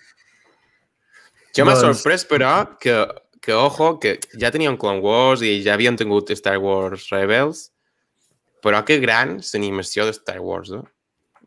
Jo 1.56 1.66
m'ha 1.66 1.74
Doncs- 1.76 1.98
sorprès, 2.04 2.28
però, 2.30 2.78
que, 2.80 2.94
que, 3.42 3.54
ojo, 3.54 3.98
que 4.00 4.18
ja 4.40 4.52
teníem 4.52 4.78
Clone 4.78 5.02
Wars 5.04 5.44
i 5.46 5.60
ja 5.66 5.76
havien 5.76 5.98
tingut 6.00 6.32
Star 6.36 6.58
Wars 6.62 7.10
Rebels, 7.14 7.70
però 8.64 8.84
que 8.86 9.00
gran 9.00 9.38
l'animació 9.40 10.08
de 10.08 10.16
Star 10.16 10.40
Wars, 10.44 10.74
eh? 10.76 10.84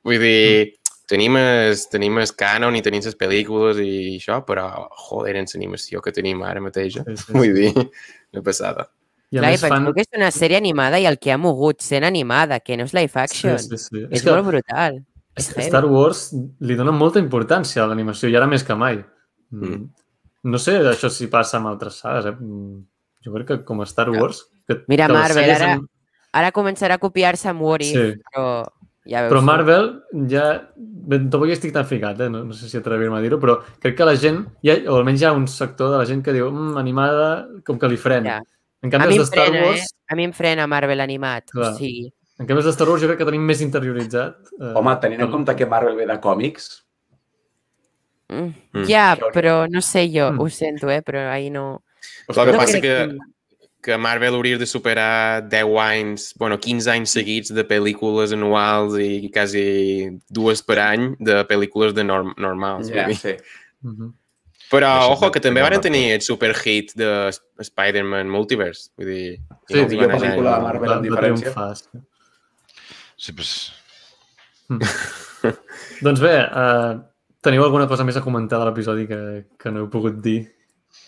Vull 0.02 0.18
dir, 0.18 0.78
tenim 1.10 1.36
el, 1.38 1.76
tenim 1.92 2.18
el 2.18 2.32
canon 2.38 2.74
i 2.74 2.82
tenim 2.82 3.04
les 3.04 3.18
pel·lícules 3.18 3.78
i 3.82 4.16
això, 4.16 4.40
però, 4.46 4.66
joder, 5.08 5.36
en 5.42 5.46
l'animació 5.52 6.02
que 6.02 6.14
tenim 6.14 6.42
ara 6.46 6.62
mateix. 6.64 6.98
eh? 7.02 7.06
Sí, 7.06 7.16
sí, 7.26 7.36
Vull 7.36 7.54
dir, 7.54 7.70
una 8.32 8.42
passada. 8.42 8.88
I 9.32 9.38
Clar, 9.38 9.54
i 9.54 9.60
fan... 9.60 9.86
que 9.96 10.04
és 10.04 10.10
una 10.18 10.28
sèrie 10.34 10.58
animada 10.60 10.98
i 11.00 11.06
el 11.08 11.16
que 11.16 11.32
ha 11.32 11.38
mogut 11.40 11.80
sent 11.80 12.04
animada, 12.04 12.60
que 12.60 12.76
no 12.76 12.84
és 12.88 12.92
live 12.96 13.20
action. 13.20 13.56
Sí, 13.56 13.70
sí, 13.70 13.80
sí. 13.86 14.04
És, 14.10 14.26
molt 14.28 14.44
brutal. 14.44 15.00
És 15.40 15.48
Star 15.68 15.86
Wars 15.88 16.26
li 16.60 16.76
dona 16.76 16.92
molta 16.92 17.20
importància 17.22 17.84
a 17.84 17.88
l'animació, 17.88 18.28
i 18.28 18.36
ara 18.36 18.48
més 18.50 18.64
que 18.66 18.76
mai. 18.76 19.00
Mm. 19.52 19.86
No 20.44 20.58
sé 20.58 20.78
això 20.90 21.08
si 21.10 21.28
passa 21.30 21.58
amb 21.60 21.68
altres 21.70 22.00
sagues, 22.02 22.26
eh? 22.26 22.36
Mm, 22.38 22.80
Jo 23.22 23.32
crec 23.36 23.46
que 23.46 23.56
com 23.64 23.80
a 23.80 23.86
Star 23.86 24.08
Wars... 24.10 24.40
Que, 24.66 24.80
Mira, 24.88 25.06
que 25.06 25.12
Marvel, 25.14 25.50
ara- 25.50 25.72
en- 25.76 25.88
Ara 26.32 26.48
començarà 26.50 26.94
a 26.96 26.98
copiar-se 26.98 27.48
amb 27.50 27.60
What 27.62 27.82
If, 27.84 27.92
Sí. 27.92 28.20
però 28.32 28.64
ja 29.04 29.20
veus. 29.22 29.30
Però. 29.34 29.42
Marvel 29.44 29.88
ja... 30.30 30.46
Tampoc 31.12 31.46
hi 31.50 31.52
estic 31.54 31.72
tan 31.74 31.84
ficat, 31.86 32.20
eh? 32.24 32.28
no, 32.30 32.44
no 32.48 32.54
sé 32.56 32.68
si 32.70 32.78
atrevir-me 32.78 33.18
a 33.18 33.20
dir-ho, 33.22 33.38
però 33.42 33.58
crec 33.82 33.96
que 33.98 34.04
la 34.06 34.14
gent, 34.16 34.40
ja, 34.64 34.74
o 34.88 34.96
almenys 34.96 35.22
hi 35.22 35.26
ha 35.28 35.32
un 35.36 35.46
sector 35.50 35.90
de 35.92 35.98
la 36.00 36.06
gent 36.08 36.22
que 36.24 36.32
diu 36.34 36.48
mm, 36.50 36.76
animada, 36.80 37.28
com 37.66 37.78
que 37.78 37.90
li 37.90 37.98
frena. 38.00 38.38
Ja. 38.38 38.42
En 38.82 38.88
A 38.90 38.96
canvi, 38.96 39.14
els 39.14 39.18
em 39.18 39.22
de 39.22 39.26
Star 39.30 39.46
frena, 39.50 39.66
Wars, 39.68 39.82
eh? 39.86 40.06
A 40.10 40.16
mi 40.18 40.24
em 40.26 40.32
frena 40.34 40.66
Marvel 40.70 41.00
animat. 41.04 41.50
Clar. 41.52 41.72
O 41.74 41.78
sigui, 41.78 42.06
en 42.38 42.46
canvi, 42.48 42.62
els 42.62 42.70
de 42.70 42.72
Star 42.78 42.88
Wars 42.90 43.02
jo 43.04 43.10
crec 43.12 43.18
que 43.22 43.28
tenim 43.28 43.44
més 43.46 43.60
interioritzat. 43.62 44.38
Eh, 44.58 44.72
Home, 44.78 44.94
tenint 45.04 45.22
en 45.26 45.30
compte 45.30 45.54
que 45.58 45.66
Marvel 45.70 45.94
ve 45.98 46.06
de 46.10 46.16
còmics, 46.22 46.70
mm, 48.32 48.54
Mm. 48.80 48.86
ja, 48.88 49.16
però 49.34 49.66
no 49.70 49.80
sé 49.80 50.08
jo, 50.12 50.30
Mm. 50.32 50.40
ho 50.40 50.48
sento, 50.50 50.90
eh? 50.90 51.02
però 51.02 51.28
ahir 51.30 51.50
no... 51.52 51.82
El 52.28 52.34
que 52.34 52.46
no 52.52 52.58
passa 52.58 52.80
que, 52.80 53.18
que 53.82 53.96
Marvel 53.98 54.34
hauria 54.34 54.58
de 54.58 54.66
superar 54.66 55.48
10 55.48 55.76
anys, 55.78 56.34
bueno, 56.38 56.58
15 56.58 56.90
anys 56.90 57.10
seguits 57.10 57.52
de 57.54 57.64
pel·lícules 57.66 58.32
anuals 58.32 58.94
i 58.98 59.30
quasi 59.34 60.18
dues 60.30 60.62
per 60.62 60.78
any 60.78 61.16
de 61.18 61.44
pel·lícules 61.46 61.92
de 61.94 62.04
norm 62.04 62.32
normals. 62.38 62.88
ja, 62.90 63.06
dir. 63.08 63.16
sí. 63.16 63.36
Mhm. 63.82 64.12
Però, 64.72 64.88
Això 64.88 65.10
ojo, 65.12 65.30
que 65.30 65.40
també 65.40 65.60
van 65.60 65.80
tenir 65.84 66.12
el 66.14 66.22
superhit 66.24 66.94
de 66.96 67.28
Sp- 67.28 67.60
Spider-Man 67.60 68.30
Multiverse. 68.30 68.88
Vull 68.96 69.06
dir, 69.06 69.38
Sí, 69.68 69.78
els 69.82 69.92
millor 69.92 70.10
pel·lícula 70.14 70.54
de 70.56 70.62
Marvel. 70.62 70.92
Amb 70.92 71.02
va 71.04 71.28
diferència. 71.28 71.76
sí. 73.18 73.32
Pues, 73.36 73.50
Doncs 76.02 76.20
bé, 76.22 76.36
uh, 76.48 77.00
teniu 77.42 77.66
alguna 77.66 77.88
cosa 77.90 78.06
més 78.06 78.16
a 78.16 78.24
comentar 78.24 78.60
de 78.62 78.70
l'episodi 78.70 79.06
que, 79.10 79.22
que 79.58 79.72
no 79.74 79.84
heu 79.84 79.92
pogut 79.92 80.20
dir? 80.24 80.40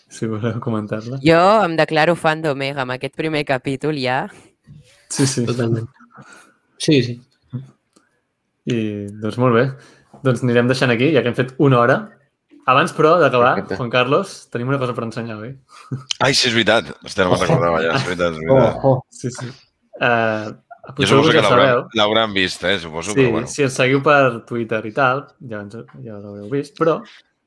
si 0.08 0.26
voleu 0.30 0.60
comentar-la. 0.62 1.18
Jo 1.24 1.42
em 1.64 1.76
declaro 1.78 2.14
fan 2.18 2.42
d'Omega 2.44 2.84
amb 2.84 2.94
aquest 2.96 3.16
primer 3.18 3.44
capítol 3.48 3.98
ja. 4.00 4.24
Sí, 5.12 5.26
sí. 5.26 5.44
Totalment. 5.48 5.88
Sí, 6.80 7.00
sí. 7.06 7.18
I 8.70 8.76
doncs 9.20 9.38
molt 9.40 9.56
bé. 9.58 9.64
Doncs 10.24 10.44
anirem 10.46 10.70
deixant 10.70 10.92
aquí, 10.94 11.10
ja 11.14 11.22
que 11.22 11.32
hem 11.32 11.38
fet 11.38 11.52
una 11.62 11.80
hora. 11.82 11.98
Abans, 12.70 12.94
però, 12.96 13.18
d'acabar. 13.20 13.58
Juan 13.74 13.90
Carlos, 13.92 14.46
tenim 14.52 14.70
una 14.72 14.78
cosa 14.80 14.94
per 14.96 15.04
ensenyar, 15.04 15.36
oi? 15.44 15.50
Ai, 16.24 16.32
sí, 16.32 16.48
és 16.48 16.54
veritat. 16.54 16.94
Hòstia, 17.04 17.26
no 17.26 17.34
me'n 17.34 17.42
recordava 17.42 17.82
ja. 17.84 17.98
És 17.98 18.06
veritat, 18.08 18.32
és 18.32 18.40
veritat. 18.40 18.78
Oh, 18.80 18.94
oh. 18.94 19.02
Sí, 19.12 19.32
sí. 19.34 19.50
Uh, 20.00 20.54
Jo 20.98 21.06
suposo 21.06 21.32
que 21.32 21.42
l'hauran 21.98 22.32
vist, 22.34 22.64
eh? 22.64 22.78
Suposo, 22.78 23.12
Sí, 23.12 23.20
però 23.20 23.30
bueno. 23.32 23.46
si 23.48 23.62
ens 23.62 23.72
seguiu 23.74 24.02
per 24.02 24.42
Twitter 24.46 24.82
i 24.86 24.92
tal, 24.92 25.24
ja, 25.48 25.60
ens, 25.62 25.74
ja 26.04 26.18
l'haureu 26.18 26.48
vist, 26.52 26.76
però, 26.78 26.98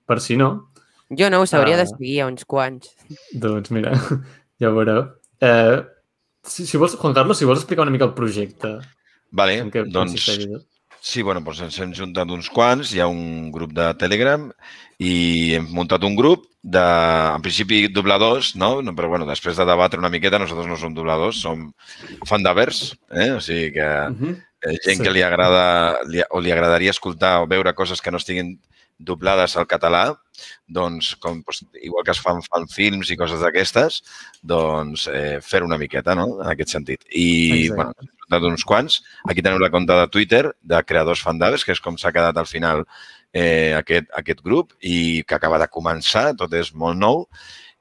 per 0.07 0.19
si 0.21 0.35
no, 0.39 0.69
Jo 1.09 1.29
no, 1.31 1.39
us 1.41 1.53
hauria 1.53 1.75
Ah. 1.75 1.83
de 1.83 1.87
seguir 1.87 2.21
a 2.21 2.27
uns 2.27 2.43
quants. 2.43 2.89
doncs 3.31 3.69
mira, 3.71 3.91
ja 4.59 4.69
ho 4.69 4.73
veureu. 4.75 5.05
Eh, 5.39 5.83
si, 6.43 6.65
si 6.67 6.77
vols, 6.77 6.95
Juan 6.97 7.13
Carlos, 7.13 7.37
si 7.37 7.45
vols 7.45 7.59
explicar 7.61 7.83
una 7.83 7.91
mica 7.91 8.05
el 8.05 8.13
projecte 8.13 8.79
Vale, 9.31 9.61
doncs 9.85 9.93
consisteix. 9.93 10.47
Sí, 11.07 11.21
bueno, 11.23 11.39
doncs 11.45 11.61
ens 11.63 11.77
hem 11.83 11.93
juntat 11.95 12.29
uns 12.33 12.49
quants, 12.51 12.91
hi 12.93 12.99
ha 13.03 13.07
un 13.07 13.49
grup 13.55 13.71
de 13.77 13.85
Telegram 14.01 14.49
i 14.99 15.53
hem 15.55 15.67
muntat 15.77 16.03
un 16.03 16.15
grup 16.17 16.45
de, 16.61 16.83
en 16.83 17.41
principi, 17.45 17.85
dobladors, 17.93 18.55
no? 18.59 18.81
Però, 18.97 19.07
bueno, 19.13 19.27
després 19.29 19.55
de 19.55 19.65
debatre 19.69 20.01
una 20.01 20.11
miqueta, 20.11 20.39
nosaltres 20.41 20.67
no 20.67 20.75
som 20.81 20.95
dobladors, 20.97 21.39
som 21.45 21.69
fandavers, 22.27 22.95
eh? 23.11 23.31
O 23.37 23.39
sigui 23.41 23.71
que 23.77 23.87
Mhm. 24.09 24.35
eh, 24.63 24.77
gent 24.83 24.97
Sí. 24.97 25.03
que 25.03 25.11
li 25.13 25.21
agrada 25.21 25.99
li, 26.09 26.21
o 26.29 26.41
li 26.41 26.51
agradaria 26.51 26.89
escoltar 26.91 27.41
o 27.41 27.47
veure 27.47 27.73
coses 27.73 28.01
que 28.01 28.11
no 28.11 28.17
estiguin 28.17 28.59
doblades 28.99 29.55
al 29.55 29.67
català, 29.67 30.17
doncs, 30.67 31.15
com, 31.21 31.43
doncs 31.45 31.63
igual 31.83 32.03
que 32.03 32.11
es 32.11 32.19
fan, 32.19 32.41
fan 32.41 32.67
films 32.67 33.11
i 33.11 33.15
coses 33.15 33.39
d'aquestes, 33.39 34.01
doncs 34.41 35.07
eh, 35.13 35.37
fer 35.41 35.61
una 35.63 35.77
miqueta, 35.77 36.15
no?, 36.15 36.41
en 36.41 36.49
aquest 36.49 36.71
sentit. 36.71 37.05
I, 37.13 37.67
Exacte. 37.67 37.75
bueno, 37.75 37.93
hem 38.27 38.39
juntat 38.39 38.49
uns 38.51 38.63
quants. 38.65 39.01
Aquí 39.29 39.41
teniu 39.41 39.59
la 39.59 39.69
compte 39.71 39.93
de 39.93 40.07
Twitter 40.09 40.51
de 40.61 40.83
Creadors 40.83 41.21
Fandaves, 41.23 41.63
que 41.63 41.71
és 41.71 41.79
com 41.81 41.97
s'ha 41.97 42.11
quedat 42.11 42.37
al 42.37 42.45
final 42.47 42.85
eh, 43.33 43.73
aquest, 43.77 44.07
aquest 44.17 44.41
grup 44.43 44.73
i 44.81 45.23
que 45.23 45.35
acaba 45.35 45.57
de 45.59 45.67
començar, 45.67 46.35
tot 46.35 46.53
és 46.53 46.73
molt 46.73 46.97
nou. 46.97 47.27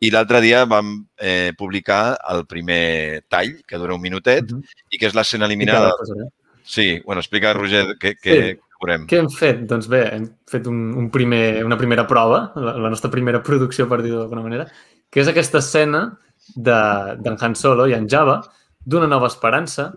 I 0.01 0.11
l'altre 0.11 0.41
dia 0.45 0.65
vam 0.67 1.07
eh, 1.19 1.53
publicar 1.57 2.19
el 2.31 2.45
primer 2.47 3.25
tall, 3.29 3.63
que 3.67 3.79
dura 3.79 3.95
un 3.95 4.01
minutet, 4.03 4.51
Mhm. 4.53 4.63
i 4.91 4.99
que 4.99 5.07
és 5.07 5.15
l'escena 5.15 5.47
eliminada. 5.47 5.93
posaré. 5.99 6.29
Sí, 6.65 7.01
bueno, 7.05 7.21
explica, 7.21 7.53
Roger, 7.55 7.97
què, 7.99 8.17
què 8.21 8.35
Sí. 8.55 8.59
veurem. 8.81 9.07
Què 9.07 9.19
hem 9.19 9.31
fet? 9.31 9.61
Doncs 9.67 9.89
bé, 9.89 10.15
hem 10.17 10.29
fet 10.47 10.67
un, 10.67 10.93
un 10.97 11.11
primer, 11.11 11.65
una 11.65 11.79
primera 11.79 12.07
prova, 12.07 12.53
la, 12.57 12.77
la 12.77 12.91
nostra 12.91 13.11
primera 13.11 13.41
producció, 13.43 13.89
per 13.89 14.03
dir-ho 14.03 14.19
d'alguna 14.19 14.43
manera, 14.43 14.67
que 15.11 15.21
és 15.21 15.29
aquesta 15.29 15.59
escena 15.59 16.19
de- 16.55 17.17
d'en 17.19 17.37
Han 17.41 17.55
Solo 17.57 17.87
i 17.89 17.95
en 17.95 18.09
Java 18.09 18.43
d'una 18.85 19.07
nova 19.07 19.29
esperança 19.29 19.95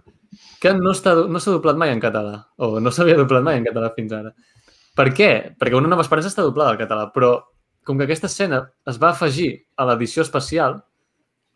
que 0.62 0.74
no 0.74 0.92
do- 0.94 1.28
no 1.30 1.40
s'ha 1.40 1.52
doblat 1.52 1.76
mai 1.78 1.90
en 1.92 2.00
català, 2.02 2.46
o 2.58 2.80
no 2.80 2.92
s'havia 2.92 3.16
doblat 3.16 3.44
mai 3.44 3.58
en 3.58 3.66
català 3.66 3.94
fins 3.96 4.12
ara. 4.14 4.34
Per 4.96 5.08
què? 5.14 5.56
Perquè 5.58 5.76
una 5.78 5.88
nova 5.88 6.02
esperança 6.04 6.30
està 6.30 6.44
doblada 6.44 6.72
al 6.72 6.78
català, 6.78 7.12
però 7.14 7.42
com 7.86 7.98
que 7.98 8.04
aquesta 8.04 8.28
escena 8.28 8.70
es 8.86 8.98
va 9.02 9.10
afegir 9.12 9.66
a 9.78 9.86
l'edició 9.86 10.22
especial, 10.24 10.84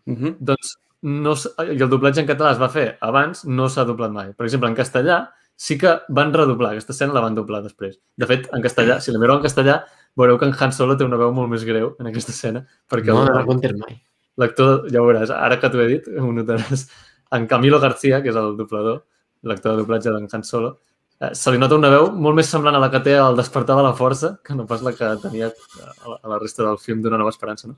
Mhm. 0.06 0.38
doncs 0.40 0.78
no, 1.02 1.34
i 1.68 1.82
el 1.82 1.90
doblatge 1.90 2.22
en 2.22 2.28
català 2.28 2.52
es 2.54 2.60
va 2.62 2.70
fer 2.70 2.98
abans, 3.02 3.46
no 3.46 3.68
s'ha 3.70 3.84
doblat 3.86 4.12
mai. 4.12 4.34
Per 4.34 4.46
exemple, 4.46 4.70
en 4.70 4.76
castellà 4.76 5.30
sí 5.56 5.78
que 5.78 6.00
van 6.10 6.32
redoblar, 6.34 6.72
aquesta 6.72 6.94
escena 6.94 7.14
la 7.14 7.22
van 7.22 7.36
doblar 7.36 7.62
després. 7.62 8.00
De 8.18 8.26
fet, 8.26 8.48
en 8.54 8.62
castellà, 8.62 9.00
si 9.02 9.12
la 9.12 9.20
mireu 9.20 9.36
en 9.36 9.44
castellà, 9.44 9.84
veureu 10.16 10.38
que 10.40 10.46
en 10.46 10.54
Han 10.60 10.72
Solo 10.72 10.96
té 10.98 11.04
una 11.04 11.18
veu 11.18 11.32
molt 11.34 11.50
més 11.50 11.64
greu 11.66 11.96
en 12.00 12.08
aquesta 12.08 12.32
escena, 12.32 12.66
perquè 12.90 13.08
No, 13.08 13.26
no 13.26 13.34
la 13.34 13.46
contes 13.46 13.74
mai. 13.78 14.02
l'actor, 14.38 14.90
ja 14.90 15.02
ho 15.02 15.06
veuràs, 15.06 15.30
ara 15.30 15.60
que 15.60 15.70
t'ho 15.70 15.80
he 15.82 15.88
dit, 15.88 16.08
ho 16.08 16.32
notaràs, 16.32 16.88
en 17.34 17.48
Camilo 17.50 17.80
García, 17.82 18.22
que 18.24 18.32
és 18.32 18.40
el 18.40 18.56
doblador, 18.60 19.04
l'actor 19.50 19.74
de 19.74 19.84
doblatge 19.84 20.14
d'en 20.14 20.30
Han 20.32 20.46
Solo, 20.48 20.76
eh, 21.20 21.34
se 21.34 21.52
li 21.52 21.60
nota 21.62 21.76
una 21.80 21.90
veu 21.92 22.12
molt 22.14 22.38
més 22.38 22.50
semblant 22.50 22.78
a 22.78 22.82
la 22.84 22.92
que 22.94 23.02
té 23.04 23.18
al 23.18 23.36
despertar 23.40 23.76
de 23.80 23.84
la 23.86 23.96
força 23.98 24.38
que 24.46 24.56
no 24.56 24.68
pas 24.70 24.86
la 24.86 24.94
que 24.96 25.10
tenia 25.24 25.50
a 25.50 26.10
la, 26.14 26.18
a 26.22 26.34
la 26.36 26.40
resta 26.40 26.64
del 26.64 26.80
film 26.80 27.02
d'Una 27.04 27.20
nova 27.20 27.34
esperança, 27.34 27.68
no? 27.68 27.78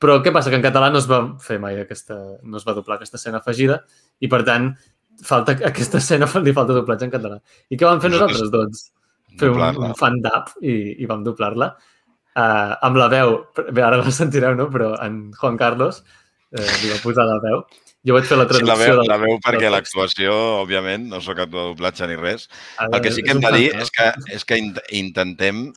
Però 0.00 0.20
què 0.24 0.32
passa? 0.32 0.48
Que 0.48 0.56
en 0.56 0.64
català 0.64 0.88
no 0.92 1.00
es 1.00 1.08
va 1.08 1.20
fer 1.44 1.58
mai 1.60 1.80
aquesta... 1.80 2.16
no 2.42 2.56
es 2.56 2.64
va 2.64 2.72
doblar 2.76 2.96
aquesta 2.96 3.18
escena 3.20 3.42
afegida 3.42 3.82
i, 4.20 4.28
per 4.32 4.40
tant, 4.48 4.70
falta 5.24 5.52
aquesta 5.68 6.00
escena 6.00 6.28
li 6.40 6.54
falta 6.56 6.76
doblatge 6.76 7.04
en 7.08 7.12
català. 7.12 7.36
I 7.68 7.76
què 7.76 7.84
vam 7.84 8.00
fer 8.00 8.12
Nosaltres- 8.14 8.52
doncs? 8.54 8.86
Fer 9.38 9.50
un, 9.52 9.60
un 9.60 9.92
fan 9.94 10.16
d'app 10.24 10.56
i, 10.60 10.72
i 11.04 11.06
vam 11.06 11.20
doblar-la 11.22 11.68
uh, 11.76 12.72
amb 12.82 12.96
la 12.98 13.06
veu, 13.12 13.36
bé, 13.70 13.84
ara 13.86 14.00
la 14.00 14.10
sentireu, 14.10 14.56
no? 14.58 14.66
Però 14.72 14.94
en 15.04 15.20
Juan 15.38 15.60
Carlos 15.60 16.00
eh, 16.50 16.64
li 16.82 16.90
va 16.90 16.98
posar 17.04 17.28
la 17.28 17.36
veu. 17.44 17.62
Jo 18.06 18.14
vaig 18.16 18.24
fer 18.24 18.38
la 18.38 18.44
Sí, 18.48 18.54
traducció 18.54 18.66
la 18.72 18.76
veu, 18.80 18.96
del- 19.00 19.08
la 19.08 19.16
veu 19.20 19.38
perquè 19.44 19.66
del 19.66 19.72
l'actuació, 19.76 20.32
òbviament, 20.62 21.08
no 21.10 21.20
sóc 21.20 21.38
actor 21.38 21.60
de 21.60 21.66
doblatge 21.74 22.06
ni 22.08 22.16
res. 22.16 22.48
El 22.80 23.00
que 23.02 23.10
sí 23.12 23.22
que 23.22 23.30
hem 23.32 23.40
de 23.40 23.52
dir 23.52 23.70
és 23.76 23.90
que, 23.90 24.12
és 24.32 24.44
que 24.44 24.56
int- 24.56 24.80
intentem 24.90 25.72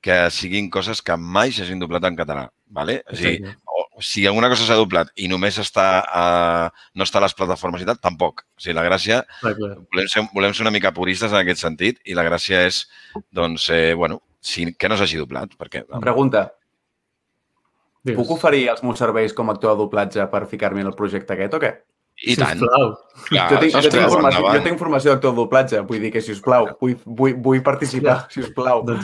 que 0.00 0.30
siguin 0.30 0.68
coses 0.70 1.00
que 1.02 1.16
mai 1.16 1.50
s'hagin 1.50 1.80
doblat 1.80 2.04
en 2.04 2.16
català. 2.16 2.50
¿vale? 2.74 3.04
O 3.10 3.14
sigui, 3.14 3.38
o, 3.70 3.84
si 4.02 4.26
alguna 4.26 4.48
cosa 4.50 4.64
s'ha 4.66 4.74
doblat 4.74 5.08
i 5.16 5.28
només 5.28 5.58
està 5.62 6.02
a, 6.10 6.72
no 6.94 7.04
està 7.04 7.18
a 7.20 7.22
les 7.22 7.34
plataformes 7.38 7.82
i 7.82 7.86
tal, 7.86 7.98
tampoc. 8.02 8.42
O 8.56 8.60
sigui, 8.60 8.74
la 8.74 8.82
gràcia, 8.82 9.20
volem 9.42 10.08
ser, 10.10 10.24
volem 10.34 10.52
ser 10.54 10.62
una 10.66 10.72
mica 10.74 10.90
puristes 10.92 11.30
en 11.30 11.38
aquest 11.38 11.60
sentit 11.62 12.00
i 12.04 12.14
la 12.18 12.24
gràcia 12.26 12.64
és, 12.66 12.88
doncs, 13.30 13.68
eh, 13.70 13.94
bueno, 13.94 14.20
si, 14.40 14.72
que 14.74 14.88
no 14.90 14.96
s'hagi 14.98 15.16
doblat, 15.22 15.54
perquè... 15.56 15.84
Pregunta, 16.02 16.48
Digues. 18.04 18.18
puc 18.20 18.30
oferir 18.36 18.68
els 18.68 18.82
meus 18.84 18.98
serveis 19.00 19.32
com 19.32 19.48
a 19.48 19.54
actor 19.56 19.72
de 19.74 19.78
doblatge 19.82 20.26
per 20.30 20.46
ficar-me 20.46 20.80
en 20.84 20.86
el 20.92 20.94
projecte 20.94 21.32
aquest 21.34 21.54
o 21.56 21.60
què? 21.62 21.72
I 22.28 22.36
tant. 22.38 22.60
Sisplau. 22.60 22.90
Clar, 23.26 23.46
jo, 23.50 23.56
tinc, 23.58 23.72
jo, 23.74 23.80
tinc 23.90 23.94
endavant. 24.04 24.36
jo 24.54 24.60
tinc 24.62 24.72
informació 24.76 25.10
d'actor 25.10 25.32
de 25.32 25.36
doblatge, 25.40 25.80
vull 25.88 25.98
dir 26.04 26.12
que, 26.14 26.20
si 26.22 26.30
us 26.36 26.40
plau, 26.44 26.68
vull, 26.80 26.94
vull, 27.04 27.34
vull 27.42 27.62
participar, 27.66 28.28
si 28.30 28.44
us 28.44 28.52
plau. 28.54 28.84
Doncs 28.86 29.02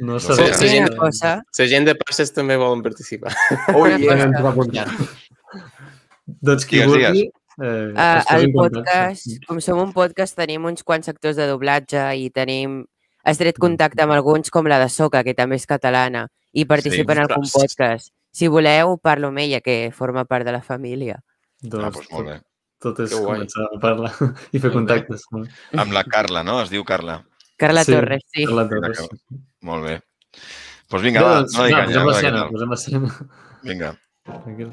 no 0.00 0.18
sé, 0.18 0.34
sabia. 0.34 0.54
sí, 0.54 0.66
Sí, 0.66 0.72
gent- 0.74 0.96
cosa, 0.98 1.36
La 1.58 1.66
gent 1.70 1.86
de 1.86 1.94
passes 1.94 2.32
també 2.34 2.56
volen 2.58 2.82
participar. 2.82 3.30
Ui, 3.76 3.92
una 3.94 3.98
yeah. 3.98 4.24
Ens 4.26 4.42
va 4.42 4.50
apuntar. 4.50 4.88
Doncs 6.26 6.66
qui 6.66 6.80
Digues, 6.82 6.90
vulgui... 6.92 7.28
Eh, 7.28 7.34
Uh, 7.58 8.22
el 8.36 8.52
podcast, 8.54 9.24
com 9.48 9.58
som 9.58 9.80
un 9.82 9.90
podcast, 9.92 10.36
tenim 10.38 10.62
uns 10.68 10.84
quants 10.86 11.08
actors 11.10 11.34
de 11.34 11.46
doblatge 11.50 12.04
i 12.14 12.28
tenim 12.30 12.84
estret 13.26 13.58
contacte 13.58 14.04
amb 14.04 14.14
alguns 14.14 14.50
com 14.54 14.68
la 14.70 14.78
de 14.78 14.86
Soca, 14.88 15.24
que 15.26 15.34
també 15.34 15.56
és 15.58 15.66
catalana, 15.66 16.28
i 16.54 16.62
participa 16.70 17.16
en 17.16 17.24
algun 17.24 17.48
podcast. 17.50 18.12
Si 18.38 18.46
voleu, 18.46 18.94
parlo 19.02 19.32
amb 19.32 19.40
ella, 19.42 19.58
que 19.64 19.90
forma 19.94 20.22
part 20.30 20.46
de 20.46 20.52
la 20.54 20.62
família. 20.62 21.16
Doncs, 21.60 21.84
Ah, 21.84 21.90
doncs 21.90 22.12
molt 22.12 22.28
bé. 22.28 22.36
Tot, 22.78 22.94
tot 22.94 23.00
és 23.08 23.14
començar 23.18 23.64
a 23.66 23.78
parlar 23.82 24.12
i 24.54 24.60
fer 24.62 24.70
contactes. 24.70 25.24
no? 25.34 25.42
Amb 25.82 25.96
la 25.96 26.04
Carla, 26.06 26.44
no? 26.46 26.60
Es 26.62 26.70
diu 26.70 26.84
Carla. 26.86 27.18
Carla 27.58 27.82
Sí, 27.82 27.96
Torres, 27.96 28.22
sí. 28.30 28.44
Carla 28.46 28.68
Torres. 28.70 29.02
Molt 29.66 29.88
bé. 29.88 29.96
Doncs 29.98 30.86
pues 30.88 31.02
vinga, 31.02 31.24
va, 31.26 31.34
doncs, 31.40 31.56
no 31.58 31.64
va, 31.64 31.70
canya, 31.74 31.86
posem 31.88 32.06
l'escena, 32.12 32.44
posem 32.52 32.70
l'escena. 32.76 33.10
Vinga. 33.66 33.90
Tranquil. 34.28 34.70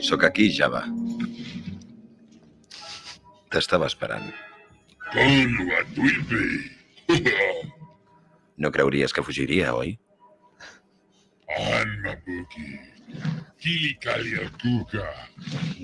Sóc 0.00 0.24
aquí, 0.24 0.50
Java. 0.52 0.84
T'estava 3.50 3.86
esperant. 3.86 4.32
No 8.56 8.70
creuries 8.70 9.12
que 9.12 9.22
fugiria, 9.22 9.74
oi? 9.74 9.98
Anna 11.54 12.16
Buki. 12.26 12.66
Kili 13.60 13.94
Kalia 14.02 14.50
Kuka. 14.60 15.06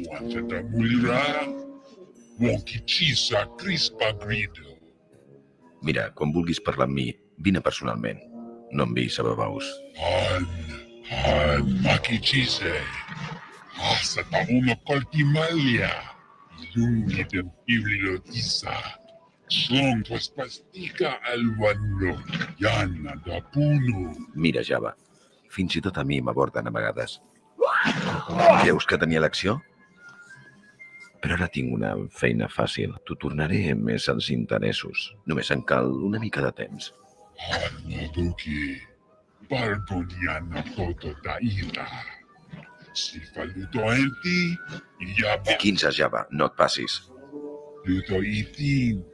Wanta 0.08 0.62
Mulira. 0.70 1.22
Wonkichisa 2.40 3.46
Crispa 3.58 4.12
Grido. 4.12 4.76
Mira, 5.82 6.10
quan 6.12 6.32
vulguis 6.32 6.60
parlar 6.60 6.88
amb 6.88 6.96
mi, 6.96 7.06
vine 7.38 7.60
personalment. 7.64 8.20
No 8.72 8.84
em 8.88 8.94
vis 8.94 9.18
a 9.20 9.24
babaus. 9.24 9.66
Han. 10.00 10.48
Han 11.10 11.70
Makichise. 11.84 12.74
Asa 13.80 14.22
Tauna 14.30 14.76
Koltimalia. 14.84 15.90
Yungi 16.74 17.24
de 17.24 17.42
Bibliotisa. 17.66 18.76
Son 19.48 20.04
Paspastika 20.04 21.18
Alwano. 21.24 22.20
Yana 22.58 23.16
da 23.24 23.40
Puno. 23.52 24.14
Mira, 24.34 24.62
Java, 24.62 24.94
fins 25.48 25.76
i 25.76 25.80
tot 25.80 25.98
a 25.98 26.04
mi 26.04 26.20
m'aborden 26.20 26.68
a 26.68 26.70
vegades. 26.70 27.18
Creus 28.62 28.86
que 28.86 28.98
tenia 29.00 29.20
l'acció? 29.24 29.56
Però 31.20 31.36
ara 31.36 31.48
tinc 31.52 31.72
una 31.74 31.94
feina 32.12 32.48
fàcil. 32.48 32.94
T'ho 33.04 33.16
tornaré 33.16 33.74
més 33.74 34.08
als 34.12 34.30
interessos. 34.30 35.10
Només 35.26 35.50
em 35.50 35.64
cal 35.64 35.90
una 36.06 36.20
mica 36.22 36.44
de 36.44 36.52
temps. 36.62 36.92
Anna 37.48 38.06
Buki. 38.14 38.78
Pardoniana 39.50 40.62
Toto 40.76 41.16
Daira. 41.24 41.88
Si 42.92 43.20
fa 43.34 43.44
lutoenti, 43.44 44.58
yaba, 45.18 45.56
15, 45.58 45.90
Java, 45.90 46.26
no 46.30 46.46
et 46.46 46.56
passis. 46.56 47.10
lutoitin, 47.84 49.04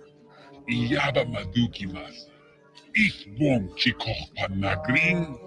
yaba 0.67 1.25
madukimas. 1.25 2.29
Ich 2.95 3.29
bom 3.39 3.69
panagrin, 4.37 5.39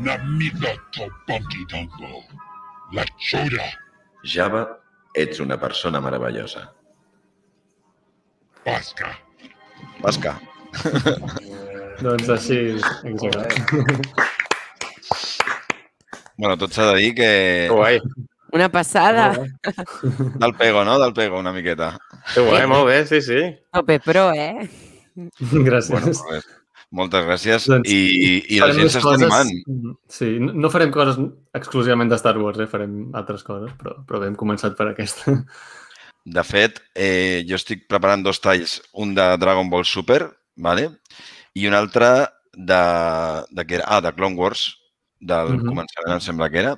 namito 0.00 0.76
to 0.92 1.08
bunky 1.26 1.64
dongo. 1.68 2.22
La 2.92 3.04
choda, 3.18 3.72
Java, 4.24 4.80
ets 5.14 5.40
una 5.40 5.56
persona 5.56 6.00
meravellosa. 6.00 6.74
pasca. 8.64 9.16
Vasca. 10.02 10.40
Doncs 12.00 12.28
així, 12.28 12.60
exacte. 13.04 14.36
Bueno, 16.40 16.56
tot 16.56 16.72
s'ha 16.72 16.86
de 16.90 17.00
dir 17.02 17.10
que... 17.18 17.30
Guai. 17.68 17.98
Una 18.56 18.68
passada. 18.72 19.26
Del 20.42 20.54
pego, 20.58 20.84
no? 20.88 20.98
Del 20.98 21.12
pego, 21.14 21.38
una 21.38 21.52
miqueta. 21.52 21.92
Que 22.32 22.42
guai, 22.46 22.64
molt 22.70 22.88
bé, 22.88 23.02
sí, 23.06 23.20
sí. 23.22 23.42
Tope 23.76 24.00
pro, 24.02 24.30
eh? 24.32 24.66
Gràcies. 25.52 25.92
Bueno, 25.92 26.14
pues, 26.16 26.48
moltes 26.90 27.26
gràcies. 27.28 27.68
Doncs 27.70 27.92
I, 27.92 28.00
i 28.56 28.62
la 28.62 28.70
Farem 28.70 28.80
gent 28.80 28.94
s'està 28.96 29.14
animant. 29.18 29.52
Sí, 30.10 30.32
no 30.40 30.72
farem 30.72 30.90
coses 30.94 31.20
exclusivament 31.60 32.10
de 32.10 32.18
Star 32.18 32.34
Wars, 32.40 32.58
eh? 32.64 32.70
farem 32.72 32.96
altres 33.20 33.44
coses, 33.46 33.76
però, 33.78 34.00
però 34.08 34.24
bé, 34.24 34.32
hem 34.32 34.40
començat 34.40 34.74
per 34.80 34.88
aquesta. 34.90 35.36
De 36.24 36.42
fet, 36.44 36.82
eh, 36.96 37.44
jo 37.48 37.60
estic 37.60 37.86
preparant 37.88 38.24
dos 38.24 38.40
talls, 38.42 38.80
un 39.04 39.14
de 39.16 39.28
Dragon 39.40 39.70
Ball 39.70 39.86
Super, 39.88 40.24
vale? 40.56 40.88
i 41.54 41.66
un 41.66 41.74
altre 41.74 42.10
de, 42.54 42.82
de, 43.50 43.64
que 43.66 43.78
era, 43.80 43.86
ah, 43.88 44.00
de 44.00 44.12
Clone 44.14 44.36
Wars, 44.36 44.79
del 45.20 45.58
Mhm. 45.58 45.66
començament, 45.68 46.14
em 46.16 46.20
sembla 46.20 46.50
que 46.50 46.58
era. 46.58 46.76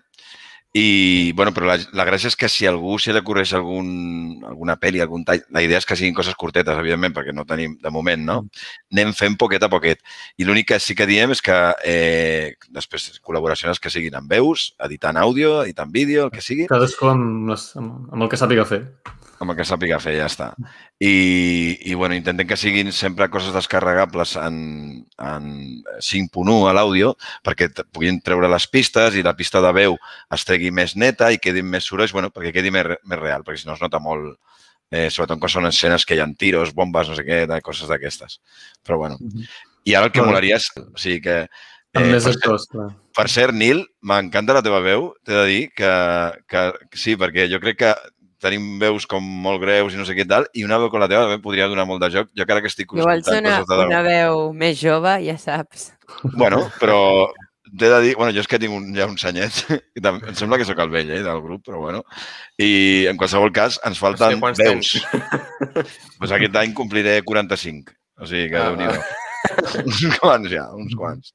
I, 0.74 1.32
bueno, 1.36 1.52
però 1.52 1.66
la, 1.66 1.76
la 1.92 2.04
gràcia 2.08 2.30
és 2.30 2.36
que 2.36 2.48
si 2.48 2.64
algú 2.64 2.94
s'hi 2.98 3.10
ha 3.10 3.14
de 3.18 3.20
corregir 3.22 3.58
algun, 3.58 4.40
alguna 4.48 4.78
pel·li, 4.80 5.02
algun 5.04 5.20
tall, 5.22 5.42
la 5.52 5.60
idea 5.60 5.76
és 5.76 5.84
que 5.84 5.98
siguin 6.00 6.14
coses 6.16 6.34
curtetes, 6.34 6.78
evidentment, 6.80 7.12
perquè 7.12 7.34
no 7.36 7.44
tenim 7.44 7.74
de 7.76 7.90
moment, 7.92 8.24
no? 8.24 8.38
Anem 8.90 9.12
fent 9.12 9.36
poquet 9.36 9.62
a 9.62 9.68
poquet. 9.68 10.00
I 10.40 10.44
l'únic 10.48 10.70
que 10.72 10.80
sí 10.80 10.96
que 10.96 11.04
diem 11.06 11.30
és 11.30 11.42
que 11.44 11.58
eh, 11.84 12.54
després 12.72 13.20
col·laboracions 13.20 13.78
que 13.78 13.92
siguin 13.92 14.16
amb 14.16 14.32
veus, 14.32 14.70
editant 14.80 15.20
àudio, 15.20 15.58
editant 15.66 15.92
vídeo, 15.92 16.24
el 16.24 16.32
que 16.32 16.40
sigui, 16.40 16.66
Cadascú 16.72 17.12
amb, 17.12 17.50
les, 17.52 17.76
amb, 17.76 18.08
amb 18.10 18.22
el 18.22 18.32
que 18.32 18.40
sàpiga 18.40 18.64
fer. 18.64 18.86
Amb 19.42 19.52
el 19.52 19.58
que 19.58 19.66
sàpiga 19.66 19.98
fer, 20.02 20.14
ja 20.20 20.28
està. 20.30 20.52
I, 21.02 21.12
i 21.90 21.96
bueno, 21.98 22.14
intentem 22.14 22.46
que 22.46 22.58
siguin 22.58 22.92
sempre 22.94 23.28
coses 23.32 23.54
descarregables 23.54 24.36
en, 24.38 25.02
en 25.18 25.48
5.1 25.98 26.68
a 26.70 26.74
l'àudio 26.76 27.16
perquè 27.44 27.68
puguin 27.90 28.20
treure 28.22 28.50
les 28.52 28.68
pistes 28.70 29.18
i 29.18 29.24
la 29.26 29.34
pista 29.38 29.62
de 29.64 29.72
veu 29.74 29.98
es 30.32 30.46
tregui 30.46 30.70
més 30.70 30.94
neta 30.96 31.32
i 31.34 31.40
quedi 31.42 31.64
més 31.66 31.88
sorolls, 31.90 32.14
bueno, 32.14 32.30
perquè 32.30 32.54
quedi 32.54 32.70
més, 32.74 32.94
més 33.02 33.20
real, 33.20 33.42
perquè 33.42 33.64
si 33.64 33.68
no 33.68 33.74
es 33.74 33.82
nota 33.82 34.00
molt, 34.02 34.38
eh, 34.92 35.08
sobretot 35.10 35.42
quan 35.42 35.54
són 35.56 35.68
escenes 35.72 36.06
que 36.06 36.16
hi 36.16 36.22
ha 36.22 36.30
tiros, 36.38 36.74
bombes, 36.76 37.10
no 37.10 37.18
sé 37.18 37.26
què, 37.26 37.42
de 37.50 37.60
coses 37.66 37.90
d'aquestes. 37.90 38.38
Però 38.86 39.02
bueno. 39.02 39.18
Mhm. 39.20 39.46
I 39.84 39.96
ara 39.98 40.06
el 40.06 40.12
que 40.12 40.20
Bueno. 40.20 40.36
molaria 40.36 40.56
és... 40.60 40.70
O 40.78 40.98
sigui 41.00 41.20
que... 41.24 41.42
Amb 41.92 42.06
eh, 42.06 42.12
més 42.14 42.24
per, 42.24 42.32
cert, 42.32 42.44
actors, 42.44 42.66
clar. 42.70 42.86
per 43.18 43.28
cert, 43.28 43.52
Nil, 43.52 43.82
m'encanta 44.00 44.54
la 44.56 44.62
teva 44.64 44.78
veu, 44.80 45.10
t'he 45.26 45.34
de 45.34 45.46
dir 45.50 45.62
que, 45.76 45.90
que 46.48 46.62
sí, 46.96 47.18
perquè 47.20 47.48
jo 47.50 47.58
crec 47.60 47.82
que 47.82 47.90
tenim 48.42 48.64
veus 48.82 49.06
com 49.06 49.22
molt 49.44 49.62
greus 49.62 49.94
i 49.94 50.00
no 50.00 50.04
sé 50.08 50.16
què 50.18 50.26
tal, 50.28 50.48
i 50.58 50.64
una 50.66 50.80
veu 50.82 50.90
com 50.90 51.00
la 51.02 51.08
teva 51.10 51.24
també 51.28 51.38
podria 51.44 51.68
donar 51.70 51.86
molt 51.88 52.02
de 52.02 52.10
joc. 52.16 52.28
Jo 52.36 52.44
que 52.44 52.52
ara 52.56 52.60
que 52.64 52.70
estic 52.72 52.90
Igual 52.92 53.22
escoltant 53.22 53.46
sona 53.46 53.56
coses 53.62 53.78
de... 53.78 53.86
una 53.92 54.02
veu 54.06 54.42
més 54.52 54.76
jove, 54.82 55.14
ja 55.28 55.38
saps. 55.38 55.92
Bueno, 56.34 56.64
però 56.82 56.98
t'he 57.72 57.88
de 57.88 58.00
dir... 58.04 58.10
Bueno, 58.18 58.34
jo 58.36 58.42
és 58.42 58.48
que 58.50 58.58
tinc 58.60 58.74
un, 58.76 58.90
ja 58.98 59.06
uns 59.08 59.22
anyets, 59.30 59.62
i 59.96 60.02
tam- 60.04 60.18
em 60.28 60.34
sembla 60.36 60.58
que 60.60 60.66
sóc 60.68 60.82
el 60.84 60.90
vell 60.92 61.08
eh, 61.14 61.22
del 61.24 61.40
grup, 61.40 61.62
però 61.70 61.80
bueno. 61.86 62.02
I 62.60 63.06
en 63.08 63.16
qualsevol 63.16 63.54
cas 63.54 63.78
ens 63.88 64.02
falten 64.02 64.36
Hòstia, 64.36 64.42
quants 64.42 64.60
veus. 64.60 64.92
pues 66.18 66.34
aquest 66.34 66.56
any 66.60 66.74
compliré 66.76 67.20
45. 67.24 67.94
O 68.22 68.26
sigui 68.28 68.50
que 68.52 68.60
Ah, 68.60 68.68
déu 68.68 68.76
nhi 68.82 68.92
Uns 69.86 70.18
quants 70.20 70.52
ja, 70.52 70.68
uns 70.78 70.92
quants. 70.94 71.32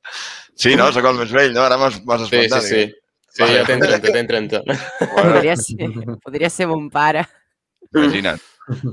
Sí, 0.55 0.75
no? 0.79 0.85
Sóc 0.95 1.05
el 1.09 1.17
més 1.19 1.31
vell, 1.35 1.51
no? 1.55 1.65
Ara 1.65 1.75
m'has 1.81 1.97
m'has 2.07 2.21
Sí, 2.23 2.29
sí, 2.29 2.43
espantat. 2.45 2.63
sí. 2.69 2.85
Sí, 3.37 3.45
ja 3.53 3.63
tens 3.67 3.83
30, 3.85 4.11
tens 4.15 4.29
30. 4.31 4.61
Bueno, 4.65 5.33
Podria 5.35 5.55
ser, 5.61 5.89
podria 6.23 6.49
ser 6.49 6.67
mon 6.71 6.87
pare. 6.89 7.21
Imagina't. 7.93 8.41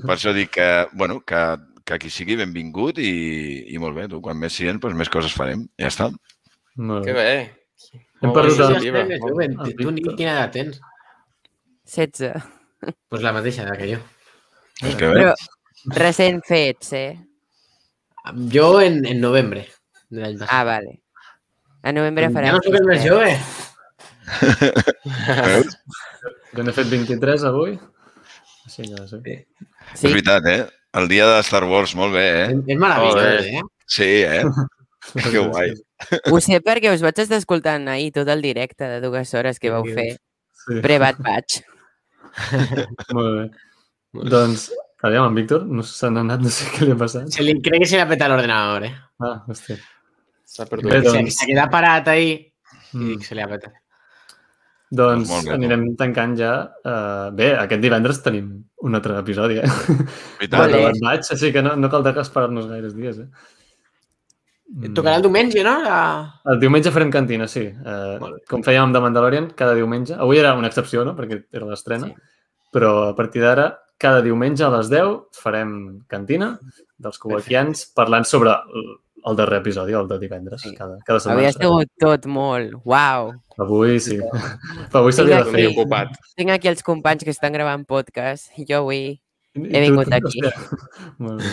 Per 0.04 0.12
això 0.14 0.34
dic 0.36 0.50
que, 0.54 0.66
bueno, 0.92 1.18
que, 1.26 1.40
que 1.88 1.98
qui 2.02 2.10
sigui 2.12 2.36
benvingut 2.38 2.98
i, 3.02 3.10
i 3.74 3.78
molt 3.82 3.96
bé, 3.96 4.04
tu, 4.12 4.20
quan 4.22 4.38
més 4.38 4.52
siguin, 4.54 4.78
doncs 4.82 4.94
més 5.00 5.10
coses 5.10 5.32
farem. 5.34 5.64
Ja 5.80 5.88
està. 5.90 6.10
Molt 6.76 7.06
Que 7.08 7.14
bé. 7.16 7.24
bé. 7.24 8.00
Hem 8.24 8.30
Molt 8.30 8.36
perdut 8.38 8.60
el- 8.68 8.76
Tu, 8.78 9.90
Nil, 9.90 9.94
Víctor. 9.98 10.16
quina 10.16 10.32
edat 10.36 10.52
tens? 10.54 10.78
16. 11.84 12.42
Pues 13.08 13.22
la 13.24 13.32
mateixa 13.36 13.64
edat 13.64 13.78
que 13.80 13.90
jo. 13.94 14.00
Pues 14.80 14.96
que 15.00 15.08
bé. 15.08 15.20
Però 15.24 15.34
recent 16.00 16.40
fets, 16.48 16.92
eh? 16.96 17.18
Jo 18.52 18.80
en, 18.80 19.02
en 19.06 19.20
novembre 19.20 19.66
de 20.08 20.20
l'any 20.22 20.38
passat. 20.38 20.54
Ah, 20.54 20.64
vale. 20.64 21.00
A 21.84 21.92
novembre 21.92 22.24
ja 22.30 22.32
farem... 22.32 22.54
no 22.56 22.62
sóc 22.64 22.78
el 22.78 22.86
més 22.88 23.02
festa. 23.02 23.10
jove. 23.12 23.34
Veus? 25.48 25.76
Jo 26.54 26.64
n'he 26.64 26.74
fet 26.76 26.88
23 26.92 27.44
avui. 27.50 27.74
Així 28.64 28.86
que 28.88 29.04
sí. 29.10 29.20
És 29.34 30.00
Sí, 30.00 30.08
veritat, 30.08 30.46
eh? 30.48 30.62
El 30.96 31.08
dia 31.10 31.26
de 31.28 31.40
Star 31.44 31.64
Wars, 31.68 31.92
molt 31.98 32.14
bé, 32.14 32.24
eh? 32.44 32.46
És, 32.54 32.62
és 32.76 32.78
meravellós, 32.80 33.44
eh? 33.44 33.62
Sí, 33.90 34.10
eh? 34.24 34.44
Que 35.20 35.36
guai. 35.36 35.74
ho 36.32 36.38
sé 36.40 36.62
perquè 36.64 36.88
us 36.94 37.02
vaig 37.04 37.18
estar 37.20 37.36
escoltant 37.36 37.90
ahir 37.92 38.06
tot 38.14 38.28
el 38.32 38.40
directe 38.40 38.86
de 38.88 39.02
dues 39.04 39.34
hores 39.36 39.58
que 39.60 39.68
vau 39.74 39.84
fer. 39.84 40.14
sí. 40.64 40.78
Pre-Bad 40.80 41.18
Batch. 41.20 41.58
Molt 43.16 43.34
bé. 43.36 43.44
Doncs, 44.32 44.70
aviam, 45.04 45.26
en 45.28 45.36
Víctor, 45.36 45.66
no 45.68 45.84
se 45.84 46.08
n'ha 46.08 46.22
anat, 46.24 46.40
no 46.40 46.48
sé 46.54 46.70
què 46.72 46.86
li 46.88 46.94
ha 46.94 46.98
passat. 47.02 47.28
Se 47.34 47.44
li, 47.44 47.58
crec 47.60 47.84
que 47.84 47.90
se 47.90 47.98
li 47.98 48.04
ha 48.06 48.08
petat 48.08 48.32
l'ordenador, 48.32 48.86
eh? 48.88 48.94
Ah, 49.20 49.36
hòstia. 49.44 49.76
S'ha 50.48 50.64
Bé, 50.64 50.70
perdut. 50.72 50.94
Se, 50.94 51.02
doncs, 51.10 51.36
se 51.36 51.50
queda 51.50 51.68
parat 51.72 52.08
ahí 52.14 52.30
i 52.32 52.96
mm, 52.96 53.06
dic, 53.10 53.28
se 53.28 53.36
li 53.36 53.44
ha 53.44 53.50
petat. 53.50 53.76
Doncs 54.96 55.30
Molt 55.30 55.48
bé. 55.48 55.56
anirem 55.56 55.88
tancant 56.00 56.36
ja. 56.38 56.52
Uh, 56.84 57.28
bé, 57.36 57.50
aquest 57.58 57.82
divendres 57.82 58.22
tenim 58.24 58.52
un 58.84 58.98
altre 58.98 59.18
episodi, 59.20 59.58
eh? 59.60 59.68
Veritat. 60.38 60.58
Vale. 60.58 60.80
Vale. 60.86 61.02
Vaig, 61.04 61.28
així 61.36 61.52
que 61.54 61.62
no, 61.64 61.74
no 61.80 61.90
caldrà 61.92 62.14
esperar-nos 62.22 62.70
gaires 62.70 62.96
dies, 62.96 63.20
eh? 63.24 63.28
Mm. 64.74 64.94
Tocarà 64.96 65.18
el 65.20 65.24
diumenge, 65.26 65.62
no? 65.66 65.74
La... 65.84 65.98
El 66.50 66.60
diumenge 66.62 66.92
farem 66.94 67.12
cantina, 67.14 67.46
sí. 67.50 67.66
Uh, 67.68 68.16
Molt 68.22 68.38
bé. 68.38 68.44
com 68.50 68.64
fèiem 68.66 68.88
amb 68.88 68.96
The 68.96 69.02
Mandalorian, 69.04 69.50
cada 69.58 69.76
diumenge. 69.76 70.16
Avui 70.16 70.40
era 70.40 70.54
una 70.58 70.70
excepció, 70.70 71.04
no?, 71.06 71.14
perquè 71.18 71.44
era 71.54 71.68
l'estrena. 71.68 72.10
Sí. 72.10 72.30
Però 72.74 72.94
a 73.10 73.14
partir 73.14 73.44
d'ara, 73.44 73.68
cada 74.00 74.22
diumenge 74.24 74.64
a 74.66 74.72
les 74.72 74.90
10 74.90 75.38
farem 75.38 75.74
cantina 76.10 76.54
dels 76.98 77.20
cubaquians 77.22 77.86
parlant 77.94 78.26
sobre 78.26 78.56
el, 79.26 79.36
darrer 79.36 79.60
episodi, 79.62 79.92
el 79.96 80.08
de 80.08 80.18
divendres, 80.18 80.60
Sí. 80.62 80.74
cada, 80.76 80.98
cada 81.04 81.20
setmana. 81.20 81.52
sigut 81.52 81.88
tot 82.00 82.26
molt. 82.26 82.74
Uau. 82.84 83.32
Avui 83.58 83.98
sí. 84.00 84.18
Però 84.18 85.00
avui 85.02 85.12
s'havia 85.16 85.42
de 85.44 85.50
fer. 85.52 85.66
ocupat. 85.72 86.08
Tinc 86.36 86.50
aquí 86.50 86.68
els 86.68 86.82
companys 86.82 87.24
que 87.24 87.30
estan 87.30 87.52
gravant 87.52 87.86
podcast. 87.86 88.50
Jo 88.68 88.82
avui... 88.84 89.20
I 89.54 89.68
He 89.70 89.80
vingut 89.84 90.08
tu- 90.10 90.14
aquí. 90.18 90.40
hòstia. 90.42 90.52
Molt 91.22 91.40
bé. 91.42 91.50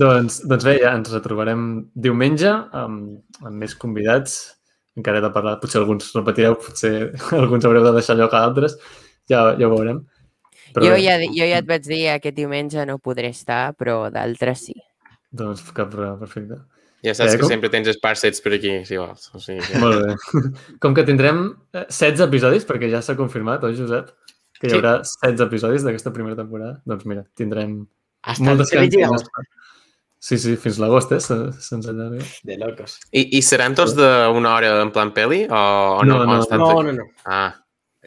Doncs, 0.00 0.40
doncs 0.46 0.64
bé, 0.64 0.76
ja 0.80 0.92
ens 0.94 1.10
retrobarem 1.12 1.90
diumenge 1.94 2.48
amb, 2.48 3.18
amb 3.42 3.56
més 3.58 3.74
convidats. 3.74 4.56
Encara 4.98 5.18
he 5.18 5.24
de 5.24 5.30
parlar, 5.34 5.56
potser 5.62 5.80
alguns 5.80 6.12
repetireu, 6.14 6.54
potser 6.58 7.10
alguns 7.40 7.64
haureu 7.66 7.84
de 7.88 7.92
deixar 7.98 8.16
lloc 8.18 8.34
a 8.34 8.44
altres. 8.46 8.76
Ja, 9.30 9.50
ja 9.58 9.66
ho 9.68 9.74
veurem. 9.74 10.00
Jo 10.76 10.92
bé, 10.94 11.00
ja, 11.02 11.16
jo 11.18 11.46
ja 11.50 11.58
et 11.58 11.66
vaig 11.66 11.82
dir 11.82 12.04
aquest 12.12 12.36
diumenge 12.36 12.84
no 12.86 12.98
podré 13.02 13.32
estar, 13.34 13.72
però 13.74 14.04
d'altres 14.14 14.66
sí. 14.68 14.76
Doncs 15.32 15.62
cap 15.72 15.90
problema, 15.92 16.18
perfecte. 16.18 16.58
Ja 17.04 17.14
saps 17.14 17.32
Eh, 17.32 17.36
que 17.38 17.44
com- 17.44 17.48
sempre 17.48 17.70
tens 17.72 17.88
esparsets 17.88 18.40
per 18.44 18.52
aquí, 18.58 18.84
si 18.84 18.96
vols. 18.98 19.30
O 19.34 19.38
sigui, 19.40 19.60
que... 19.64 19.78
Molt 19.80 20.02
bé. 20.04 20.16
Com 20.82 20.92
que 20.94 21.04
tindrem 21.08 21.46
eh, 21.72 21.86
16 21.88 22.20
episodis, 22.26 22.66
perquè 22.68 22.90
ja 22.92 23.00
s'ha 23.00 23.16
confirmat, 23.16 23.62
oi, 23.64 23.76
Josep? 23.78 24.10
Que 24.60 24.66
hi 24.68 24.70
Sí. 24.70 24.76
haurà 24.76 24.98
16 25.00 25.40
episodis 25.46 25.82
d'aquesta 25.86 26.12
primera 26.12 26.36
temporada. 26.36 26.82
Doncs 26.84 27.06
mira, 27.08 27.24
tindrem 27.34 27.86
Hasta 28.22 28.42
el 28.44 28.48
moltes 28.50 28.68
13 28.68 28.82
cantines. 28.82 29.08
d'agost. 29.08 29.30
Sí, 30.20 30.36
sí, 30.36 30.56
fins 30.60 30.76
l'agost, 30.78 31.12
eh? 31.16 31.20
se- 31.24 31.52
Se'ns 31.64 31.86
allarga. 31.88 32.20
De 32.44 32.58
locos. 32.58 32.98
I, 33.12 33.22
I 33.38 33.40
seran 33.40 33.74
tots 33.74 33.94
d'una 33.96 34.52
hora 34.54 34.74
en 34.82 34.90
plan 34.92 35.14
peli? 35.16 35.46
O, 35.48 35.56
o 36.00 36.04
no? 36.04 36.18
No, 36.26 36.36
no, 36.36 36.58
No, 36.58 36.82
no, 36.82 36.92
no. 36.92 37.04
Ah, 37.24 37.54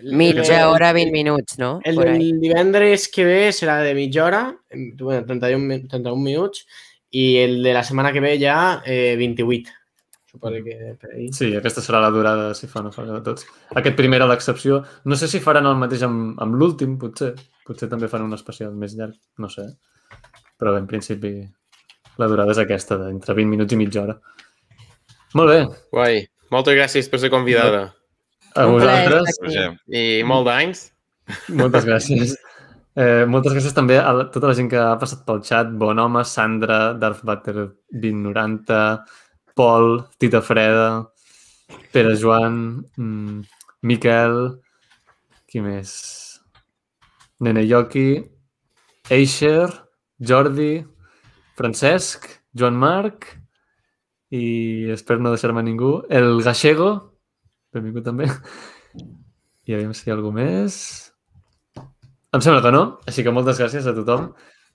Mitja 0.04 0.68
hora, 0.70 0.92
20 0.94 1.12
minuts, 1.12 1.58
no? 1.58 1.80
El 1.84 1.98
ahí. 2.00 2.34
divendres 2.38 3.08
que 3.10 3.24
ve 3.26 3.50
serà 3.54 3.80
de 3.82 3.94
mitja 3.96 4.26
hora, 4.26 4.56
bueno, 5.00 5.26
31, 5.26 5.60
mi- 5.66 5.88
31 5.88 6.22
minuts, 6.22 6.66
i 7.14 7.38
el 7.44 7.62
de 7.64 7.74
la 7.76 7.84
setmana 7.86 8.12
que 8.12 8.22
ve 8.24 8.36
ja 8.42 8.82
eh, 8.86 9.16
28. 9.20 9.72
Suposo 10.34 10.64
que 10.66 10.96
per 11.00 11.12
ahí. 11.14 11.28
Sí, 11.30 11.52
aquesta 11.54 11.82
serà 11.86 12.00
la 12.02 12.10
durada, 12.10 12.54
si 12.58 12.66
fa 12.66 12.82
o 12.82 12.88
no 12.88 12.92
fa 12.92 13.06
de 13.06 13.20
tots. 13.22 13.46
Aquest 13.78 13.96
primer 14.00 14.24
a 14.26 14.28
l'excepció. 14.32 14.80
No 15.06 15.18
sé 15.20 15.30
si 15.30 15.42
faran 15.44 15.70
el 15.70 15.78
mateix 15.78 16.02
amb, 16.08 16.40
amb 16.42 16.58
l'últim, 16.58 16.96
potser. 16.98 17.36
Potser 17.68 17.90
també 17.92 18.10
fan 18.10 18.26
un 18.26 18.34
especial 18.34 18.74
més 18.74 18.96
llarg, 18.98 19.14
no 19.38 19.50
sé. 19.54 19.68
Però 20.58 20.74
bé, 20.74 20.82
en 20.82 20.90
principi 20.90 21.36
la 22.18 22.30
durada 22.32 22.56
és 22.56 22.62
aquesta, 22.64 22.98
d'entre 22.98 23.38
20 23.38 23.54
minuts 23.54 23.78
i 23.78 23.80
mitja 23.80 24.02
hora. 24.08 24.18
Molt 25.38 25.54
bé. 25.54 25.60
guai. 25.94 26.24
Moltes 26.54 26.78
gràcies 26.78 27.10
per 27.10 27.22
ser 27.22 27.30
convidada. 27.34 27.92
A 28.58 28.66
vosaltres. 28.70 29.38
I 29.94 30.24
molt 30.26 30.50
d'anys. 30.50 30.88
moltes 31.62 31.86
gràcies. 31.86 32.34
Eh, 32.94 33.26
moltes 33.26 33.56
gràcies 33.56 33.74
també 33.74 33.96
a 33.98 34.12
tota 34.30 34.52
la 34.52 34.54
gent 34.54 34.68
que 34.70 34.78
ha 34.78 34.98
passat 35.02 35.24
pel 35.26 35.42
xat. 35.46 35.72
Bon 35.82 35.98
home, 35.98 36.22
Sandra, 36.30 36.94
Darth 36.94 37.24
Vader 37.26 37.72
2090, 37.90 38.82
Pol, 39.58 40.04
Tita 40.22 40.42
Freda, 40.46 41.08
Pere 41.92 42.14
Joan, 42.16 42.84
mm, 42.98 43.42
Miquel, 43.90 44.60
qui 45.50 45.62
més? 45.62 45.94
Nene 47.40 47.66
Yoki, 47.66 48.24
Eixer, 49.10 49.70
Jordi, 50.20 50.86
Francesc, 51.58 52.30
Joan 52.54 52.78
Marc 52.78 53.26
i 54.30 54.90
espero 54.94 55.20
no 55.20 55.34
deixar-me 55.34 55.64
ningú. 55.66 56.04
El 56.10 56.42
Gallego, 56.42 56.92
benvingut 57.74 58.06
també. 58.06 58.30
I 59.66 59.76
aviam 59.76 59.94
si 59.94 60.08
hi 60.08 60.14
ha 60.14 60.16
algú 60.16 60.32
més. 60.34 61.13
Em 62.34 62.42
sembla 62.42 62.64
que 62.66 62.72
no, 62.74 62.84
així 63.06 63.24
que 63.26 63.34
moltes 63.34 63.60
gràcies 63.62 63.86
a 63.86 63.94
tothom. 63.94 64.32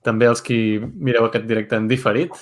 També 0.06 0.28
als 0.30 0.42
qui 0.44 0.78
mireu 0.78 1.26
aquest 1.26 1.46
directe 1.48 1.78
en 1.78 1.88
diferit. 1.90 2.34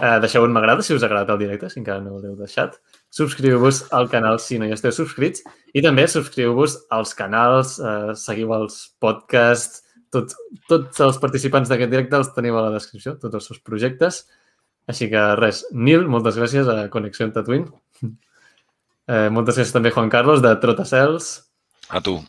Eh, 0.00 0.18
deixeu 0.22 0.44
un 0.46 0.52
m'agrada 0.54 0.84
si 0.86 0.94
us 0.94 1.02
ha 1.02 1.08
agradat 1.10 1.34
el 1.34 1.40
directe, 1.42 1.68
si 1.68 1.80
encara 1.80 2.00
no 2.00 2.20
l'heu 2.20 2.36
deixat. 2.38 2.78
Subscriu-vos 3.12 3.82
al 3.92 4.08
canal 4.12 4.38
si 4.40 4.56
no 4.58 4.68
hi 4.68 4.72
esteu 4.72 4.94
subscrits 4.94 5.42
i 5.74 5.82
també 5.84 6.06
subscriu-vos 6.08 6.78
als 6.94 7.12
canals, 7.18 7.74
eh, 7.80 8.14
seguiu 8.16 8.54
els 8.56 8.78
podcasts, 9.02 9.82
tot, 10.14 10.32
tots 10.70 11.02
els 11.04 11.18
participants 11.20 11.68
d'aquest 11.68 11.92
directe 11.92 12.16
els 12.16 12.32
teniu 12.36 12.56
a 12.56 12.66
la 12.68 12.74
descripció, 12.76 13.18
tots 13.20 13.40
els 13.40 13.50
seus 13.50 13.60
projectes. 13.60 14.22
Així 14.88 15.10
que 15.10 15.22
res, 15.38 15.64
Nil, 15.72 16.06
moltes 16.10 16.38
gràcies 16.38 16.70
a 16.70 16.86
Connexió 16.92 17.26
en 17.26 17.34
Tatooine. 17.34 17.68
Eh, 19.10 19.28
moltes 19.34 19.56
gràcies 19.58 19.74
també 19.74 19.90
Juan 19.90 20.08
Carlos 20.08 20.40
de 20.44 20.54
Trotacels, 20.62 21.32
A 21.90 22.00
tu. 22.00 22.20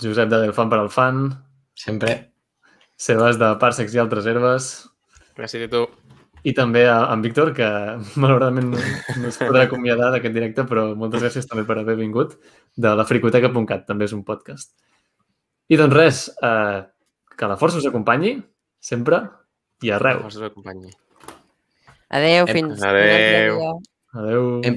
Josep 0.00 0.30
de 0.30 0.38
Del 0.40 0.54
Fan 0.56 0.70
per 0.72 0.78
al 0.80 0.88
Fan, 0.90 1.18
Sempre. 1.78 2.18
Sebas 2.98 3.38
de 3.38 3.52
Parsecs 3.62 3.94
i 3.94 4.00
altres 4.02 4.26
herbes 4.26 4.68
Gràcies 5.38 5.68
a 5.68 5.70
tu. 5.70 5.84
i 6.42 6.52
també 6.56 6.82
a, 6.90 6.96
a 7.06 7.14
en 7.14 7.22
Víctor, 7.22 7.52
que 7.54 7.68
malauradament 8.22 8.72
no, 8.72 8.80
no 9.22 9.28
es 9.30 9.38
podrà 9.38 9.64
acomiadar 9.68 10.10
d'aquest 10.14 10.34
directe, 10.34 10.64
però 10.66 10.88
moltes 10.98 11.22
gràcies 11.22 11.46
també 11.46 11.62
per 11.68 11.76
haver 11.78 11.94
vingut, 12.00 12.34
de 12.74 12.94
la 12.98 13.06
fricoteca.cat, 13.06 13.86
també 13.86 14.08
és 14.10 14.14
un 14.16 14.24
podcast. 14.26 14.74
I 15.70 15.76
doncs 15.78 15.94
res, 15.94 16.22
eh, 16.42 16.80
que 17.38 17.46
la 17.50 17.58
força 17.60 17.78
us 17.78 17.86
acompanyi, 17.86 18.34
sempre 18.80 19.22
i 19.86 19.92
arreu. 19.94 20.24
Us 20.26 20.40
acompanyi. 20.42 20.90
Adéu, 22.08 22.46
Em- 22.48 22.54
fins... 22.56 22.82
Adéu. 22.82 22.98
un 22.98 23.12
altre 23.12 23.78
dia. 23.78 23.94
Adeu. 24.18 24.46
Em 24.64 24.74